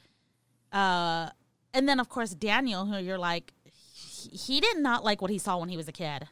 Uh, 0.72 1.30
and 1.74 1.88
then 1.88 2.00
of 2.00 2.10
course 2.10 2.32
Daniel, 2.32 2.86
who 2.86 2.98
you're 2.98 3.18
like, 3.18 3.54
he, 3.94 4.30
he 4.30 4.60
did 4.62 4.78
not 4.78 5.04
like 5.04 5.22
what 5.22 5.30
he 5.32 5.38
saw 5.38 5.58
when 5.58 5.70
he 5.70 5.78
was 5.78 5.88
a 5.88 5.92
kid. 5.92 6.28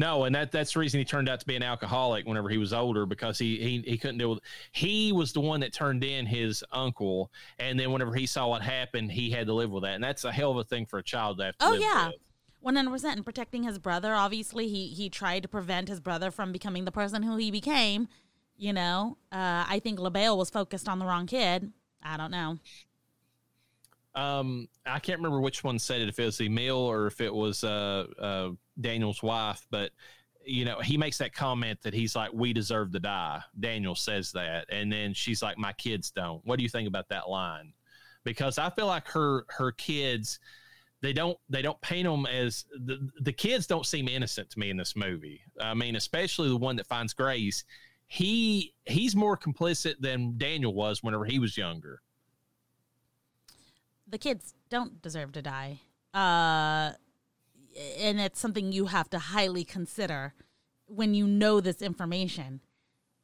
No, 0.00 0.24
and 0.24 0.34
that 0.34 0.50
that's 0.50 0.72
the 0.72 0.80
reason 0.80 0.98
he 0.98 1.04
turned 1.04 1.28
out 1.28 1.40
to 1.40 1.46
be 1.46 1.56
an 1.56 1.62
alcoholic 1.62 2.26
whenever 2.26 2.48
he 2.48 2.56
was 2.56 2.72
older 2.72 3.04
because 3.04 3.38
he 3.38 3.58
he, 3.58 3.82
he 3.86 3.98
couldn't 3.98 4.16
deal 4.16 4.30
with 4.30 4.40
he 4.72 5.12
was 5.12 5.34
the 5.34 5.42
one 5.42 5.60
that 5.60 5.74
turned 5.74 6.02
in 6.02 6.24
his 6.24 6.64
uncle 6.72 7.30
and 7.58 7.78
then 7.78 7.92
whenever 7.92 8.14
he 8.14 8.24
saw 8.24 8.48
what 8.48 8.62
happened 8.62 9.12
he 9.12 9.30
had 9.30 9.46
to 9.46 9.52
live 9.52 9.70
with 9.70 9.82
that 9.82 9.96
and 9.96 10.02
that's 10.02 10.24
a 10.24 10.32
hell 10.32 10.52
of 10.52 10.56
a 10.56 10.64
thing 10.64 10.86
for 10.86 10.98
a 10.98 11.02
child 11.02 11.36
to 11.36 11.44
have 11.44 11.58
to 11.58 11.66
Oh 11.66 11.74
yeah. 11.74 12.12
One 12.60 12.76
hundred 12.76 12.92
percent, 12.92 13.16
and 13.16 13.24
protecting 13.26 13.62
his 13.62 13.78
brother. 13.78 14.14
Obviously, 14.14 14.68
he 14.68 14.88
he 14.88 15.10
tried 15.10 15.42
to 15.42 15.48
prevent 15.48 15.88
his 15.88 16.00
brother 16.00 16.30
from 16.30 16.50
becoming 16.50 16.86
the 16.86 16.92
person 16.92 17.22
who 17.22 17.36
he 17.36 17.50
became. 17.50 18.08
You 18.56 18.72
know, 18.72 19.16
uh, 19.32 19.64
I 19.66 19.80
think 19.82 19.98
Le 19.98 20.10
Bail 20.10 20.36
was 20.36 20.50
focused 20.50 20.88
on 20.88 20.98
the 20.98 21.06
wrong 21.06 21.26
kid. 21.26 21.72
I 22.02 22.18
don't 22.18 22.30
know. 22.30 22.58
Um, 24.14 24.68
I 24.84 24.98
can't 24.98 25.18
remember 25.18 25.40
which 25.40 25.62
one 25.62 25.78
said 25.78 26.00
it 26.00 26.08
if 26.08 26.18
it 26.18 26.24
was 26.24 26.40
Emil 26.40 26.76
or 26.76 27.06
if 27.06 27.20
it 27.20 27.32
was 27.32 27.62
uh, 27.62 28.06
uh, 28.18 28.50
Daniel's 28.80 29.22
wife, 29.22 29.66
but 29.70 29.90
you 30.44 30.64
know 30.64 30.80
he 30.80 30.96
makes 30.96 31.18
that 31.18 31.34
comment 31.34 31.78
that 31.82 31.92
he's 31.92 32.16
like 32.16 32.32
we 32.32 32.52
deserve 32.52 32.92
to 32.92 33.00
die. 33.00 33.42
Daniel 33.58 33.94
says 33.94 34.32
that, 34.32 34.66
and 34.70 34.90
then 34.92 35.12
she's 35.14 35.42
like 35.42 35.58
my 35.58 35.72
kids 35.74 36.10
don't. 36.10 36.44
What 36.44 36.56
do 36.58 36.62
you 36.62 36.68
think 36.68 36.88
about 36.88 37.08
that 37.10 37.28
line? 37.28 37.72
Because 38.24 38.58
I 38.58 38.70
feel 38.70 38.86
like 38.86 39.06
her 39.08 39.44
her 39.48 39.72
kids 39.72 40.40
they 41.02 41.12
don't 41.12 41.38
they 41.48 41.62
don't 41.62 41.80
paint 41.80 42.06
them 42.06 42.26
as 42.26 42.64
the 42.72 43.08
the 43.20 43.32
kids 43.32 43.66
don't 43.66 43.86
seem 43.86 44.08
innocent 44.08 44.50
to 44.50 44.58
me 44.58 44.70
in 44.70 44.76
this 44.76 44.94
movie. 44.96 45.40
I 45.60 45.74
mean, 45.74 45.96
especially 45.96 46.48
the 46.48 46.56
one 46.56 46.76
that 46.76 46.86
finds 46.86 47.12
Grace. 47.14 47.64
He 48.06 48.74
he's 48.86 49.14
more 49.14 49.36
complicit 49.36 49.94
than 50.00 50.36
Daniel 50.36 50.74
was 50.74 51.02
whenever 51.02 51.24
he 51.24 51.38
was 51.38 51.56
younger. 51.56 52.02
the 54.08 54.18
kids 54.18 54.54
don't 54.68 55.00
deserve 55.02 55.32
to 55.32 55.42
die. 55.42 55.80
Uh, 56.12 56.92
and 57.98 58.20
it's 58.20 58.40
something 58.40 58.72
you 58.72 58.86
have 58.86 59.08
to 59.10 59.18
highly 59.18 59.64
consider 59.64 60.34
when 60.86 61.14
you 61.14 61.26
know 61.26 61.60
this 61.60 61.82
information. 61.82 62.60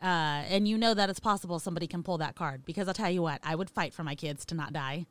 Uh, 0.03 0.44
and 0.51 0.68
you 0.68 0.76
know 0.76 0.92
that 0.92 1.09
it's 1.09 1.18
possible 1.20 1.59
somebody 1.59 1.86
can 1.86 2.03
pull 2.03 2.18
that 2.18 2.34
card 2.34 2.64
because 2.66 2.86
I'll 2.86 2.92
tell 2.94 3.11
you 3.11 3.22
what, 3.22 3.40
I 3.42 3.55
would 3.55 3.70
fight 3.70 3.94
for 3.94 4.05
my 4.05 4.14
kids 4.14 4.44
to 4.47 4.55
not 4.55 4.74
die. 4.74 5.07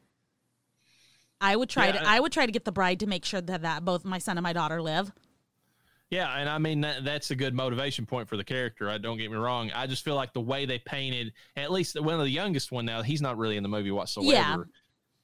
I 1.42 1.56
would 1.56 1.70
try 1.70 1.88
Yeah, 1.88 1.92
to 1.94 2.08
I- 2.08 2.18
I 2.18 2.20
would 2.20 2.32
try 2.32 2.46
to 2.46 2.52
get 2.52 2.66
the 2.66 2.72
bride 2.72 3.00
to 3.02 3.08
make 3.08 3.26
sure 3.26 3.42
that, 3.42 3.64
that 3.64 3.84
both 3.84 4.06
my 4.06 4.20
son 4.20 4.38
and 4.38 4.44
my 4.44 4.54
daughter 4.54 4.82
live. 4.82 5.12
Yeah, 6.12 6.32
and 6.38 6.48
I 6.48 6.60
mean 6.60 6.82
that, 6.82 7.04
that's 7.04 7.32
a 7.32 7.36
good 7.36 7.56
motivation 7.56 8.06
point 8.06 8.30
for 8.30 8.38
the 8.38 8.44
character. 8.44 8.88
I 8.90 9.00
don't 9.00 9.18
get 9.18 9.32
me 9.32 9.38
wrong. 9.38 9.72
I 9.74 9.88
just 9.88 10.06
feel 10.06 10.16
like 10.16 10.34
the 10.34 10.40
way 10.42 10.66
they 10.68 10.78
painted, 10.78 11.34
at 11.58 11.72
least 11.72 12.00
one 12.00 12.14
of 12.14 12.22
the 12.22 12.30
youngest 12.30 12.72
one 12.72 12.86
now, 12.86 13.02
he's 13.02 13.22
not 13.24 13.38
really 13.38 13.58
in 13.58 13.64
the 13.64 13.70
movie 13.70 13.92
whatsoever. 13.92 14.32
Yeah. 14.32 14.58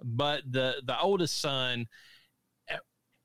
But 0.04 0.42
the 0.52 0.82
the 0.84 1.00
oldest 1.00 1.40
son, 1.40 1.88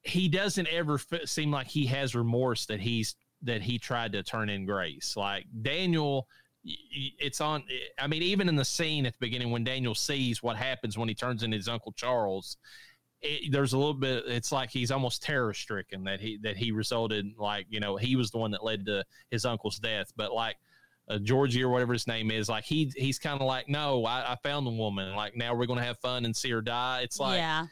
he 0.06 0.28
doesn't 0.28 0.68
ever 0.68 0.94
f- 0.94 1.26
seem 1.28 1.50
like 1.50 1.66
he 1.66 1.86
has 1.86 2.14
remorse 2.14 2.66
that 2.66 2.80
he's 2.80 3.16
that 3.42 3.62
he 3.62 3.78
tried 3.78 4.12
to 4.12 4.22
turn 4.22 4.48
in 4.48 4.64
Grace. 4.64 5.14
Like 5.16 5.46
Daniel, 5.62 6.26
it's 6.64 7.40
on. 7.40 7.64
I 7.98 8.06
mean, 8.06 8.22
even 8.22 8.48
in 8.48 8.56
the 8.56 8.64
scene 8.64 9.06
at 9.06 9.12
the 9.12 9.18
beginning 9.20 9.50
when 9.50 9.64
Daniel 9.64 9.94
sees 9.94 10.42
what 10.42 10.56
happens 10.56 10.96
when 10.96 11.08
he 11.08 11.14
turns 11.14 11.42
in 11.42 11.52
his 11.52 11.68
uncle 11.68 11.92
Charles, 11.92 12.56
it, 13.20 13.52
there's 13.52 13.72
a 13.72 13.78
little 13.78 13.94
bit 13.94 14.24
it's 14.26 14.52
like 14.52 14.70
he's 14.70 14.90
almost 14.90 15.22
terror 15.22 15.54
stricken 15.54 16.04
that 16.04 16.20
he 16.20 16.38
that 16.42 16.56
he 16.56 16.70
resulted 16.70 17.26
like 17.38 17.66
you 17.68 17.80
know 17.80 17.96
he 17.96 18.16
was 18.16 18.30
the 18.30 18.38
one 18.38 18.50
that 18.50 18.64
led 18.64 18.84
to 18.86 19.04
his 19.30 19.44
uncle's 19.44 19.78
death 19.78 20.12
but 20.16 20.32
like 20.32 20.56
uh, 21.08 21.18
Georgie 21.18 21.62
or 21.62 21.70
whatever 21.70 21.92
his 21.92 22.06
name 22.06 22.30
is 22.30 22.48
like 22.48 22.64
he 22.64 22.92
he's 22.96 23.18
kind 23.18 23.40
of 23.40 23.46
like 23.46 23.68
no 23.68 24.04
I, 24.04 24.32
I 24.32 24.36
found 24.42 24.66
the 24.66 24.70
woman 24.70 25.14
like 25.14 25.36
now 25.36 25.54
we're 25.54 25.66
gonna 25.66 25.84
have 25.84 25.98
fun 25.98 26.24
and 26.26 26.36
see 26.36 26.50
her 26.50 26.60
die 26.60 27.00
it's 27.02 27.18
like 27.18 27.38
yeah, 27.38 27.66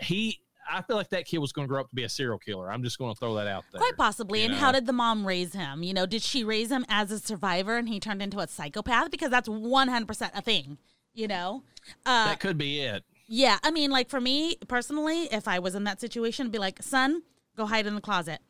he 0.00 0.40
I 0.70 0.82
feel 0.82 0.96
like 0.96 1.10
that 1.10 1.26
kid 1.26 1.38
was 1.38 1.52
gonna 1.52 1.68
grow 1.68 1.80
up 1.80 1.88
to 1.90 1.94
be 1.94 2.04
a 2.04 2.08
serial 2.08 2.38
killer 2.38 2.70
I'm 2.70 2.82
just 2.82 2.98
gonna 2.98 3.14
throw 3.14 3.34
that 3.34 3.46
out 3.46 3.64
there 3.72 3.80
quite 3.80 3.96
possibly. 3.96 4.42
And 4.42 4.52
know? 4.52 4.58
how 4.58 4.72
did 4.72 4.86
the 4.86 4.92
mom 4.92 5.26
raise 5.26 5.52
him? 5.52 5.82
You 5.82 5.94
know, 5.94 6.06
did 6.06 6.22
she 6.22 6.44
raise 6.44 6.70
him 6.70 6.84
as 6.88 7.10
a 7.10 7.18
survivor 7.18 7.76
and 7.76 7.88
he 7.88 8.00
turned 8.00 8.22
into 8.22 8.38
a 8.38 8.48
psychopath? 8.48 9.10
Because 9.10 9.30
that's 9.30 9.48
one 9.48 9.88
hundred 9.88 10.08
percent 10.08 10.32
a 10.34 10.42
thing. 10.42 10.78
You 11.14 11.28
know, 11.28 11.62
uh, 12.04 12.26
that 12.26 12.40
could 12.40 12.58
be 12.58 12.80
it 12.80 13.02
Yeah, 13.26 13.58
I 13.62 13.70
mean, 13.70 13.90
like 13.90 14.10
for 14.10 14.20
me 14.20 14.56
personally, 14.68 15.24
if 15.32 15.48
I 15.48 15.58
was 15.58 15.74
in 15.74 15.84
that 15.84 16.00
situation, 16.00 16.46
I'd 16.46 16.52
be 16.52 16.58
like, 16.58 16.82
son, 16.82 17.22
go 17.56 17.66
hide 17.66 17.86
in 17.86 17.94
the 17.94 18.00
closet. 18.00 18.40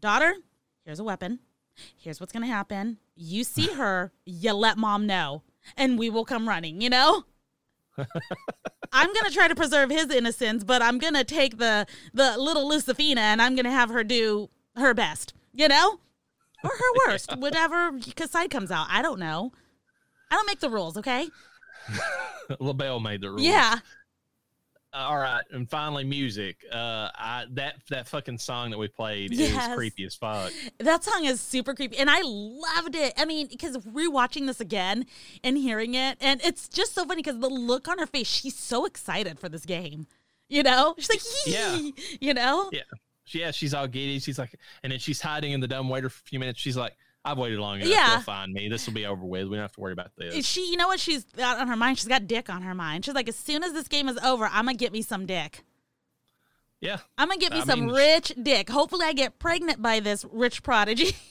Daughter, 0.00 0.34
here's 0.84 1.00
a 1.00 1.04
weapon. 1.04 1.40
Here's 1.96 2.20
what's 2.20 2.32
gonna 2.32 2.46
happen. 2.46 2.98
You 3.14 3.44
see 3.44 3.66
her, 3.74 4.12
you 4.24 4.52
let 4.52 4.78
mom 4.78 5.06
know, 5.06 5.42
and 5.76 5.98
we 5.98 6.10
will 6.10 6.24
come 6.24 6.48
running, 6.48 6.80
you 6.80 6.90
know? 6.90 7.24
I'm 8.92 9.12
gonna 9.12 9.30
try 9.30 9.48
to 9.48 9.54
preserve 9.54 9.90
his 9.90 10.10
innocence, 10.10 10.64
but 10.64 10.82
I'm 10.82 10.98
gonna 10.98 11.24
take 11.24 11.58
the 11.58 11.86
the 12.14 12.36
little 12.38 12.68
Lucifina 12.70 13.18
and 13.18 13.42
I'm 13.42 13.56
gonna 13.56 13.70
have 13.70 13.90
her 13.90 14.04
do 14.04 14.50
her 14.76 14.94
best, 14.94 15.34
you 15.52 15.68
know? 15.68 15.98
Or 16.64 16.70
her 16.70 16.92
worst, 17.06 17.36
whatever 17.36 17.92
Cause 18.16 18.30
side 18.30 18.50
comes 18.50 18.70
out. 18.70 18.86
I 18.90 19.02
don't 19.02 19.20
know. 19.20 19.52
I 20.30 20.34
don't 20.34 20.46
make 20.46 20.60
the 20.60 20.70
rules, 20.70 20.96
okay? 20.96 21.28
Le 22.60 22.74
Bail 22.74 23.00
made 23.00 23.20
the 23.20 23.30
rules 23.30 23.42
Yeah. 23.42 23.78
Uh, 24.92 24.96
all 24.98 25.16
right, 25.18 25.42
and 25.50 25.68
finally, 25.68 26.04
music. 26.04 26.64
Uh, 26.72 27.10
I 27.14 27.44
that 27.50 27.76
that 27.90 28.08
fucking 28.08 28.38
song 28.38 28.70
that 28.70 28.78
we 28.78 28.88
played 28.88 29.32
Yes. 29.32 29.68
is 29.68 29.74
creepy 29.74 30.04
as 30.04 30.14
fuck. 30.14 30.52
That 30.78 31.04
song 31.04 31.24
is 31.24 31.40
super 31.40 31.74
creepy, 31.74 31.98
and 31.98 32.08
I 32.08 32.20
loved 32.22 32.94
it. 32.94 33.12
I 33.18 33.24
mean, 33.24 33.48
because 33.48 33.76
rewatching 33.78 34.46
this 34.46 34.60
again 34.60 35.04
and 35.44 35.58
hearing 35.58 35.94
it, 35.94 36.16
and 36.20 36.40
it's 36.42 36.68
just 36.68 36.94
so 36.94 37.04
funny 37.04 37.22
because 37.22 37.40
the 37.40 37.48
look 37.48 37.88
on 37.88 37.98
her 37.98 38.06
face, 38.06 38.26
she's 38.28 38.56
so 38.56 38.84
excited 38.86 39.38
for 39.38 39.48
this 39.48 39.64
game. 39.66 40.06
You 40.48 40.62
know, 40.62 40.94
she's 40.96 41.10
like, 41.10 41.20
Yeah. 41.46 41.90
you 42.20 42.32
know, 42.32 42.70
Yeah, 42.72 42.82
yeah, 43.32 43.50
she's 43.50 43.74
all 43.74 43.88
giddy. 43.88 44.20
She's 44.20 44.38
like, 44.38 44.54
and 44.84 44.92
then 44.92 45.00
she's 45.00 45.20
hiding 45.20 45.52
in 45.52 45.60
the 45.60 45.66
dumb 45.68 45.88
waiter 45.88 46.08
for 46.08 46.20
a 46.24 46.28
few 46.28 46.38
minutes. 46.38 46.60
She's 46.60 46.76
like, 46.76 46.96
I've 47.26 47.38
waited 47.38 47.58
long 47.58 47.80
enough. 47.80 47.88
Yeah. 47.88 48.10
They'll 48.10 48.20
find 48.20 48.52
me. 48.52 48.68
This 48.68 48.86
will 48.86 48.94
be 48.94 49.04
over 49.04 49.24
with. 49.24 49.48
We 49.48 49.56
don't 49.56 49.62
have 49.62 49.72
to 49.72 49.80
worry 49.80 49.92
about 49.92 50.12
this. 50.16 50.46
She, 50.46 50.70
you 50.70 50.76
know 50.76 50.86
what 50.86 51.00
she's 51.00 51.24
got 51.24 51.58
on 51.58 51.66
her 51.66 51.74
mind? 51.76 51.98
She's 51.98 52.06
got 52.06 52.28
dick 52.28 52.48
on 52.48 52.62
her 52.62 52.74
mind. 52.74 53.04
She's 53.04 53.14
like, 53.14 53.28
as 53.28 53.36
soon 53.36 53.64
as 53.64 53.72
this 53.72 53.88
game 53.88 54.08
is 54.08 54.16
over, 54.18 54.44
I'm 54.46 54.66
gonna 54.66 54.74
get 54.74 54.92
me 54.92 55.02
some 55.02 55.26
dick. 55.26 55.64
Yeah. 56.80 56.98
I'm 57.18 57.28
gonna 57.28 57.40
get 57.40 57.52
me 57.52 57.60
I 57.60 57.64
some 57.64 57.86
mean, 57.86 57.94
rich 57.94 58.32
dick. 58.40 58.70
Hopefully, 58.70 59.04
I 59.06 59.12
get 59.12 59.38
pregnant 59.40 59.82
by 59.82 59.98
this 60.00 60.24
rich 60.30 60.62
prodigy. 60.62 61.16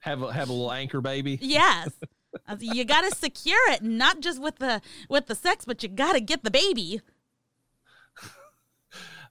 Have 0.00 0.20
a 0.20 0.32
have 0.32 0.48
a 0.48 0.52
little 0.52 0.72
anchor 0.72 1.00
baby. 1.00 1.38
yes, 1.40 1.90
you 2.58 2.84
got 2.84 3.08
to 3.08 3.16
secure 3.16 3.70
it, 3.70 3.84
not 3.84 4.18
just 4.18 4.42
with 4.42 4.56
the 4.56 4.82
with 5.08 5.28
the 5.28 5.36
sex, 5.36 5.64
but 5.64 5.84
you 5.84 5.88
got 5.88 6.14
to 6.14 6.20
get 6.20 6.42
the 6.42 6.50
baby. 6.50 7.00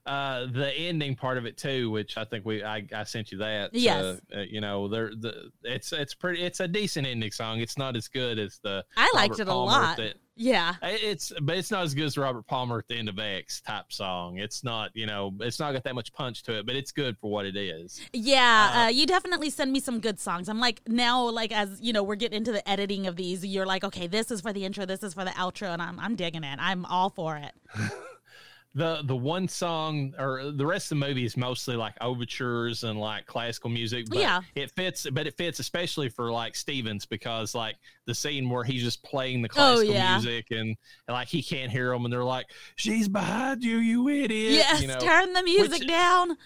Uh 0.06 0.46
the 0.52 0.72
ending 0.76 1.14
part 1.14 1.38
of 1.38 1.46
it 1.46 1.56
too 1.56 1.88
which 1.90 2.16
i 2.18 2.24
think 2.24 2.44
we 2.44 2.64
i, 2.64 2.84
I 2.92 3.04
sent 3.04 3.30
you 3.30 3.38
that 3.38 3.70
Yes. 3.72 4.02
uh, 4.34 4.38
uh, 4.38 4.40
you 4.40 4.60
know 4.60 4.88
there 4.88 5.10
the 5.16 5.50
it's 5.62 5.92
it's 5.92 6.12
pretty 6.14 6.42
it's 6.42 6.58
a 6.60 6.66
decent 6.66 7.06
ending 7.06 7.30
song 7.30 7.60
it's 7.60 7.78
not 7.78 7.94
as 7.96 8.08
good 8.08 8.38
as 8.40 8.58
the 8.64 8.84
I 8.96 9.10
liked 9.14 9.30
Robert 9.38 9.40
it 9.40 9.42
a 9.42 9.50
Palmer 9.52 9.70
lot. 9.70 9.96
that- 9.98 10.14
Yeah, 10.34 10.74
it's 10.82 11.30
but 11.42 11.56
it's 11.58 11.70
not 11.70 11.84
as 11.84 11.94
good 11.94 12.06
as 12.06 12.16
robert 12.18 12.46
palmer 12.48 12.78
at 12.78 12.88
the 12.88 12.96
end 12.96 13.08
of 13.10 13.18
x 13.18 13.60
type 13.60 13.92
song 13.92 14.38
it's 14.38 14.64
not 14.64 14.90
you 14.94 15.06
know 15.06 15.32
it's 15.40 15.60
not 15.60 15.72
got 15.72 15.84
that 15.84 15.94
much 15.94 16.12
punch 16.14 16.42
to 16.44 16.58
it 16.58 16.66
but 16.66 16.74
it's 16.74 16.90
good 16.90 17.16
for 17.20 17.30
what 17.30 17.44
it 17.46 17.54
is 17.56 18.00
yeah. 18.12 18.72
Uh, 18.74 18.78
Uh, 18.86 18.88
you 18.88 19.06
definitely 19.06 19.50
send 19.50 19.70
me 19.72 19.78
some 19.78 20.00
good 20.00 20.18
songs. 20.18 20.48
I'm 20.48 20.58
like 20.58 20.80
now, 20.88 21.28
like 21.28 21.52
as 21.52 21.78
you 21.80 21.92
know, 21.92 22.02
we're 22.02 22.16
getting 22.16 22.38
into 22.38 22.50
the 22.50 22.66
editing 22.68 23.06
of 23.06 23.14
these. 23.16 23.44
You're 23.46 23.66
like, 23.66 23.84
okay, 23.84 24.06
this 24.08 24.30
is 24.32 24.40
for 24.40 24.52
the 24.52 24.64
intro, 24.64 24.84
this 24.86 25.02
is 25.04 25.14
for 25.14 25.24
the 25.24 25.30
outro, 25.32 25.68
and 25.72 25.80
I'm 25.80 26.00
I'm 26.00 26.16
digging 26.16 26.42
it. 26.42 26.58
I'm 26.60 26.84
all 26.86 27.10
for 27.10 27.36
it. 27.36 27.52
the 28.74 29.02
the 29.04 29.14
one 29.14 29.46
song 29.48 30.14
or 30.18 30.50
the 30.50 30.64
rest 30.64 30.90
of 30.90 30.98
the 30.98 31.06
movie 31.06 31.26
is 31.26 31.36
mostly 31.36 31.76
like 31.76 31.94
overtures 32.00 32.84
and 32.84 32.98
like 32.98 33.26
classical 33.26 33.68
music 33.68 34.06
but 34.08 34.18
Yeah. 34.18 34.40
it 34.54 34.70
fits 34.70 35.06
but 35.12 35.26
it 35.26 35.36
fits 35.36 35.58
especially 35.58 36.08
for 36.08 36.32
like 36.32 36.56
stevens 36.56 37.04
because 37.04 37.54
like 37.54 37.76
the 38.06 38.14
scene 38.14 38.48
where 38.48 38.64
he's 38.64 38.82
just 38.82 39.02
playing 39.02 39.42
the 39.42 39.48
Oh, 39.50 39.54
classical 39.54 39.92
yeah. 39.94 40.12
music 40.16 40.46
and, 40.52 40.68
and 40.68 40.76
like 41.08 41.28
he 41.28 41.42
can't 41.42 41.70
hear 41.70 41.90
them 41.90 42.04
and 42.06 42.12
they're 42.12 42.24
like 42.24 42.46
she's 42.76 43.08
behind 43.08 43.62
you 43.62 43.76
you 43.76 44.08
idiot 44.08 44.52
yes, 44.52 44.80
you 44.80 44.88
know 44.88 44.98
turn 44.98 45.34
the 45.34 45.42
music 45.42 45.80
which- 45.80 45.88
down. 45.88 46.36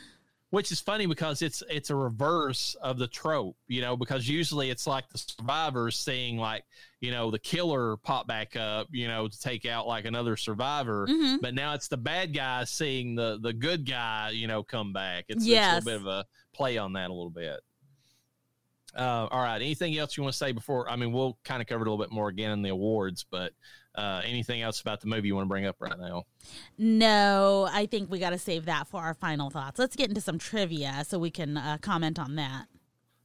Which 0.56 0.72
is 0.72 0.80
funny 0.80 1.04
because 1.04 1.42
it's 1.42 1.62
it's 1.68 1.90
a 1.90 1.94
reverse 1.94 2.74
of 2.80 2.96
the 2.98 3.06
trope 3.06 3.54
you 3.68 3.82
know 3.82 3.94
because 3.94 4.26
usually 4.26 4.70
it's 4.70 4.86
like 4.86 5.06
the 5.10 5.18
survivors 5.18 5.98
seeing 5.98 6.38
like 6.38 6.64
you 7.00 7.10
know 7.10 7.30
the 7.30 7.38
killer 7.38 7.98
pop 7.98 8.26
back 8.26 8.56
up 8.56 8.86
you 8.90 9.06
know 9.06 9.28
to 9.28 9.38
take 9.38 9.66
out 9.66 9.86
like 9.86 10.06
another 10.06 10.34
survivor. 10.34 11.06
Hmm 11.10 11.36
but 11.42 11.52
now 11.52 11.74
it's 11.74 11.88
the 11.88 11.98
bad 11.98 12.32
guy 12.32 12.64
seeing 12.64 13.14
the 13.14 13.38
the 13.42 13.52
good 13.52 13.84
guy 13.84 14.30
you 14.30 14.46
know 14.46 14.62
come 14.62 14.94
back. 14.94 15.26
It's, 15.28 15.44
Yes. 15.44 15.76
it's 15.76 15.86
a 15.86 15.90
little 15.90 16.04
bit 16.06 16.08
of 16.10 16.16
a 16.20 16.26
play 16.56 16.78
on 16.78 16.94
that 16.94 17.10
a 17.10 17.12
little 17.12 17.28
bit. 17.28 17.60
Uh, 18.96 19.28
all 19.30 19.42
right. 19.42 19.56
Anything 19.60 19.98
else 19.98 20.16
you 20.16 20.22
want 20.22 20.32
to 20.32 20.38
say 20.38 20.52
before? 20.52 20.88
I 20.90 20.96
mean 20.96 21.12
we'll 21.12 21.36
kind 21.44 21.60
of 21.60 21.68
cover 21.68 21.84
it 21.84 21.88
a 21.88 21.90
little 21.90 22.02
bit 22.02 22.10
more 22.12 22.28
again 22.28 22.50
in 22.52 22.62
the 22.62 22.70
awards 22.70 23.26
but 23.30 23.52
uh, 23.96 24.22
anything 24.24 24.62
else 24.62 24.80
about 24.80 25.00
the 25.00 25.06
movie 25.06 25.28
you 25.28 25.34
want 25.34 25.44
to 25.44 25.48
bring 25.48 25.66
up 25.66 25.76
right 25.80 25.98
now 25.98 26.24
No, 26.78 27.68
I 27.70 27.86
think 27.86 28.10
we 28.10 28.18
got 28.18 28.30
to 28.30 28.38
save 28.38 28.66
that 28.66 28.86
for 28.88 29.00
our 29.00 29.14
final 29.14 29.50
thoughts. 29.50 29.78
Let's 29.78 29.96
get 29.96 30.08
into 30.08 30.20
some 30.20 30.38
trivia 30.38 31.04
so 31.06 31.18
we 31.18 31.30
can 31.30 31.56
uh, 31.56 31.78
comment 31.80 32.18
on 32.18 32.36
that. 32.36 32.66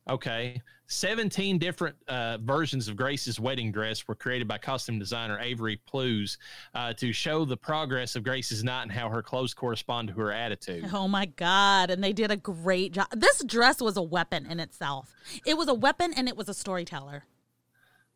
Okay. 0.09 0.61
17 0.87 1.57
different 1.57 1.95
uh, 2.09 2.37
versions 2.41 2.89
of 2.89 2.97
Grace's 2.97 3.39
wedding 3.39 3.71
dress 3.71 4.05
were 4.07 4.15
created 4.15 4.45
by 4.45 4.57
costume 4.57 4.99
designer 4.99 5.39
Avery 5.39 5.79
Plews 5.87 6.37
uh, 6.75 6.91
to 6.93 7.13
show 7.13 7.45
the 7.45 7.55
progress 7.55 8.17
of 8.17 8.23
Grace's 8.23 8.61
night 8.61 8.83
and 8.83 8.91
how 8.91 9.07
her 9.07 9.23
clothes 9.23 9.53
correspond 9.53 10.09
to 10.09 10.13
her 10.15 10.33
attitude. 10.33 10.89
Oh 10.91 11.07
my 11.07 11.27
God. 11.27 11.91
And 11.91 12.03
they 12.03 12.11
did 12.11 12.29
a 12.29 12.35
great 12.35 12.91
job. 12.91 13.07
This 13.15 13.41
dress 13.45 13.79
was 13.81 13.95
a 13.95 14.01
weapon 14.01 14.45
in 14.45 14.59
itself. 14.59 15.15
It 15.45 15.57
was 15.57 15.69
a 15.69 15.73
weapon 15.73 16.13
and 16.13 16.27
it 16.27 16.35
was 16.35 16.49
a 16.49 16.53
storyteller. 16.53 17.23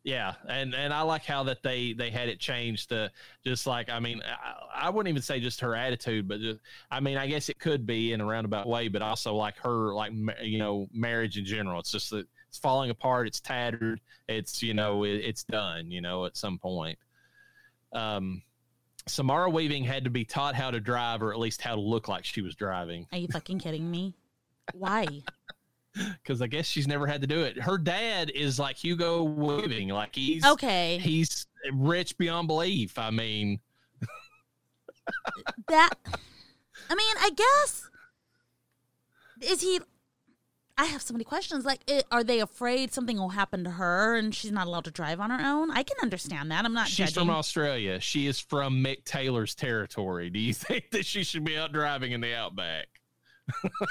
Yeah, 0.06 0.34
and 0.48 0.72
and 0.72 0.94
I 0.94 1.02
like 1.02 1.24
how 1.24 1.42
that 1.42 1.64
they 1.64 1.92
they 1.92 2.10
had 2.10 2.28
it 2.28 2.38
changed 2.38 2.90
to 2.90 3.10
just 3.44 3.66
like 3.66 3.90
I 3.90 3.98
mean 3.98 4.22
I, 4.24 4.86
I 4.86 4.90
wouldn't 4.90 5.10
even 5.10 5.20
say 5.20 5.40
just 5.40 5.60
her 5.62 5.74
attitude, 5.74 6.28
but 6.28 6.38
just, 6.38 6.60
I 6.92 7.00
mean 7.00 7.16
I 7.16 7.26
guess 7.26 7.48
it 7.48 7.58
could 7.58 7.84
be 7.86 8.12
in 8.12 8.20
a 8.20 8.24
roundabout 8.24 8.68
way, 8.68 8.86
but 8.86 9.02
also 9.02 9.34
like 9.34 9.58
her 9.58 9.92
like 9.92 10.12
you 10.40 10.60
know 10.60 10.86
marriage 10.92 11.38
in 11.38 11.44
general. 11.44 11.80
It's 11.80 11.90
just 11.90 12.10
that 12.10 12.24
it's 12.48 12.56
falling 12.56 12.90
apart, 12.90 13.26
it's 13.26 13.40
tattered, 13.40 14.00
it's 14.28 14.62
you 14.62 14.74
know 14.74 15.02
it, 15.02 15.16
it's 15.24 15.42
done, 15.42 15.90
you 15.90 16.00
know 16.00 16.24
at 16.24 16.36
some 16.36 16.60
point. 16.60 17.00
Um, 17.92 18.42
Samara 19.08 19.50
Weaving 19.50 19.82
had 19.82 20.04
to 20.04 20.10
be 20.10 20.24
taught 20.24 20.54
how 20.54 20.70
to 20.70 20.78
drive, 20.78 21.20
or 21.20 21.32
at 21.32 21.40
least 21.40 21.60
how 21.60 21.74
to 21.74 21.80
look 21.80 22.06
like 22.06 22.24
she 22.24 22.42
was 22.42 22.54
driving, 22.54 23.08
Are 23.10 23.18
you 23.18 23.26
fucking 23.26 23.58
kidding 23.58 23.90
me? 23.90 24.14
Why? 24.72 25.08
Because 26.22 26.42
I 26.42 26.46
guess 26.46 26.66
she's 26.66 26.86
never 26.86 27.06
had 27.06 27.20
to 27.22 27.26
do 27.26 27.42
it. 27.42 27.58
Her 27.60 27.78
dad 27.78 28.30
is 28.34 28.58
like 28.58 28.76
Hugo 28.76 29.22
Weaving, 29.22 29.88
like 29.88 30.14
he's 30.14 30.44
Okay. 30.44 30.98
he's 30.98 31.46
rich 31.72 32.16
beyond 32.18 32.48
belief. 32.48 32.98
I 32.98 33.10
mean, 33.10 33.60
That, 35.68 35.90
I 36.90 36.94
mean, 36.94 37.16
I 37.20 37.30
guess, 37.36 37.88
is 39.40 39.60
he, 39.60 39.80
I 40.76 40.86
have 40.86 41.00
so 41.00 41.14
many 41.14 41.24
questions. 41.24 41.64
Like, 41.64 41.80
i 41.88 42.02
are 42.10 42.24
they 42.24 42.40
afraid 42.40 42.92
something 42.92 43.16
will 43.16 43.30
happen 43.30 43.64
to 43.64 43.70
her 43.70 44.16
and 44.16 44.34
she's 44.34 44.50
not 44.52 44.66
allowed 44.66 44.84
to 44.84 44.90
drive 44.90 45.20
on 45.20 45.30
her 45.30 45.40
own? 45.44 45.70
I 45.70 45.82
can 45.84 45.96
understand 46.02 46.50
that. 46.50 46.64
I'm 46.64 46.74
not 46.74 46.88
sure 46.88 47.06
she's 47.06 47.14
judging. 47.14 47.28
from 47.28 47.36
Australia. 47.36 48.00
She 48.00 48.26
is 48.26 48.38
from 48.40 48.82
Mick 48.82 49.04
Taylor's 49.04 49.54
territory. 49.54 50.28
Do 50.30 50.38
you 50.40 50.52
think 50.54 50.90
that 50.90 51.06
she 51.06 51.22
should 51.24 51.44
be 51.44 51.56
out 51.56 51.72
driving 51.72 52.12
in 52.12 52.20
the 52.20 52.34
outback? 52.34 52.88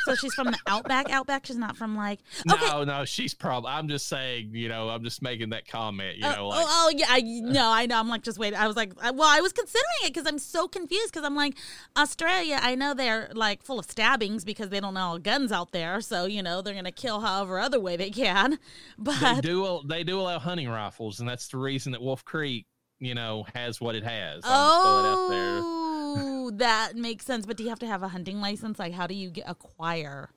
So 0.05 0.15
she's 0.15 0.33
from 0.33 0.47
the 0.47 0.59
outback. 0.67 1.09
Outback. 1.09 1.45
She's 1.45 1.55
not 1.57 1.77
from 1.77 1.95
like. 1.95 2.19
Okay. 2.51 2.65
No, 2.67 2.83
no, 2.83 3.05
she's 3.05 3.33
probably. 3.33 3.69
I'm 3.71 3.87
just 3.87 4.07
saying, 4.07 4.49
you 4.53 4.67
know, 4.69 4.89
I'm 4.89 5.03
just 5.03 5.21
making 5.21 5.49
that 5.51 5.67
comment. 5.67 6.17
You 6.17 6.27
Uh, 6.27 6.35
know, 6.35 6.45
oh, 6.45 6.49
like 6.49 6.65
oh, 6.67 6.93
yeah, 6.95 7.05
I 7.09 7.21
no, 7.21 7.69
I 7.71 7.85
know. 7.85 7.99
I'm 7.99 8.09
like 8.09 8.23
just 8.23 8.37
wait. 8.37 8.53
I 8.53 8.67
was 8.67 8.75
like, 8.75 8.91
I, 9.01 9.11
well, 9.11 9.29
I 9.29 9.41
was 9.41 9.53
considering 9.53 9.85
it 10.03 10.13
because 10.13 10.27
I'm 10.27 10.39
so 10.39 10.67
confused 10.67 11.11
because 11.13 11.25
I'm 11.25 11.35
like 11.35 11.55
Australia. 11.97 12.59
I 12.61 12.75
know 12.75 12.93
they're 12.93 13.29
like 13.33 13.63
full 13.63 13.79
of 13.79 13.85
stabbings 13.89 14.43
because 14.43 14.69
they 14.69 14.79
don't 14.79 14.93
know 14.93 15.01
all 15.01 15.19
guns 15.19 15.51
out 15.51 15.71
there. 15.71 16.01
So 16.01 16.25
you 16.25 16.43
know 16.43 16.61
they're 16.61 16.73
gonna 16.73 16.91
kill 16.91 17.21
however 17.21 17.59
other 17.59 17.79
way 17.79 17.95
they 17.95 18.09
can. 18.09 18.51
they 18.97 19.03
But 19.03 19.41
do. 19.41 19.81
They 19.87 20.03
do 20.03 20.19
allow 20.19 20.39
hunting 20.39 20.67
rifles, 20.69 21.19
and 21.19 21.29
that's 21.29 21.47
the 21.47 21.57
reason 21.57 21.91
that 21.93 22.01
Wolf 22.01 22.25
Creek, 22.25 22.65
you 22.99 23.15
know, 23.15 23.45
has 23.53 23.79
what 23.79 23.95
it 23.95 24.03
has. 24.03 24.41
I'm 24.43 26.34
just 26.51 26.65
throwing 26.65 26.85
it 26.85 26.85
out 26.85 26.93
there. 26.93 26.93
oh, 26.93 26.93
that 26.93 26.95
makes 26.95 27.25
sense. 27.25 27.45
But 27.45 27.57
do 27.57 27.63
you 27.63 27.69
have 27.69 27.79
to 27.79 27.87
have 27.87 28.03
a 28.03 28.09
hunting 28.09 28.41
license? 28.41 28.79
Like, 28.79 28.93
how 28.93 29.07
do 29.07 29.13
you 29.13 29.29
get, 29.29 29.45
acquire? 29.47 30.29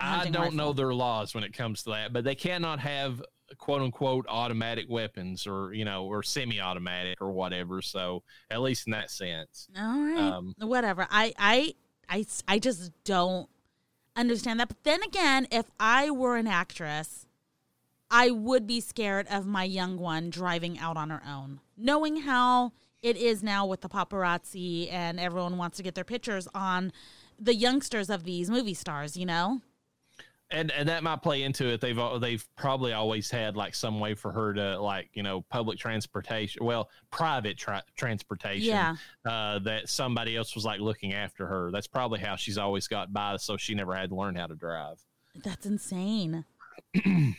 I 0.00 0.28
don't 0.30 0.54
know 0.54 0.72
their 0.72 0.94
laws 0.94 1.34
when 1.34 1.44
it 1.44 1.52
comes 1.52 1.82
to 1.84 1.90
that, 1.90 2.12
but 2.12 2.24
they 2.24 2.34
cannot 2.34 2.80
have 2.80 3.22
quote 3.56 3.80
unquote 3.82 4.26
automatic 4.28 4.86
weapons 4.88 5.46
or 5.46 5.72
you 5.72 5.84
know 5.84 6.04
or 6.04 6.22
semi-automatic 6.22 7.20
or 7.20 7.32
whatever. 7.32 7.82
So 7.82 8.22
at 8.50 8.60
least 8.60 8.86
in 8.86 8.92
that 8.92 9.10
sense. 9.10 9.68
All 9.76 10.00
right, 10.00 10.18
Um, 10.18 10.54
whatever. 10.58 11.06
I, 11.10 11.32
I, 11.38 11.74
I, 12.08 12.26
I 12.46 12.58
just 12.58 12.92
don't 13.04 13.48
understand 14.16 14.60
that. 14.60 14.68
But 14.68 14.84
then 14.84 15.02
again, 15.02 15.46
if 15.50 15.70
I 15.80 16.10
were 16.10 16.36
an 16.36 16.46
actress, 16.46 17.26
I 18.10 18.30
would 18.30 18.66
be 18.66 18.80
scared 18.80 19.26
of 19.30 19.46
my 19.46 19.64
young 19.64 19.98
one 19.98 20.30
driving 20.30 20.78
out 20.78 20.96
on 20.96 21.10
her 21.10 21.22
own, 21.26 21.60
knowing 21.76 22.22
how 22.22 22.72
it 23.02 23.16
is 23.16 23.42
now 23.42 23.66
with 23.66 23.80
the 23.80 23.88
paparazzi 23.88 24.92
and 24.92 25.18
everyone 25.20 25.56
wants 25.56 25.76
to 25.76 25.82
get 25.82 25.94
their 25.94 26.04
pictures 26.04 26.48
on 26.54 26.92
the 27.38 27.54
youngsters 27.54 28.10
of 28.10 28.24
these 28.24 28.50
movie 28.50 28.74
stars. 28.74 29.16
You 29.16 29.26
know? 29.26 29.60
and 30.50 30.70
and 30.70 30.88
that 30.88 31.02
might 31.02 31.22
play 31.22 31.42
into 31.42 31.68
it. 31.68 31.80
They've 31.80 31.98
al- 31.98 32.18
they've 32.18 32.46
probably 32.56 32.92
always 32.92 33.30
had 33.30 33.56
like 33.56 33.74
some 33.74 34.00
way 34.00 34.14
for 34.14 34.32
her 34.32 34.54
to 34.54 34.80
like 34.80 35.10
you 35.12 35.22
know 35.22 35.42
public 35.50 35.78
transportation, 35.78 36.64
well 36.64 36.88
private 37.10 37.58
tra- 37.58 37.84
transportation. 37.96 38.68
Yeah. 38.68 38.96
Uh, 39.24 39.58
that 39.60 39.88
somebody 39.88 40.36
else 40.36 40.54
was 40.54 40.64
like 40.64 40.80
looking 40.80 41.12
after 41.12 41.46
her. 41.46 41.70
That's 41.70 41.86
probably 41.86 42.20
how 42.20 42.36
she's 42.36 42.58
always 42.58 42.88
got 42.88 43.12
by, 43.12 43.36
so 43.36 43.56
she 43.56 43.74
never 43.74 43.94
had 43.94 44.10
to 44.10 44.16
learn 44.16 44.34
how 44.34 44.46
to 44.46 44.54
drive. 44.54 45.04
That's 45.34 45.66
insane. 45.66 46.44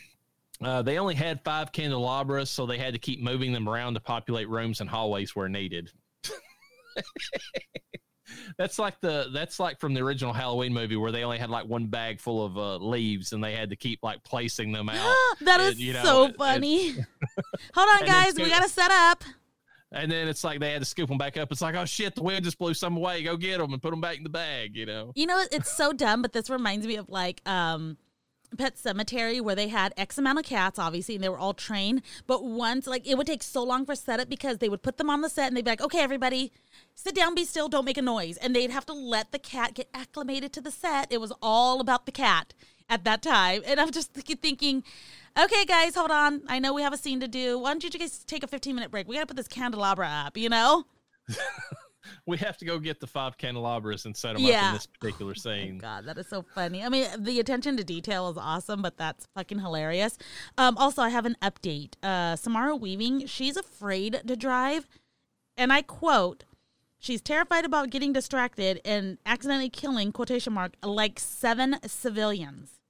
Uh, 0.62 0.82
they 0.82 0.98
only 0.98 1.14
had 1.14 1.42
five 1.42 1.72
candelabras, 1.72 2.50
so 2.50 2.66
they 2.66 2.76
had 2.76 2.92
to 2.92 2.98
keep 2.98 3.22
moving 3.22 3.52
them 3.52 3.68
around 3.68 3.94
to 3.94 4.00
populate 4.00 4.48
rooms 4.48 4.80
and 4.80 4.90
hallways 4.90 5.34
where 5.34 5.48
needed. 5.48 5.90
that's 8.58 8.78
like 8.78 9.00
the 9.00 9.28
that's 9.32 9.58
like 9.58 9.78
from 9.80 9.94
the 9.94 10.00
original 10.00 10.32
Halloween 10.32 10.72
movie 10.72 10.96
where 10.96 11.12
they 11.12 11.24
only 11.24 11.38
had 11.38 11.50
like 11.50 11.66
one 11.66 11.86
bag 11.86 12.20
full 12.20 12.44
of 12.44 12.58
uh, 12.58 12.76
leaves 12.76 13.32
and 13.32 13.42
they 13.42 13.54
had 13.54 13.70
to 13.70 13.76
keep 13.76 14.00
like 14.02 14.22
placing 14.22 14.72
them 14.72 14.88
out. 14.88 15.14
that 15.40 15.60
and, 15.60 15.72
is 15.72 15.80
you 15.80 15.92
know, 15.92 16.02
so 16.02 16.24
and- 16.24 16.36
funny. 16.36 16.90
Hold 17.74 17.88
on, 17.88 17.98
and 18.00 18.06
guys. 18.06 18.34
We 18.34 18.48
got 18.48 18.62
to 18.62 18.68
set 18.68 18.90
up. 18.90 19.24
And 19.92 20.10
then 20.12 20.28
it's 20.28 20.44
like 20.44 20.60
they 20.60 20.70
had 20.70 20.82
to 20.82 20.86
scoop 20.86 21.08
them 21.08 21.18
back 21.18 21.36
up. 21.36 21.50
It's 21.50 21.60
like, 21.60 21.74
oh 21.74 21.84
shit, 21.84 22.14
the 22.14 22.22
wind 22.22 22.44
just 22.44 22.58
blew 22.58 22.74
some 22.74 22.96
away. 22.96 23.24
Go 23.24 23.36
get 23.36 23.58
them 23.58 23.72
and 23.72 23.82
put 23.82 23.90
them 23.90 24.00
back 24.00 24.18
in 24.18 24.22
the 24.22 24.28
bag. 24.28 24.76
You 24.76 24.86
know. 24.86 25.12
You 25.16 25.26
know, 25.26 25.42
it's 25.50 25.74
so 25.74 25.92
dumb, 25.92 26.22
but 26.22 26.32
this 26.32 26.48
reminds 26.48 26.86
me 26.86 26.96
of 26.96 27.08
like 27.08 27.40
um 27.48 27.96
Pet 28.56 28.76
Sematary 28.76 29.40
where 29.40 29.54
they 29.54 29.68
had 29.68 29.92
X 29.96 30.18
amount 30.18 30.38
of 30.38 30.44
cats, 30.44 30.78
obviously, 30.78 31.14
and 31.14 31.24
they 31.24 31.28
were 31.28 31.38
all 31.38 31.54
trained. 31.54 32.02
But 32.26 32.44
once, 32.44 32.86
like, 32.86 33.06
it 33.06 33.16
would 33.16 33.26
take 33.26 33.42
so 33.42 33.62
long 33.62 33.86
for 33.86 33.94
setup 33.94 34.28
because 34.28 34.58
they 34.58 34.68
would 34.68 34.82
put 34.82 34.96
them 34.96 35.10
on 35.10 35.20
the 35.20 35.28
set 35.28 35.48
and 35.48 35.56
they'd 35.56 35.64
be 35.64 35.70
like, 35.70 35.80
okay, 35.80 36.00
everybody, 36.00 36.52
sit 36.94 37.14
down, 37.14 37.34
be 37.34 37.44
still, 37.44 37.68
don't 37.68 37.84
make 37.84 37.98
a 37.98 38.02
noise. 38.02 38.36
And 38.36 38.54
they'd 38.54 38.70
have 38.70 38.86
to 38.86 38.92
let 38.92 39.32
the 39.32 39.38
cat 39.38 39.74
get 39.74 39.88
acclimated 39.94 40.52
to 40.54 40.60
the 40.60 40.70
set. 40.70 41.12
It 41.12 41.20
was 41.20 41.32
all 41.40 41.80
about 41.80 42.06
the 42.06 42.12
cat 42.12 42.54
at 42.88 43.04
that 43.04 43.22
time. 43.22 43.62
And 43.66 43.80
I'm 43.80 43.90
just 43.90 44.12
thinking, 44.12 44.84
Okay, 45.38 45.64
guys, 45.64 45.94
hold 45.94 46.10
on. 46.10 46.42
I 46.48 46.58
know 46.58 46.74
we 46.74 46.82
have 46.82 46.92
a 46.92 46.96
scene 46.96 47.20
to 47.20 47.28
do. 47.28 47.58
Why 47.58 47.70
don't 47.70 47.84
you 47.84 47.90
guys 47.90 48.24
take 48.24 48.42
a 48.42 48.48
15 48.48 48.74
minute 48.74 48.90
break? 48.90 49.06
We 49.06 49.14
got 49.14 49.20
to 49.20 49.26
put 49.26 49.36
this 49.36 49.48
candelabra 49.48 50.08
up, 50.08 50.36
you 50.36 50.48
know? 50.48 50.86
We 52.26 52.36
have 52.38 52.56
to 52.58 52.64
go 52.64 52.78
get 52.78 53.00
the 53.00 53.06
five 53.06 53.36
candelabras 53.38 54.04
and 54.06 54.16
set 54.16 54.34
them 54.36 54.44
up 54.44 54.50
in 54.50 54.72
this 54.74 54.86
particular 54.86 55.34
scene. 55.34 55.78
God, 55.78 56.04
that 56.06 56.18
is 56.18 56.28
so 56.28 56.42
funny. 56.54 56.84
I 56.84 56.88
mean, 56.88 57.06
the 57.18 57.40
attention 57.40 57.76
to 57.76 57.84
detail 57.84 58.28
is 58.30 58.36
awesome, 58.36 58.82
but 58.82 58.96
that's 58.96 59.26
fucking 59.34 59.58
hilarious. 59.58 60.18
Um, 60.58 60.76
also, 60.78 61.02
I 61.02 61.08
have 61.10 61.26
an 61.26 61.36
update. 61.42 61.94
Uh, 62.02 62.36
Samara 62.36 62.76
Weaving, 62.76 63.26
she's 63.26 63.56
afraid 63.56 64.20
to 64.26 64.36
drive. 64.36 64.86
And 65.56 65.72
I 65.72 65.82
quote, 65.82 66.44
she's 66.98 67.20
terrified 67.20 67.64
about 67.64 67.90
getting 67.90 68.12
distracted 68.12 68.80
and 68.84 69.18
accidentally 69.26 69.68
killing, 69.70 70.12
quotation 70.12 70.52
mark, 70.52 70.74
like 70.82 71.18
seven 71.18 71.76
civilians. 71.86 72.80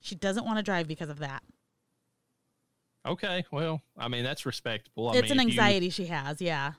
She 0.00 0.14
doesn't 0.14 0.44
want 0.44 0.58
to 0.58 0.62
drive 0.62 0.88
because 0.88 1.08
of 1.08 1.20
that. 1.20 1.42
Okay, 3.06 3.44
well, 3.50 3.82
I 3.98 4.06
mean 4.08 4.22
that's 4.22 4.46
respectable. 4.46 5.08
I 5.10 5.16
it's 5.16 5.30
mean, 5.30 5.40
an 5.40 5.48
if 5.48 5.54
you- 5.54 5.60
anxiety 5.60 5.90
she 5.90 6.06
has, 6.06 6.40
yeah. 6.40 6.72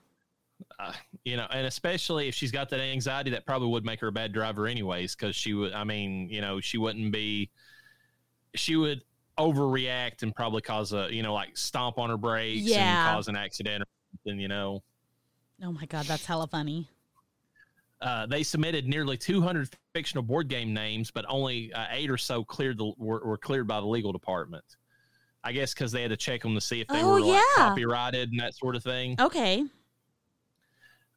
Uh, 0.80 0.94
you 1.26 1.38
know, 1.38 1.48
and 1.52 1.66
especially 1.68 2.28
if 2.28 2.36
she's 2.36 2.52
got 2.52 2.70
that 2.70 2.80
anxiety, 2.80 3.30
that 3.32 3.46
probably 3.46 3.68
would 3.70 3.86
make 3.86 4.00
her 4.00 4.08
a 4.08 4.12
bad 4.12 4.34
driver, 4.34 4.68
anyways. 4.68 5.16
Because 5.16 5.36
she 5.36 5.54
would, 5.54 5.74
I 5.74 5.84
mean, 5.84 6.30
you 6.30 6.42
know, 6.42 6.60
she 6.60 6.78
wouldn't 6.78 7.12
be, 7.12 7.50
she 8.56 8.76
would 8.76 9.02
overreact 9.38 10.22
and 10.24 10.36
probably 10.36 10.62
cause 10.62 10.94
a, 10.94 11.08
you 11.12 11.24
know, 11.24 11.34
like 11.34 11.58
stomp 11.58 11.98
on 11.98 12.10
her 12.10 12.18
brakes 12.18 12.62
Yeah. 12.64 13.08
and 13.08 13.16
cause 13.16 13.28
an 13.28 13.36
accident 13.36 13.84
or 13.84 13.88
something. 14.26 14.40
You 14.40 14.48
know, 14.48 14.84
Oh 15.64 15.72
my 15.72 15.86
God, 15.86 16.06
that's 16.06 16.26
hella 16.26 16.48
funny. 16.48 16.88
uh, 18.02 18.26
they 18.26 18.44
submitted 18.44 18.86
nearly 18.88 19.18
200 19.18 19.70
fictional 19.96 20.24
board 20.24 20.50
game 20.50 20.74
names, 20.74 21.10
but 21.10 21.26
only 21.30 21.72
uh, 21.74 21.86
eight 21.92 22.10
or 22.12 22.18
so 22.18 22.44
cleared 22.44 22.78
the 22.78 22.92
were, 22.98 23.22
were 23.26 23.38
cleared 23.38 23.68
by 23.68 23.80
the 23.80 23.86
legal 23.88 24.12
department. 24.12 24.64
I 25.46 25.52
guess 25.52 25.74
because 25.74 25.92
they 25.92 26.02
had 26.02 26.12
to 26.12 26.18
check 26.18 26.42
them 26.42 26.54
to 26.56 26.62
see 26.62 26.80
if 26.82 26.88
they 26.88 27.02
Oh, 27.02 27.14
were 27.14 27.22
like, 27.22 27.32
yeah. 27.58 27.64
copyrighted 27.70 28.32
and 28.32 28.40
that 28.40 28.56
sort 28.56 28.76
of 28.78 28.84
thing. 28.84 29.16
Okay. 29.20 29.64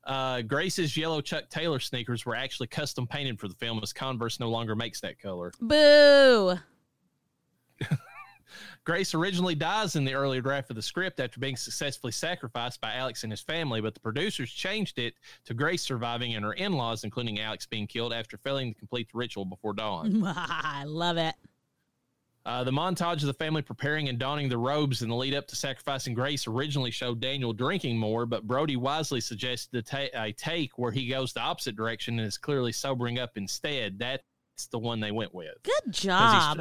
Uh, 0.07 0.41
Grace's 0.43 0.97
yellow 0.97 1.21
Chuck 1.21 1.51
Taylor 1.51 1.81
sneakers 1.81 2.25
were 2.25 2.37
actually 2.37 2.69
custom 2.69 3.07
painted 3.07 3.41
for 3.41 3.49
the 3.49 3.55
film, 3.55 3.81
as 3.83 3.93
Converse 3.93 4.39
no 4.39 4.49
longer 4.49 4.77
makes 4.77 5.01
that 5.01 5.19
color. 5.19 5.53
Boo. 5.61 6.57
Grace 8.85 9.15
originally 9.15 9.57
dies 9.57 9.97
in 9.97 10.05
the 10.05 10.15
earlier 10.15 10.41
draft 10.41 10.71
of 10.71 10.77
the 10.77 10.83
script 10.83 11.19
after 11.19 11.41
being 11.41 11.57
successfully 11.57 12.13
sacrificed 12.13 12.81
by 12.81 12.95
Alex 12.95 13.25
and 13.25 13.33
his 13.33 13.41
family, 13.41 13.81
but 13.81 13.95
the 13.95 14.01
producers 14.01 14.53
changed 14.53 15.01
it 15.01 15.15
to 15.45 15.55
Grace 15.55 15.83
surviving 15.83 16.37
and 16.37 16.45
her 16.45 16.53
in 16.53 16.73
laws, 16.73 17.03
including 17.03 17.41
Alex, 17.41 17.67
being 17.67 17.89
killed 17.89 18.13
after 18.13 18.39
failing 18.39 18.73
to 18.73 18.79
complete 18.79 19.11
the 19.13 19.19
ritual 19.19 19.45
before 19.45 19.75
dawn. 19.75 20.23
I 20.25 20.85
love 20.87 21.17
it. 21.17 21.35
Uh, 22.47 22.63
the 22.63 22.71
montage 22.71 23.15
of 23.15 23.27
the 23.27 23.35
family 23.35 23.61
preparing 23.61 24.09
and 24.09 24.21
donning 24.21 24.49
the 24.49 24.57
robes 24.57 25.03
in 25.03 25.09
the 25.09 25.15
lead 25.17 25.35
up 25.35 25.49
to 25.49 25.57
sacrificing 25.57 26.15
Grace 26.15 26.47
originally 26.47 26.93
showed 26.93 27.19
Daniel 27.19 27.53
drinking 27.53 27.99
more, 27.99 28.25
but 28.25 28.47
Brody 28.47 28.77
wisely 28.77 29.21
suggested 29.21 29.77
a, 29.77 29.83
ta- 29.83 30.23
a 30.23 30.31
take 30.31 30.79
where 30.79 30.93
he 30.93 31.09
goes 31.09 31.33
the 31.33 31.41
opposite 31.41 31.75
direction 31.75 32.21
and 32.21 32.29
is 32.29 32.39
clearly 32.39 32.71
sobering 32.71 33.19
up 33.19 33.33
instead. 33.35 33.99
That's 33.99 34.23
the 34.71 34.79
one 34.79 35.01
they 35.01 35.11
went 35.11 35.35
with. 35.35 35.55
Good 35.65 35.93
job. 35.93 36.59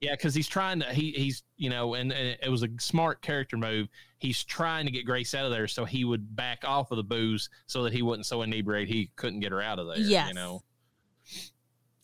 yeah, 0.00 0.12
because 0.12 0.34
he's 0.34 0.48
trying 0.48 0.80
to. 0.80 0.86
He 0.86 1.12
he's 1.12 1.42
you 1.58 1.68
know, 1.68 1.92
and, 1.92 2.10
and 2.10 2.38
it 2.42 2.48
was 2.48 2.62
a 2.62 2.68
smart 2.78 3.20
character 3.20 3.58
move. 3.58 3.88
He's 4.18 4.42
trying 4.42 4.86
to 4.86 4.90
get 4.90 5.04
Grace 5.04 5.34
out 5.34 5.44
of 5.44 5.50
there 5.50 5.68
so 5.68 5.84
he 5.84 6.06
would 6.06 6.34
back 6.34 6.62
off 6.64 6.90
of 6.90 6.96
the 6.96 7.04
booze 7.04 7.50
so 7.66 7.82
that 7.82 7.92
he 7.92 8.00
wasn't 8.00 8.24
so 8.24 8.40
inebriated 8.40 8.88
he 8.88 9.10
couldn't 9.16 9.40
get 9.40 9.52
her 9.52 9.60
out 9.60 9.78
of 9.78 9.86
there. 9.86 9.98
Yes. 9.98 10.28
you 10.28 10.34
know. 10.34 10.62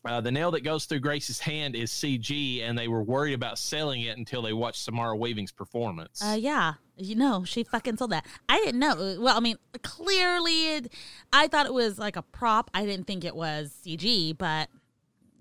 Uh, 0.03 0.21
the 0.21 0.33
nail 0.33 0.51
that 0.53 0.63
goes 0.65 0.87
through 0.87 1.01
Grace's 1.01 1.39
hand 1.39 1.77
is 1.77 1.91
CG, 1.91 2.63
and 2.63 2.79
they 2.79 2.89
were 2.89 3.03
worried 3.03 3.35
about 3.35 3.59
selling 3.59 4.01
it 4.03 4.17
until 4.17 4.41
they 4.41 4.55
watched 4.55 4.83
Samara 4.83 5.15
Weaving's 5.17 5.53
performance. 5.53 6.23
Uh, 6.25 6.37
yeah, 6.41 6.75
you 6.97 7.15
know, 7.15 7.45
she 7.45 7.65
fucking 7.65 7.99
sold 7.99 8.11
that. 8.13 8.25
I 8.49 8.59
didn't 8.65 8.81
know. 8.81 9.19
Well, 9.21 9.37
I 9.37 9.41
mean, 9.41 9.57
clearly, 9.83 10.77
it, 10.77 10.93
I 11.35 11.49
thought 11.49 11.67
it 11.67 11.75
was 11.75 11.99
like 11.99 12.17
a 12.17 12.23
prop. 12.23 12.71
I 12.73 12.87
didn't 12.87 13.07
think 13.07 13.25
it 13.25 13.37
was 13.37 13.75
CG, 13.85 14.37
but 14.39 14.71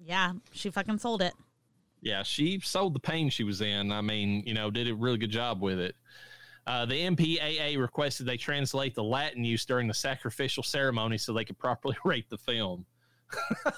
yeah, 0.03 0.33
she 0.51 0.69
fucking 0.69 0.97
sold 0.97 1.21
it. 1.21 1.33
yeah, 2.01 2.23
she 2.23 2.59
sold 2.59 2.93
the 2.93 2.99
pain 2.99 3.29
she 3.29 3.45
was 3.45 3.61
in. 3.61 3.93
I 3.93 4.01
mean, 4.01 4.43
you 4.45 4.53
know, 4.53 4.69
did 4.69 4.89
a 4.89 4.93
really 4.95 5.17
good 5.17 5.31
job 5.31 5.61
with 5.61 5.79
it. 5.79 5.95
Uh, 6.67 6.85
the 6.85 6.95
MPAA 6.95 7.77
requested 7.79 8.25
they 8.25 8.37
translate 8.37 8.93
the 8.93 9.03
Latin 9.03 9.43
use 9.45 9.65
during 9.65 9.87
the 9.87 9.93
sacrificial 9.93 10.63
ceremony 10.63 11.17
so 11.17 11.31
they 11.31 11.45
could 11.45 11.57
properly 11.57 11.95
rate 12.03 12.29
the 12.29 12.37
film. 12.37 12.85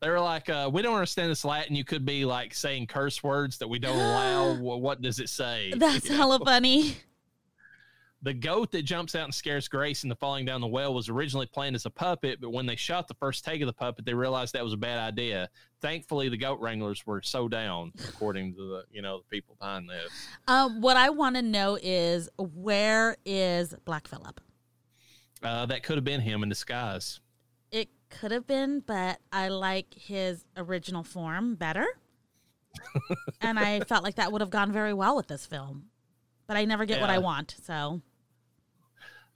they 0.00 0.08
were 0.10 0.20
like, 0.20 0.48
uh, 0.48 0.70
"We 0.72 0.82
don't 0.82 0.94
understand 0.94 1.30
this 1.30 1.44
Latin. 1.44 1.76
You 1.76 1.84
could 1.84 2.04
be 2.04 2.24
like 2.24 2.54
saying 2.54 2.86
curse 2.86 3.22
words 3.22 3.58
that 3.58 3.68
we 3.68 3.78
don't 3.78 3.96
allow. 3.96 4.54
Wh- 4.56 4.80
What 4.80 5.02
does 5.02 5.20
it 5.20 5.28
say?" 5.28 5.72
That's 5.76 6.04
You 6.10 6.16
hella 6.16 6.38
funny. 6.44 6.96
The 8.22 8.32
goat 8.32 8.72
that 8.72 8.84
jumps 8.86 9.14
out 9.14 9.24
and 9.24 9.34
scares 9.34 9.68
Grace 9.68 10.02
into 10.02 10.16
falling 10.16 10.46
down 10.46 10.62
the 10.62 10.66
well 10.66 10.94
was 10.94 11.10
originally 11.10 11.44
planned 11.44 11.76
as 11.76 11.84
a 11.84 11.90
puppet, 11.90 12.40
but 12.40 12.54
when 12.54 12.64
they 12.64 12.74
shot 12.74 13.06
the 13.06 13.12
first 13.12 13.44
take 13.44 13.60
of 13.60 13.66
the 13.66 13.72
puppet, 13.74 14.06
they 14.06 14.14
realized 14.14 14.54
that 14.54 14.64
was 14.64 14.72
a 14.72 14.78
bad 14.78 14.98
idea. 14.98 15.50
Thankfully, 15.82 16.30
the 16.30 16.36
goat 16.38 16.58
wranglers 16.58 17.06
were 17.06 17.20
so 17.20 17.48
down, 17.48 17.92
according 18.08 18.54
to 18.54 18.60
the 18.60 18.84
you 18.90 19.02
know 19.02 19.18
the 19.18 19.24
people 19.24 19.56
behind 19.60 19.90
this. 19.90 20.10
Um, 20.48 20.80
what 20.80 20.96
I 20.96 21.10
want 21.10 21.36
to 21.36 21.42
know 21.42 21.78
is 21.82 22.30
where 22.38 23.18
is 23.26 23.74
Black 23.84 24.08
Phillip? 24.08 24.40
Uh, 25.42 25.66
that 25.66 25.82
could 25.82 25.96
have 25.98 26.04
been 26.04 26.22
him 26.22 26.42
in 26.42 26.48
disguise. 26.48 27.20
Could 28.20 28.30
have 28.30 28.46
been, 28.46 28.80
but 28.80 29.18
I 29.32 29.48
like 29.48 29.92
his 29.94 30.44
original 30.56 31.02
form 31.02 31.54
better. 31.54 31.86
and 33.40 33.58
I 33.58 33.80
felt 33.80 34.04
like 34.04 34.16
that 34.16 34.32
would 34.32 34.40
have 34.40 34.50
gone 34.50 34.72
very 34.72 34.92
well 34.92 35.16
with 35.16 35.28
this 35.28 35.46
film. 35.46 35.86
But 36.46 36.56
I 36.56 36.64
never 36.64 36.84
get 36.84 37.00
what 37.00 37.10
I 37.10 37.18
want, 37.18 37.56
so. 37.62 38.02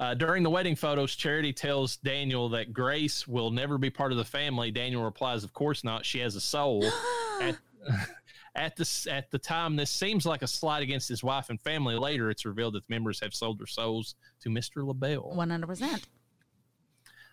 Uh, 0.00 0.14
during 0.14 0.42
the 0.42 0.50
wedding 0.50 0.76
photos, 0.76 1.16
Charity 1.16 1.52
tells 1.52 1.96
Daniel 1.96 2.48
that 2.50 2.72
Grace 2.72 3.26
will 3.26 3.50
never 3.50 3.78
be 3.78 3.90
part 3.90 4.12
of 4.12 4.18
the 4.18 4.24
family. 4.24 4.70
Daniel 4.70 5.02
replies, 5.02 5.42
"Of 5.42 5.52
course 5.52 5.82
not. 5.82 6.06
She 6.06 6.20
has 6.20 6.36
a 6.36 6.40
soul." 6.40 6.84
at, 7.42 7.56
at 8.54 8.76
this 8.76 9.08
at 9.08 9.30
the 9.30 9.38
time, 9.38 9.74
this 9.74 9.90
seems 9.90 10.24
like 10.24 10.42
a 10.42 10.46
slight 10.46 10.82
against 10.82 11.08
his 11.08 11.24
wife 11.24 11.50
and 11.50 11.60
family. 11.60 11.96
Later, 11.96 12.30
it's 12.30 12.44
revealed 12.44 12.74
that 12.74 12.86
the 12.86 12.94
members 12.94 13.18
have 13.20 13.34
sold 13.34 13.58
their 13.58 13.66
souls 13.66 14.14
to 14.40 14.50
Mister 14.50 14.84
Le 14.84 14.94
Bail. 14.94 15.32
100%. 15.34 16.04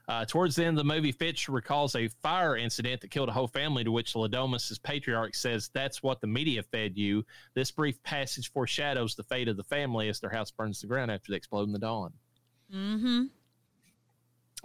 Uh, 0.07 0.23
towards 0.23 0.56
the 0.56 0.64
end 0.64 0.77
of 0.77 0.86
the 0.86 0.94
movie, 0.94 1.11
Fitch 1.11 1.49
recalls 1.49 1.95
a 1.95 2.07
fire 2.22 2.56
incident 2.56 3.02
that 3.02 3.10
killed 3.10 3.30
a 3.30 3.32
whole 3.32 3.48
family, 3.48 3.84
to 3.84 3.91
which 3.91 4.15
Le 4.15 4.30
Domas's 4.30 4.77
patriarch 4.77 5.34
says, 5.34 5.72
That's 5.73 6.03
what 6.03 6.22
the 6.22 6.27
media 6.27 6.61
fed 6.61 6.95
you. 6.95 7.26
This 7.56 7.72
brief 7.72 8.02
passage 8.03 8.52
foreshadows 8.52 9.15
the 9.15 9.23
fate 9.23 9.48
of 9.48 9.57
the 9.57 9.64
family 9.64 10.07
as 10.10 10.19
their 10.19 10.30
house 10.30 10.52
burns 10.52 10.80
to 10.80 10.88
the 10.88 10.94
ground 10.94 11.10
after 11.10 11.32
they 11.32 11.38
explode 11.38 11.64
in 11.64 11.73
the 11.73 11.80
dawn. 11.80 12.14
Mm-hmm. 12.73 13.23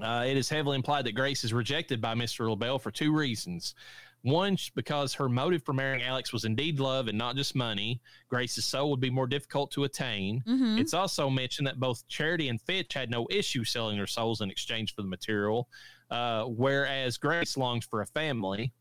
Uh, 0.03 0.25
it 0.25 0.37
is 0.37 0.49
heavily 0.49 0.77
implied 0.77 1.07
that 1.07 1.15
Grace 1.15 1.45
is 1.45 1.53
rejected 1.53 2.01
by 2.01 2.15
Mr. 2.15 2.49
Le 2.49 2.57
Bail 2.57 2.79
for 2.79 2.91
two 2.91 3.15
reasons. 3.15 3.75
One, 4.23 4.59
because 4.75 5.15
her 5.15 5.29
motive 5.29 5.63
for 5.65 5.73
marrying 5.73 6.03
Alex 6.03 6.33
was 6.33 6.45
indeed 6.45 6.79
love 6.79 7.09
and 7.09 7.17
not 7.17 7.37
just 7.37 7.55
money. 7.55 8.01
Grace's 8.29 8.67
soul 8.67 8.91
would 8.91 9.01
be 9.01 9.09
more 9.09 9.27
difficult 9.27 9.71
to 9.73 9.85
attain. 9.85 10.43
Mm-hmm. 10.47 10.79
It's 10.79 10.93
also 10.93 11.31
mentioned 11.31 11.67
that 11.67 11.81
both 11.81 12.07
Charity 12.09 12.49
and 12.49 12.61
Fitch 12.61 12.93
had 12.93 13.11
no 13.11 13.27
issue 13.31 13.65
selling 13.65 13.97
their 13.97 14.07
souls 14.07 14.43
in 14.43 14.51
exchange 14.51 14.95
for 14.95 15.01
the 15.03 15.09
material, 15.09 15.69
uh, 16.11 16.45
whereas 16.45 17.17
Grace 17.17 17.57
longs 17.57 17.87
for 17.87 18.03
a 18.03 18.07
family. 18.07 18.73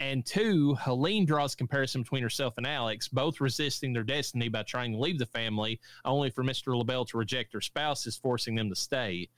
And 0.00 0.24
two, 0.24 0.76
Helene 0.76 1.26
draws 1.26 1.56
comparison 1.56 2.02
between 2.02 2.22
herself 2.22 2.54
and 2.56 2.66
Alex, 2.66 3.08
both 3.08 3.40
resisting 3.40 3.92
their 3.92 4.04
destiny 4.04 4.48
by 4.48 4.62
trying 4.62 4.92
to 4.92 4.98
leave 4.98 5.18
the 5.18 5.26
family, 5.26 5.80
only 6.04 6.30
for 6.30 6.44
Mr. 6.44 6.76
Le 6.76 6.84
Bail 6.84 7.04
to 7.06 7.18
reject 7.18 7.50
their 7.50 7.60
spouses, 7.60 8.16
forcing 8.16 8.54
them 8.54 8.68
to 8.68 8.76
stay. 8.76 9.28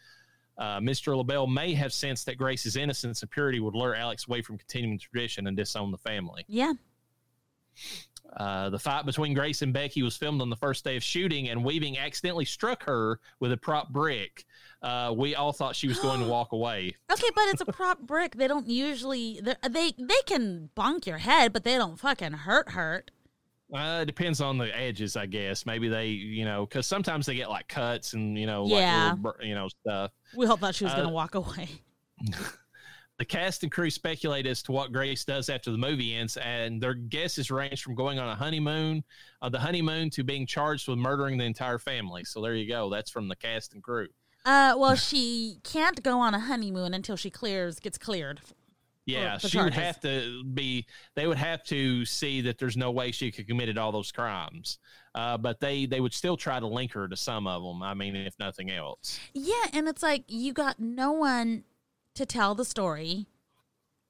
Uh, 0.59 0.79
Mr. 0.79 1.17
Le 1.17 1.25
Bail 1.25 1.47
may 1.47 1.73
have 1.73 1.93
sensed 1.93 2.27
that 2.27 2.37
Grace's 2.37 2.77
innocence 2.77 3.23
and 3.23 3.31
purity 3.31 3.61
would 3.61 3.75
lure 3.75 3.95
Alex 3.95 4.27
away 4.29 4.43
from 4.43 4.59
continuing 4.59 4.97
the 4.97 5.01
tradition 5.01 5.47
and 5.47 5.57
disown 5.57 5.91
the 5.91 5.99
family. 5.99 6.45
Yeah. 6.49 6.75
Uh, 8.37 8.71
the 8.71 8.79
fight 8.79 9.07
between 9.07 9.35
Grace 9.35 9.63
and 9.63 9.73
Becky 9.73 10.03
was 10.03 10.17
filmed 10.17 10.41
on 10.41 10.51
the 10.51 10.57
first 10.57 10.85
day 10.85 10.97
of 10.97 11.03
shooting, 11.03 11.49
and 11.49 11.65
Weaving 11.65 11.99
accidentally 11.99 12.45
struck 12.45 12.85
her 12.85 13.19
with 13.41 13.53
a 13.53 13.57
prop 13.57 13.89
brick. 13.89 14.45
Uh, 14.83 15.13
we 15.17 15.35
all 15.35 15.53
thought 15.53 15.75
she 15.75 15.89
was 15.89 15.99
going 15.99 16.21
to 16.21 16.27
walk 16.29 16.53
away. 16.53 16.95
Okay, 17.11 17.29
but 17.35 17.45
it's 17.49 17.61
a 17.61 17.67
prop 17.67 18.01
brick. 18.01 18.37
They 18.37 18.47
don't 18.47 18.69
usually 18.69 19.41
they 19.43 19.93
they 19.99 20.21
can 20.27 20.71
bonk 20.77 21.07
your 21.07 21.19
head, 21.19 21.53
but 21.53 21.65
they 21.65 21.77
don't 21.77 21.99
fucking 21.99 22.33
hurt 22.33 22.71
hurt. 22.71 23.11
Uh, 23.73 24.01
it 24.03 24.07
depends 24.07 24.41
on 24.41 24.59
the 24.59 24.77
edges, 24.77 25.17
I 25.17 25.27
guess. 25.27 25.65
Maybe 25.65 25.89
they, 25.89 26.09
you 26.09 26.45
know, 26.45 26.67
because 26.67 26.87
sometimes 26.87 27.27
they 27.27 27.35
get 27.37 27.49
like 27.51 27.69
cuts 27.69 28.15
and 28.15 28.37
you 28.39 28.47
know, 28.47 28.67
Yeah. 28.67 29.11
like 29.15 29.23
little 29.25 29.47
you 29.47 29.55
know, 29.55 29.69
stuff. 29.69 30.11
We 30.35 30.47
all 30.47 30.57
thought 30.57 30.75
she 30.75 30.85
was 30.85 30.93
Uh, 30.93 30.97
gonna 30.97 31.11
walk 31.11 31.35
away. 31.35 31.69
The 33.19 33.27
cast 33.27 33.63
and 33.65 33.71
crew 33.71 33.91
speculate 33.91 34.47
as 34.47 34.63
to 34.63 34.73
what 34.73 34.93
Grace 34.93 35.27
does 35.27 35.51
after 35.51 35.71
the 35.71 35.77
movie 35.77 36.15
ends, 36.15 36.39
and 36.39 36.81
their 36.83 36.95
guesses 36.95 37.51
range 37.51 37.83
from 37.83 37.95
going 37.95 38.19
on 38.19 38.27
a 38.31 38.35
honeymoon, 38.35 39.05
uh, 39.43 39.51
the 39.51 39.59
honeymoon, 39.61 40.09
to 40.13 40.25
being 40.25 40.47
charged 40.47 40.89
with 40.89 40.97
murdering 40.97 41.37
the 41.37 41.45
entire 41.45 41.79
family. 41.79 42.25
So 42.25 42.41
there 42.41 42.55
you 42.55 42.67
go. 42.67 42.89
That's 42.89 43.11
from 43.11 43.29
the 43.29 43.37
cast 43.37 43.75
and 43.75 43.83
crew. 43.83 44.09
Uh, 44.47 44.73
well, 44.79 44.95
she 44.97 45.59
can't 45.65 46.03
go 46.03 46.19
on 46.19 46.33
a 46.33 46.41
honeymoon 46.41 46.95
until 46.95 47.15
she 47.17 47.29
clears 47.29 47.79
gets 47.79 47.99
cleared. 47.99 48.41
Yeah, 49.12 49.39
she 49.39 49.59
would 49.59 49.74
have 49.74 50.01
to 50.01 50.43
be. 50.45 50.87
They 51.15 51.27
would 51.27 51.37
have 51.39 51.62
to 51.65 52.05
see 52.05 52.41
that 52.43 52.59
there's 52.59 52.77
no 52.77 52.91
way 52.91 53.11
she 53.12 53.31
could 53.31 53.47
committed 53.49 53.78
all 53.78 53.93
those 53.93 54.12
crimes. 54.12 54.78
Uh, 55.15 55.37
but 55.37 55.59
they 55.61 55.87
they 55.87 56.01
would 56.01 56.15
still 56.15 56.37
try 56.37 56.61
to 56.61 56.66
link 56.66 56.93
her 56.93 57.09
to 57.09 57.16
some 57.16 57.47
of 57.47 57.62
them. 57.62 57.82
I 57.82 57.95
mean, 57.95 58.15
if 58.15 58.39
nothing 58.39 58.70
else. 58.70 59.19
Yeah, 59.35 59.66
and 59.73 59.89
it's 59.89 60.03
like 60.03 60.24
you 60.28 60.53
got 60.53 60.78
no 60.78 61.12
one 61.12 61.65
to 62.15 62.24
tell 62.27 62.55
the 62.55 62.65
story. 62.65 63.27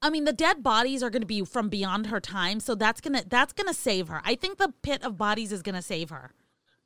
I 0.03 0.09
mean, 0.09 0.23
the 0.25 0.33
dead 0.33 0.63
bodies 0.63 1.03
are 1.03 1.09
going 1.11 1.21
to 1.21 1.27
be 1.27 1.43
from 1.45 1.69
beyond 1.69 2.07
her 2.07 2.19
time, 2.19 2.59
so 2.59 2.75
that's 2.75 3.01
gonna 3.01 3.23
that's 3.27 3.53
gonna 3.53 3.73
save 3.73 4.07
her. 4.07 4.21
I 4.23 4.35
think 4.35 4.57
the 4.57 4.73
pit 4.81 5.03
of 5.03 5.17
bodies 5.17 5.51
is 5.51 5.61
gonna 5.61 5.81
save 5.81 6.09
her. 6.09 6.33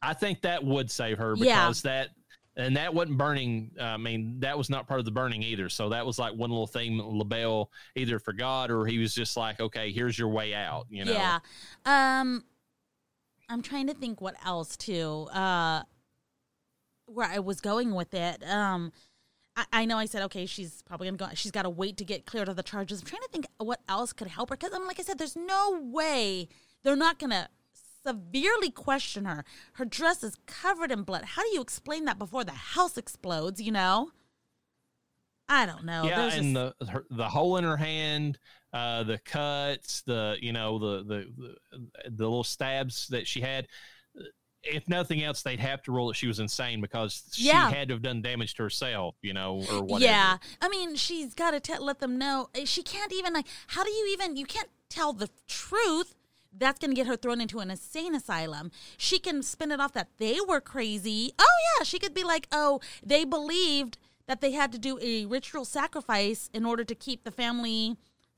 I 0.01 0.13
think 0.13 0.41
that 0.41 0.63
would 0.63 0.91
save 0.91 1.17
her 1.17 1.33
Yeah. 1.37 1.65
because 1.65 1.81
that 1.83 2.09
and 2.57 2.77
that 2.77 2.93
wasn't 2.93 3.17
burning. 3.17 3.71
I 3.79 3.97
mean, 3.97 4.39
that 4.39 4.57
was 4.57 4.69
not 4.69 4.87
part 4.87 4.99
of 4.99 5.05
the 5.05 5.11
burning 5.11 5.43
either. 5.43 5.69
So 5.69 5.89
that 5.89 6.05
was 6.05 6.17
like 6.17 6.33
one 6.33 6.49
little 6.49 6.67
thing 6.67 7.01
Le 7.01 7.25
Bail 7.25 7.69
either 7.95 8.19
forgot 8.19 8.71
or 8.71 8.85
he 8.85 8.97
was 8.97 9.13
just 9.13 9.35
like, 9.35 9.59
okay, 9.59 9.91
here's 9.91 10.17
your 10.17 10.29
way 10.29 10.53
out. 10.53 10.85
You 10.89 11.05
know. 11.05 11.11
Yeah. 11.11 11.39
Um 11.85 12.43
I'm 13.49 13.61
trying 13.61 13.87
to 13.87 13.93
think 13.93 14.21
what 14.21 14.35
else 14.45 14.77
too. 14.77 15.27
Uh 15.33 15.83
where 17.07 17.27
I 17.27 17.39
was 17.39 17.59
going 17.59 17.93
with 17.93 18.13
it. 18.13 18.43
Um 18.47 18.91
I, 19.57 19.65
I 19.71 19.85
know 19.85 19.97
I 19.97 20.05
said 20.05 20.23
okay, 20.23 20.45
she's 20.45 20.81
probably 20.83 21.07
gonna 21.07 21.17
go. 21.17 21.27
She's 21.35 21.51
got 21.51 21.63
to 21.63 21.69
wait 21.69 21.97
to 21.97 22.05
get 22.05 22.25
cleared 22.25 22.49
of 22.49 22.55
the 22.55 22.63
charges. 22.63 23.01
I'm 23.01 23.07
trying 23.07 23.21
to 23.23 23.29
think 23.29 23.47
what 23.57 23.81
else 23.89 24.13
could 24.13 24.27
help 24.27 24.49
her 24.49 24.55
because 24.55 24.73
I'm 24.73 24.85
like 24.87 24.99
I 24.99 25.03
said, 25.03 25.17
there's 25.17 25.35
no 25.35 25.79
way 25.81 26.47
they're 26.83 26.95
not 26.95 27.19
gonna 27.19 27.49
severely 28.05 28.69
question 28.71 29.25
her. 29.25 29.43
Her 29.73 29.85
dress 29.85 30.23
is 30.23 30.37
covered 30.45 30.91
in 30.91 31.03
blood. 31.03 31.23
How 31.25 31.41
do 31.43 31.49
you 31.49 31.61
explain 31.61 32.05
that 32.05 32.19
before 32.19 32.43
the 32.43 32.51
house 32.51 32.97
explodes? 32.97 33.61
You 33.61 33.71
know. 33.71 34.11
I 35.47 35.65
don't 35.67 35.85
know. 35.85 36.03
yeah, 36.05 36.15
There's 36.21 36.35
and 36.35 36.55
just- 36.55 36.79
the 36.79 36.85
her, 36.87 37.05
the 37.11 37.29
hole 37.29 37.57
in 37.57 37.63
her 37.63 37.77
hand, 37.77 38.39
uh, 38.73 39.03
the 39.03 39.19
cuts, 39.19 40.01
the 40.07 40.37
you 40.41 40.51
know 40.53 40.79
the, 40.79 41.03
the 41.03 41.27
the 41.37 41.55
the 42.09 42.23
little 42.23 42.43
stabs 42.43 43.07
that 43.09 43.27
she 43.27 43.41
had. 43.41 43.67
If 44.67 44.89
nothing 44.89 45.21
else, 45.23 45.43
they'd 45.43 45.59
have 45.59 45.83
to 45.83 45.91
rule 45.91 46.07
that 46.07 46.15
she 46.15 46.25
was 46.25 46.39
insane 46.39 46.81
because 46.81 47.21
she 47.33 47.43
Yeah. 47.45 47.69
had 47.69 47.89
to 47.89 47.93
have 47.93 48.01
done 48.01 48.23
damage 48.23 48.55
to 48.55 48.63
herself, 48.63 49.15
you 49.21 49.31
know, 49.31 49.63
or 49.71 49.83
whatever. 49.83 50.11
Yeah, 50.11 50.37
I 50.59 50.69
mean, 50.69 50.95
she's 50.95 51.35
got 51.35 51.51
to 51.63 51.79
let 51.79 51.99
them 51.99 52.17
know. 52.17 52.49
Uh, 52.59 52.65
She 52.65 52.81
can't 52.81 53.13
even 53.13 53.33
like. 53.33 53.45
How 53.67 53.83
do 53.83 53.91
you 53.91 54.09
even? 54.13 54.35
You 54.37 54.47
can't 54.47 54.69
tell 54.89 55.13
the 55.13 55.29
truth. 55.47 56.14
That's 56.57 56.79
going 56.79 56.91
to 56.91 56.95
get 56.95 57.07
her 57.07 57.17
thrown 57.17 57.41
into 57.41 57.59
an 57.59 57.69
insane 57.69 58.15
asylum. 58.15 58.71
She 58.97 59.19
can 59.19 59.43
spin 59.43 59.71
it 59.71 59.79
off 59.81 59.93
that 59.93 60.09
they 60.17 60.39
were 60.47 60.61
crazy. 60.61 61.33
Oh 61.37 61.57
yeah, 61.77 61.83
she 61.83 61.99
could 61.99 62.13
be 62.13 62.23
like, 62.23 62.47
oh, 62.51 62.79
they 63.05 63.25
believed 63.25 63.97
that 64.27 64.41
they 64.41 64.51
had 64.51 64.71
to 64.71 64.79
do 64.79 64.97
a 65.01 65.25
ritual 65.25 65.65
sacrifice 65.65 66.49
in 66.53 66.65
order 66.65 66.83
to 66.83 66.95
keep 66.95 67.23
the 67.23 67.31
family 67.31 67.97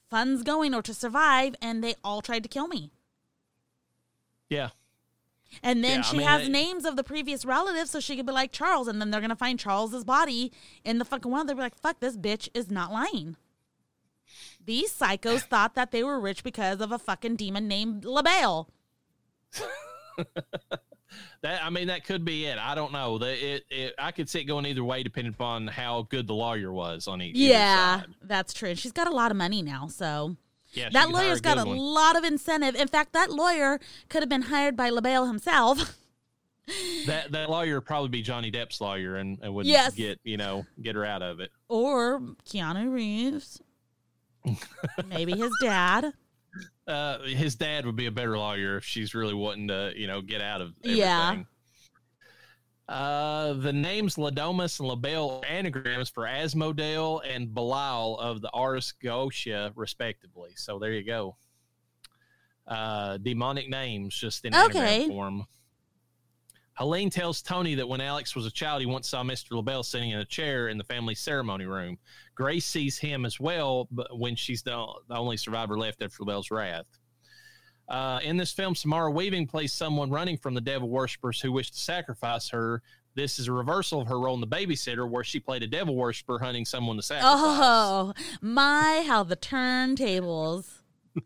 funds 0.10 0.42
going 0.44 0.74
or 0.74 0.82
to 0.82 0.94
survive, 0.94 1.56
and 1.62 1.84
they 1.84 1.96
all 2.04 2.22
tried 2.22 2.44
to 2.44 2.50
kill 2.50 2.68
me. 2.68 2.92
yeah, 4.50 4.70
And 5.64 5.84
then 5.84 5.92
Yeah, 5.92 6.00
I 6.00 6.02
she 6.02 6.18
mean, 6.18 6.28
has 6.28 6.42
they- 6.44 6.50
names 6.50 6.86
of 6.86 6.96
the 6.96 7.04
previous 7.04 7.46
relatives, 7.46 7.92
so 7.92 8.00
she 8.00 8.16
could 8.16 8.26
be 8.26 8.32
like 8.32 8.52
Charles, 8.52 8.88
and 8.88 9.00
then 9.02 9.12
they're 9.12 9.22
gonna 9.22 9.36
find 9.36 9.60
Charles's 9.60 10.04
body 10.04 10.52
in 10.84 10.98
the 10.98 11.06
fucking 11.06 11.32
wild. 11.32 11.48
They'll 11.48 11.56
be 11.56 11.62
like, 11.62 11.76
"Fuck, 11.80 12.00
this 12.00 12.18
bitch 12.18 12.50
is 12.54 12.70
not 12.72 12.92
lying." 12.92 13.36
These 14.68 14.94
psychos 14.94 15.42
thought 15.42 15.74
that 15.74 15.90
they 15.92 16.04
were 16.04 16.20
rich 16.20 16.44
because 16.44 16.80
of 16.82 16.92
a 16.92 17.00
fucking 17.00 17.38
demon 17.38 17.68
named 17.68 18.06
Le 18.06 18.22
Bail. 18.22 18.70
That 21.42 21.64
I 21.64 21.70
mean, 21.70 21.88
that 21.88 22.04
could 22.04 22.26
be 22.26 22.46
it. 22.46 22.58
I 22.58 22.76
don't 22.76 22.92
know. 22.92 23.18
The, 23.18 23.28
it, 23.56 23.64
it 23.70 23.94
I 23.98 24.12
could 24.12 24.28
see 24.28 24.42
it 24.42 24.44
going 24.44 24.66
either 24.66 24.84
way 24.84 25.04
depending 25.04 25.34
upon 25.34 25.68
how 25.68 26.02
good 26.10 26.28
the 26.28 26.34
lawyer 26.34 26.72
was 26.72 27.08
on 27.08 27.22
each. 27.22 27.36
Yeah, 27.36 28.04
that's 28.22 28.54
true. 28.54 28.76
She's 28.76 28.92
got 28.92 29.08
a 29.08 29.12
lot 29.12 29.32
of 29.32 29.38
money 29.38 29.62
now, 29.62 29.88
so 29.88 30.36
yeah. 30.74 30.90
that 30.92 31.10
lawyer's 31.10 31.40
got 31.40 31.58
good 31.58 31.66
a 31.66 31.70
one. 31.70 31.78
lot 31.78 32.18
of 32.18 32.24
incentive. 32.24 32.76
In 32.76 32.88
fact, 32.88 33.14
that 33.14 33.32
lawyer 33.32 33.80
could 34.10 34.22
have 34.22 34.30
been 34.30 34.44
hired 34.44 34.76
by 34.76 34.90
Le 34.90 35.02
Bail 35.02 35.26
himself. 35.28 35.98
That 37.06 37.32
that 37.32 37.50
lawyer 37.50 37.76
would 37.76 37.86
probably 37.86 38.10
be 38.10 38.22
Johnny 38.22 38.52
Depp's 38.52 38.82
lawyer 38.82 39.16
and, 39.16 39.40
and 39.42 39.54
would 39.56 39.66
Yes. 39.66 39.96
get 39.96 40.20
you 40.26 40.36
know 40.36 40.66
get 40.82 40.96
her 40.98 41.06
out 41.06 41.22
of 41.22 41.40
it. 41.40 41.50
or 41.70 42.20
Keanu 42.46 42.92
Reeves. 42.92 43.62
Maybe 45.08 45.34
his 45.36 45.52
dad. 45.62 46.14
Uh, 46.88 47.20
his 47.24 47.54
dad 47.56 47.86
would 47.86 47.98
be 47.98 48.06
a 48.08 48.12
better 48.12 48.36
lawyer 48.38 48.78
if 48.78 48.86
she's 48.86 49.14
really 49.14 49.34
wanting 49.34 49.68
to 49.68 49.92
you 49.96 50.08
know 50.08 50.22
get 50.22 50.42
out 50.42 50.62
of 50.62 50.74
everything. 50.84 50.98
Yeah. 50.98 51.44
Uh, 52.88 53.54
the 53.54 53.74
names 53.74 54.18
Le 54.18 54.32
Domas 54.32 54.80
and 54.80 54.88
Le 54.88 54.96
Bail 54.96 55.42
are 55.44 55.48
anagrams 55.50 56.10
for 56.10 56.24
Asmodel 56.24 57.22
and 57.30 57.54
Belial 57.54 58.18
of 58.18 58.42
the 58.42 58.50
Ars 58.52 58.94
Goetia, 59.04 59.72
respectively. 59.76 60.52
So 60.56 60.80
there 60.80 60.94
you 60.94 61.04
go. 61.04 61.36
Uh, 62.66 63.18
demonic 63.18 63.70
names 63.70 64.16
just 64.16 64.46
in 64.46 64.56
Okay. 64.56 64.80
anagram 65.02 65.10
form. 65.10 65.48
Helene 66.78 67.10
tells 67.10 67.42
Tony 67.42 67.74
that 67.76 67.90
when 67.90 68.02
Alex 68.02 68.36
was 68.36 68.46
a 68.46 68.52
child, 68.52 68.82
he 68.82 68.86
once 68.86 69.10
saw 69.10 69.24
Mr. 69.24 69.52
Le 69.54 69.64
Bail 69.64 69.82
sitting 69.82 70.12
in 70.12 70.20
a 70.20 70.26
chair 70.26 70.68
in 70.68 70.78
the 70.78 70.84
family 70.84 71.16
ceremony 71.16 71.66
room. 71.66 71.98
Grace 72.36 72.68
sees 72.68 73.00
him 73.00 73.26
as 73.26 73.40
well, 73.40 73.88
but 73.90 74.18
when 74.18 74.36
she's 74.36 74.62
the, 74.62 74.86
the 75.10 75.16
only 75.16 75.38
survivor 75.38 75.76
left 75.78 76.04
after 76.04 76.18
Le 76.20 76.28
Bail's 76.28 76.52
wrath. 76.52 76.86
Uh, 77.90 78.20
in 78.24 78.38
this 78.38 78.52
film, 78.52 78.76
Samara 78.76 79.10
Weaving 79.10 79.48
plays 79.48 79.74
someone 79.74 80.12
running 80.12 80.38
from 80.38 80.54
the 80.54 80.62
devil 80.62 80.88
worshippers 80.88 81.42
who 81.42 81.52
wish 81.52 81.72
to 81.72 81.80
sacrifice 81.80 82.50
her. 82.50 82.84
This 83.16 83.40
is 83.40 83.48
a 83.48 83.52
reversal 83.52 84.02
of 84.02 84.08
her 84.10 84.20
role 84.20 84.36
in 84.36 84.42
The 84.42 84.48
Babysitter, 84.48 85.10
where 85.10 85.24
she 85.24 85.40
played 85.40 85.64
a 85.64 85.68
devil 85.68 85.96
worshiper 85.96 86.38
hunting 86.38 86.66
someone 86.66 86.98
to 86.98 87.02
sacrifice. 87.02 87.34
Oh 87.34 88.14
my, 88.42 89.04
how 89.08 89.24
the 89.24 89.38
turntables. 89.38 90.70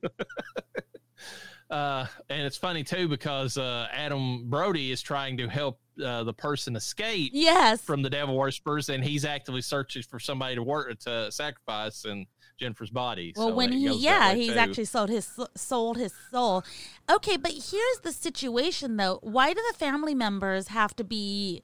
Uh, 1.72 2.06
and 2.30 2.41
it's 2.45 2.57
funny 2.57 2.84
too 2.84 3.07
because 3.07 3.57
uh, 3.57 3.88
Adam 3.93 4.49
Brody 4.49 4.91
is 4.91 5.02
trying 5.02 5.38
to 5.38 5.48
help 5.48 5.80
uh, 6.03 6.23
the 6.23 6.34
person 6.34 6.76
escape 6.76 7.31
Yes. 7.34 7.81
from 7.81 8.02
the 8.02 8.10
devil 8.10 8.35
worshippers, 8.38 8.89
and 8.89 9.03
he's 9.03 9.23
actively 9.23 9.61
searching 9.61 10.03
for 10.03 10.19
somebody 10.19 10.56
to 10.56 10.64
work 10.64 10.99
to 11.02 11.31
sacrifice 11.31 12.03
in 12.03 12.26
Jennifer's 12.60 12.89
body. 12.89 13.34
Well, 13.38 13.49
So 13.49 13.56
when 13.56 13.72
he, 13.72 13.88
yeah, 13.98 14.34
he's 14.34 14.53
too. 14.53 14.60
actually 14.60 14.85
sold 14.85 15.10
his 15.10 15.39
sold 15.56 15.98
his 15.98 16.14
soul. 16.30 16.64
Okay, 17.10 17.38
but 17.38 17.52
here's 17.53 17.99
the 18.03 18.11
situation 18.11 18.98
though. 18.98 19.19
Why 19.22 19.53
do 19.53 19.61
the 19.72 19.77
family 19.77 20.14
members 20.14 20.68
have 20.69 20.93
to 20.98 21.06
be? 21.06 21.64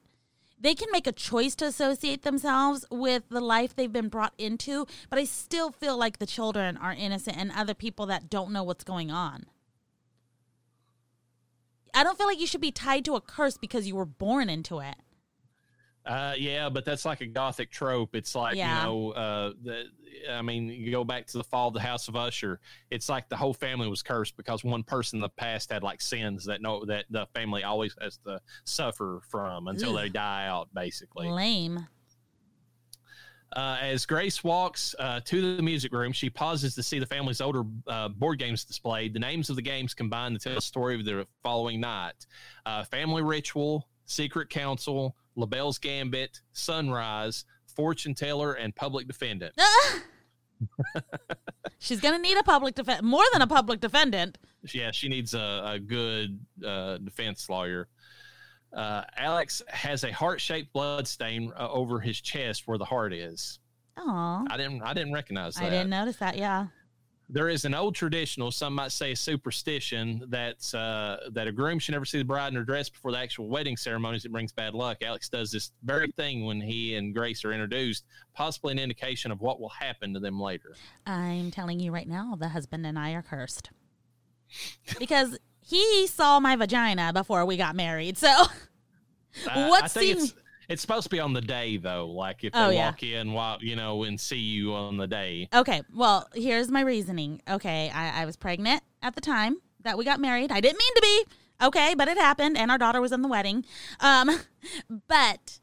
They 0.60 0.74
can 0.74 0.88
make 0.90 1.06
a 1.06 1.12
choice 1.12 1.54
to 1.56 1.66
associate 1.66 2.22
themselves 2.22 2.84
with 2.90 3.28
the 3.28 3.40
life 3.40 3.76
they've 3.76 3.92
been 3.92 4.08
brought 4.08 4.32
into, 4.38 4.86
but 5.08 5.18
I 5.18 5.24
still 5.24 5.70
feel 5.70 5.96
like 5.96 6.18
the 6.18 6.26
children 6.26 6.76
are 6.76 6.92
innocent 6.92 7.36
and 7.36 7.52
other 7.52 7.74
people 7.74 8.06
that 8.06 8.28
don't 8.28 8.50
know 8.52 8.64
what's 8.64 8.82
going 8.82 9.10
on. 9.10 9.44
I 11.98 12.04
don't 12.04 12.16
feel 12.16 12.28
like 12.28 12.38
you 12.38 12.46
should 12.46 12.60
be 12.60 12.70
tied 12.70 13.04
to 13.06 13.16
a 13.16 13.20
curse 13.20 13.58
because 13.58 13.88
you 13.88 13.96
were 13.96 14.04
born 14.04 14.48
into 14.48 14.78
it. 14.78 14.94
Uh, 16.06 16.32
yeah, 16.38 16.68
but 16.68 16.84
that's 16.84 17.04
like 17.04 17.20
a 17.22 17.26
gothic 17.26 17.72
trope. 17.72 18.14
It's 18.14 18.36
like 18.36 18.54
Yeah. 18.54 18.82
you 18.82 18.86
know, 18.86 19.10
uh, 19.10 19.52
the, 19.64 19.82
I 20.30 20.40
mean, 20.42 20.68
you 20.68 20.92
go 20.92 21.02
back 21.02 21.26
to 21.26 21.38
the 21.38 21.44
fall 21.44 21.68
of 21.68 21.74
the 21.74 21.80
House 21.80 22.06
of 22.06 22.14
Usher. 22.14 22.60
It's 22.92 23.08
like 23.08 23.28
the 23.28 23.36
whole 23.36 23.52
family 23.52 23.88
was 23.88 24.00
cursed 24.00 24.36
because 24.36 24.62
one 24.62 24.84
person 24.84 25.16
in 25.16 25.22
the 25.22 25.28
past 25.28 25.72
had 25.72 25.82
like 25.82 26.00
sins 26.00 26.44
that 26.44 26.62
no 26.62 26.84
that 26.84 27.06
the 27.10 27.26
family 27.34 27.64
always 27.64 27.96
has 28.00 28.16
to 28.18 28.40
suffer 28.64 29.20
from 29.28 29.66
until 29.66 29.92
they 29.92 30.08
die 30.08 30.46
out, 30.46 30.68
basically. 30.72 31.28
Lame. 31.28 31.88
Uh, 33.56 33.78
as 33.80 34.04
Grace 34.04 34.44
walks 34.44 34.94
uh, 34.98 35.20
to 35.24 35.56
the 35.56 35.62
music 35.62 35.92
room, 35.92 36.12
she 36.12 36.28
pauses 36.28 36.74
to 36.74 36.82
see 36.82 36.98
the 36.98 37.06
family's 37.06 37.40
older 37.40 37.62
uh, 37.86 38.08
board 38.08 38.38
games 38.38 38.64
displayed. 38.64 39.14
The 39.14 39.18
names 39.18 39.48
of 39.48 39.56
the 39.56 39.62
games 39.62 39.94
combine 39.94 40.32
to 40.34 40.38
tell 40.38 40.54
the 40.54 40.60
story 40.60 40.96
of 40.96 41.04
the 41.04 41.26
following 41.42 41.80
night 41.80 42.26
uh, 42.66 42.84
Family 42.84 43.22
Ritual, 43.22 43.88
Secret 44.04 44.50
Council, 44.50 45.16
Le 45.36 45.46
Bail's 45.46 45.78
Gambit, 45.78 46.40
Sunrise, 46.52 47.44
Fortune 47.74 48.14
Teller, 48.14 48.54
and 48.54 48.74
Public 48.74 49.06
Defendant. 49.06 49.54
She's 51.78 52.00
gonna 52.00 52.18
need 52.18 52.36
a 52.36 52.42
public 52.42 52.74
defense, 52.74 53.02
more 53.02 53.22
than 53.32 53.42
a 53.42 53.46
public 53.46 53.80
defendant. 53.80 54.38
Yeah, 54.74 54.90
she 54.90 55.08
needs 55.08 55.32
a, 55.34 55.62
a 55.64 55.78
good 55.78 56.40
uh, 56.64 56.98
defense 56.98 57.48
lawyer. 57.48 57.88
Uh, 58.72 59.02
Alex 59.16 59.62
has 59.68 60.04
a 60.04 60.12
heart-shaped 60.12 60.72
blood 60.72 61.08
stain 61.08 61.52
uh, 61.58 61.68
over 61.70 62.00
his 62.00 62.20
chest 62.20 62.66
where 62.66 62.78
the 62.78 62.84
heart 62.84 63.12
is. 63.12 63.58
Aw, 63.96 64.44
I 64.50 64.56
didn't. 64.56 64.82
I 64.82 64.92
didn't 64.94 65.12
recognize 65.12 65.54
that. 65.54 65.64
I 65.64 65.70
didn't 65.70 65.90
notice 65.90 66.16
that. 66.16 66.36
Yeah. 66.36 66.66
there 67.30 67.48
is 67.50 67.64
an 67.66 67.74
old 67.74 67.94
traditional, 67.94 68.50
some 68.50 68.74
might 68.74 68.90
say 68.92 69.12
a 69.12 69.16
superstition, 69.16 70.24
that 70.28 70.72
uh, 70.74 71.28
that 71.32 71.46
a 71.46 71.52
groom 71.52 71.78
should 71.78 71.92
never 71.92 72.04
see 72.04 72.18
the 72.18 72.24
bride 72.24 72.48
in 72.48 72.54
her 72.54 72.64
dress 72.64 72.88
before 72.88 73.12
the 73.12 73.18
actual 73.18 73.48
wedding 73.48 73.76
ceremonies. 73.76 74.24
It 74.24 74.32
brings 74.32 74.52
bad 74.52 74.72
luck. 74.74 74.98
Alex 75.02 75.28
does 75.28 75.50
this 75.50 75.72
very 75.82 76.10
thing 76.12 76.44
when 76.46 76.60
he 76.60 76.94
and 76.96 77.14
Grace 77.14 77.44
are 77.44 77.52
introduced, 77.52 78.04
possibly 78.34 78.72
an 78.72 78.78
indication 78.78 79.30
of 79.30 79.40
what 79.40 79.60
will 79.60 79.68
happen 79.68 80.14
to 80.14 80.20
them 80.20 80.40
later. 80.40 80.74
I'm 81.06 81.50
telling 81.50 81.80
you 81.80 81.92
right 81.92 82.08
now, 82.08 82.34
the 82.38 82.48
husband 82.48 82.86
and 82.86 82.98
I 82.98 83.12
are 83.12 83.22
cursed. 83.22 83.70
Because 84.98 85.36
he 85.68 86.06
saw 86.06 86.40
my 86.40 86.56
vagina 86.56 87.12
before 87.12 87.44
we 87.44 87.56
got 87.56 87.76
married. 87.76 88.16
So 88.18 88.28
I- 89.48 89.68
What 89.68 89.92
it's 89.96 90.34
It's 90.68 90.82
supposed 90.82 91.04
to 91.04 91.10
be 91.10 91.20
on 91.20 91.32
the 91.32 91.40
day 91.40 91.76
though. 91.76 92.06
Like 92.08 92.44
if 92.44 92.52
they 92.52 92.58
Oh, 92.58 92.70
yeah. 92.70 92.86
walk 92.86 93.02
in 93.02 93.32
while 93.32 93.58
you 93.60 93.76
know 93.76 94.02
and 94.04 94.20
see 94.20 94.36
you 94.38 94.74
on 94.74 94.96
the 94.96 95.06
day. 95.06 95.48
Okay, 95.54 95.82
well, 95.94 96.28
here's 96.34 96.70
my 96.70 96.80
reasoning. 96.82 97.40
Okay, 97.48 97.90
I, 97.94 98.22
I 98.22 98.24
was 98.26 98.36
pregnant 98.36 98.82
at 99.02 99.14
the 99.14 99.20
time 99.20 99.56
that 99.82 99.96
we 99.96 100.04
got 100.04 100.20
married. 100.20 100.50
I 100.52 100.60
didn't 100.60 100.78
mean 100.78 100.94
to 100.96 101.02
be. 101.02 101.24
Okay, 101.60 101.94
but 101.96 102.06
it 102.06 102.16
happened, 102.18 102.56
and 102.56 102.70
our 102.70 102.78
daughter 102.78 103.00
was 103.00 103.12
in 103.12 103.22
the 103.22 103.28
wedding. 103.28 103.64
Um, 104.00 104.30
but 105.08 105.58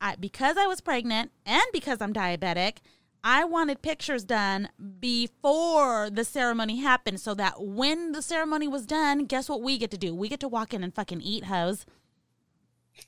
I, 0.00 0.14
because 0.16 0.56
I 0.56 0.66
was 0.66 0.80
pregnant 0.80 1.30
and 1.44 1.62
because 1.72 2.00
I'm 2.00 2.12
diabetic, 2.12 2.78
I 3.22 3.44
wanted 3.44 3.82
pictures 3.82 4.24
done 4.24 4.68
before 5.00 6.10
the 6.10 6.24
ceremony 6.24 6.80
happened, 6.80 7.20
so 7.20 7.34
that 7.34 7.62
when 7.62 8.12
the 8.12 8.22
ceremony 8.22 8.68
was 8.68 8.86
done, 8.86 9.24
guess 9.24 9.48
what 9.48 9.62
we 9.62 9.78
get 9.78 9.90
to 9.90 9.98
do? 9.98 10.14
We 10.14 10.28
get 10.28 10.40
to 10.40 10.48
walk 10.48 10.72
in 10.72 10.82
and 10.84 10.94
fucking 10.94 11.20
eat 11.20 11.44
hoes. 11.44 11.84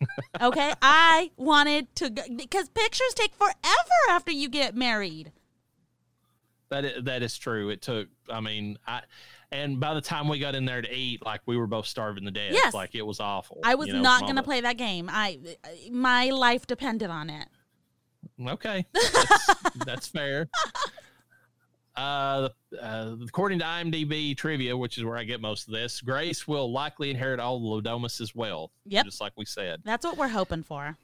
okay, 0.41 0.73
I 0.83 1.31
wanted 1.37 1.95
to 1.97 2.11
go, 2.11 2.23
because 2.35 2.69
pictures 2.69 3.15
take 3.15 3.35
forever 3.35 3.55
after 4.09 4.33
you 4.33 4.49
get 4.49 4.77
married. 4.77 5.33
That 6.69 6.85
is, 6.85 7.05
that 7.05 7.23
is 7.23 7.37
true. 7.37 7.71
It 7.71 7.83
took. 7.83 8.09
I 8.29 8.41
mean, 8.41 8.79
I 8.87 9.03
and 9.53 9.81
by 9.81 9.95
the 9.95 10.01
time 10.01 10.29
we 10.29 10.39
got 10.39 10.55
in 10.55 10.65
there 10.65 10.81
to 10.81 10.93
eat, 10.93 11.25
like 11.25 11.41
we 11.47 11.57
were 11.57 11.67
both 11.67 11.87
starving 11.87 12.25
to 12.25 12.31
death. 12.31 12.53
Yes. 12.53 12.73
Like 12.73 12.95
it 12.95 13.03
was 13.03 13.19
awful. 13.19 13.59
I 13.65 13.75
was 13.75 13.89
you 13.89 13.95
know, 13.95 14.03
not 14.03 14.23
going 14.23 14.37
to 14.37 14.43
play 14.43 14.61
that 14.61 14.77
game. 14.77 15.11
I 15.13 15.39
my 15.91 16.31
life 16.31 16.67
depended 16.67 17.11
on 17.11 17.31
it. 17.31 17.49
Okay, 18.49 18.87
that's, 18.93 19.55
that's 19.85 20.09
fair. 20.09 20.49
Uh, 21.97 22.49
uh, 22.81 23.17
according 23.27 23.59
to 23.59 23.65
IMDb 23.65 24.37
trivia, 24.37 24.77
which 24.77 24.97
is 24.97 25.05
where 25.05 25.17
I 25.17 25.25
get 25.25 25.41
most 25.41 25.67
of 25.67 25.75
this, 25.75 26.01
Grace 26.01 26.49
will 26.49 26.73
likely 26.73 27.11
inherit 27.11 27.41
all 27.41 27.61
the 27.61 27.67
Le 27.67 27.83
Domas 27.83 28.21
as 28.21 28.35
well. 28.35 28.71
Yep. 28.87 29.05
just 29.05 29.21
like 29.21 29.33
we 29.37 29.45
said. 29.45 29.81
That's 29.85 30.05
what 30.05 30.17
we're 30.17 30.29
hoping 30.29 30.63
for. 30.63 30.97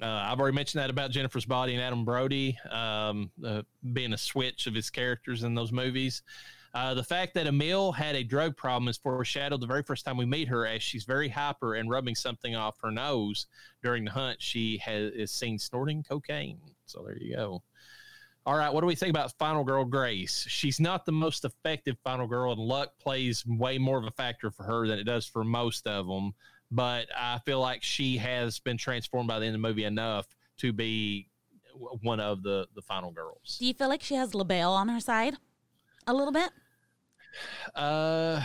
Uh, 0.00 0.06
I've 0.06 0.38
already 0.38 0.54
mentioned 0.54 0.80
that 0.80 0.90
about 0.90 1.10
Jennifer's 1.10 1.44
Body 1.44 1.74
and 1.74 1.82
Adam 1.82 2.04
Brody 2.04 2.56
um, 2.70 3.30
uh, 3.44 3.62
being 3.92 4.12
a 4.12 4.18
switch 4.18 4.66
of 4.66 4.74
his 4.74 4.90
characters 4.90 5.42
in 5.42 5.54
those 5.54 5.72
movies. 5.72 6.22
Uh, 6.74 6.94
the 6.94 7.02
fact 7.02 7.34
that 7.34 7.46
Emil 7.46 7.92
had 7.92 8.14
a 8.14 8.22
drug 8.22 8.56
problem 8.56 8.88
is 8.88 8.98
foreshadowed 8.98 9.60
the 9.60 9.66
very 9.66 9.82
first 9.82 10.04
time 10.04 10.16
we 10.16 10.26
meet 10.26 10.48
her, 10.48 10.66
as 10.66 10.82
she's 10.82 11.04
very 11.04 11.28
hyper 11.28 11.74
and 11.74 11.90
rubbing 11.90 12.14
something 12.14 12.54
off 12.54 12.76
her 12.82 12.90
nose 12.90 13.46
during 13.82 14.04
the 14.04 14.10
hunt. 14.10 14.40
She 14.40 14.78
has 14.78 15.12
is 15.12 15.32
seen 15.32 15.58
snorting 15.58 16.02
cocaine. 16.02 16.60
So 16.86 17.02
there 17.06 17.16
you 17.18 17.36
go. 17.36 17.62
All 18.46 18.56
right, 18.56 18.72
what 18.72 18.80
do 18.80 18.86
we 18.86 18.94
think 18.94 19.10
about 19.10 19.32
Final 19.38 19.62
Girl 19.62 19.84
Grace? 19.84 20.46
She's 20.48 20.80
not 20.80 21.04
the 21.04 21.12
most 21.12 21.44
effective 21.44 21.96
Final 22.02 22.26
Girl, 22.26 22.52
and 22.52 22.60
luck 22.60 22.92
plays 22.98 23.44
way 23.46 23.76
more 23.76 23.98
of 23.98 24.04
a 24.04 24.10
factor 24.10 24.50
for 24.50 24.62
her 24.62 24.86
than 24.86 24.98
it 24.98 25.04
does 25.04 25.26
for 25.26 25.44
most 25.44 25.86
of 25.86 26.06
them. 26.06 26.32
But 26.70 27.08
I 27.16 27.40
feel 27.44 27.60
like 27.60 27.82
she 27.82 28.16
has 28.18 28.58
been 28.58 28.78
transformed 28.78 29.28
by 29.28 29.38
the 29.38 29.46
end 29.46 29.54
of 29.54 29.60
the 29.60 29.68
movie 29.68 29.84
enough 29.84 30.26
to 30.58 30.72
be 30.72 31.28
one 32.02 32.20
of 32.20 32.42
the 32.42 32.66
the 32.74 32.82
final 32.82 33.10
girls. 33.10 33.56
Do 33.58 33.66
you 33.66 33.74
feel 33.74 33.88
like 33.88 34.02
she 34.02 34.14
has 34.14 34.34
Le 34.34 34.44
Bail 34.44 34.70
on 34.70 34.88
her 34.88 35.00
side? 35.00 35.36
A 36.08 36.14
little 36.14 36.32
bit? 36.32 36.50
Uh, 37.74 38.42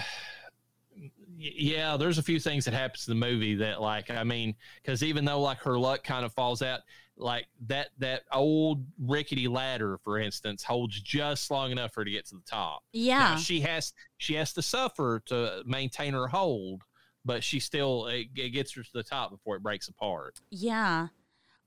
yeah, 1.38 1.96
there's 1.96 2.18
a 2.18 2.24
few 2.24 2.40
things 2.40 2.66
that 2.66 2.74
happens 2.74 3.08
in 3.08 3.18
the 3.18 3.26
movie 3.26 3.56
that, 3.56 3.82
like, 3.82 4.12
I 4.12 4.26
mean, 4.26 4.54
because 4.82 5.02
even 5.02 5.24
though 5.24 5.40
like 5.40 5.60
her 5.60 5.80
luck 5.80 6.04
kind 6.04 6.26
of 6.26 6.34
falls 6.34 6.62
out, 6.62 6.82
like 7.16 7.48
that 7.68 7.90
that 8.00 8.24
old 8.34 8.86
rickety 9.00 9.48
ladder, 9.48 9.98
for 10.04 10.20
instance, 10.20 10.62
holds 10.62 11.00
just 11.00 11.50
long 11.52 11.72
enough 11.72 11.94
for 11.94 12.02
her 12.02 12.06
to 12.06 12.12
get 12.12 12.26
to 12.28 12.36
the 12.36 12.42
top. 12.46 12.84
Yeah. 12.92 13.20
Now, 13.20 13.36
she 13.38 13.62
has 13.62 13.94
she 14.18 14.34
has 14.34 14.52
to 14.54 14.62
suffer 14.62 15.22
to 15.28 15.64
maintain 15.66 16.14
her 16.14 16.28
hold, 16.28 16.82
but 17.24 17.44
she 17.44 17.60
still 17.60 18.08
it, 18.08 18.28
it 18.36 18.50
gets 18.50 18.74
her 18.74 18.84
to 18.84 18.94
the 18.94 19.04
top 19.04 19.32
before 19.32 19.56
it 19.56 19.64
breaks 19.64 19.88
apart. 19.88 20.42
Yeah. 20.50 21.08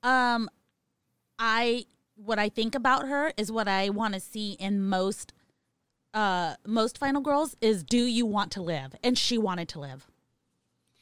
Um 0.03 0.51
I 1.39 1.87
what 2.17 2.39
I 2.39 2.49
think 2.49 2.75
about 2.75 3.07
her 3.07 3.33
is 3.37 3.53
what 3.53 3.69
I 3.69 3.91
want 3.91 4.15
to 4.15 4.21
see 4.21 4.53
in 4.53 4.83
most 4.83 5.33
uh 6.15 6.55
most 6.67 6.99
final 6.99 7.21
girls 7.21 7.57
is 7.61 7.83
do 7.85 7.99
you 8.05 8.27
want 8.27 8.51
to 8.53 8.63
live? 8.63 8.95
And 9.03 9.17
she 9.19 9.39
wanted 9.39 9.69
to 9.71 9.81
live. 9.81 10.07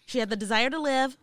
She 0.06 0.18
had 0.18 0.28
the 0.30 0.36
desire 0.36 0.70
to 0.70 0.78
live. 0.78 1.16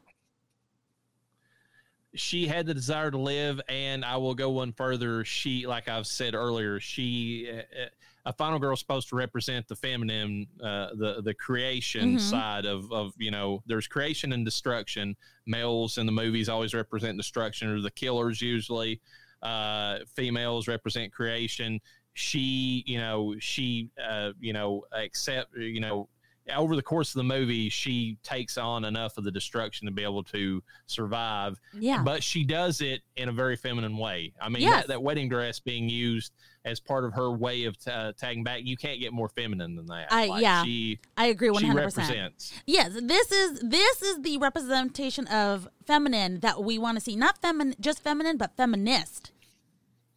she 2.13 2.45
had 2.45 2.65
the 2.65 2.73
desire 2.73 3.09
to 3.09 3.17
live 3.17 3.61
and 3.69 4.03
i 4.03 4.17
will 4.17 4.35
go 4.35 4.49
one 4.49 4.73
further 4.73 5.23
she 5.23 5.65
like 5.65 5.87
i've 5.87 6.05
said 6.05 6.35
earlier 6.35 6.77
she 6.77 7.49
uh, 7.49 7.85
a 8.25 8.33
final 8.33 8.59
girl 8.59 8.73
is 8.73 8.79
supposed 8.81 9.07
to 9.07 9.15
represent 9.15 9.65
the 9.69 9.75
feminine 9.77 10.45
uh, 10.61 10.89
the 10.95 11.21
the 11.23 11.33
creation 11.33 12.15
Mhm. 12.15 12.19
side 12.19 12.65
of 12.65 12.91
of 12.91 13.13
you 13.17 13.31
know 13.31 13.63
there's 13.65 13.87
creation 13.87 14.33
and 14.33 14.43
destruction 14.43 15.15
males 15.45 15.97
in 15.97 16.05
the 16.05 16.11
movies 16.11 16.49
always 16.49 16.73
represent 16.73 17.15
destruction 17.17 17.69
or 17.69 17.79
the 17.79 17.91
killers 17.91 18.41
usually 18.41 18.99
uh 19.41 19.99
females 20.13 20.67
represent 20.67 21.13
creation 21.13 21.79
she 22.13 22.83
you 22.85 22.97
know 22.97 23.35
she 23.39 23.89
uh 24.03 24.31
you 24.39 24.53
know 24.53 24.83
accept 24.91 25.55
you 25.55 25.79
know 25.79 26.09
over 26.55 26.75
the 26.75 26.81
course 26.81 27.09
of 27.11 27.19
the 27.19 27.23
movie 27.23 27.69
she 27.69 28.17
takes 28.23 28.57
on 28.57 28.83
enough 28.83 29.17
of 29.17 29.23
the 29.23 29.31
destruction 29.31 29.85
to 29.85 29.91
be 29.93 30.03
able 30.03 30.23
to 30.23 30.61
survive 30.87 31.57
Yeah. 31.73 32.01
but 32.03 32.23
she 32.23 32.43
does 32.43 32.81
it 32.81 33.01
in 33.15 33.29
a 33.29 33.31
very 33.31 33.55
feminine 33.55 33.95
way. 33.95 34.33
I 34.41 34.49
mean, 34.49 34.63
Yes. 34.63 34.81
that, 34.81 34.87
that 34.87 35.03
wedding 35.03 35.29
dress 35.29 35.59
being 35.59 35.87
used 35.87 36.33
as 36.65 36.79
part 36.79 37.05
of 37.05 37.13
her 37.13 37.31
way 37.31 37.65
of 37.65 37.77
uh, 37.87 38.11
tagging 38.17 38.43
back, 38.43 38.61
you 38.63 38.75
can't 38.75 38.99
get 38.99 39.13
more 39.13 39.29
feminine 39.29 39.75
than 39.75 39.85
that. 39.85 40.07
I- 40.11 40.39
yeah, 40.39 40.63
she 40.63 40.99
I 41.15 41.27
agree 41.27 41.49
100%. 41.49 41.75
represents. 41.75 42.51
Yes, 42.65 42.97
this 43.01 43.31
is 43.31 43.59
this 43.61 44.01
is 44.01 44.21
the 44.23 44.37
representation 44.39 45.27
of 45.27 45.69
feminine 45.85 46.39
that 46.41 46.61
we 46.63 46.77
want 46.79 46.97
to 46.97 47.01
see. 47.01 47.15
Not 47.15 47.39
feminine, 47.41 47.75
just 47.79 48.03
feminine, 48.03 48.37
but 48.37 48.57
feminist 48.57 49.31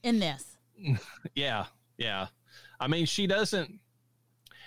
in 0.03 0.19
this. 0.21 0.57
Yeah, 1.35 1.67
yeah. 1.99 2.27
I 2.81 2.89
mean, 2.89 3.07
she 3.07 3.27
doesn't, 3.27 3.79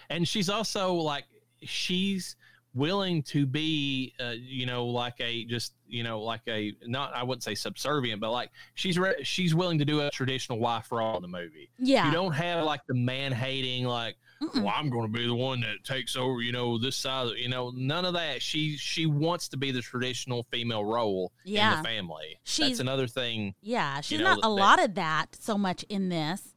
and 0.10 0.28
she's 0.28 0.50
also 0.50 0.94
like 0.94 1.26
she's 1.64 2.36
willing 2.74 3.24
to 3.24 3.46
be, 3.46 4.14
uh, 4.20 4.34
you 4.40 4.66
know, 4.66 4.86
like 4.86 5.16
a 5.20 5.44
just 5.46 5.74
you 5.88 6.04
know 6.04 6.22
like 6.22 6.42
a 6.48 6.74
not 6.86 7.14
I 7.16 7.24
wouldn't 7.24 7.44
say 7.44 7.56
subservient, 7.56 8.22
but 8.22 8.32
like 8.32 8.50
she's 8.76 8.98
re- 8.98 9.24
she's 9.24 9.54
willing 9.56 9.78
to 9.80 9.86
do 9.86 10.02
a 10.02 10.10
traditional 10.12 10.60
wife 10.60 10.92
role 10.92 11.16
in 11.16 11.22
the 11.22 11.28
movie. 11.28 11.70
Yeah. 11.80 12.06
You 12.08 12.14
don't 12.14 12.34
have 12.34 12.64
like 12.66 12.82
the 12.88 12.96
man 12.96 13.32
hating 13.32 13.86
like. 13.86 14.16
Mm-mm. 14.40 14.62
well, 14.62 14.74
I'm 14.78 14.92
going 14.92 15.12
to 15.12 15.12
be 15.12 15.26
the 15.26 15.34
one 15.34 15.62
that 15.62 15.84
takes 15.84 16.16
over, 16.16 16.42
you 16.44 16.52
know, 16.52 16.78
this 16.78 16.96
side, 16.96 17.32
you 17.38 17.50
know, 17.50 17.72
none 17.76 18.06
of 18.06 18.14
that. 18.14 18.40
She 18.40 18.78
she 18.78 19.08
wants 19.08 19.48
to 19.48 19.58
be 19.58 19.72
the 19.72 19.82
traditional 19.82 20.44
female 20.52 20.86
role 20.86 21.32
Yeah. 21.44 21.72
in 21.72 21.78
the 21.82 21.90
family. 21.90 22.40
She's- 22.44 22.70
That's 22.70 22.80
another 22.80 23.08
thing. 23.08 23.56
Yeah, 23.64 24.00
she's 24.02 24.20
know, 24.20 24.26
not 24.26 24.42
that- 24.42 24.48
allotted 24.48 24.94
that 24.94 25.36
so 25.40 25.58
much 25.58 25.82
in 25.90 26.10
this, 26.10 26.54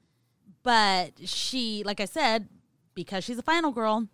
but 0.62 1.12
she, 1.24 1.82
like 1.84 2.00
I 2.00 2.04
said, 2.04 2.48
because 2.94 3.24
she's 3.24 3.38
a 3.38 3.42
final 3.42 3.72
girl, 3.72 4.08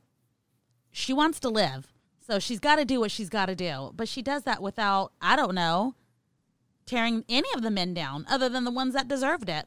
she 0.90 1.12
wants 1.12 1.40
to 1.40 1.48
live. 1.48 1.93
So 2.27 2.39
she's 2.39 2.60
got 2.60 2.77
to 2.77 2.85
do 2.85 3.01
what 3.01 3.10
she's 3.10 3.28
got 3.28 3.47
to 3.47 3.55
do. 3.55 3.93
But 3.94 4.09
she 4.09 4.20
does 4.20 4.43
that 4.43 4.60
without, 4.60 5.12
I 5.20 5.36
don't 5.36 5.55
know, 5.55 5.94
tearing 6.85 7.24
any 7.28 7.48
of 7.55 7.62
the 7.62 7.70
men 7.70 7.94
down 7.94 8.27
other 8.28 8.48
than 8.48 8.64
the 8.64 8.70
ones 8.70 8.94
that 8.94 9.09
deserved 9.09 9.48
it. 9.48 9.66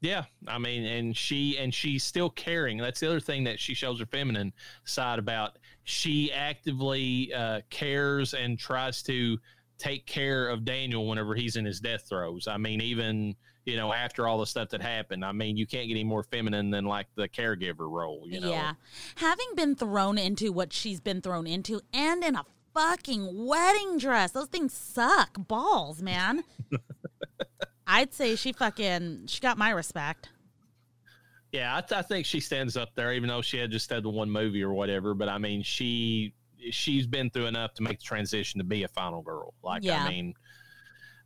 Yeah, 0.00 0.24
I 0.46 0.58
mean, 0.58 0.84
and 0.84 1.16
she 1.16 1.56
and 1.58 1.72
she's 1.72 2.04
still 2.04 2.30
caring. 2.30 2.78
That's 2.78 3.00
the 3.00 3.08
other 3.08 3.20
thing 3.20 3.44
that 3.44 3.58
she 3.58 3.74
shows 3.74 3.98
her 3.98 4.06
feminine 4.06 4.52
side 4.84 5.18
about. 5.18 5.58
She 5.84 6.32
actively 6.32 7.32
uh, 7.32 7.62
cares 7.70 8.34
and 8.34 8.58
tries 8.58 9.02
to 9.04 9.38
take 9.78 10.06
care 10.06 10.48
of 10.48 10.64
Daniel 10.64 11.08
whenever 11.08 11.34
he's 11.34 11.56
in 11.56 11.64
his 11.64 11.80
death 11.80 12.08
throes. 12.08 12.46
I 12.46 12.56
mean, 12.56 12.80
even 12.80 13.34
you 13.66 13.76
know 13.76 13.92
after 13.92 14.26
all 14.26 14.38
the 14.38 14.46
stuff 14.46 14.70
that 14.70 14.80
happened. 14.80 15.24
I 15.24 15.32
mean, 15.32 15.56
you 15.58 15.66
can't 15.66 15.86
get 15.88 15.94
any 15.94 16.04
more 16.04 16.22
feminine 16.22 16.70
than 16.70 16.86
like 16.86 17.08
the 17.16 17.28
caregiver 17.28 17.90
role. 17.90 18.22
You 18.26 18.40
know? 18.40 18.50
Yeah. 18.50 18.72
Having 19.16 19.48
been 19.56 19.74
thrown 19.74 20.16
into 20.16 20.52
what 20.52 20.72
she's 20.72 21.00
been 21.00 21.20
thrown 21.20 21.46
into 21.46 21.80
and 21.92 22.24
in 22.24 22.36
a 22.36 22.44
fucking 22.72 23.46
wedding 23.46 23.98
dress, 23.98 24.30
those 24.30 24.48
things 24.48 24.72
suck 24.72 25.36
balls, 25.36 26.00
man. 26.00 26.44
I'd 27.86 28.12
say 28.12 28.34
she 28.36 28.52
fucking, 28.52 29.26
she 29.26 29.40
got 29.40 29.58
my 29.58 29.70
respect. 29.70 30.30
Yeah, 31.52 31.76
I, 31.76 31.80
th- 31.80 31.98
I 31.98 32.02
think 32.02 32.26
she 32.26 32.40
stands 32.40 32.76
up 32.76 32.90
there, 32.96 33.12
even 33.12 33.28
though 33.28 33.42
she 33.42 33.58
had 33.58 33.70
just 33.70 33.88
had 33.88 34.02
the 34.02 34.10
one 34.10 34.30
movie 34.30 34.62
or 34.62 34.74
whatever. 34.74 35.14
But 35.14 35.28
I 35.28 35.38
mean, 35.38 35.62
she 35.62 36.34
she's 36.70 37.06
been 37.06 37.30
through 37.30 37.46
enough 37.46 37.74
to 37.74 37.82
make 37.82 37.98
the 38.00 38.04
transition 38.04 38.58
to 38.58 38.64
be 38.64 38.82
a 38.82 38.88
final 38.88 39.22
girl. 39.22 39.54
Like, 39.62 39.84
Yeah. 39.84 40.04
I 40.04 40.08
mean, 40.08 40.34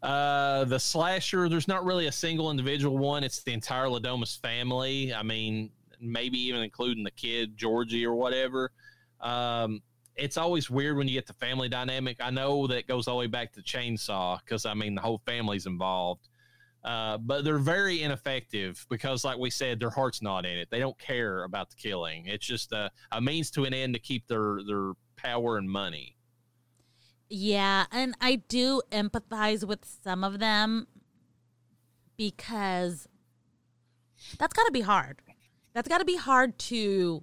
uh, 0.03 0.65
the 0.65 0.79
slasher. 0.79 1.49
There's 1.49 1.69
not 1.69 1.85
really 1.85 2.07
a 2.07 2.13
single 2.13 2.51
individual 2.51 2.99
one. 2.99 3.25
It's 3.25 3.43
the 3.43 3.53
entire 3.53 3.89
Le 3.89 4.01
Domas 4.01 4.41
family. 4.41 5.13
I 5.13 5.23
mean, 5.23 5.71
maybe 6.01 6.39
even 6.39 6.63
including 6.63 7.05
the 7.05 7.11
kid 7.11 7.57
Georgie 7.57 8.07
or 8.07 8.15
whatever. 8.15 8.73
Um, 9.21 9.83
it's 10.17 10.37
always 10.37 10.69
weird 10.71 10.97
when 10.97 11.09
you 11.09 11.15
get 11.15 11.27
the 11.27 11.35
family 11.35 11.69
dynamic. 11.69 12.19
I 12.21 12.31
know 12.31 12.67
that 12.67 12.87
goes 12.87 13.09
all 13.09 13.17
the 13.17 13.21
way 13.21 13.27
back 13.27 13.53
to 13.53 13.63
Chainsaw 13.63 14.39
because 14.45 14.67
I 14.67 14.75
mean 14.75 14.95
the 14.95 15.01
whole 15.01 15.21
family's 15.27 15.67
involved. 15.67 16.29
Uh, 16.83 17.19
but 17.19 17.45
they're 17.45 17.59
very 17.59 18.03
ineffective 18.03 18.87
because, 18.89 19.23
like 19.23 19.37
we 19.37 19.51
said, 19.51 19.79
their 19.79 19.91
heart's 19.91 20.23
not 20.23 20.47
in 20.47 20.57
it. 20.57 20.69
They 20.71 20.79
don't 20.79 20.99
care 20.99 21.45
about 21.45 21.69
the 21.69 21.77
killing. 21.77 22.27
It's 22.27 22.47
just 22.47 22.73
a, 22.73 22.91
a 23.13 23.21
means 23.21 23.51
to 23.53 23.65
an 23.65 23.75
end 23.75 23.93
to 23.95 24.01
keep 24.01 24.27
their 24.29 24.61
their 24.67 24.93
power 25.17 25.59
and 25.59 25.69
money. 25.69 26.17
Yeah, 27.33 27.87
and 27.93 28.17
I 28.21 28.37
do 28.49 28.83
empathize 28.91 29.65
with 29.65 29.87
some 30.03 30.25
of 30.25 30.41
them 30.41 30.89
because 32.17 33.09
that's 34.39 34.53
got 34.53 34.65
to 34.67 34.73
be 34.73 34.81
hard. 34.81 35.23
That's 35.73 35.89
got 35.89 35.99
to 35.99 36.05
be 36.05 36.17
hard 36.17 36.59
to 36.59 37.23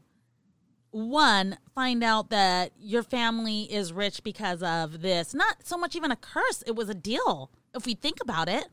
one 0.91 1.57
find 1.75 2.03
out 2.03 2.29
that 2.29 2.71
your 2.79 3.03
family 3.03 3.63
is 3.63 3.91
rich 3.91 4.23
because 4.23 4.63
of 4.63 5.01
this. 5.01 5.33
Not 5.33 5.57
so 5.67 5.77
much 5.77 5.95
even 5.95 6.11
a 6.11 6.15
curse, 6.15 6.63
it 6.65 6.75
was 6.75 6.89
a 6.89 6.95
deal 6.95 7.51
if 7.75 7.85
we 7.85 7.93
think 7.93 8.17
about 8.21 8.47
it. 8.49 8.67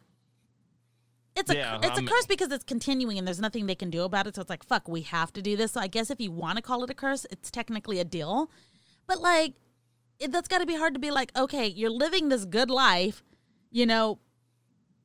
It's 1.36 1.50
a 1.50 1.56
Yeah, 1.56 1.78
it's 1.78 1.88
a 1.88 1.92
I'm- 1.94 2.06
curse 2.06 2.26
because 2.26 2.52
it's 2.52 2.62
continuing 2.62 3.18
and 3.18 3.26
there's 3.26 3.40
nothing 3.40 3.66
they 3.66 3.74
can 3.74 3.90
do 3.90 4.04
about 4.04 4.28
it. 4.28 4.36
So 4.36 4.40
it's 4.40 4.48
like 4.50 4.64
fuck, 4.64 4.86
we 4.86 5.02
have 5.02 5.32
to 5.32 5.42
do 5.42 5.56
this. 5.56 5.72
So 5.72 5.80
I 5.80 5.88
guess 5.88 6.10
if 6.10 6.20
you 6.20 6.30
want 6.30 6.56
to 6.56 6.62
call 6.62 6.84
it 6.84 6.90
a 6.90 6.94
curse, 6.94 7.26
it's 7.30 7.50
technically 7.50 7.98
a 7.98 8.04
deal. 8.04 8.48
But 9.08 9.20
like 9.20 9.54
it, 10.18 10.32
that's 10.32 10.48
got 10.48 10.58
to 10.58 10.66
be 10.66 10.76
hard 10.76 10.94
to 10.94 11.00
be 11.00 11.10
like, 11.10 11.30
okay, 11.36 11.66
you're 11.66 11.90
living 11.90 12.28
this 12.28 12.44
good 12.44 12.70
life, 12.70 13.22
you 13.70 13.86
know, 13.86 14.18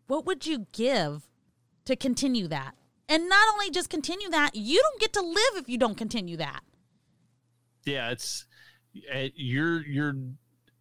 what 0.07 0.25
would 0.25 0.45
you 0.45 0.67
give 0.71 1.27
to 1.85 1.95
continue 1.95 2.47
that? 2.47 2.75
And 3.07 3.27
not 3.27 3.47
only 3.53 3.69
just 3.71 3.89
continue 3.89 4.29
that, 4.29 4.55
you 4.55 4.81
don't 4.81 5.01
get 5.01 5.13
to 5.13 5.21
live 5.21 5.55
if 5.55 5.67
you 5.69 5.77
don't 5.77 5.95
continue 5.97 6.37
that. 6.37 6.61
yeah 7.85 8.11
it's 8.11 8.45
uh, 9.13 9.27
you're 9.35 9.81
you're 9.85 10.13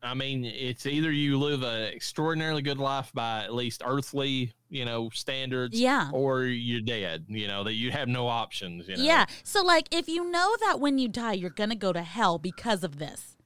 i 0.03 0.15
mean 0.15 0.45
it's 0.45 0.87
either 0.87 1.11
you 1.11 1.39
live 1.39 1.63
an 1.63 1.93
extraordinarily 1.93 2.63
good 2.63 2.79
life 2.79 3.11
by 3.15 3.45
at 3.45 3.55
least 3.55 3.83
earthly 3.85 4.53
you 4.69 4.85
know 4.85 5.09
standards 5.13 5.79
Yeah. 5.79 6.11
or 6.13 6.45
you're 6.45 6.81
dead 6.81 7.25
you 7.29 7.47
know 7.49 7.65
that 7.65 7.75
you 7.75 7.91
have 7.93 8.09
no 8.09 8.27
options 8.29 8.89
you 8.89 8.97
know? 8.97 9.03
Yeah. 9.03 9.25
So, 9.43 9.63
like, 9.63 9.89
if 9.91 10.09
you 10.09 10.31
know 10.31 10.57
that 10.61 10.81
when 10.81 10.99
you 10.99 11.09
die, 11.09 11.33
you're 11.33 11.51
going 11.51 11.71
to 11.71 11.77
go 11.77 11.93
to 11.93 12.03
hell 12.03 12.39
because 12.39 12.85
of 12.85 12.99
this, 12.99 13.37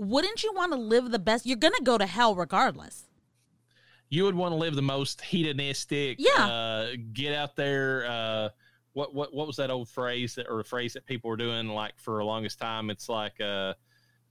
wouldn't 0.00 0.42
you 0.42 0.52
want 0.54 0.72
to 0.72 0.78
live 0.78 1.10
the 1.10 1.18
best? 1.18 1.46
You're 1.46 1.56
going 1.56 1.74
to 1.76 1.84
go 1.84 1.98
to 1.98 2.06
hell 2.06 2.34
regardless. 2.34 3.06
you 4.08 4.24
would 4.24 4.34
want 4.34 4.50
to 4.52 4.56
live 4.56 4.74
the 4.74 4.82
most 4.82 5.20
hedonistic 5.20 6.16
Yeah. 6.18 6.44
uh 6.46 6.86
get 7.12 7.32
out 7.34 7.54
there 7.54 8.06
uh 8.08 8.48
what 8.92 9.14
what 9.14 9.32
what 9.32 9.46
was 9.46 9.56
that 9.56 9.70
old 9.70 9.88
phrase 9.88 10.34
that 10.34 10.46
or 10.48 10.58
a 10.60 10.64
phrase 10.64 10.94
that 10.94 11.06
people 11.06 11.30
were 11.30 11.36
doing 11.36 11.68
like 11.68 11.94
for 11.96 12.18
the 12.18 12.24
longest 12.24 12.58
time 12.58 12.90
it's 12.90 13.08
like 13.08 13.40
uh 13.40 13.74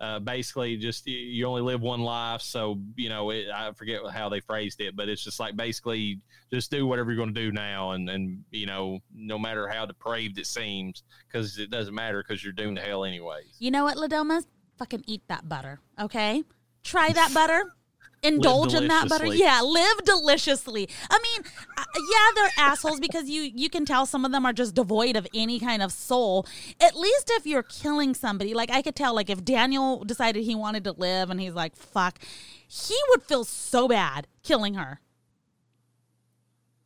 uh, 0.02 0.18
basically, 0.18 0.78
just 0.78 1.06
you, 1.08 1.18
you 1.18 1.46
only 1.46 1.62
live 1.62 1.82
one 1.82 2.00
life, 2.00 2.40
so 2.42 2.80
you 2.96 3.10
know 3.10 3.32
it, 3.32 3.48
I 3.54 3.74
forget 3.74 4.00
how 4.14 4.30
they 4.30 4.40
phrased 4.40 4.80
it, 4.80 4.96
but 4.96 5.10
it's 5.10 5.22
just 5.22 5.42
like 5.42 5.58
basically 5.58 6.22
just 6.54 6.72
do 6.72 6.88
whatever 6.88 7.12
you're 7.12 7.18
going 7.22 7.34
to 7.34 7.42
do 7.42 7.52
now, 7.52 7.92
and 7.92 8.10
and 8.10 8.46
you 8.50 8.66
know 8.66 9.00
no 9.14 9.38
matter 9.38 9.68
how 9.68 9.86
depraved 9.86 10.40
it 10.40 10.48
seems, 10.48 11.04
because 11.28 11.58
it 11.60 11.70
doesn't 11.70 11.94
matter 11.94 12.24
because 12.24 12.42
you're 12.42 12.54
doomed 12.54 12.78
to 12.78 12.82
hell 12.82 13.04
anyways. 13.04 13.58
You 13.60 13.72
know 13.72 13.84
what, 13.84 13.98
Le 13.98 14.08
Domas? 14.08 14.46
Fucking 14.80 15.04
eat 15.08 15.22
that 15.28 15.48
butter, 15.48 15.80
okay? 16.00 16.44
Try 16.84 17.12
that 17.12 17.34
butter. 17.34 17.76
Indulge 18.24 18.74
in 18.74 18.88
that 18.90 19.08
butter. 19.08 19.28
Yeah, 19.28 19.62
live 19.62 20.04
deliciously. 20.04 20.90
I 21.10 21.20
mean, 21.20 21.46
uh, 21.78 21.84
yeah, 21.96 22.28
they're 22.36 22.52
assholes 22.58 23.00
because 23.00 23.30
you 23.30 23.44
you 23.44 23.70
can 23.70 23.86
tell 23.86 24.06
some 24.06 24.26
of 24.26 24.34
them 24.34 24.46
are 24.46 24.52
just 24.52 24.76
devoid 24.76 25.16
of 25.16 25.26
any 25.34 25.58
kind 25.58 25.82
of 25.82 25.94
soul. 25.94 26.46
At 26.82 26.98
least 26.98 27.32
if 27.36 27.46
you're 27.46 27.64
killing 27.64 28.14
somebody, 28.14 28.54
like 28.54 28.72
I 28.72 28.82
could 28.82 28.96
tell, 28.96 29.16
like 29.16 29.30
if 29.30 29.46
Daniel 29.46 30.04
decided 30.04 30.44
he 30.44 30.54
wanted 30.54 30.84
to 30.84 30.92
live 30.92 31.30
and 31.30 31.40
he's 31.40 31.54
like, 31.54 31.78
"Fuck," 31.78 32.20
he 32.68 32.98
would 33.10 33.24
feel 33.24 33.46
so 33.46 33.88
bad 33.88 34.28
killing 34.44 34.74
her. 34.74 35.00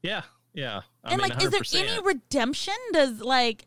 Yeah, 0.03 0.24
yeah. 0.53 0.82
I 1.03 1.14
and 1.14 1.22
mean, 1.22 1.30
like, 1.32 1.44
is 1.44 1.49
there 1.49 1.82
any 1.82 1.99
redemption? 2.03 2.76
Does 2.91 3.22
like, 3.22 3.65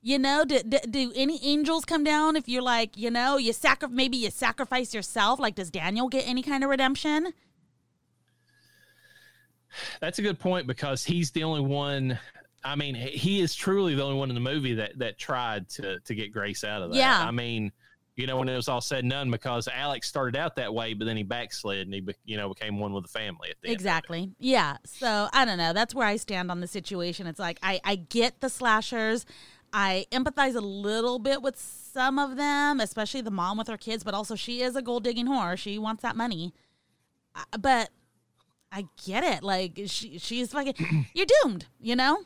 you 0.00 0.18
know, 0.18 0.44
do, 0.44 0.60
do, 0.62 0.78
do 0.88 1.12
any 1.14 1.40
angels 1.44 1.84
come 1.84 2.04
down 2.04 2.36
if 2.36 2.48
you're 2.48 2.62
like, 2.62 2.96
you 2.96 3.10
know, 3.10 3.36
you 3.36 3.52
sacri- 3.52 3.88
maybe 3.88 4.16
you 4.16 4.30
sacrifice 4.30 4.94
yourself? 4.94 5.40
Like, 5.40 5.54
does 5.56 5.70
Daniel 5.70 6.08
get 6.08 6.26
any 6.26 6.42
kind 6.42 6.62
of 6.62 6.70
redemption? 6.70 7.32
That's 10.00 10.18
a 10.18 10.22
good 10.22 10.38
point 10.38 10.66
because 10.66 11.04
he's 11.04 11.30
the 11.30 11.44
only 11.44 11.60
one. 11.60 12.18
I 12.64 12.74
mean, 12.74 12.94
he- 12.94 13.40
is 13.40 13.54
truly 13.54 13.94
the 13.94 14.02
only 14.02 14.18
one 14.18 14.30
in 14.30 14.34
the 14.34 14.40
movie 14.40 14.74
that 14.74 14.98
that 14.98 15.18
tried 15.18 15.68
to 15.70 16.00
to 16.00 16.14
get 16.14 16.32
Grace 16.32 16.64
out 16.64 16.82
of 16.82 16.90
that. 16.90 16.96
Yeah. 16.96 17.18
I 17.20 17.30
mean, 17.30 17.70
you 18.16 18.26
know, 18.26 18.36
when 18.36 18.48
it 18.48 18.56
was 18.56 18.68
all 18.68 18.80
said 18.80 19.00
and 19.04 19.10
done, 19.10 19.30
because 19.30 19.68
Alex 19.68 20.08
started 20.08 20.36
out 20.36 20.56
that 20.56 20.72
way, 20.74 20.94
but 20.94 21.04
then 21.04 21.16
he 21.16 21.22
backslid 21.22 21.82
and 21.86 21.94
he, 21.94 22.00
be- 22.00 22.14
you 22.24 22.36
know, 22.36 22.48
became 22.48 22.80
one 22.80 22.92
with 22.92 23.04
the 23.04 23.10
family 23.10 23.50
at 23.50 23.56
the 23.62 23.68
end. 23.68 23.74
Exactly. 23.74 24.32
Yeah. 24.40 24.78
So 24.84 25.28
I 25.32 25.44
don't 25.44 25.58
know. 25.58 25.72
That's 25.72 25.94
where 25.94 26.06
I 26.06 26.16
stand 26.16 26.50
on 26.50 26.60
the 26.60 26.66
situation. 26.66 27.26
It's 27.28 27.38
like 27.38 27.58
I 27.62 27.80
I 27.84 27.96
get 27.96 28.40
the 28.40 28.48
slashers. 28.48 29.24
I 29.72 30.06
empathize 30.12 30.54
a 30.56 30.60
little 30.60 31.18
bit 31.18 31.42
with 31.42 31.58
some 31.58 32.18
of 32.18 32.36
them, 32.36 32.80
especially 32.80 33.20
the 33.20 33.30
mom 33.30 33.58
with 33.58 33.68
her 33.68 33.76
kids, 33.76 34.04
but 34.04 34.14
also 34.14 34.34
she 34.34 34.62
is 34.62 34.76
a 34.76 34.82
gold 34.82 35.04
digging 35.04 35.26
whore. 35.26 35.56
She 35.58 35.78
wants 35.78 36.02
that 36.02 36.16
money. 36.16 36.54
Uh, 37.34 37.58
But 37.58 37.90
I 38.72 38.86
get 39.04 39.24
it. 39.24 39.42
Like 39.42 39.80
she 39.86 40.18
she's 40.18 40.52
fucking 40.52 40.74
you're 41.14 41.26
doomed, 41.42 41.66
you 41.80 41.96
know? 41.96 42.24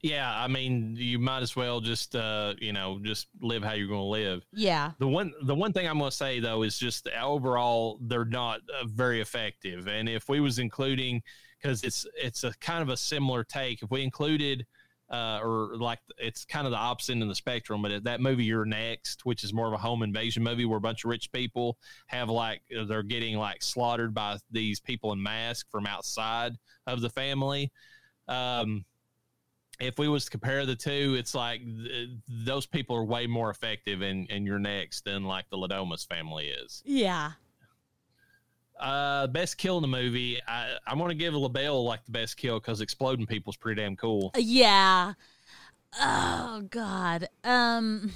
Yeah, 0.00 0.32
I 0.32 0.46
mean, 0.46 0.94
you 0.96 1.18
might 1.18 1.42
as 1.42 1.56
well 1.56 1.80
just, 1.80 2.14
uh, 2.14 2.54
you 2.60 2.72
know, 2.72 3.00
just 3.02 3.26
live 3.40 3.64
how 3.64 3.72
you're 3.72 3.88
going 3.88 3.98
to 3.98 4.04
live. 4.04 4.46
Yeah. 4.52 4.92
The 5.00 5.08
one, 5.08 5.32
the 5.42 5.56
one 5.56 5.72
thing 5.72 5.88
I'm 5.88 5.98
going 5.98 6.10
to 6.12 6.16
say 6.16 6.38
though 6.38 6.62
is 6.62 6.78
just 6.78 7.08
overall 7.20 7.98
they're 8.02 8.24
not 8.24 8.60
uh, 8.80 8.86
very 8.86 9.20
effective. 9.20 9.88
And 9.88 10.08
if 10.08 10.28
we 10.28 10.38
was 10.38 10.60
including, 10.60 11.20
because 11.60 11.82
it's 11.82 12.06
it's 12.16 12.44
a 12.44 12.52
kind 12.60 12.80
of 12.82 12.90
a 12.90 12.96
similar 12.96 13.42
take. 13.42 13.82
If 13.82 13.90
we 13.90 14.04
included, 14.04 14.64
uh, 15.10 15.40
or 15.42 15.76
like 15.76 16.00
it's 16.18 16.44
kind 16.44 16.66
of 16.66 16.70
the 16.70 16.78
opposite 16.78 17.12
end 17.12 17.22
of 17.22 17.28
the 17.28 17.34
spectrum, 17.34 17.82
but 17.82 18.04
that 18.04 18.20
movie 18.20 18.44
You're 18.44 18.64
Next, 18.64 19.24
which 19.24 19.44
is 19.44 19.52
more 19.52 19.66
of 19.66 19.72
a 19.72 19.78
home 19.78 20.02
invasion 20.02 20.42
movie 20.42 20.64
where 20.64 20.78
a 20.78 20.80
bunch 20.80 21.04
of 21.04 21.10
rich 21.10 21.32
people 21.32 21.78
have 22.08 22.28
like 22.28 22.60
they're 22.88 23.02
getting 23.02 23.36
like 23.36 23.62
slaughtered 23.62 24.14
by 24.14 24.36
these 24.50 24.80
people 24.80 25.12
in 25.12 25.22
masks 25.22 25.68
from 25.70 25.86
outside 25.86 26.56
of 26.86 27.00
the 27.00 27.10
family. 27.10 27.72
Um, 28.26 28.84
if 29.80 29.98
we 29.98 30.08
was 30.08 30.24
to 30.24 30.30
compare 30.30 30.66
the 30.66 30.74
two, 30.74 31.14
it's 31.18 31.34
like 31.34 31.62
th- 31.62 32.10
those 32.28 32.66
people 32.66 32.96
are 32.96 33.04
way 33.04 33.26
more 33.26 33.48
effective 33.50 34.02
in, 34.02 34.26
in 34.26 34.44
You're 34.44 34.58
Next 34.58 35.04
than 35.04 35.24
like 35.24 35.48
the 35.50 35.56
Le 35.56 35.68
Domas 35.68 36.06
family 36.06 36.48
is. 36.48 36.82
Yeah. 36.84 37.32
Uh, 38.78 39.26
best 39.26 39.58
kill 39.58 39.76
in 39.78 39.82
the 39.82 39.88
movie, 39.88 40.40
I, 40.46 40.76
I'm 40.86 40.98
to 40.98 41.14
give 41.14 41.34
Le 41.34 41.48
Bail 41.48 41.84
like 41.84 42.04
the 42.04 42.12
best 42.12 42.36
kill 42.36 42.60
because 42.60 42.80
exploding 42.80 43.26
people's 43.26 43.56
pretty 43.56 43.80
damn 43.80 43.96
cool. 43.96 44.30
Yeah. 44.36 45.14
Oh 46.00 46.62
God. 46.70 47.28
Um, 47.44 48.12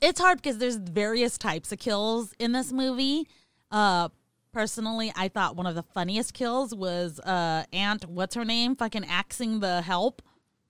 it's 0.00 0.20
hard 0.20 0.40
because 0.40 0.58
there's 0.58 0.76
various 0.76 1.38
types 1.38 1.72
of 1.72 1.78
kills 1.78 2.34
in 2.38 2.52
this 2.52 2.72
movie. 2.72 3.26
Uh, 3.70 4.10
personally, 4.52 5.12
I 5.16 5.28
thought 5.28 5.56
one 5.56 5.66
of 5.66 5.74
the 5.74 5.82
funniest 5.82 6.34
kills 6.34 6.74
was 6.74 7.18
uh 7.20 7.64
Aunt. 7.72 8.08
What's 8.08 8.34
her 8.34 8.44
name? 8.44 8.76
Fucking 8.76 9.06
axing 9.06 9.60
the 9.60 9.82
help. 9.82 10.22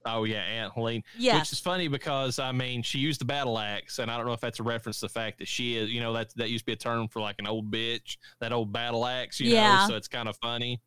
Oh 0.07 0.25
yeah, 0.25 0.41
Aunt 0.43 0.73
Helene. 0.75 1.03
Yes. 1.19 1.41
Which 1.41 1.53
is 1.53 1.61
funny 1.61 1.89
because 1.89 2.39
I 2.39 2.53
mean 2.53 2.83
she 2.83 2.99
used 2.99 3.21
the 3.21 3.25
battle 3.25 3.59
axe, 3.59 3.99
and 3.99 4.11
I 4.11 4.17
don't 4.17 4.27
know 4.27 4.33
if 4.33 4.41
that's 4.41 4.61
a 4.61 4.63
reference 4.63 5.01
to 5.01 5.07
the 5.07 5.13
fact 5.13 5.39
that 5.39 5.49
she 5.49 5.77
is, 5.77 5.91
you 5.91 6.01
know, 6.01 6.13
that 6.13 6.35
that 6.37 6.51
used 6.51 6.63
to 6.63 6.67
be 6.67 6.73
a 6.73 6.77
term 6.77 7.09
for 7.09 7.21
like 7.21 7.37
an 7.39 7.47
old 7.47 7.71
bitch, 7.71 8.19
that 8.41 8.53
old 8.53 8.73
battle 8.73 9.07
axe, 9.07 9.41
you 9.41 9.51
Yeah. 9.53 9.77
know. 9.83 9.89
So 9.89 9.97
it's 9.97 10.09
kind 10.09 10.29
of 10.29 10.37
funny. 10.37 10.81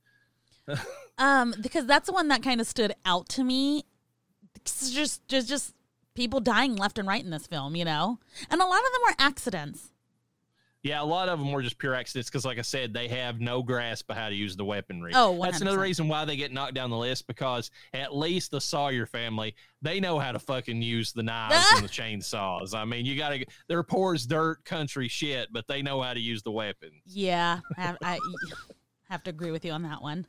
Um, 1.19 1.55
because 1.61 1.87
that's 1.87 2.05
the 2.05 2.13
one 2.13 2.27
that 2.27 2.43
kind 2.43 2.61
of 2.61 2.67
stood 2.67 2.93
out 3.03 3.27
to 3.29 3.43
me. 3.43 3.85
It's 4.55 4.91
just, 4.91 5.27
just, 5.27 5.47
just 5.49 5.73
people 6.13 6.39
dying 6.39 6.75
left 6.75 6.99
and 6.99 7.07
right 7.07 7.23
in 7.23 7.31
this 7.31 7.47
film, 7.47 7.75
you 7.75 7.85
know, 7.85 8.19
and 8.51 8.61
a 8.61 8.65
lot 8.65 8.77
of 8.85 8.91
them 8.93 9.01
were 9.07 9.15
accidents. 9.17 9.89
Yeah, 10.83 11.01
a 11.01 11.03
lot 11.03 11.27
of 11.27 11.39
them 11.39 11.51
were 11.51 11.61
just 11.61 11.77
pure 11.79 11.95
accidents 11.95 12.29
because, 12.29 12.45
like 12.45 12.59
I 12.59 12.61
said, 12.61 12.93
they 12.93 13.07
have 13.07 13.41
no 13.41 13.63
grasp 13.63 14.09
of 14.09 14.15
how 14.15 14.29
to 14.29 14.35
use 14.35 14.55
the 14.55 14.63
weaponry. 14.63 15.11
Oh, 15.15 15.41
that's 15.41 15.59
another 15.59 15.79
reason 15.79 16.07
why 16.07 16.23
they 16.23 16.37
get 16.37 16.53
knocked 16.53 16.75
down 16.75 16.89
the 16.89 16.97
list 16.97 17.27
because 17.27 17.71
at 17.93 18.15
least 18.15 18.51
the 18.51 18.61
Sawyer 18.61 19.05
family 19.05 19.55
they 19.81 19.99
know 19.99 20.17
how 20.17 20.31
to 20.31 20.39
fucking 20.39 20.81
use 20.81 21.13
the 21.13 21.23
knives 21.23 21.65
and 21.75 21.83
the 21.83 21.89
chainsaws. 21.89 22.73
I 22.73 22.85
mean, 22.85 23.05
you 23.05 23.17
got 23.17 23.29
to. 23.29 23.45
They're 23.67 23.83
poor 23.83 24.13
as 24.13 24.25
dirt 24.25 24.63
country 24.65 25.07
shit, 25.07 25.49
but 25.51 25.67
they 25.67 25.81
know 25.81 26.01
how 26.01 26.13
to 26.13 26.19
use 26.19 26.43
the 26.43 26.51
weapon. 26.51 26.91
Yeah, 27.05 27.59
I 27.77 27.95
I 28.01 28.19
have 29.09 29.23
to 29.23 29.29
agree 29.29 29.51
with 29.51 29.65
you 29.65 29.71
on 29.71 29.83
that 29.83 30.01
one. 30.01 30.25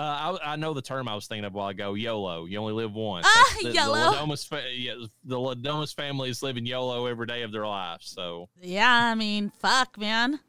Uh, 0.00 0.38
I, 0.42 0.52
I 0.52 0.56
know 0.56 0.72
the 0.72 0.80
term 0.80 1.08
I 1.08 1.14
was 1.14 1.26
thinking 1.26 1.44
of 1.44 1.54
a 1.54 1.58
while 1.58 1.68
ago. 1.68 1.92
YOLO. 1.92 2.46
You 2.46 2.58
only 2.58 2.72
live 2.72 2.94
once. 2.94 3.26
Ah, 3.28 3.56
the, 3.62 3.70
YOLO. 3.70 3.92
The 3.92 4.00
Le 4.00 4.16
Domas, 4.16 4.48
fa- 4.48 4.62
yeah, 4.74 4.94
the 5.24 5.38
Le 5.38 5.54
Domas 5.54 5.94
family 5.94 6.30
is 6.30 6.42
living 6.42 6.64
YOLO 6.64 7.04
every 7.04 7.26
day 7.26 7.42
of 7.42 7.52
their 7.52 7.66
life. 7.66 8.00
So, 8.00 8.48
Yeah, 8.62 8.90
I 8.90 9.14
mean, 9.14 9.52
fuck, 9.58 9.98
man. 9.98 10.40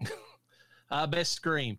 uh, 0.90 1.06
best 1.06 1.32
scream. 1.32 1.78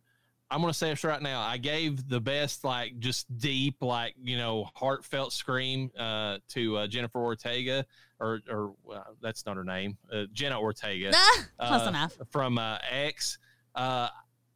I'm 0.49 0.61
gonna 0.61 0.73
say 0.73 0.91
this 0.91 1.03
right 1.03 1.21
now. 1.21 1.41
I 1.41 1.57
gave 1.57 2.07
the 2.07 2.21
best, 2.21 2.63
like, 2.63 2.97
just 2.99 3.37
deep, 3.37 3.81
like, 3.81 4.15
you 4.23 4.37
know, 4.37 4.69
heartfelt 4.73 5.33
scream 5.33 5.91
uh, 5.99 6.37
to 6.51 6.77
uh, 6.77 6.87
Jennifer 6.87 7.19
Ortega, 7.19 7.85
or, 8.21 8.39
or 8.49 8.75
uh, 8.89 9.01
that's 9.21 9.45
not 9.45 9.57
her 9.57 9.65
name, 9.65 9.97
uh, 10.09 10.23
Jenna 10.31 10.57
Ortega. 10.57 11.11
Ah, 11.13 11.45
close 11.67 11.81
uh, 11.81 11.89
enough. 11.89 12.17
From 12.31 12.57
uh, 12.57 12.77
X. 12.89 13.39
Uh, 13.75 14.07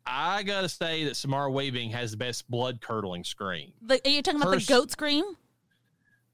I 0.07 0.43
gotta 0.43 0.69
say 0.69 1.03
that 1.05 1.15
Samara 1.15 1.51
Weaving 1.51 1.89
has 1.91 2.11
the 2.11 2.17
best 2.17 2.49
blood 2.49 2.81
curdling 2.81 3.23
scream. 3.23 3.73
The, 3.81 4.01
are 4.05 4.09
you 4.09 4.21
talking 4.21 4.41
about 4.41 4.53
First- 4.53 4.67
the 4.67 4.73
goat 4.73 4.91
scream? 4.91 5.23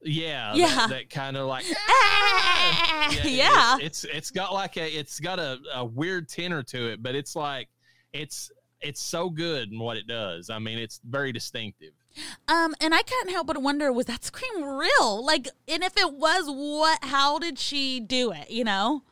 Yeah, 0.06 0.54
Yeah. 0.54 0.68
that, 0.68 0.90
that 0.90 1.10
kind 1.10 1.38
of 1.38 1.48
like 1.48 1.64
yeah, 1.70 3.26
yeah, 3.26 3.78
It's, 3.80 4.04
it's 4.04 4.16
it's 4.16 4.32
got 4.32 4.54
like 4.54 4.76
a 4.78 4.86
it's 4.88 5.20
got 5.20 5.40
a, 5.40 5.60
a 5.74 5.86
weird 5.86 6.28
tenor 6.28 6.62
to 6.64 6.92
it, 6.92 7.02
but 7.02 7.16
it's 7.16 7.36
like 7.36 7.70
it's 8.12 8.52
it's 8.82 9.02
so 9.02 9.30
good 9.30 9.72
in 9.72 9.80
what 9.80 9.96
it 9.96 10.06
does. 10.08 10.50
I 10.50 10.60
mean, 10.60 10.78
it's 10.78 11.00
very 11.06 11.32
distinctive. 11.32 11.94
Um, 12.50 12.76
and 12.82 12.94
I 12.94 13.02
can't 13.02 13.30
help 13.30 13.48
but 13.48 13.62
wonder, 13.62 13.92
was 13.94 14.08
that 14.08 14.26
scream 14.26 14.62
real? 14.64 15.26
Like, 15.26 15.48
and 15.70 15.82
if 15.84 15.98
it 15.98 16.14
was, 16.14 16.44
what? 16.48 17.00
How 17.02 17.40
did 17.40 17.58
she 17.58 18.02
do 18.02 18.32
it? 18.34 18.50
You 18.52 18.66
know? 18.66 19.04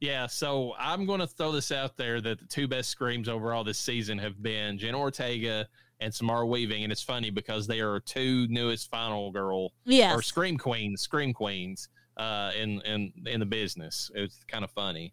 Yeah, 0.00 0.26
so 0.26 0.74
I'm 0.78 1.04
going 1.04 1.20
to 1.20 1.26
throw 1.26 1.52
this 1.52 1.70
out 1.70 1.96
there 1.96 2.20
that 2.22 2.40
the 2.40 2.46
two 2.46 2.66
best 2.66 2.88
screams 2.88 3.28
overall 3.28 3.64
this 3.64 3.78
season 3.78 4.16
have 4.18 4.42
been 4.42 4.78
Jenna 4.78 4.98
Ortega 4.98 5.68
and 6.00 6.12
Samara 6.12 6.46
Weaving, 6.46 6.82
and 6.82 6.90
it's 6.90 7.02
funny 7.02 7.28
because 7.28 7.66
they 7.66 7.80
are 7.80 8.00
two 8.00 8.46
newest 8.48 8.90
Final 8.90 9.30
Girl 9.30 9.72
or 10.14 10.22
Scream 10.22 10.56
Queens, 10.56 11.02
Scream 11.02 11.34
Queens 11.34 11.90
uh, 12.16 12.50
in 12.58 12.80
in 12.82 13.12
in 13.26 13.40
the 13.40 13.46
business. 13.46 14.10
It's 14.14 14.42
kind 14.48 14.64
of 14.64 14.70
funny. 14.70 15.12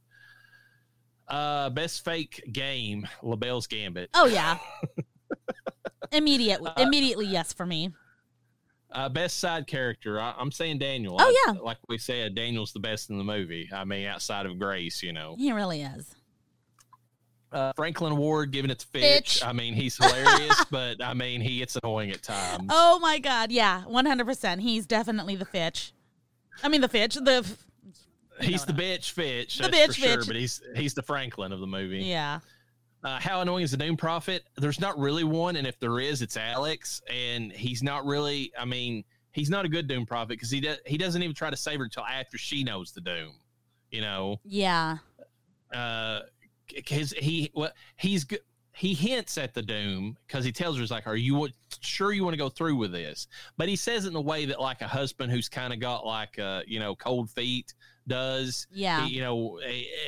Uh, 1.28 1.70
best 1.72 2.06
fake 2.06 2.42
game, 2.54 3.06
Le 3.22 3.36
Bail's 3.36 3.68
Gambit. 3.68 4.10
Oh 4.14 4.28
yeah. 4.28 4.58
Uh, 6.78 6.84
immediately 6.84 7.26
yes 7.26 7.52
for 7.52 7.66
me. 7.66 7.92
Uh, 8.92 9.10
best 9.10 9.40
side 9.40 9.68
character, 9.68 10.20
I, 10.20 10.34
I'm 10.40 10.52
saying 10.52 10.80
Daniel. 10.80 11.18
Oh, 11.20 11.24
I- 11.26 11.44
yeah. 11.48 11.60
like 11.60 11.78
we 11.90 11.98
said, 11.98 12.36
Daniel's 12.36 12.72
the 12.72 12.80
best 12.80 13.10
in 13.10 13.18
the 13.18 13.24
movie. 13.24 13.70
I 13.74 13.84
mean, 13.84 14.08
outside 14.08 14.46
of 14.46 14.58
Grace, 14.58 15.04
you 15.04 15.12
know. 15.14 15.36
He 15.38 15.52
really 15.52 15.82
is. 15.82 16.16
Uh, 17.52 17.72
Franklin 17.76 18.18
Ward 18.18 18.52
giving 18.52 18.70
it 18.72 18.80
to 18.80 18.88
Fitch. 18.88 19.36
Fitch. 19.40 19.44
I 19.44 19.54
mean, 19.54 19.74
he's 19.74 19.98
hilarious, 20.04 20.66
but 20.70 21.02
I 21.02 21.14
mean, 21.14 21.40
he 21.42 21.60
gets 21.60 21.78
annoying 21.78 22.12
at 22.12 22.22
times. 22.22 22.68
Oh 22.70 23.00
my 23.00 23.20
god, 23.20 23.52
yeah, 23.52 23.84
one 23.84 24.06
hundred 24.06 24.26
percent. 24.26 24.62
He's 24.62 24.86
definitely 24.86 25.36
the 25.38 25.46
Fitch. 25.46 25.94
I 26.62 26.68
mean 26.68 26.82
the 26.82 26.90
Fitch, 26.90 27.16
the 27.16 27.46
he's 28.42 28.66
the 28.66 28.74
bitch 28.74 29.12
Fitch, 29.12 29.60
The 29.60 29.70
bitch 29.70 29.96
sure. 29.96 30.18
Fitch. 30.18 30.28
But 30.28 30.36
he's 30.36 30.62
he's 30.76 30.94
the 30.94 31.04
Franklin 31.04 31.52
of 31.54 31.60
the 31.62 31.68
movie. 31.68 32.00
yeah. 32.00 32.40
Uh, 33.04 33.20
how 33.20 33.42
annoying 33.42 33.64
is 33.64 33.72
the 33.72 33.78
Doom 33.78 33.96
Prophet? 33.96 34.44
There's 34.58 34.80
not 34.80 34.98
really 34.98 35.24
one, 35.24 35.56
and 35.56 35.68
if 35.68 35.80
there 35.80 36.00
is, 36.00 36.22
it's 36.22 36.36
Alex, 36.36 37.02
and 37.12 37.52
he's 37.52 37.84
not 37.84 38.06
really. 38.06 38.52
I 38.60 38.66
mean, 38.66 39.04
he's 39.32 39.50
not 39.50 39.66
a 39.66 39.70
good 39.70 39.88
Doom 39.88 40.06
Prophet 40.06 40.30
because 40.30 40.50
he 40.52 40.60
does 40.60 40.78
he 40.86 40.98
doesn't 40.98 41.22
even 41.22 41.36
try 41.36 41.50
to 41.50 41.58
save 41.58 41.80
her 41.80 41.86
until 41.86 42.04
after 42.04 42.38
she 42.38 42.64
knows 42.64 42.92
the 42.92 43.02
Doom. 43.02 43.34
You 43.92 44.02
know, 44.02 44.42
Yeah. 44.44 44.98
uh, 45.74 46.22
because 46.74 47.12
he 47.12 47.52
what 47.54 47.74
he's 47.98 48.24
good. 48.24 48.40
He 48.74 48.94
hints 48.94 49.40
at 49.40 49.56
the 49.56 49.64
doom 49.64 50.18
because 50.28 50.46
he 50.46 50.52
tells 50.52 50.76
her, 50.76 50.82
"He's 50.82 50.92
like, 50.92 51.08
are 51.08 51.16
you 51.16 51.50
sure 51.80 52.12
you 52.12 52.24
want 52.24 52.34
to 52.34 52.38
go 52.38 52.50
through 52.50 52.76
with 52.76 52.92
this?" 52.92 53.28
But 53.58 53.70
he 53.70 53.76
says 53.76 54.06
it 54.06 54.10
in 54.10 54.16
a 54.16 54.22
way 54.22 54.46
that, 54.46 54.62
like 54.62 54.82
a 54.82 54.88
husband 54.88 55.32
who's 55.32 55.50
kind 55.50 55.74
of 55.74 55.80
got 55.80 56.06
like, 56.06 56.38
uh, 56.38 56.62
you 56.68 56.80
know, 56.80 56.96
cold 56.96 57.32
feet 57.32 57.74
does. 58.08 58.68
Yeah. 58.72 59.06
You 59.06 59.22
know, 59.22 59.60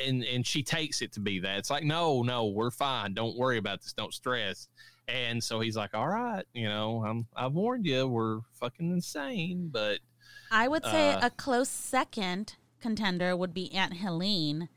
and 0.06 0.24
and 0.24 0.46
she 0.46 0.62
takes 0.62 1.02
it 1.02 1.12
to 1.12 1.20
be 1.20 1.38
that. 1.40 1.58
It's 1.58 1.70
like, 1.70 1.84
no, 1.84 2.22
no, 2.22 2.46
we're 2.46 2.70
fine. 2.70 3.14
Don't 3.14 3.36
worry 3.36 3.58
about 3.58 3.82
this. 3.82 3.92
Don't 3.92 4.14
stress. 4.14 4.68
And 5.08 5.42
so 5.42 5.60
he's 5.60 5.76
like, 5.76 5.94
all 5.94 6.08
right, 6.08 6.44
you 6.54 6.68
know, 6.68 7.04
I'm 7.04 7.26
I've 7.34 7.52
warned 7.52 7.86
you. 7.86 8.06
We're 8.06 8.40
fucking 8.52 8.90
insane, 8.90 9.68
but 9.72 9.98
I 10.50 10.68
would 10.68 10.84
say 10.84 11.14
Uh, 11.14 11.26
a 11.26 11.30
close 11.30 11.68
second 11.68 12.56
contender 12.80 13.36
would 13.36 13.52
be 13.52 13.72
Aunt 13.72 13.94
Helene 13.94 14.68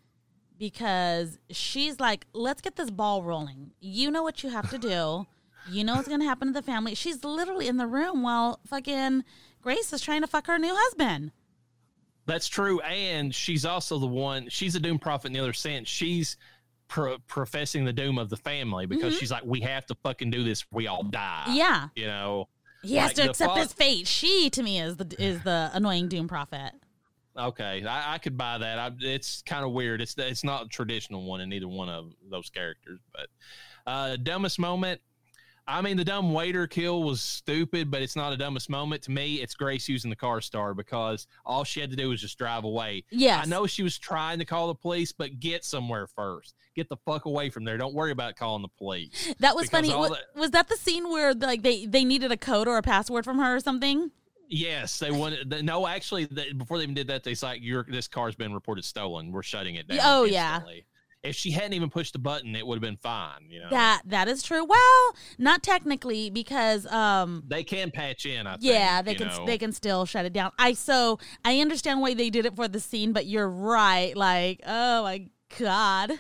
because 0.58 1.40
she's 1.50 2.00
like, 2.00 2.26
let's 2.34 2.62
get 2.62 2.76
this 2.76 2.90
ball 2.90 3.24
rolling. 3.24 3.72
You 3.80 4.12
know 4.12 4.24
what 4.24 4.44
you 4.44 4.50
have 4.50 4.70
to 4.72 4.78
do. 4.78 5.28
You 5.70 5.84
know 5.84 5.95
what's 5.95 6.08
going 6.08 6.20
to 6.20 6.26
happen 6.26 6.50
to 6.50 6.54
the 6.54 6.62
family. 6.62 6.94
She's 6.94 7.24
literally 7.24 7.68
in 7.68 7.78
the 7.78 7.88
room 7.88 8.22
while 8.22 8.60
fucking 8.68 9.24
Grace 9.62 9.94
is 9.94 10.02
trying 10.02 10.22
to 10.22 10.28
fuck 10.28 10.48
her 10.48 10.60
new 10.60 10.76
husband. 10.76 11.32
That's 12.26 12.48
true, 12.48 12.80
and 12.82 13.34
she's 13.34 13.66
also 13.66 14.00
the 14.00 14.08
one. 14.08 14.48
She's 14.50 14.76
a 14.76 14.80
doom 14.80 14.98
prophet 15.00 15.28
in 15.28 15.34
the 15.34 15.40
other 15.40 15.54
sense. 15.54 15.90
She's 15.90 16.38
pro- 16.88 17.18
professing 17.28 17.84
the 17.86 17.94
doom 17.94 18.18
of 18.18 18.30
the 18.30 18.38
family 18.38 18.86
because 18.86 19.18
she's 19.18 19.32
like, 19.32 19.44
"We 19.44 19.62
have 19.62 19.86
to 19.88 19.95
fucking 20.04 20.32
do 20.32 20.44
this. 20.44 20.66
We 20.72 20.88
all 20.88 21.04
die." 21.04 21.44
Mm-hmm. 21.48 21.58
Yeah. 21.58 21.88
you 21.95 22.08
know. 22.08 22.48
He 22.82 22.95
has 22.95 23.14
to 23.14 23.30
accept 23.30 23.54
fa- 23.54 23.60
his 23.60 23.74
fate. 23.74 24.08
She, 24.08 24.50
to 24.52 24.64
me, 24.64 24.80
is 24.80 24.98
the 24.98 25.16
is 25.18 25.41
the 25.44 25.70
annoying 25.74 26.08
doom 26.08 26.28
prophet. 26.28 26.72
Okay, 27.36 27.84
I, 27.84 28.14
I 28.16 28.18
could 28.20 28.38
buy 28.38 28.58
that. 28.60 28.78
I, 28.78 28.91
it's 29.00 29.41
kind 29.41 29.66
of 29.66 29.72
weird. 29.72 30.02
It's 30.02 30.16
it's 30.18 30.44
not 30.44 30.66
a 30.66 30.68
traditional 30.70 31.24
one 31.26 31.41
in 31.41 31.52
either 31.52 31.68
one 31.68 31.90
of 31.90 32.12
those 32.30 32.50
characters. 32.50 33.00
But 33.14 33.28
uh, 33.88 34.18
dumbest 34.18 34.60
moment. 34.60 35.02
I 35.65 35.81
mean, 35.81 35.95
the 35.95 36.03
dumb 36.03 36.34
waiter 36.34 36.68
kill 36.68 37.03
was 37.03 37.22
stupid, 37.22 37.90
but 37.90 38.02
it's 38.02 38.15
not 38.18 38.34
a 38.34 38.38
dumbest 38.38 38.69
moment 38.69 39.02
to 39.03 39.11
me. 39.11 39.35
It's 39.41 39.56
Grace 39.56 39.88
using 39.88 40.10
the 40.10 40.15
car 40.15 40.41
star 40.41 40.73
because 40.73 41.26
all 41.45 41.64
she 41.64 41.80
had 41.80 41.90
to 41.91 41.95
do 41.95 42.10
was 42.10 42.19
just 42.19 42.38
drive 42.38 42.65
away. 42.65 43.06
Yeah. 43.11 43.40
I 43.41 43.45
know 43.45 43.65
she 43.65 43.81
was 43.81 43.98
trying 43.98 44.40
to 44.40 44.45
call 44.45 44.68
the 44.68 44.76
police, 44.76 45.14
but 45.14 45.40
get 45.40 45.64
somewhere 45.64 46.06
first. 46.07 46.56
Get 46.76 46.90
the 46.90 46.98
fuck 47.06 47.26
away 47.26 47.49
from 47.49 47.64
there. 47.64 47.77
Don't 47.77 47.94
worry 47.94 48.11
about 48.11 48.35
calling 48.35 48.61
the 48.61 48.68
police. 48.77 49.34
That 49.40 49.56
was 49.56 49.68
Because 49.69 49.77
funny. 49.88 49.94
all 49.94 50.02
Wa- 50.02 50.10
that- 50.10 50.40
was 50.40 50.52
that 50.52 50.68
the 50.68 50.76
scene 50.76 51.10
where 51.10 51.34
like 51.34 51.61
they 51.61 51.85
they 51.85 52.03
needed 52.03 52.31
a 52.31 52.38
code 52.38 52.68
or 52.68 52.77
a 52.77 52.81
password 52.81 53.23
from 53.23 53.40
her 53.40 53.56
or 53.56 53.60
something? 53.60 54.11
Yes, 54.49 54.99
they 54.99 55.11
wanted. 55.11 55.64
No, 55.65 55.88
actually, 55.88 56.26
they, 56.26 56.52
before 56.53 56.77
they 56.77 56.84
even 56.84 56.94
did 56.94 57.07
that, 57.07 57.23
they 57.23 57.34
like, 57.41 57.61
"Your 57.64 57.85
this 57.90 58.07
car's 58.07 58.35
been 58.35 58.53
reported 58.53 58.85
stolen. 58.85 59.31
We're 59.31 59.41
shutting 59.44 59.76
it 59.76 59.88
down." 59.88 59.99
Oh, 60.03 60.26
yeah. 60.26 60.60
Instantly." 61.24 61.30
If 61.30 61.36
she 61.36 61.52
hadn't 61.52 61.74
even 61.74 61.90
pushed 61.90 62.14
the 62.14 62.20
button, 62.20 62.56
it 62.56 62.66
would 62.66 62.76
have 62.76 62.82
been 62.82 62.98
fine. 62.98 63.48
You 63.50 63.62
know, 63.62 63.70
That 63.70 64.02
that 64.06 64.28
is 64.28 64.44
true. 64.44 64.64
Well, 64.66 65.16
not 65.38 65.64
technically 65.64 66.30
because 66.30 66.86
um 66.88 67.44
they 67.48 67.64
can 67.64 67.91
patch 67.91 68.26
in. 68.26 68.45
I 68.48 68.54
think, 68.54 68.64
yeah, 68.64 69.02
they 69.02 69.16
can 69.16 69.28
know. 69.28 69.45
they 69.45 69.58
can 69.58 69.72
still 69.72 70.06
shut 70.06 70.26
it 70.26 70.34
down. 70.34 70.52
I 70.60 70.74
so 70.74 71.20
I 71.45 71.60
understand 71.60 72.02
why 72.02 72.14
they 72.14 72.30
did 72.30 72.45
it 72.45 72.56
for 72.56 72.68
the 72.68 72.80
scene, 72.80 73.14
but 73.14 73.26
you're 73.26 73.50
right. 73.50 74.16
Like, 74.16 74.62
oh 74.66 75.04
my 75.04 75.28
god. 75.60 76.14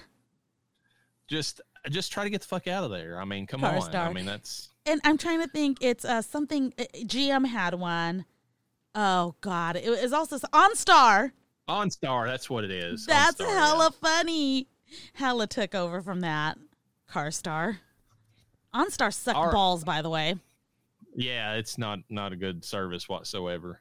just 1.27 1.61
just 1.89 2.11
try 2.11 2.23
to 2.23 2.29
get 2.29 2.41
the 2.41 2.47
fuck 2.47 2.67
out 2.67 2.83
of 2.83 2.91
there. 2.91 3.19
I 3.19 3.25
mean, 3.25 3.45
come 3.45 3.59
Car 3.61 3.75
on. 3.75 3.81
star. 3.81 4.07
I 4.07 4.13
mean, 4.13 4.25
that's 4.25 4.69
And 4.85 5.01
I'm 5.03 5.17
trying 5.17 5.41
to 5.41 5.47
think. 5.47 5.79
It's 5.81 6.05
uh 6.05 6.21
something. 6.21 6.73
uh, 6.79 6.83
GM 7.05 7.45
had 7.47 7.73
one. 7.75 8.25
Oh 8.95 9.35
god, 9.41 9.75
it 9.75 9.89
was 9.89 10.13
also 10.13 10.37
OnStar. 10.37 11.31
OnStar. 11.67 12.25
That's 12.27 12.49
what 12.49 12.63
it 12.63 12.71
is. 12.71 13.05
That's 13.05 13.41
OnStar, 13.41 13.47
hella 13.47 13.89
yeah. 13.91 14.07
funny. 14.09 14.67
Hella 15.13 15.47
took 15.47 15.75
over 15.75 16.01
from 16.01 16.21
that. 16.21 16.57
CarStar. 17.11 17.77
OnStar 18.73 19.13
sucked 19.13 19.37
Our- 19.37 19.51
balls, 19.51 19.83
by 19.83 20.01
the 20.01 20.09
way. 20.09 20.35
Yeah, 21.15 21.53
it's 21.53 21.77
not 21.77 21.99
not 22.09 22.33
a 22.33 22.35
good 22.35 22.65
service 22.65 23.07
whatsoever. 23.07 23.79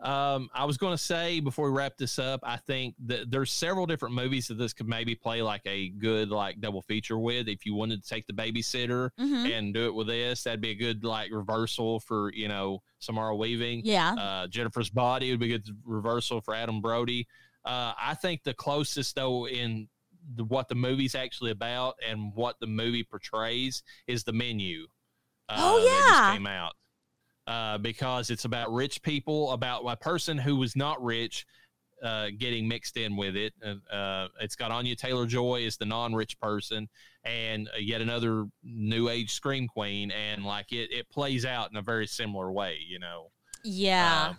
Um, 0.00 0.48
I 0.54 0.64
was 0.64 0.78
going 0.78 0.94
to 0.94 1.02
say 1.02 1.40
before 1.40 1.70
we 1.70 1.76
wrap 1.76 1.98
this 1.98 2.18
up, 2.18 2.40
I 2.42 2.56
think 2.56 2.94
that 3.06 3.30
there's 3.30 3.52
several 3.52 3.84
different 3.84 4.14
movies 4.14 4.48
that 4.48 4.54
this 4.54 4.72
could 4.72 4.88
maybe 4.88 5.14
play 5.14 5.42
like 5.42 5.60
a 5.66 5.90
good 5.90 6.30
like 6.30 6.58
double 6.60 6.80
feature 6.82 7.18
with. 7.18 7.48
If 7.48 7.66
you 7.66 7.74
wanted 7.74 8.02
to 8.02 8.08
take 8.08 8.26
the 8.26 8.32
babysitter 8.32 9.10
Mhm. 9.18 9.58
and 9.58 9.74
do 9.74 9.86
it 9.86 9.94
with 9.94 10.06
this, 10.06 10.42
that'd 10.44 10.60
be 10.62 10.70
a 10.70 10.74
good 10.74 11.04
like 11.04 11.30
reversal 11.30 12.00
for 12.00 12.32
you 12.32 12.48
know 12.48 12.82
Samara 12.98 13.36
Weaving. 13.36 13.82
Yeah. 13.84 14.14
Uh, 14.14 14.46
Jennifer's 14.46 14.90
Body 14.90 15.30
would 15.30 15.40
be 15.40 15.54
a 15.54 15.58
good 15.58 15.68
reversal 15.84 16.40
for 16.40 16.54
Adam 16.54 16.80
Brody. 16.80 17.26
Uh, 17.64 17.92
I 17.98 18.14
think 18.14 18.42
the 18.42 18.54
closest 18.54 19.14
though 19.16 19.46
in 19.48 19.88
the, 20.36 20.44
what 20.44 20.68
the 20.68 20.74
movie's 20.74 21.14
actually 21.14 21.50
about 21.50 21.94
and 22.06 22.32
what 22.34 22.56
the 22.60 22.66
movie 22.66 23.04
portrays 23.04 23.82
is 24.06 24.24
the 24.24 24.32
menu. 24.32 24.86
Uh, 25.48 25.56
Oh, 25.58 25.84
yeah. 25.84 26.32
came 26.34 26.46
out 26.46 26.74
uh, 27.46 27.78
because 27.78 28.30
it's 28.30 28.44
about 28.44 28.72
rich 28.72 29.02
people, 29.02 29.52
about 29.52 29.82
a 29.86 29.96
person 29.96 30.38
who 30.38 30.56
was 30.56 30.76
not 30.76 31.02
rich 31.02 31.46
uh, 32.02 32.28
getting 32.38 32.66
mixed 32.66 32.96
in 32.96 33.16
with 33.16 33.36
it. 33.36 33.52
Uh, 33.64 33.74
uh, 33.94 34.28
it's 34.40 34.56
got 34.56 34.70
Anya 34.70 34.96
Taylor 34.96 35.26
Joy 35.26 35.66
as 35.66 35.76
the 35.76 35.84
non-rich 35.84 36.38
person, 36.40 36.88
and 37.24 37.68
uh, 37.68 37.78
yet 37.78 38.00
another 38.00 38.46
new 38.62 39.08
age 39.08 39.32
scream 39.32 39.68
queen, 39.68 40.10
and 40.10 40.44
like 40.44 40.72
it, 40.72 40.90
it 40.92 41.10
plays 41.10 41.44
out 41.44 41.70
in 41.70 41.76
a 41.76 41.82
very 41.82 42.06
similar 42.06 42.50
way. 42.50 42.78
You 42.86 43.00
know, 43.00 43.30
yeah. 43.64 44.28
Uh, 44.30 44.34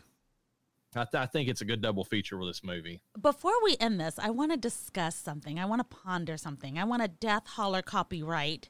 I, 0.96 1.06
th- 1.06 1.22
I 1.22 1.26
think 1.26 1.48
it's 1.48 1.62
a 1.62 1.66
good 1.66 1.82
double 1.82 2.04
feature 2.04 2.38
with 2.38 2.50
this 2.50 2.64
movie. 2.64 3.02
Before 3.20 3.54
we 3.64 3.78
end 3.80 4.00
this, 4.00 4.20
I 4.20 4.30
want 4.30 4.52
to 4.52 4.58
discuss 4.58 5.16
something. 5.16 5.58
I 5.58 5.66
want 5.66 5.80
to 5.80 5.96
ponder 5.98 6.38
something. 6.38 6.78
I 6.78 6.84
want 6.84 7.02
to 7.02 7.08
Death 7.08 7.48
Holler 7.48 7.82
copyright 7.82 8.68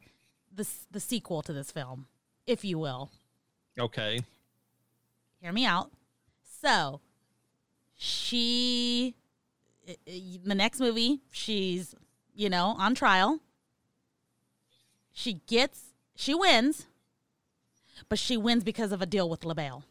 the 0.53 0.67
the 0.91 0.99
sequel 0.99 1.41
to 1.43 1.53
this 1.53 1.71
film, 1.71 2.07
if 2.45 2.63
you 2.63 2.77
will. 2.77 3.11
Okay, 3.79 4.19
Hear 5.41 5.51
me 5.51 5.65
out. 5.65 5.91
So, 6.61 7.01
she 7.95 9.15
the 10.05 10.55
next 10.55 10.79
movie, 10.79 11.21
she's, 11.31 11.95
you 12.35 12.49
know, 12.49 12.75
on 12.77 12.93
trial. 12.93 13.39
She 15.11 15.41
gets 15.47 15.93
she 16.15 16.35
wins, 16.35 16.85
but 18.07 18.19
she 18.19 18.37
wins 18.37 18.63
because 18.63 18.91
of 18.91 19.01
a 19.01 19.07
deal 19.07 19.27
with 19.27 19.43
Le 19.43 19.55
Bail. 19.55 19.83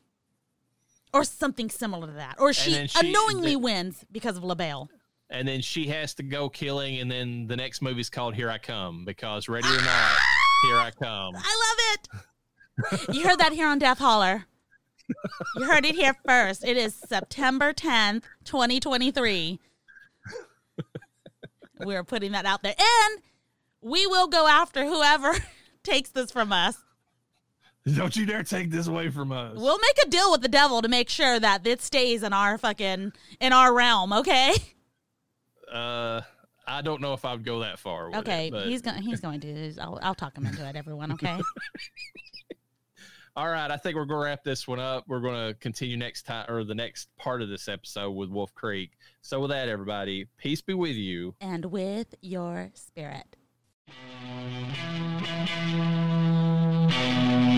Or 1.13 1.25
something 1.25 1.69
similar 1.71 2.07
to 2.07 2.13
that. 2.15 2.37
Or 2.39 2.53
she, 2.53 2.87
she- 2.87 3.07
unknowingly 3.07 3.53
the- 3.53 3.59
wins 3.59 4.05
because 4.13 4.37
of 4.37 4.45
Le 4.45 4.55
Bail. 4.55 4.89
and 5.29 5.47
then 5.47 5.61
she 5.61 5.87
has 5.89 6.15
to 6.15 6.23
go 6.23 6.49
killing, 6.49 6.99
and 7.01 7.11
then 7.11 7.47
the 7.47 7.57
next 7.57 7.83
movie's 7.83 8.11
called 8.11 8.35
Here 8.35 8.51
I 8.51 8.59
Come 8.59 9.05
because 9.05 9.49
ready 9.49 9.67
or 9.69 9.79
ah! 9.81 10.19
not, 10.65 10.69
here 10.71 10.79
I 10.79 10.91
come. 10.91 11.35
I 11.37 11.99
love 12.91 12.99
it. 13.09 13.15
you 13.15 13.25
heard 13.29 13.39
that 13.41 13.53
here 13.53 13.67
on 13.67 13.79
Death 13.79 13.99
Holler. 13.99 14.45
You 15.57 15.65
heard 15.65 15.85
it 15.85 15.97
here 15.97 16.15
first. 16.25 16.65
It 16.65 16.77
is 16.77 16.95
September 16.95 17.73
10th, 17.73 18.23
2023. 18.45 19.59
We're 21.81 22.05
putting 22.05 22.33
that 22.33 22.45
out 22.47 22.63
there. 22.63 22.75
And 22.79 23.23
we 23.81 24.07
will 24.07 24.29
go 24.29 24.47
after 24.47 24.85
whoever 24.85 25.33
takes 25.83 26.11
this 26.11 26.31
from 26.31 26.53
us. 26.53 26.77
Don't 27.95 28.15
you 28.15 28.27
dare 28.27 28.43
take 28.43 28.71
this 28.71 28.87
away 28.87 29.09
from 29.11 29.33
us. 29.33 29.57
We'll 29.57 29.79
make 29.79 29.97
a 30.07 30.09
deal 30.11 30.31
with 30.31 30.43
the 30.43 30.49
devil 30.49 30.83
to 30.83 30.89
make 30.89 31.09
sure 31.09 31.41
that 31.41 31.67
it 31.67 31.81
stays 31.81 32.23
in 32.23 32.33
our 32.33 32.59
fucking 32.59 33.13
in 33.41 33.53
our 33.53 33.73
realm, 33.75 34.13
okay? 34.13 34.55
uh, 35.73 36.21
I 36.67 36.83
don't 36.83 37.01
know 37.01 37.15
if 37.15 37.25
I 37.25 37.33
would 37.33 37.45
go 37.45 37.61
that 37.61 37.79
far. 37.79 38.11
With 38.11 38.19
Okay, 38.19 38.49
it, 38.49 38.51
but- 38.53 38.67
he's 38.67 38.83
going 38.83 39.01
he's 39.03 39.21
going 39.21 39.41
to 39.41 39.75
I'll, 39.81 39.99
I'll 40.03 40.15
talk 40.15 40.37
him 40.37 40.47
into 40.47 40.67
it 40.69 40.77
everyone, 40.77 41.13
okay? 41.13 41.41
All 43.37 43.49
right, 43.49 43.71
I 43.71 43.77
think 43.77 43.95
we're 43.95 44.05
going 44.07 44.21
to 44.21 44.25
wrap 44.25 44.43
this 44.45 44.67
one 44.67 44.81
up. 44.81 45.05
We're 45.07 45.21
going 45.21 45.49
to 45.49 45.55
continue 45.61 45.97
next 45.97 46.25
time 46.25 46.47
or 46.51 46.65
the 46.65 46.75
next 46.75 47.09
part 47.17 47.41
of 47.43 47.49
this 47.49 47.69
episode 47.69 48.11
with 48.11 48.29
Wolf 48.29 48.53
Creek. 48.55 48.91
So, 49.23 49.41
with 49.41 49.51
that, 49.51 49.69
everybody, 49.69 50.27
peace 50.37 50.61
be 50.61 50.75
with 50.75 50.97
you. 50.97 51.35
and 51.41 51.65
with 51.67 52.13
your 52.21 52.71
spirit. 52.75 53.37
Thank 56.91 57.50